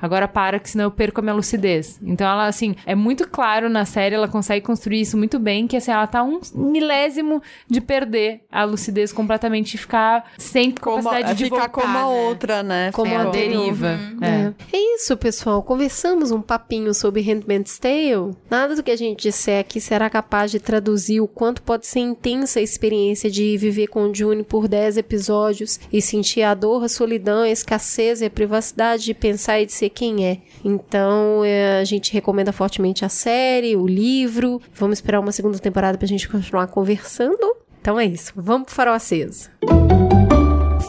Agora 0.00 0.26
para, 0.28 0.58
que 0.58 0.70
senão 0.70 0.84
eu 0.84 0.90
perco 0.90 1.20
a 1.20 1.22
minha 1.22 1.34
lucidez. 1.34 1.98
Então, 2.02 2.26
ela, 2.26 2.46
assim, 2.46 2.74
é 2.86 2.94
muito 2.94 3.28
claro 3.28 3.68
na 3.68 3.84
série, 3.84 4.14
ela 4.14 4.28
consegue 4.28 4.64
construir 4.64 5.00
isso 5.00 5.16
muito 5.16 5.38
bem, 5.38 5.66
que, 5.66 5.76
assim, 5.76 5.90
ela 5.90 6.06
tá 6.06 6.22
um 6.22 6.40
milésimo 6.54 7.42
de 7.68 7.80
perder 7.80 8.40
a 8.50 8.64
lucidez 8.64 9.12
completamente 9.12 9.74
e 9.74 9.78
ficar 9.78 10.32
sem 10.38 10.70
Como, 10.70 11.02
capacidade 11.02 11.38
de 11.38 11.44
ficar 11.44 11.56
voltar, 11.56 11.68
como 11.68 11.98
a 11.98 12.00
né? 12.00 12.04
outra, 12.04 12.62
né? 12.62 12.90
Como 12.92 13.10
É 13.10 13.16
a 13.16 13.24
deriva. 13.24 13.98
É. 14.20 14.26
É. 14.26 14.54
É 14.72 14.94
isso, 14.96 15.16
pessoal. 15.16 15.62
Conversamos 15.62 16.30
um 16.30 16.40
papinho 16.40 16.92
sobre 16.94 17.22
Handmaid's 17.22 17.78
Tale. 17.78 18.34
Nada 18.50 18.74
do 18.74 18.82
que 18.82 18.90
a 18.90 18.96
gente 18.96 19.22
disser 19.22 19.60
aqui 19.60 19.80
será 19.80 20.08
capaz 20.10 20.50
de 20.50 20.60
traduzir 20.60 21.20
o 21.20 21.28
quanto 21.28 21.62
pode 21.62 21.86
ser 21.86 22.00
intensa 22.00 22.60
a 22.60 22.62
experiência 22.62 23.30
de 23.30 23.56
viver 23.56 23.88
com 23.88 24.08
o 24.08 24.14
June 24.14 24.42
por 24.42 24.68
10 24.68 24.96
episódios 24.98 25.78
e 25.92 26.00
sentir 26.00 26.42
a 26.42 26.54
dor, 26.54 26.84
a 26.84 26.88
solidão, 26.88 27.42
a 27.42 27.48
escassez 27.50 28.20
e 28.20 28.26
a 28.26 28.30
privacidade 28.30 29.04
de 29.04 29.14
pensar 29.14 29.33
e 29.36 29.66
de 29.66 29.72
ser 29.72 29.90
quem 29.90 30.26
é. 30.26 30.38
Então, 30.64 31.44
é, 31.44 31.80
a 31.80 31.84
gente 31.84 32.12
recomenda 32.12 32.52
fortemente 32.52 33.04
a 33.04 33.08
série, 33.08 33.76
o 33.76 33.86
livro. 33.86 34.60
Vamos 34.74 34.98
esperar 34.98 35.20
uma 35.20 35.32
segunda 35.32 35.58
temporada 35.58 35.98
pra 35.98 36.06
gente 36.06 36.28
continuar 36.28 36.66
conversando. 36.68 37.56
Então 37.80 38.00
é 38.00 38.06
isso. 38.06 38.32
Vamos 38.36 38.66
pro 38.66 38.74
farol 38.74 38.94
aceso. 38.94 39.50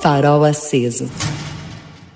Farol 0.02 0.44
aceso. 0.44 1.10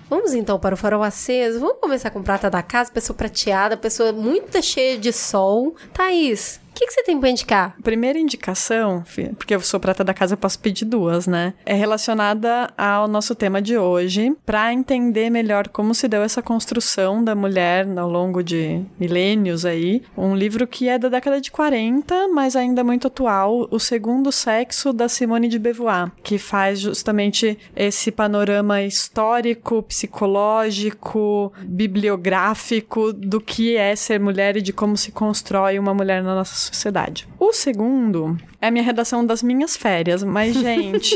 Vamos 0.09 0.33
então 0.33 0.57
para 0.57 0.73
o 0.73 0.77
farol 0.77 1.03
aceso. 1.03 1.59
Vamos 1.59 1.77
começar 1.79 2.09
com 2.09 2.23
prata 2.23 2.49
da 2.49 2.63
casa, 2.63 2.91
pessoa 2.91 3.15
prateada, 3.15 3.77
pessoa 3.77 4.11
muito 4.11 4.61
cheia 4.63 4.97
de 4.97 5.13
sol. 5.13 5.75
Thaís, 5.93 6.59
que, 6.79 6.87
que 6.87 6.93
você 6.93 7.03
tem 7.03 7.19
pra 7.19 7.29
indicar? 7.29 7.75
Primeira 7.83 8.17
indicação, 8.17 9.03
porque 9.37 9.53
eu 9.53 9.59
sou 9.59 9.79
prata 9.81 10.01
da 10.01 10.13
casa, 10.13 10.33
eu 10.33 10.37
posso 10.37 10.57
pedir 10.59 10.85
duas, 10.85 11.27
né? 11.27 11.53
É 11.65 11.73
relacionada 11.73 12.71
ao 12.77 13.05
nosso 13.05 13.35
tema 13.35 13.61
de 13.61 13.77
hoje, 13.77 14.33
para 14.45 14.71
entender 14.71 15.29
melhor 15.29 15.67
como 15.67 15.93
se 15.93 16.07
deu 16.07 16.21
essa 16.21 16.41
construção 16.41 17.21
da 17.21 17.35
mulher 17.35 17.85
ao 17.97 18.09
longo 18.09 18.41
de 18.41 18.81
milênios 18.97 19.65
aí. 19.65 20.01
Um 20.17 20.33
livro 20.33 20.65
que 20.65 20.87
é 20.87 20.97
da 20.97 21.09
década 21.09 21.41
de 21.41 21.51
40, 21.51 22.29
mas 22.29 22.55
ainda 22.55 22.81
muito 22.81 23.07
atual, 23.07 23.67
O 23.69 23.79
Segundo 23.79 24.31
Sexo 24.31 24.93
da 24.93 25.09
Simone 25.09 25.49
de 25.49 25.59
Beauvoir, 25.59 26.11
que 26.23 26.37
faz 26.37 26.79
justamente 26.79 27.59
esse 27.75 28.09
panorama 28.09 28.81
histórico, 28.81 29.83
psicológico, 29.83 31.51
bibliográfico 31.61 33.11
do 33.11 33.41
que 33.41 33.75
é 33.75 33.95
ser 33.97 34.19
mulher 34.19 34.55
e 34.55 34.61
de 34.61 34.71
como 34.71 34.95
se 34.95 35.11
constrói 35.11 35.77
uma 35.77 35.93
mulher 35.93 36.23
na 36.23 36.35
nossa 36.35 36.68
sociedade. 36.69 37.27
O 37.39 37.51
segundo 37.53 38.37
é 38.61 38.67
a 38.67 38.71
minha 38.71 38.83
redação 38.83 39.25
das 39.25 39.43
minhas 39.43 39.75
férias, 39.75 40.23
mas, 40.23 40.55
gente, 40.55 41.15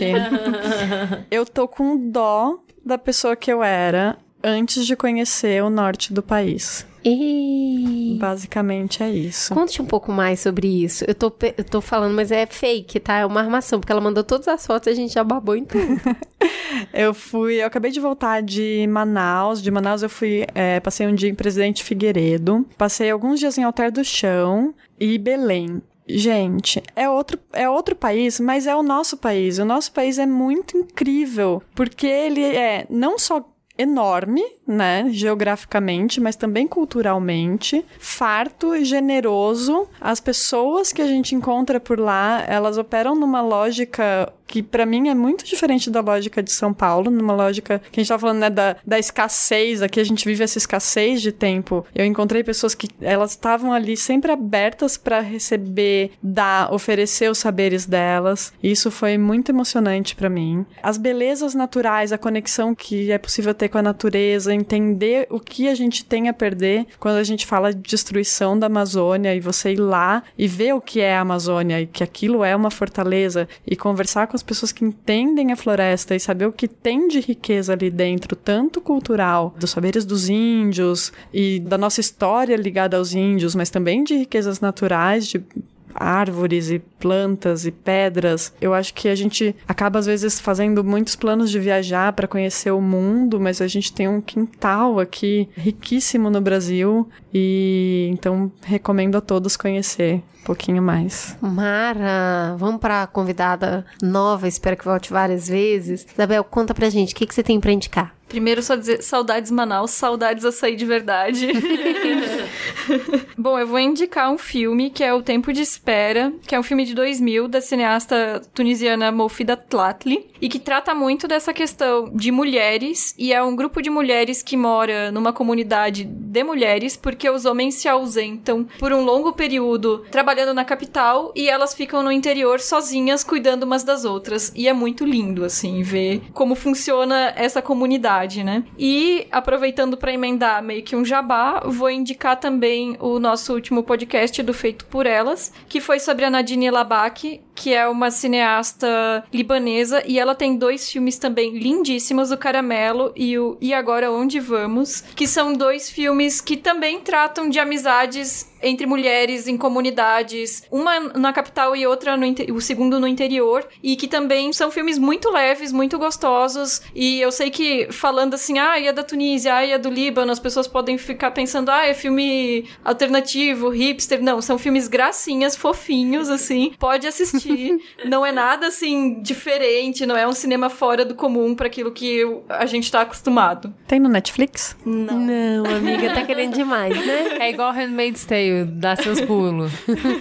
eu 1.31 1.45
tô 1.45 1.67
com 1.67 2.09
dó 2.09 2.59
da 2.85 2.97
pessoa 2.97 3.35
que 3.35 3.51
eu 3.51 3.63
era 3.63 4.17
antes 4.43 4.85
de 4.85 4.95
conhecer 4.95 5.63
o 5.63 5.69
norte 5.69 6.13
do 6.13 6.21
país. 6.21 6.85
E... 7.03 8.17
Basicamente 8.19 9.03
é 9.03 9.09
isso. 9.09 9.53
Conte 9.53 9.81
um 9.81 9.85
pouco 9.85 10.11
mais 10.11 10.39
sobre 10.39 10.67
isso. 10.67 11.03
Eu 11.07 11.15
tô, 11.15 11.31
eu 11.57 11.63
tô 11.63 11.81
falando, 11.81 12.15
mas 12.15 12.31
é 12.31 12.45
fake, 12.45 12.99
tá? 12.99 13.19
É 13.19 13.25
uma 13.25 13.41
armação, 13.41 13.80
porque 13.80 13.91
ela 13.91 14.01
mandou 14.01 14.23
todas 14.23 14.47
as 14.47 14.65
fotos 14.65 14.88
e 14.88 14.91
a 14.91 14.95
gente 14.95 15.13
já 15.13 15.23
babou 15.23 15.55
em 15.55 15.65
tudo. 15.65 15.84
Eu 16.91 17.13
fui, 17.13 17.61
eu 17.61 17.67
acabei 17.67 17.91
de 17.91 17.99
voltar 17.99 18.41
de 18.41 18.85
Manaus. 18.88 19.61
De 19.61 19.71
Manaus 19.71 20.01
eu 20.03 20.09
fui, 20.09 20.45
é, 20.53 20.80
passei 20.80 21.07
um 21.07 21.15
dia 21.15 21.30
em 21.30 21.35
Presidente 21.35 21.84
Figueiredo, 21.84 22.65
passei 22.77 23.09
alguns 23.09 23.39
dias 23.39 23.57
em 23.57 23.63
Alter 23.63 23.91
do 23.91 24.03
Chão 24.03 24.73
e 24.99 25.17
Belém. 25.17 25.81
Gente, 26.07 26.84
é 26.95 27.09
outro, 27.09 27.39
é 27.53 27.69
outro 27.69 27.95
país, 27.95 28.39
mas 28.39 28.67
é 28.67 28.75
o 28.75 28.84
nosso 28.84 29.17
país. 29.17 29.57
O 29.57 29.65
nosso 29.65 29.91
país 29.91 30.19
é 30.19 30.25
muito 30.25 30.77
incrível, 30.77 31.63
porque 31.73 32.05
ele 32.05 32.43
é 32.43 32.85
não 32.89 33.17
só 33.17 33.45
enorme, 33.77 34.43
né, 34.67 35.07
geograficamente, 35.09 36.21
mas 36.21 36.35
também 36.35 36.67
culturalmente, 36.67 37.83
farto 37.99 38.75
e 38.75 38.85
generoso. 38.85 39.87
As 39.99 40.19
pessoas 40.19 40.93
que 40.93 41.01
a 41.01 41.07
gente 41.07 41.33
encontra 41.35 41.79
por 41.79 41.99
lá, 41.99 42.43
elas 42.47 42.77
operam 42.77 43.15
numa 43.15 43.41
lógica 43.41 44.31
que 44.47 44.61
pra 44.61 44.85
mim 44.85 45.09
é 45.09 45.15
muito 45.15 45.45
diferente 45.45 45.89
da 45.89 46.01
lógica 46.01 46.41
de 46.41 46.51
São 46.51 46.73
Paulo, 46.73 47.09
numa 47.09 47.33
lógica 47.33 47.81
que 47.91 47.99
a 47.99 48.03
gente 48.03 48.09
tá 48.09 48.19
falando, 48.19 48.39
né, 48.39 48.49
da, 48.49 48.75
da 48.85 48.99
escassez, 48.99 49.81
aqui 49.81 49.99
a 49.99 50.03
gente 50.03 50.25
vive 50.25 50.43
essa 50.43 50.57
escassez 50.57 51.21
de 51.21 51.31
tempo. 51.31 51.85
Eu 51.93 52.05
encontrei 52.05 52.43
pessoas 52.43 52.75
que 52.75 52.87
elas 53.01 53.31
estavam 53.31 53.73
ali 53.73 53.97
sempre 53.97 54.31
abertas 54.31 54.97
para 54.97 55.19
receber, 55.19 56.11
dar, 56.21 56.73
oferecer 56.73 57.29
os 57.29 57.37
saberes 57.37 57.85
delas. 57.85 58.53
Isso 58.61 58.91
foi 58.91 59.17
muito 59.17 59.49
emocionante 59.49 60.15
pra 60.15 60.29
mim. 60.29 60.65
As 60.81 60.97
belezas 60.97 61.53
naturais, 61.53 62.11
a 62.11 62.17
conexão 62.17 62.75
que 62.75 63.11
é 63.11 63.17
possível 63.17 63.53
ter 63.53 63.69
com 63.69 63.77
a 63.77 63.81
natureza, 63.81 64.53
entender 64.53 65.27
o 65.29 65.39
que 65.39 65.67
a 65.67 65.75
gente 65.75 66.05
tem 66.05 66.29
a 66.29 66.33
perder 66.33 66.85
quando 66.99 67.17
a 67.17 67.23
gente 67.23 67.45
fala 67.45 67.73
de 67.73 67.81
destruição 67.81 68.57
da 68.57 68.67
Amazônia 68.67 69.35
e 69.35 69.39
você 69.39 69.73
ir 69.73 69.79
lá 69.79 70.23
e 70.37 70.47
ver 70.47 70.73
o 70.73 70.81
que 70.81 70.99
é 70.99 71.15
a 71.15 71.21
Amazônia 71.21 71.81
e 71.81 71.87
que 71.87 72.03
aquilo 72.03 72.43
é 72.43 72.55
uma 72.55 72.71
fortaleza 72.71 73.47
e 73.65 73.75
conversar 73.75 74.27
com 74.34 74.35
as 74.35 74.41
pessoas 74.41 74.72
que 74.72 74.84
entendem 74.84 75.51
a 75.51 75.55
floresta 75.55 76.15
e 76.15 76.19
saber 76.19 76.47
o 76.47 76.51
que 76.51 76.68
tem 76.68 77.07
de 77.07 77.19
riqueza 77.19 77.73
ali 77.73 77.91
dentro, 77.91 78.35
tanto 78.35 78.81
cultural, 78.81 79.53
dos 79.60 79.69
saberes 79.69 80.05
dos 80.05 80.27
índios 80.27 81.14
e 81.31 81.60
da 81.60 81.77
nossa 81.77 82.01
história 82.01 82.55
ligada 82.55 82.97
aos 82.97 83.14
índios, 83.14 83.53
mas 83.53 83.69
também 83.69 84.03
de 84.03 84.15
riquezas 84.15 84.60
naturais, 84.60 85.27
de 85.27 85.45
árvores 85.95 86.69
e 86.69 86.79
plantas 86.79 87.65
e 87.65 87.71
pedras. 87.71 88.53
Eu 88.59 88.73
acho 88.73 88.93
que 88.93 89.07
a 89.07 89.15
gente 89.15 89.55
acaba 89.67 89.99
às 89.99 90.05
vezes 90.05 90.39
fazendo 90.39 90.83
muitos 90.83 91.15
planos 91.15 91.49
de 91.49 91.59
viajar 91.59 92.13
para 92.13 92.27
conhecer 92.27 92.71
o 92.71 92.81
mundo, 92.81 93.39
mas 93.39 93.61
a 93.61 93.67
gente 93.67 93.93
tem 93.93 94.07
um 94.07 94.21
quintal 94.21 94.99
aqui 94.99 95.49
riquíssimo 95.55 96.29
no 96.29 96.41
Brasil 96.41 97.07
e 97.33 98.09
então 98.11 98.51
recomendo 98.63 99.17
a 99.17 99.21
todos 99.21 99.57
conhecer 99.57 100.23
um 100.41 100.45
pouquinho 100.45 100.83
mais. 100.83 101.37
Mara, 101.41 102.55
vamos 102.57 102.81
para 102.81 103.07
convidada 103.07 103.85
nova, 104.01 104.47
espero 104.47 104.75
que 104.75 104.83
volte 104.83 105.11
várias 105.11 105.47
vezes. 105.47 106.05
Isabel, 106.13 106.43
conta 106.43 106.73
pra 106.73 106.89
gente, 106.89 107.13
o 107.13 107.15
que, 107.15 107.25
que 107.25 107.33
você 107.33 107.41
tem 107.41 107.59
para 107.59 107.71
indicar? 107.71 108.13
Primeiro, 108.34 108.64
só 108.64 108.76
dizer 108.76 109.03
saudades 109.03 109.51
Manaus, 109.51 109.91
saudades 109.91 110.43
açaí 110.43 110.76
de 110.76 110.88
verdade. 110.88 111.49
Bom, 113.38 113.60
eu 113.60 113.68
vou 113.68 113.77
indicar 113.77 114.31
um 114.31 114.39
filme 114.39 114.89
que 114.89 115.03
é 115.03 115.14
O 115.14 115.22
Tempo 115.22 115.53
de 115.53 115.61
Espera, 115.61 116.34
que 116.47 116.55
é 116.55 116.60
um 116.60 116.64
filme 116.64 116.84
de 116.84 116.95
2000 116.95 117.47
da 117.47 117.61
cineasta 117.61 118.41
tunisiana 118.51 119.11
Mofida 119.11 119.55
Tlatli 119.55 120.31
e 120.41 120.49
que 120.49 120.57
trata 120.57 120.95
muito 120.95 121.27
dessa 121.27 121.53
questão 121.53 122.10
de 122.11 122.31
mulheres 122.31 123.14
e 123.19 123.31
é 123.31 123.43
um 123.43 123.55
grupo 123.55 123.84
de 123.84 123.91
mulheres 123.91 124.41
que 124.41 124.57
mora 124.57 125.11
numa 125.11 125.31
comunidade 125.31 126.03
de 126.03 126.43
mulheres 126.43 126.97
porque 126.97 127.30
os 127.30 127.45
homens 127.45 127.76
se 127.76 127.88
ausentam 127.88 128.68
por 128.80 128.91
um 128.91 129.03
longo 129.03 129.34
período 129.34 129.99
trabalhando 130.10 130.55
na 130.55 130.65
capital 130.65 131.31
e 131.35 131.47
elas 131.47 131.76
ficam 131.76 132.01
no 132.01 132.11
interior 132.11 132.60
sozinhas 132.60 133.23
cuidando 133.23 133.61
umas 133.61 133.84
das 133.84 134.05
outras 134.05 134.51
e 134.55 134.68
é 134.68 134.73
muito 134.73 135.05
lindo 135.05 135.45
assim 135.45 135.84
ver 135.84 136.23
como 136.34 136.55
funciona 136.55 137.31
essa 137.35 137.61
comunidade 137.61 138.22
né? 138.43 138.63
E 138.77 139.27
aproveitando 139.31 139.97
para 139.97 140.13
emendar 140.13 140.63
meio 140.63 140.83
que 140.83 140.95
um 140.95 141.03
jabá, 141.03 141.61
vou 141.65 141.89
indicar 141.89 142.39
também 142.39 142.95
o 142.99 143.19
nosso 143.19 143.53
último 143.53 143.83
podcast 143.83 144.41
do 144.41 144.53
Feito 144.53 144.85
por 144.85 145.05
Elas, 145.05 145.51
que 145.67 145.81
foi 145.81 145.99
sobre 145.99 146.25
a 146.25 146.29
Nadine 146.29 146.71
Labaki, 146.71 147.41
que 147.55 147.73
é 147.73 147.87
uma 147.87 148.09
cineasta 148.11 149.23
libanesa 149.33 150.03
e 150.05 150.19
ela 150.19 150.35
tem 150.35 150.57
dois 150.57 150.89
filmes 150.89 151.17
também 151.17 151.57
lindíssimos, 151.57 152.31
o 152.31 152.37
Caramelo 152.37 153.11
e 153.15 153.37
o 153.37 153.57
E 153.61 153.73
Agora 153.73 154.11
Onde 154.11 154.39
Vamos, 154.39 155.01
que 155.15 155.27
são 155.27 155.53
dois 155.53 155.89
filmes 155.89 156.41
que 156.41 156.57
também 156.57 157.01
tratam 157.01 157.49
de 157.49 157.59
amizades 157.59 158.52
entre 158.64 158.85
mulheres 158.85 159.48
em 159.48 159.57
comunidades, 159.57 160.64
uma 160.72 160.99
na 160.99 161.34
capital 161.34 161.76
e 161.76 161.85
outra 161.85 162.18
no 162.18 162.23
o 162.52 162.61
segundo 162.61 162.99
no 162.99 163.07
interior, 163.07 163.68
e 163.84 163.95
que 163.95 164.07
também 164.07 164.52
são 164.53 164.72
filmes 164.72 164.98
muito 164.98 165.30
leves, 165.30 165.72
muito 165.72 165.99
gostosos. 165.99 166.81
E 166.95 167.19
eu 167.19 167.31
sei 167.31 167.52
que 167.52 167.91
falando 167.91 168.34
assim, 168.34 168.57
ah, 168.57 168.80
é 168.80 168.91
da 168.94 169.03
Tunísia, 169.03 169.53
ah, 169.53 169.65
é 169.65 169.77
do 169.77 169.90
Líbano, 169.90 170.31
as 170.31 170.40
pessoas 170.40 170.68
podem 170.68 170.98
ficar 170.98 171.31
pensando, 171.31 171.69
ah, 171.69 171.85
é 171.85 171.94
filme 171.94 172.65
alternativo, 172.84 173.69
hipster. 173.69 174.23
Não, 174.23 174.41
são 174.41 174.57
filmes 174.57 174.88
gracinhas, 174.88 175.56
fofinhos, 175.56 176.30
assim. 176.30 176.73
Pode 176.80 177.06
assistir. 177.06 177.77
não 178.06 178.26
é 178.26 178.31
nada 178.31 178.68
assim 178.68 179.22
diferente, 179.22 180.06
não 180.06 180.15
é 180.15 180.26
um 180.26 180.34
cinema 180.34 180.69
fora 180.69 181.03
do 181.03 181.14
comum 181.14 181.53
para 181.53 181.68
aquilo 181.68 181.91
que 181.91 182.23
a 182.48 182.65
gente 182.65 182.90
tá 182.91 183.02
acostumado. 183.02 183.73
Tem 183.88 183.99
no 183.99 184.10
Netflix? 184.10 184.77
Não. 184.85 185.19
Não, 185.19 185.76
amiga, 185.76 186.14
tá 186.14 186.23
querendo 186.26 186.53
demais, 186.53 186.95
né? 187.06 187.38
É 187.40 187.49
igual 187.49 187.72
Handmaid's 187.72 188.26
Tale 188.26 188.52
dá 188.65 188.95
seus 188.95 189.21
pulos. 189.21 189.71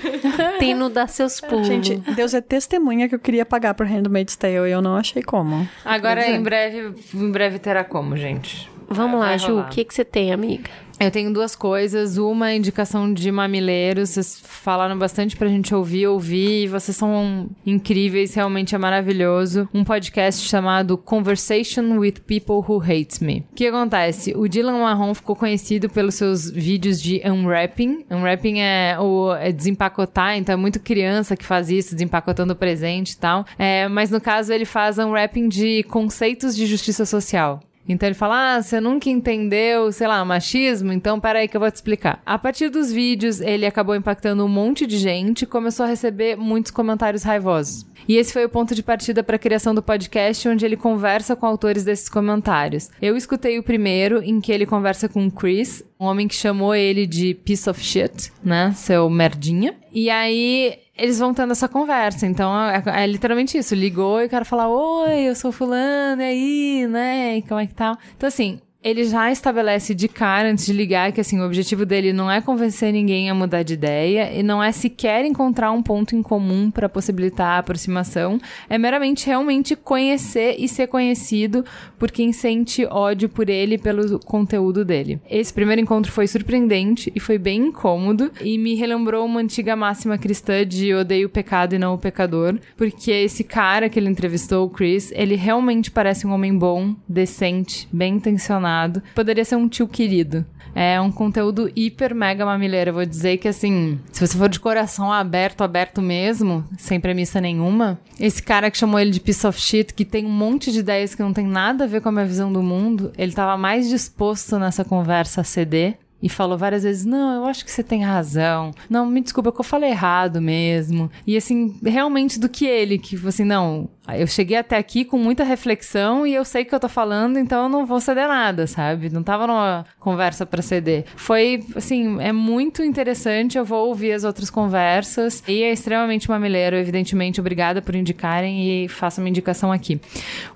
Tem 0.58 0.74
no 0.74 0.88
Dá 0.88 1.06
Seus 1.06 1.40
Pulos. 1.40 1.66
Gente, 1.66 1.96
Deus 2.14 2.34
é 2.34 2.40
testemunha 2.40 3.08
que 3.08 3.14
eu 3.14 3.18
queria 3.18 3.44
pagar 3.44 3.74
por 3.74 3.86
Handmaid's 3.86 4.36
Tale 4.36 4.68
e 4.68 4.70
eu 4.70 4.80
não 4.80 4.96
achei 4.96 5.22
como. 5.22 5.68
Agora, 5.84 6.28
em 6.28 6.42
breve, 6.42 6.94
em 7.14 7.30
breve 7.30 7.58
terá 7.58 7.84
como, 7.84 8.16
gente. 8.16 8.70
Vamos 8.88 9.18
lá, 9.20 9.36
Ju, 9.36 9.60
o 9.60 9.68
que, 9.68 9.84
que 9.84 9.94
você 9.94 10.04
tem, 10.04 10.32
amiga? 10.32 10.70
Eu 10.98 11.10
tenho 11.10 11.32
duas 11.32 11.56
coisas. 11.56 12.16
Uma, 12.16 12.52
indicação 12.54 13.12
de 13.12 13.30
mamileiros. 13.30 14.10
Vocês 14.10 14.40
falaram 14.44 14.98
bastante 14.98 15.36
pra 15.36 15.48
gente 15.48 15.74
ouvir, 15.74 16.06
ouvir. 16.06 16.68
Vocês 16.68 16.96
são 16.96 17.48
incríveis, 17.66 18.34
realmente 18.34 18.74
é 18.74 18.78
maravilhoso. 18.78 19.68
Um 19.72 19.84
podcast 19.84 20.46
chamado 20.48 20.96
Conversation 20.96 21.98
with 21.98 22.14
People 22.26 22.56
Who 22.56 22.80
Hate 22.82 23.22
Me. 23.22 23.44
O 23.50 23.54
que 23.54 23.66
acontece? 23.66 24.32
O 24.36 24.48
Dylan 24.48 24.78
Marron 24.78 25.14
ficou 25.14 25.34
conhecido 25.34 25.88
pelos 25.88 26.14
seus 26.14 26.50
vídeos 26.50 27.00
de 27.00 27.20
unwrapping. 27.24 28.04
Unwrapping 28.10 28.60
é, 28.60 28.96
o, 29.00 29.34
é 29.34 29.50
desempacotar, 29.50 30.36
então 30.36 30.52
é 30.52 30.56
muito 30.56 30.80
criança 30.80 31.36
que 31.36 31.44
faz 31.44 31.70
isso, 31.70 31.94
desempacotando 31.94 32.52
o 32.52 32.56
presente 32.56 33.12
e 33.12 33.16
tal. 33.16 33.44
É, 33.58 33.88
mas 33.88 34.10
no 34.10 34.20
caso, 34.20 34.52
ele 34.52 34.64
faz 34.64 34.98
unwrapping 34.98 35.48
de 35.48 35.82
conceitos 35.84 36.54
de 36.54 36.66
justiça 36.66 37.04
social. 37.04 37.60
Então 37.88 38.08
ele 38.08 38.14
fala: 38.14 38.56
Ah, 38.56 38.62
você 38.62 38.80
nunca 38.80 39.08
entendeu, 39.08 39.90
sei 39.92 40.06
lá, 40.06 40.24
machismo? 40.24 40.92
Então 40.92 41.20
peraí 41.20 41.48
que 41.48 41.56
eu 41.56 41.60
vou 41.60 41.70
te 41.70 41.76
explicar. 41.76 42.22
A 42.24 42.38
partir 42.38 42.68
dos 42.68 42.92
vídeos, 42.92 43.40
ele 43.40 43.66
acabou 43.66 43.94
impactando 43.94 44.44
um 44.44 44.48
monte 44.48 44.86
de 44.86 44.98
gente 44.98 45.42
e 45.42 45.46
começou 45.46 45.84
a 45.84 45.88
receber 45.88 46.36
muitos 46.36 46.70
comentários 46.70 47.22
raivosos. 47.22 47.86
E 48.08 48.16
esse 48.16 48.32
foi 48.32 48.44
o 48.44 48.48
ponto 48.48 48.74
de 48.74 48.82
partida 48.82 49.22
para 49.22 49.36
a 49.36 49.38
criação 49.38 49.74
do 49.74 49.82
podcast, 49.82 50.48
onde 50.48 50.64
ele 50.64 50.76
conversa 50.76 51.36
com 51.36 51.46
autores 51.46 51.84
desses 51.84 52.08
comentários. 52.08 52.90
Eu 53.00 53.16
escutei 53.16 53.58
o 53.58 53.62
primeiro, 53.62 54.22
em 54.22 54.40
que 54.40 54.50
ele 54.50 54.66
conversa 54.66 55.08
com 55.08 55.26
o 55.26 55.30
Chris, 55.30 55.84
um 56.00 56.06
homem 56.06 56.26
que 56.26 56.34
chamou 56.34 56.74
ele 56.74 57.06
de 57.06 57.34
piece 57.34 57.70
of 57.70 57.80
shit, 57.80 58.32
né? 58.42 58.72
Seu 58.74 59.08
merdinha. 59.08 59.76
E 59.92 60.10
aí 60.10 60.78
eles 61.02 61.18
vão 61.18 61.34
tendo 61.34 61.50
essa 61.50 61.68
conversa. 61.68 62.26
Então, 62.26 62.54
é, 62.70 62.80
é, 63.02 63.06
literalmente 63.08 63.58
isso. 63.58 63.74
Ligou 63.74 64.22
e 64.22 64.26
o 64.26 64.30
cara 64.30 64.44
fala, 64.44 64.68
oi, 64.68 65.22
eu 65.22 65.34
sou 65.34 65.50
fulano, 65.50 66.22
e 66.22 66.24
aí, 66.24 66.86
né? 66.86 67.38
E 67.38 67.42
como 67.42 67.58
é 67.58 67.66
que 67.66 67.74
tá? 67.74 67.98
Então, 68.16 68.28
assim, 68.28 68.60
ele 68.82 69.04
já 69.04 69.30
estabelece 69.30 69.94
de 69.94 70.08
cara, 70.08 70.50
antes 70.50 70.66
de 70.66 70.72
ligar, 70.72 71.12
que 71.12 71.20
assim, 71.20 71.40
o 71.40 71.46
objetivo 71.46 71.86
dele 71.86 72.12
não 72.12 72.30
é 72.30 72.40
convencer 72.40 72.92
ninguém 72.92 73.30
a 73.30 73.34
mudar 73.34 73.62
de 73.62 73.74
ideia 73.74 74.32
e 74.32 74.42
não 74.42 74.62
é 74.62 74.72
sequer 74.72 75.24
encontrar 75.24 75.70
um 75.70 75.82
ponto 75.82 76.16
em 76.16 76.22
comum 76.22 76.70
para 76.70 76.88
possibilitar 76.88 77.46
a 77.46 77.58
aproximação, 77.58 78.40
é 78.68 78.76
meramente 78.76 79.26
realmente 79.26 79.76
conhecer 79.76 80.56
e 80.58 80.66
ser 80.66 80.88
conhecido 80.88 81.64
por 81.98 82.10
quem 82.10 82.32
sente 82.32 82.84
ódio 82.86 83.28
por 83.28 83.48
ele 83.48 83.76
e 83.76 83.78
pelo 83.78 84.18
conteúdo 84.18 84.84
dele. 84.84 85.20
Esse 85.30 85.52
primeiro 85.52 85.80
encontro 85.80 86.10
foi 86.10 86.26
surpreendente 86.26 87.12
e 87.14 87.20
foi 87.20 87.38
bem 87.38 87.68
incômodo 87.68 88.32
e 88.40 88.58
me 88.58 88.74
relembrou 88.74 89.24
uma 89.24 89.40
antiga 89.40 89.76
máxima 89.76 90.18
cristã 90.18 90.66
de 90.66 90.92
odeio 90.92 91.28
o 91.28 91.30
pecado 91.30 91.74
e 91.74 91.78
não 91.78 91.94
o 91.94 91.98
pecador, 91.98 92.58
porque 92.76 93.12
esse 93.12 93.44
cara 93.44 93.88
que 93.88 93.98
ele 93.98 94.08
entrevistou, 94.08 94.66
o 94.66 94.70
Chris, 94.70 95.12
ele 95.14 95.36
realmente 95.36 95.90
parece 95.90 96.26
um 96.26 96.32
homem 96.32 96.56
bom, 96.56 96.96
decente, 97.08 97.88
bem 97.92 98.14
intencionado 98.14 98.71
Poderia 99.14 99.44
ser 99.44 99.56
um 99.56 99.68
tio 99.68 99.86
querido. 99.86 100.44
É 100.74 101.00
um 101.00 101.12
conteúdo 101.12 101.70
hiper 101.76 102.14
mega 102.14 102.46
mamileiro. 102.46 102.90
Eu 102.90 102.94
vou 102.94 103.06
dizer 103.06 103.36
que, 103.36 103.48
assim, 103.48 104.00
se 104.10 104.26
você 104.26 104.38
for 104.38 104.48
de 104.48 104.58
coração 104.58 105.12
aberto, 105.12 105.62
aberto 105.62 106.00
mesmo, 106.00 106.64
sem 106.78 106.98
premissa 106.98 107.40
nenhuma, 107.40 108.00
esse 108.18 108.42
cara 108.42 108.70
que 108.70 108.78
chamou 108.78 108.98
ele 108.98 109.10
de 109.10 109.20
piece 109.20 109.46
of 109.46 109.60
shit, 109.60 109.92
que 109.92 110.04
tem 110.04 110.24
um 110.24 110.30
monte 110.30 110.72
de 110.72 110.78
ideias 110.78 111.14
que 111.14 111.22
não 111.22 111.32
tem 111.32 111.46
nada 111.46 111.84
a 111.84 111.86
ver 111.86 112.00
com 112.00 112.08
a 112.08 112.12
minha 112.12 112.24
visão 112.24 112.52
do 112.52 112.62
mundo, 112.62 113.12
ele 113.18 113.32
tava 113.32 113.56
mais 113.56 113.88
disposto 113.88 114.58
nessa 114.58 114.84
conversa 114.84 115.42
a 115.42 115.44
ceder 115.44 115.98
e 116.22 116.28
falou 116.28 116.56
várias 116.56 116.84
vezes: 116.84 117.04
Não, 117.04 117.34
eu 117.34 117.44
acho 117.46 117.64
que 117.64 117.70
você 117.70 117.82
tem 117.82 118.04
razão. 118.04 118.70
Não, 118.88 119.04
me 119.04 119.20
desculpa, 119.20 119.50
é 119.50 119.52
que 119.52 119.60
eu 119.60 119.64
falei 119.64 119.90
errado 119.90 120.40
mesmo. 120.40 121.10
E 121.26 121.36
assim, 121.36 121.76
realmente 121.84 122.38
do 122.38 122.48
que 122.48 122.64
ele, 122.64 122.96
que 122.96 123.18
assim, 123.26 123.44
não, 123.44 123.88
eu 124.08 124.26
cheguei 124.26 124.56
até 124.56 124.76
aqui 124.76 125.04
com 125.04 125.16
muita 125.16 125.44
reflexão 125.44 126.26
e 126.26 126.34
eu 126.34 126.44
sei 126.44 126.64
que 126.64 126.74
eu 126.74 126.80
tô 126.80 126.88
falando, 126.88 127.38
então 127.38 127.64
eu 127.64 127.68
não 127.68 127.86
vou 127.86 128.00
ceder 128.00 128.26
nada, 128.26 128.66
sabe? 128.66 129.08
Não 129.08 129.22
tava 129.22 129.46
numa 129.46 129.86
conversa 130.00 130.44
para 130.44 130.60
ceder. 130.60 131.04
Foi, 131.14 131.64
assim, 131.76 132.20
é 132.20 132.32
muito 132.32 132.82
interessante. 132.82 133.56
Eu 133.56 133.64
vou 133.64 133.88
ouvir 133.88 134.12
as 134.12 134.24
outras 134.24 134.50
conversas 134.50 135.42
e 135.46 135.62
é 135.62 135.72
extremamente 135.72 136.28
mamileiro, 136.28 136.76
evidentemente. 136.76 137.40
Obrigada 137.40 137.80
por 137.80 137.94
indicarem 137.94 138.84
e 138.84 138.88
faço 138.88 139.20
uma 139.20 139.28
indicação 139.28 139.70
aqui. 139.70 140.00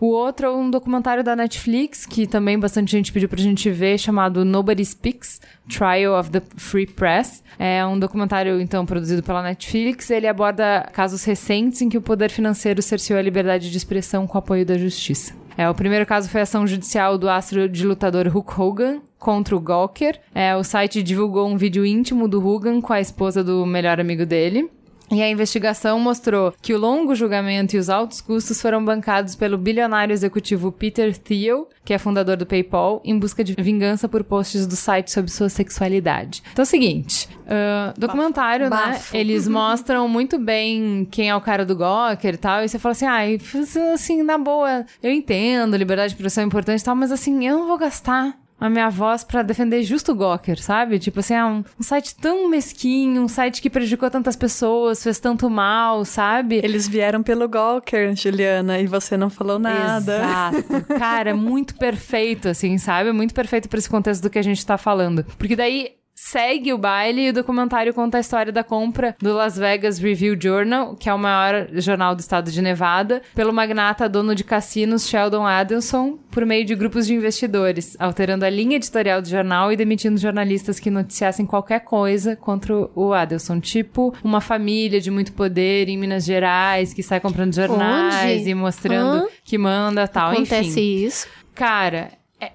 O 0.01 0.07
outro 0.07 0.47
é 0.47 0.51
um 0.51 0.69
documentário 0.69 1.23
da 1.23 1.37
Netflix 1.37 2.05
que 2.05 2.27
também 2.27 2.59
bastante 2.59 2.91
gente 2.91 3.13
pediu 3.13 3.29
pra 3.29 3.39
gente 3.39 3.71
ver, 3.71 3.99
chamado 3.99 4.45
Nobody 4.45 4.85
Speaks 4.85 5.41
Trial 5.69 6.19
of 6.19 6.31
the 6.31 6.43
Free 6.57 6.87
Press. 6.87 7.43
É 7.59 7.85
um 7.87 7.99
documentário, 7.99 8.61
então, 8.61 8.85
produzido 8.87 9.23
pela 9.23 9.43
Netflix. 9.43 10.11
Ele 10.11 10.27
aborda 10.27 10.89
casos 10.93 11.25
recentes 11.25 11.83
em 11.83 11.89
que 11.89 11.99
o 11.99 12.03
poder 12.03 12.31
financeiro 12.31 12.83
cerceou 12.83 13.19
a 13.19 13.23
liberdade 13.23 13.71
de 13.71 13.77
expressão 13.77 14.27
com 14.27 14.39
apoio 14.39 14.65
da 14.65 14.77
justiça. 14.77 15.35
É, 15.59 15.69
o 15.71 15.75
primeiro 15.75 16.05
caso 16.05 16.29
foi 16.29 16.41
a 16.41 16.43
ação 16.43 16.67
judicial 16.67 17.17
do 17.17 17.31
astro 17.31 17.67
de 17.69 17.87
lutador 17.87 18.29
Hulk 18.29 18.61
Hogan 18.61 19.01
contra 19.19 19.57
o 19.57 19.61
Gawker. 19.61 20.21
É, 20.35 20.55
o 20.55 20.63
site 20.63 21.03
divulgou 21.03 21.49
um 21.49 21.57
vídeo 21.57 21.85
íntimo 21.87 22.29
do 22.29 22.47
Hogan 22.47 22.81
com 22.81 22.93
a 22.93 23.01
esposa 23.01 23.43
do 23.43 23.65
melhor 23.65 23.99
amigo 23.99 24.27
dele. 24.27 24.71
E 25.11 25.23
a 25.23 25.31
investigação 25.31 26.01
mostrou 26.01 26.53
que 26.61 26.75
o 26.75 26.79
longo 26.79 27.15
julgamento 27.15 27.77
e 27.77 27.79
os 27.79 27.89
altos 27.89 28.21
custos 28.21 28.61
foram 28.61 28.85
bancados 28.85 29.35
pelo 29.35 29.57
bilionário 29.57 30.13
executivo 30.13 30.73
Peter 30.73 31.17
Thiel, 31.17 31.69
que 31.85 31.95
é 31.95 31.99
fundador 31.99 32.37
do 32.37 32.45
PayPal, 32.45 33.01
em 33.05 33.17
busca 33.19 33.45
de 33.45 33.55
vingança 33.55 34.09
por 34.09 34.25
posts 34.25 34.67
do 34.67 34.75
site 34.75 35.13
sobre 35.13 35.31
sua 35.31 35.49
sexualidade. 35.49 36.43
Então 36.53 36.63
é 36.63 36.67
o 36.67 36.67
seguinte, 36.67 37.29
uh, 37.43 37.99
documentário, 37.99 38.69
Bafo. 38.69 38.87
né? 38.87 38.93
Bafo. 38.95 39.17
Eles 39.17 39.47
mostram 39.49 40.09
muito 40.09 40.39
bem 40.39 41.07
quem 41.11 41.31
é 41.31 41.37
o 41.37 41.41
cara 41.41 41.65
do 41.65 41.77
Gawker 41.77 42.35
e 42.35 42.39
tal, 42.39 42.65
e 42.65 42.69
você 42.69 42.79
fala 42.79 42.93
assim, 42.93 43.07
ai, 43.07 43.39
ah, 43.55 43.95
assim, 43.95 44.23
na 44.23 44.37
boa, 44.37 44.85
eu 45.03 45.13
entendo, 45.13 45.77
liberdade 45.77 46.09
de 46.09 46.15
expressão 46.15 46.43
é 46.43 46.47
importante 46.47 46.81
e 46.81 46.85
tal, 46.85 46.97
mas 46.97 47.13
assim, 47.13 47.47
eu 47.47 47.59
não 47.59 47.67
vou 47.69 47.79
gastar 47.79 48.37
a 48.59 48.71
minha 48.71 48.89
voz 48.89 49.23
para 49.23 49.43
defender 49.43 49.83
justo 49.83 50.13
o 50.13 50.15
Gawker, 50.15 50.61
sabe? 50.61 50.99
Tipo 50.99 51.21
assim, 51.21 51.35
é 51.35 51.45
um, 51.45 51.63
um, 51.79 51.83
site 51.83 52.15
tão 52.17 52.49
mesquinho, 52.49 53.23
um 53.23 53.29
site 53.29 53.61
que 53.61 53.69
prejudicou 53.69 54.11
tantas 54.11 54.35
pessoas, 54.35 55.03
fez 55.03 55.19
tanto 55.19 55.49
mal, 55.51 56.05
sabe? 56.05 56.57
Eles 56.57 56.89
vieram 56.89 57.23
pelo 57.23 57.49
Gawker, 57.49 58.17
Juliana, 58.17 58.81
e 58.81 58.87
você 58.87 59.17
não 59.17 59.29
falou 59.29 59.59
nada. 59.59 60.17
Exato. 60.17 60.85
Cara, 60.99 61.31
é 61.31 61.35
muito 61.35 61.75
perfeito, 61.77 62.49
assim, 62.49 62.79
sabe? 62.79 63.11
É 63.11 63.13
muito 63.13 63.35
perfeito 63.35 63.69
para 63.69 63.79
esse 63.79 63.91
contexto 63.91 64.23
do 64.23 64.31
que 64.31 64.39
a 64.39 64.43
gente 64.43 64.65
tá 64.65 64.79
falando. 64.79 65.25
Porque 65.37 65.55
daí 65.55 65.91
segue 66.19 66.73
o 66.73 66.79
baile 66.79 67.27
e 67.27 67.29
o 67.29 67.33
documentário 67.33 67.93
conta 67.93 68.17
a 68.17 68.21
história 68.21 68.51
da 68.51 68.65
compra 68.65 69.15
do 69.21 69.35
Las 69.35 69.59
Vegas 69.59 69.99
Review 69.99 70.35
Journal, 70.41 70.97
que 70.97 71.11
é 71.11 71.15
o 71.15 71.19
maior 71.19 71.69
jornal 71.75 72.15
do 72.15 72.21
estado 72.21 72.51
de 72.51 72.63
Nevada, 72.63 73.21
pelo 73.35 73.53
magnata 73.53 74.09
dono 74.09 74.35
de 74.35 74.43
cassinos 74.43 75.07
Sheldon 75.07 75.47
Adelson, 75.47 76.19
por 76.31 76.47
meio 76.47 76.65
de 76.65 76.75
grupos 76.75 77.07
de 77.07 77.15
investidores, 77.15 77.95
alterando 78.01 78.47
a 78.47 78.51
linha 78.51 78.77
editorial 78.77 79.21
do 79.21 79.29
jornal 79.29 79.71
e 79.71 79.77
demitindo 79.77 80.19
jornalistas 80.19 80.81
que 80.81 80.91
noticiassem 80.91 81.45
qualquer 81.45 81.81
coisa 81.81 82.35
contra 82.35 82.75
o 82.95 83.13
Adelson, 83.13 83.61
tipo 83.61 84.15
uma 84.25 84.41
família 84.41 85.01
de 85.01 85.11
muito 85.11 85.33
poder 85.35 85.89
em 85.89 85.99
Minas 85.99 86.25
Gerais 86.25 86.95
que 86.95 87.03
sai 87.03 87.21
comprando 87.21 87.55
jornais 87.55 88.41
Onde? 88.41 88.51
e 88.51 88.55
mostrando 88.55 89.25
Hã? 89.25 89.29
que 89.45 89.59
manda 89.59 90.09
tal, 90.09 90.31
Acontece 90.33 90.71
enfim. 90.71 91.05
isso. 91.05 91.29
Cara, 91.55 92.11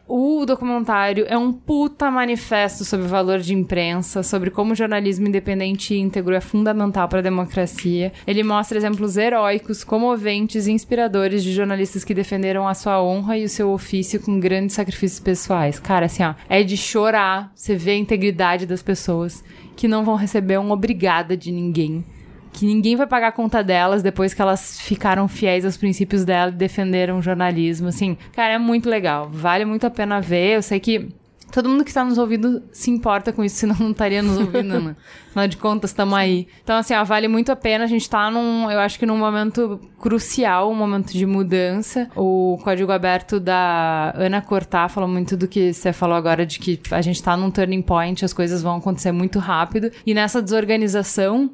o 0.08 0.45
documentário 0.45 1.26
é 1.28 1.38
um 1.38 1.52
puta 1.52 2.12
manifesto 2.12 2.86
sobre 2.86 3.08
o 3.08 3.10
valor 3.10 3.40
de 3.40 3.53
imprensa, 3.53 4.22
sobre 4.22 4.52
como 4.52 4.74
o 4.74 4.76
jornalismo 4.76 5.28
independente 5.28 5.94
e 5.94 5.99
íntegro 5.99 6.36
é 6.36 6.41
fundamental 6.41 7.08
para 7.08 7.20
a 7.20 7.24
democracia. 7.24 8.12
Ele 8.28 8.44
mostra 8.44 8.78
exemplos 8.78 9.18
heróicos, 9.18 9.84
comoventes 9.84 10.68
e 10.68 10.72
inspiradores 10.72 11.44
de 11.44 11.52
jornalistas 11.52 12.03
que 12.03 12.14
defenderam 12.14 12.68
a 12.68 12.76
sua 12.76 13.02
honra 13.02 13.38
e 13.38 13.45
o 13.45 13.49
seu 13.49 13.72
ofício 13.72 14.20
com 14.20 14.40
grandes 14.40 14.76
sacrifícios 14.76 15.20
pessoais. 15.20 15.80
Cara, 15.80 16.06
assim, 16.06 16.24
ó, 16.24 16.36
é 16.48 16.62
de 16.62 16.78
chorar. 16.78 17.52
Você 17.56 17.76
vê 17.76 17.91
a 17.91 17.98
integridade 17.98 18.68
das 18.68 18.84
pessoas 18.84 19.44
que 19.76 19.88
não 19.88 20.06
vão 20.06 20.16
receber 20.16 20.60
um 20.60 20.72
obrigada 20.72 21.36
de 21.36 21.52
ninguém 21.52 22.03
que 22.52 22.65
ninguém 22.65 22.95
vai 22.95 23.07
pagar 23.07 23.28
a 23.28 23.32
conta 23.32 23.64
delas 23.64 24.03
depois 24.03 24.34
que 24.34 24.41
elas 24.41 24.80
ficaram 24.80 25.28
fiéis 25.28 25.65
aos 25.65 25.78
princípios 25.78 26.26
dela 26.26 26.52
e 26.52 26.56
defenderam 26.56 27.19
o 27.19 27.22
jornalismo. 27.22 27.88
Assim, 27.88 28.18
cara, 28.34 28.53
é 28.53 28.60
muito 28.60 28.90
legal. 28.90 29.30
Vale 29.32 29.65
muito 29.65 29.86
a 29.86 29.90
pena 29.90 30.19
ver. 30.19 30.56
Eu 30.56 30.61
sei 30.61 30.80
que 30.80 31.10
todo 31.52 31.69
mundo 31.69 31.84
que 31.84 31.94
tá 31.94 32.03
nos 32.03 32.18
ouvindo 32.18 32.64
se 32.72 32.90
importa 32.90 33.32
com 33.32 33.44
isso, 33.44 33.57
senão 33.57 33.76
não 33.80 33.91
estaria 33.91 34.22
nos 34.22 34.38
ouvindo, 34.38 34.80
né? 34.80 34.95
Afinal 35.30 35.48
de 35.48 35.57
contas, 35.57 35.91
estamos 35.91 36.14
aí. 36.14 36.48
Então, 36.64 36.78
assim, 36.78 36.94
ó, 36.94 37.03
vale 37.03 37.28
muito 37.28 37.52
a 37.52 37.56
pena. 37.56 37.84
A 37.84 37.88
gente 37.88 38.10
tá 38.10 38.30
num, 38.32 38.69
eu 38.69 38.80
acho 38.80 38.98
que 38.98 39.06
num 39.06 39.18
momento 39.18 39.80
crucial, 39.99 40.72
um 40.72 40.76
momento 40.76 41.14
de 41.14 41.26
mudança. 41.26 42.10
O 42.15 42.57
código 42.64 42.91
aberto 42.91 43.40
da 43.40 44.14
Ana 44.15 44.41
Cortá 44.41 44.90
falou 44.90 45.10
muito 45.10 45.38
do 45.38 45.48
que 45.48 45.73
você 45.73 45.94
falou 45.94 46.15
agora, 46.15 46.45
de 46.45 46.60
que 46.60 46.80
a 46.91 47.02
gente 47.02 47.22
tá 47.22 47.38
num 47.38 47.52
turning 47.52 47.82
point, 47.82 48.26
as 48.26 48.34
coisas 48.34 48.61
vão 48.61 48.78
acontecer 48.78 49.11
muito 49.11 49.40
rápido. 49.40 49.91
E 50.06 50.14
nessa 50.14 50.41
desorganização, 50.41 51.49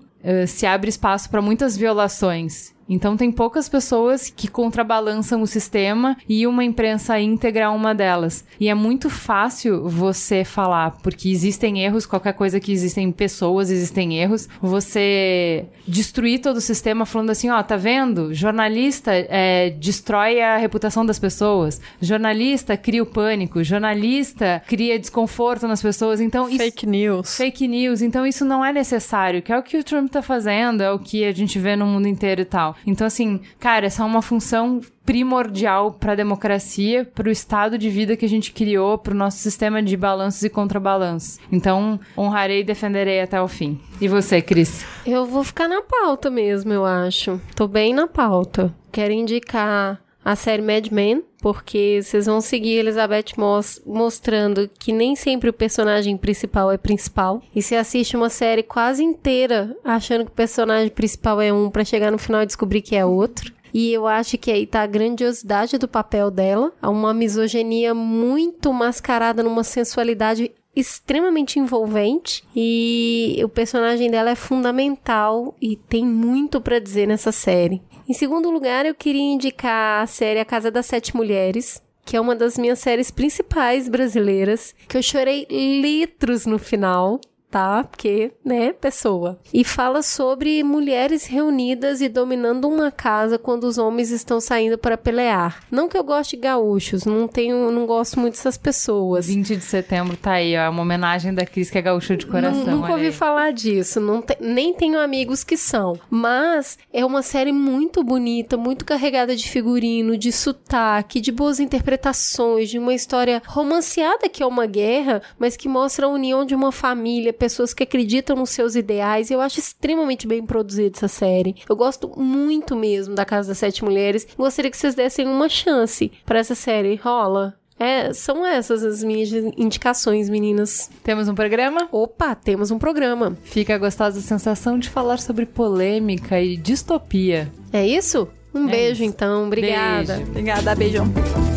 se 0.48 0.66
abre 0.66 0.90
espaço 0.90 1.30
para 1.30 1.41
muitas 1.41 1.78
violações. 1.78 2.77
Então 2.89 3.18
tem 3.18 3.31
poucas 3.31 3.68
pessoas 3.68 4.30
que 4.30 4.47
contrabalançam 4.47 5.41
o 5.41 5.47
sistema 5.47 6.15
e 6.27 6.47
uma 6.47 6.64
imprensa 6.64 7.19
íntegra 7.19 7.65
é 7.65 7.69
uma 7.69 7.93
delas. 7.93 8.45
E 8.59 8.69
é 8.69 8.73
muito 8.73 9.09
fácil 9.09 9.88
você 9.89 10.43
falar, 10.43 10.91
porque 11.03 11.30
existem 11.30 11.81
erros, 11.81 12.05
qualquer 12.05 12.34
coisa 12.34 12.59
que 12.59 12.72
existem 12.72 13.11
pessoas, 13.11 13.69
existem 13.69 14.18
erros, 14.18 14.47
você 14.61 15.65
destruir 15.88 16.39
todo 16.39 16.57
o 16.57 16.61
sistema 16.61 17.05
falando 17.05 17.30
assim, 17.31 17.49
ó, 17.49 17.61
tá 17.64 17.76
vendo? 17.76 18.34
Jornalista 18.34 19.11
é, 19.14 19.69
destrói 19.72 20.41
a 20.41 20.57
reputação 20.57 21.05
das 21.05 21.19
pessoas. 21.19 21.81
Jornalista 22.01 22.77
cria 22.77 23.03
o 23.03 23.05
pânico. 23.05 23.64
Jornalista 23.64 24.61
cria 24.68 24.97
desconforto 24.99 25.68
nas 25.68 25.81
pessoas. 25.81 26.22
Então 26.22 26.47
isso- 26.49 26.57
Fake 26.57 26.85
news. 26.85 27.35
fake 27.35 27.68
news. 27.68 28.01
Então 28.01 28.26
isso 28.26 28.45
não 28.45 28.64
é 28.64 28.72
necessário, 28.72 29.41
que 29.41 29.51
é 29.51 29.57
o 29.57 29.64
que 29.64 29.77
o 29.77 29.84
Trump 29.84 30.09
tá 30.11 30.22
fazendo, 30.22 30.81
é 30.81 30.91
o 30.91 30.99
que 30.99 31.26
a 31.26 31.31
gente 31.31 31.57
vê 31.59 31.76
no 31.76 31.85
mundo 31.85 32.07
inteiro 32.07 32.41
e 32.41 32.45
tal. 32.45 32.76
Então 32.86 33.06
assim, 33.08 33.40
cara, 33.60 33.86
essa 33.88 34.04
é 34.04 34.06
uma 34.06 34.22
função 34.22 34.82
primordial 35.06 35.94
para 35.94 36.12
a 36.12 36.16
democracia, 36.16 37.06
para 37.06 37.30
o 37.30 37.32
estado 37.32 37.78
de 37.78 37.90
vida 37.90 38.18
que 38.18 38.26
a 38.26 38.30
gente 38.30 38.52
criou, 38.52 38.98
para 38.98 39.14
o 39.14 39.18
nosso 39.18 39.38
sistema 39.38 39.82
de 39.82 39.95
balanços 39.95 40.44
e 40.44 40.49
contrabalanços. 40.49 41.40
Então, 41.49 41.98
honrarei 42.18 42.60
e 42.60 42.64
defenderei 42.64 43.22
até 43.22 43.41
o 43.41 43.48
fim. 43.48 43.80
E 44.02 44.08
você, 44.10 44.41
Cris? 44.41 44.86
Eu 45.06 45.26
vou 45.26 45.45
ficar 45.45 45.70
na 45.70 45.82
pauta 45.82 46.30
mesmo, 46.30 46.74
eu 46.74 46.86
acho. 46.86 47.40
Tô 47.56 47.68
bem 47.70 47.94
na 47.94 48.06
pauta. 48.06 48.74
Quero 48.91 49.14
indicar 49.14 50.02
a 50.28 50.36
série 50.36 50.62
Mad 50.62 50.90
Men, 50.91 51.24
porque 51.40 52.02
vocês 52.04 52.26
vão 52.26 52.41
seguir 52.41 52.80
Elizabeth 52.80 53.38
Moss 53.38 53.82
mostrando 53.86 54.70
que 54.78 54.91
nem 54.91 55.16
sempre 55.16 55.49
o 55.49 55.54
personagem 55.54 56.18
principal 56.18 56.70
é 56.70 56.78
principal. 56.78 57.41
E 57.56 57.62
você 57.62 57.78
assiste 57.78 58.18
uma 58.18 58.30
série 58.30 58.62
quase 58.62 59.02
inteira 59.02 59.74
achando 59.86 60.26
que 60.26 60.32
o 60.32 60.36
personagem 60.36 60.90
principal 60.90 61.40
é 61.40 61.54
um 61.54 61.70
pra 61.70 61.86
chegar 61.86 62.12
no 62.12 62.18
final 62.18 62.44
e 62.44 62.45
descobrir 62.45 62.82
que 62.82 62.94
é 62.94 63.06
outro. 63.06 63.54
E 63.74 63.94
eu 63.94 64.06
acho 64.06 64.38
que 64.38 64.52
aí 64.52 64.68
tá 64.68 64.82
a 64.82 64.88
grandiosidade 64.88 65.78
do 65.78 65.88
papel 65.88 66.30
dela, 66.30 66.74
uma 66.84 67.14
misoginia 67.14 67.94
muito 67.94 68.74
mascarada 68.74 69.41
numa 69.41 69.64
sensualidade 69.64 70.52
extremamente 70.80 71.58
envolvente 71.58 72.44
e 72.56 73.40
o 73.44 73.49
personagem 73.49 74.12
dela 74.12 74.30
é 74.30 74.36
fundamental 74.36 75.56
e 75.62 75.76
tem 75.76 76.06
muito 76.06 76.62
pra 76.62 76.80
dizer 76.80 77.08
nessa 77.08 77.32
série. 77.32 77.82
Em 78.08 78.14
segundo 78.14 78.52
lugar, 78.52 78.86
eu 78.86 78.94
queria 78.94 79.34
indicar 79.34 80.04
a 80.04 80.08
série 80.08 80.40
A 80.40 80.45
Casa 80.45 80.70
das 80.70 80.86
Sete 80.86 81.16
Mulheres, 81.16 81.82
que 82.06 82.16
é 82.16 82.22
uma 82.22 82.36
das 82.36 82.58
minhas 82.58 82.80
séries 82.80 83.12
principais 83.12 83.90
brasileiras, 83.90 84.74
que 84.88 84.95
eu 84.95 85.04
chorei 85.04 85.48
litros 85.49 86.45
no 86.45 86.60
final. 86.60 87.20
Tá? 87.49 87.84
Porque, 87.86 88.34
né, 88.44 88.74
pessoa. 88.74 89.40
E 89.53 89.64
fala 89.64 90.02
sobre 90.02 90.61
mulheres 90.64 91.26
reunidas 91.26 92.02
e 92.02 92.10
dominando 92.10 92.68
uma 92.68 92.91
casa 92.91 93.38
quando 93.40 93.64
os 93.64 93.78
homens 93.78 94.11
estão 94.11 94.40
saindo 94.41 94.78
para 94.78 94.98
pelear. 94.98 95.64
Não 95.72 95.88
que 95.88 95.98
eu 95.98 96.03
goste 96.03 96.36
de 96.36 96.41
gaúchos, 96.41 97.06
não 97.06 97.26
tenho, 97.28 97.72
não 97.72 97.86
gosto 97.86 98.19
muito 98.19 98.34
dessas 98.34 98.57
pessoas. 98.57 99.28
20 99.28 99.56
de 99.56 99.64
setembro 99.64 100.18
tá 100.18 100.34
aí, 100.34 100.56
ó. 100.57 100.61
É 100.61 100.69
uma 100.69 100.82
homenagem 100.82 101.34
da 101.34 101.45
Cris, 101.45 101.69
que 101.69 101.78
é 101.78 101.82
gaúcha 101.82 102.18
de 102.18 102.26
coração. 102.26 102.65
Nu- 102.65 102.78
Nunca 102.78 102.91
ouvi 102.91 103.06
aí. 103.07 103.11
falar 103.14 103.53
disso, 103.53 103.99
não 104.02 104.22
te- 104.22 104.38
nem 104.41 104.74
tenho 104.74 104.99
amigos 104.99 105.44
que 105.44 105.56
são. 105.56 105.98
Mas 106.10 106.78
é 106.91 107.06
uma 107.06 107.22
série 107.22 107.53
muito 107.53 108.03
bonita, 108.03 108.57
muito 108.57 108.84
carregada 108.84 109.36
de 109.36 109.49
figurino, 109.49 110.18
de 110.18 110.32
sotaque, 110.34 111.22
de 111.22 111.32
boas 111.32 111.60
interpretações, 111.61 112.69
de 112.69 112.78
uma 112.78 112.94
história 112.94 113.41
romanceada 113.45 114.30
que 114.30 114.44
é 114.44 114.45
uma 114.45 114.65
guerra, 114.65 115.22
mas 115.40 115.56
que 115.56 115.69
mostra 115.69 116.06
a 116.06 116.10
união 116.10 116.45
de 116.45 116.53
uma 116.53 116.72
família, 116.72 117.34
pessoas 117.38 117.73
que 117.73 117.84
acreditam 117.84 118.35
nos 118.35 118.49
seus 118.49 118.76
ideais. 118.76 119.31
Eu 119.31 119.39
acho 119.39 119.59
extremamente 119.59 120.27
bem 120.27 120.45
produzida 120.45 120.97
essa 120.97 121.07
série. 121.07 121.55
Eu 121.69 121.76
gosto 121.76 122.11
muito 122.19 122.76
mesmo 122.76 123.15
da 123.15 123.23
Casa 123.26 123.49
das 123.49 123.57
Sete 123.59 123.84
Mulheres. 123.84 124.27
Gostaria 124.38 124.69
que 124.72 124.77
vocês 124.77 124.95
dessem 124.95 125.26
uma 125.27 125.47
chance 125.49 126.11
pra 126.26 126.39
essa 126.39 126.55
série. 126.55 126.95
Rola? 126.95 127.53
É, 127.80 128.11
são 128.11 128.43
essas 128.43 128.84
as 128.84 129.03
minhas 129.03 129.31
indicações, 129.55 130.30
meninas. 130.30 130.89
Temos 131.03 131.27
um 131.27 131.35
programa? 131.35 131.88
Opa, 131.91 132.34
temos 132.34 132.72
um 132.72 132.80
programa. 132.80 133.38
Fica 133.43 133.76
a 133.76 133.77
gostosa 133.77 134.19
sensação 134.19 134.80
de 134.80 134.89
falar 134.89 135.19
sobre 135.19 135.45
polêmica 135.45 136.41
e 136.41 136.57
distopia. 136.57 137.51
É 137.72 137.85
isso? 137.85 138.27
Um 138.51 138.68
É 138.68 138.72
beijo, 138.72 139.03
isso. 139.03 139.11
então. 139.14 139.45
Obrigada. 139.45 140.15
Beijo. 140.15 140.31
Obrigada, 140.31 140.73
beijão. 140.76 141.56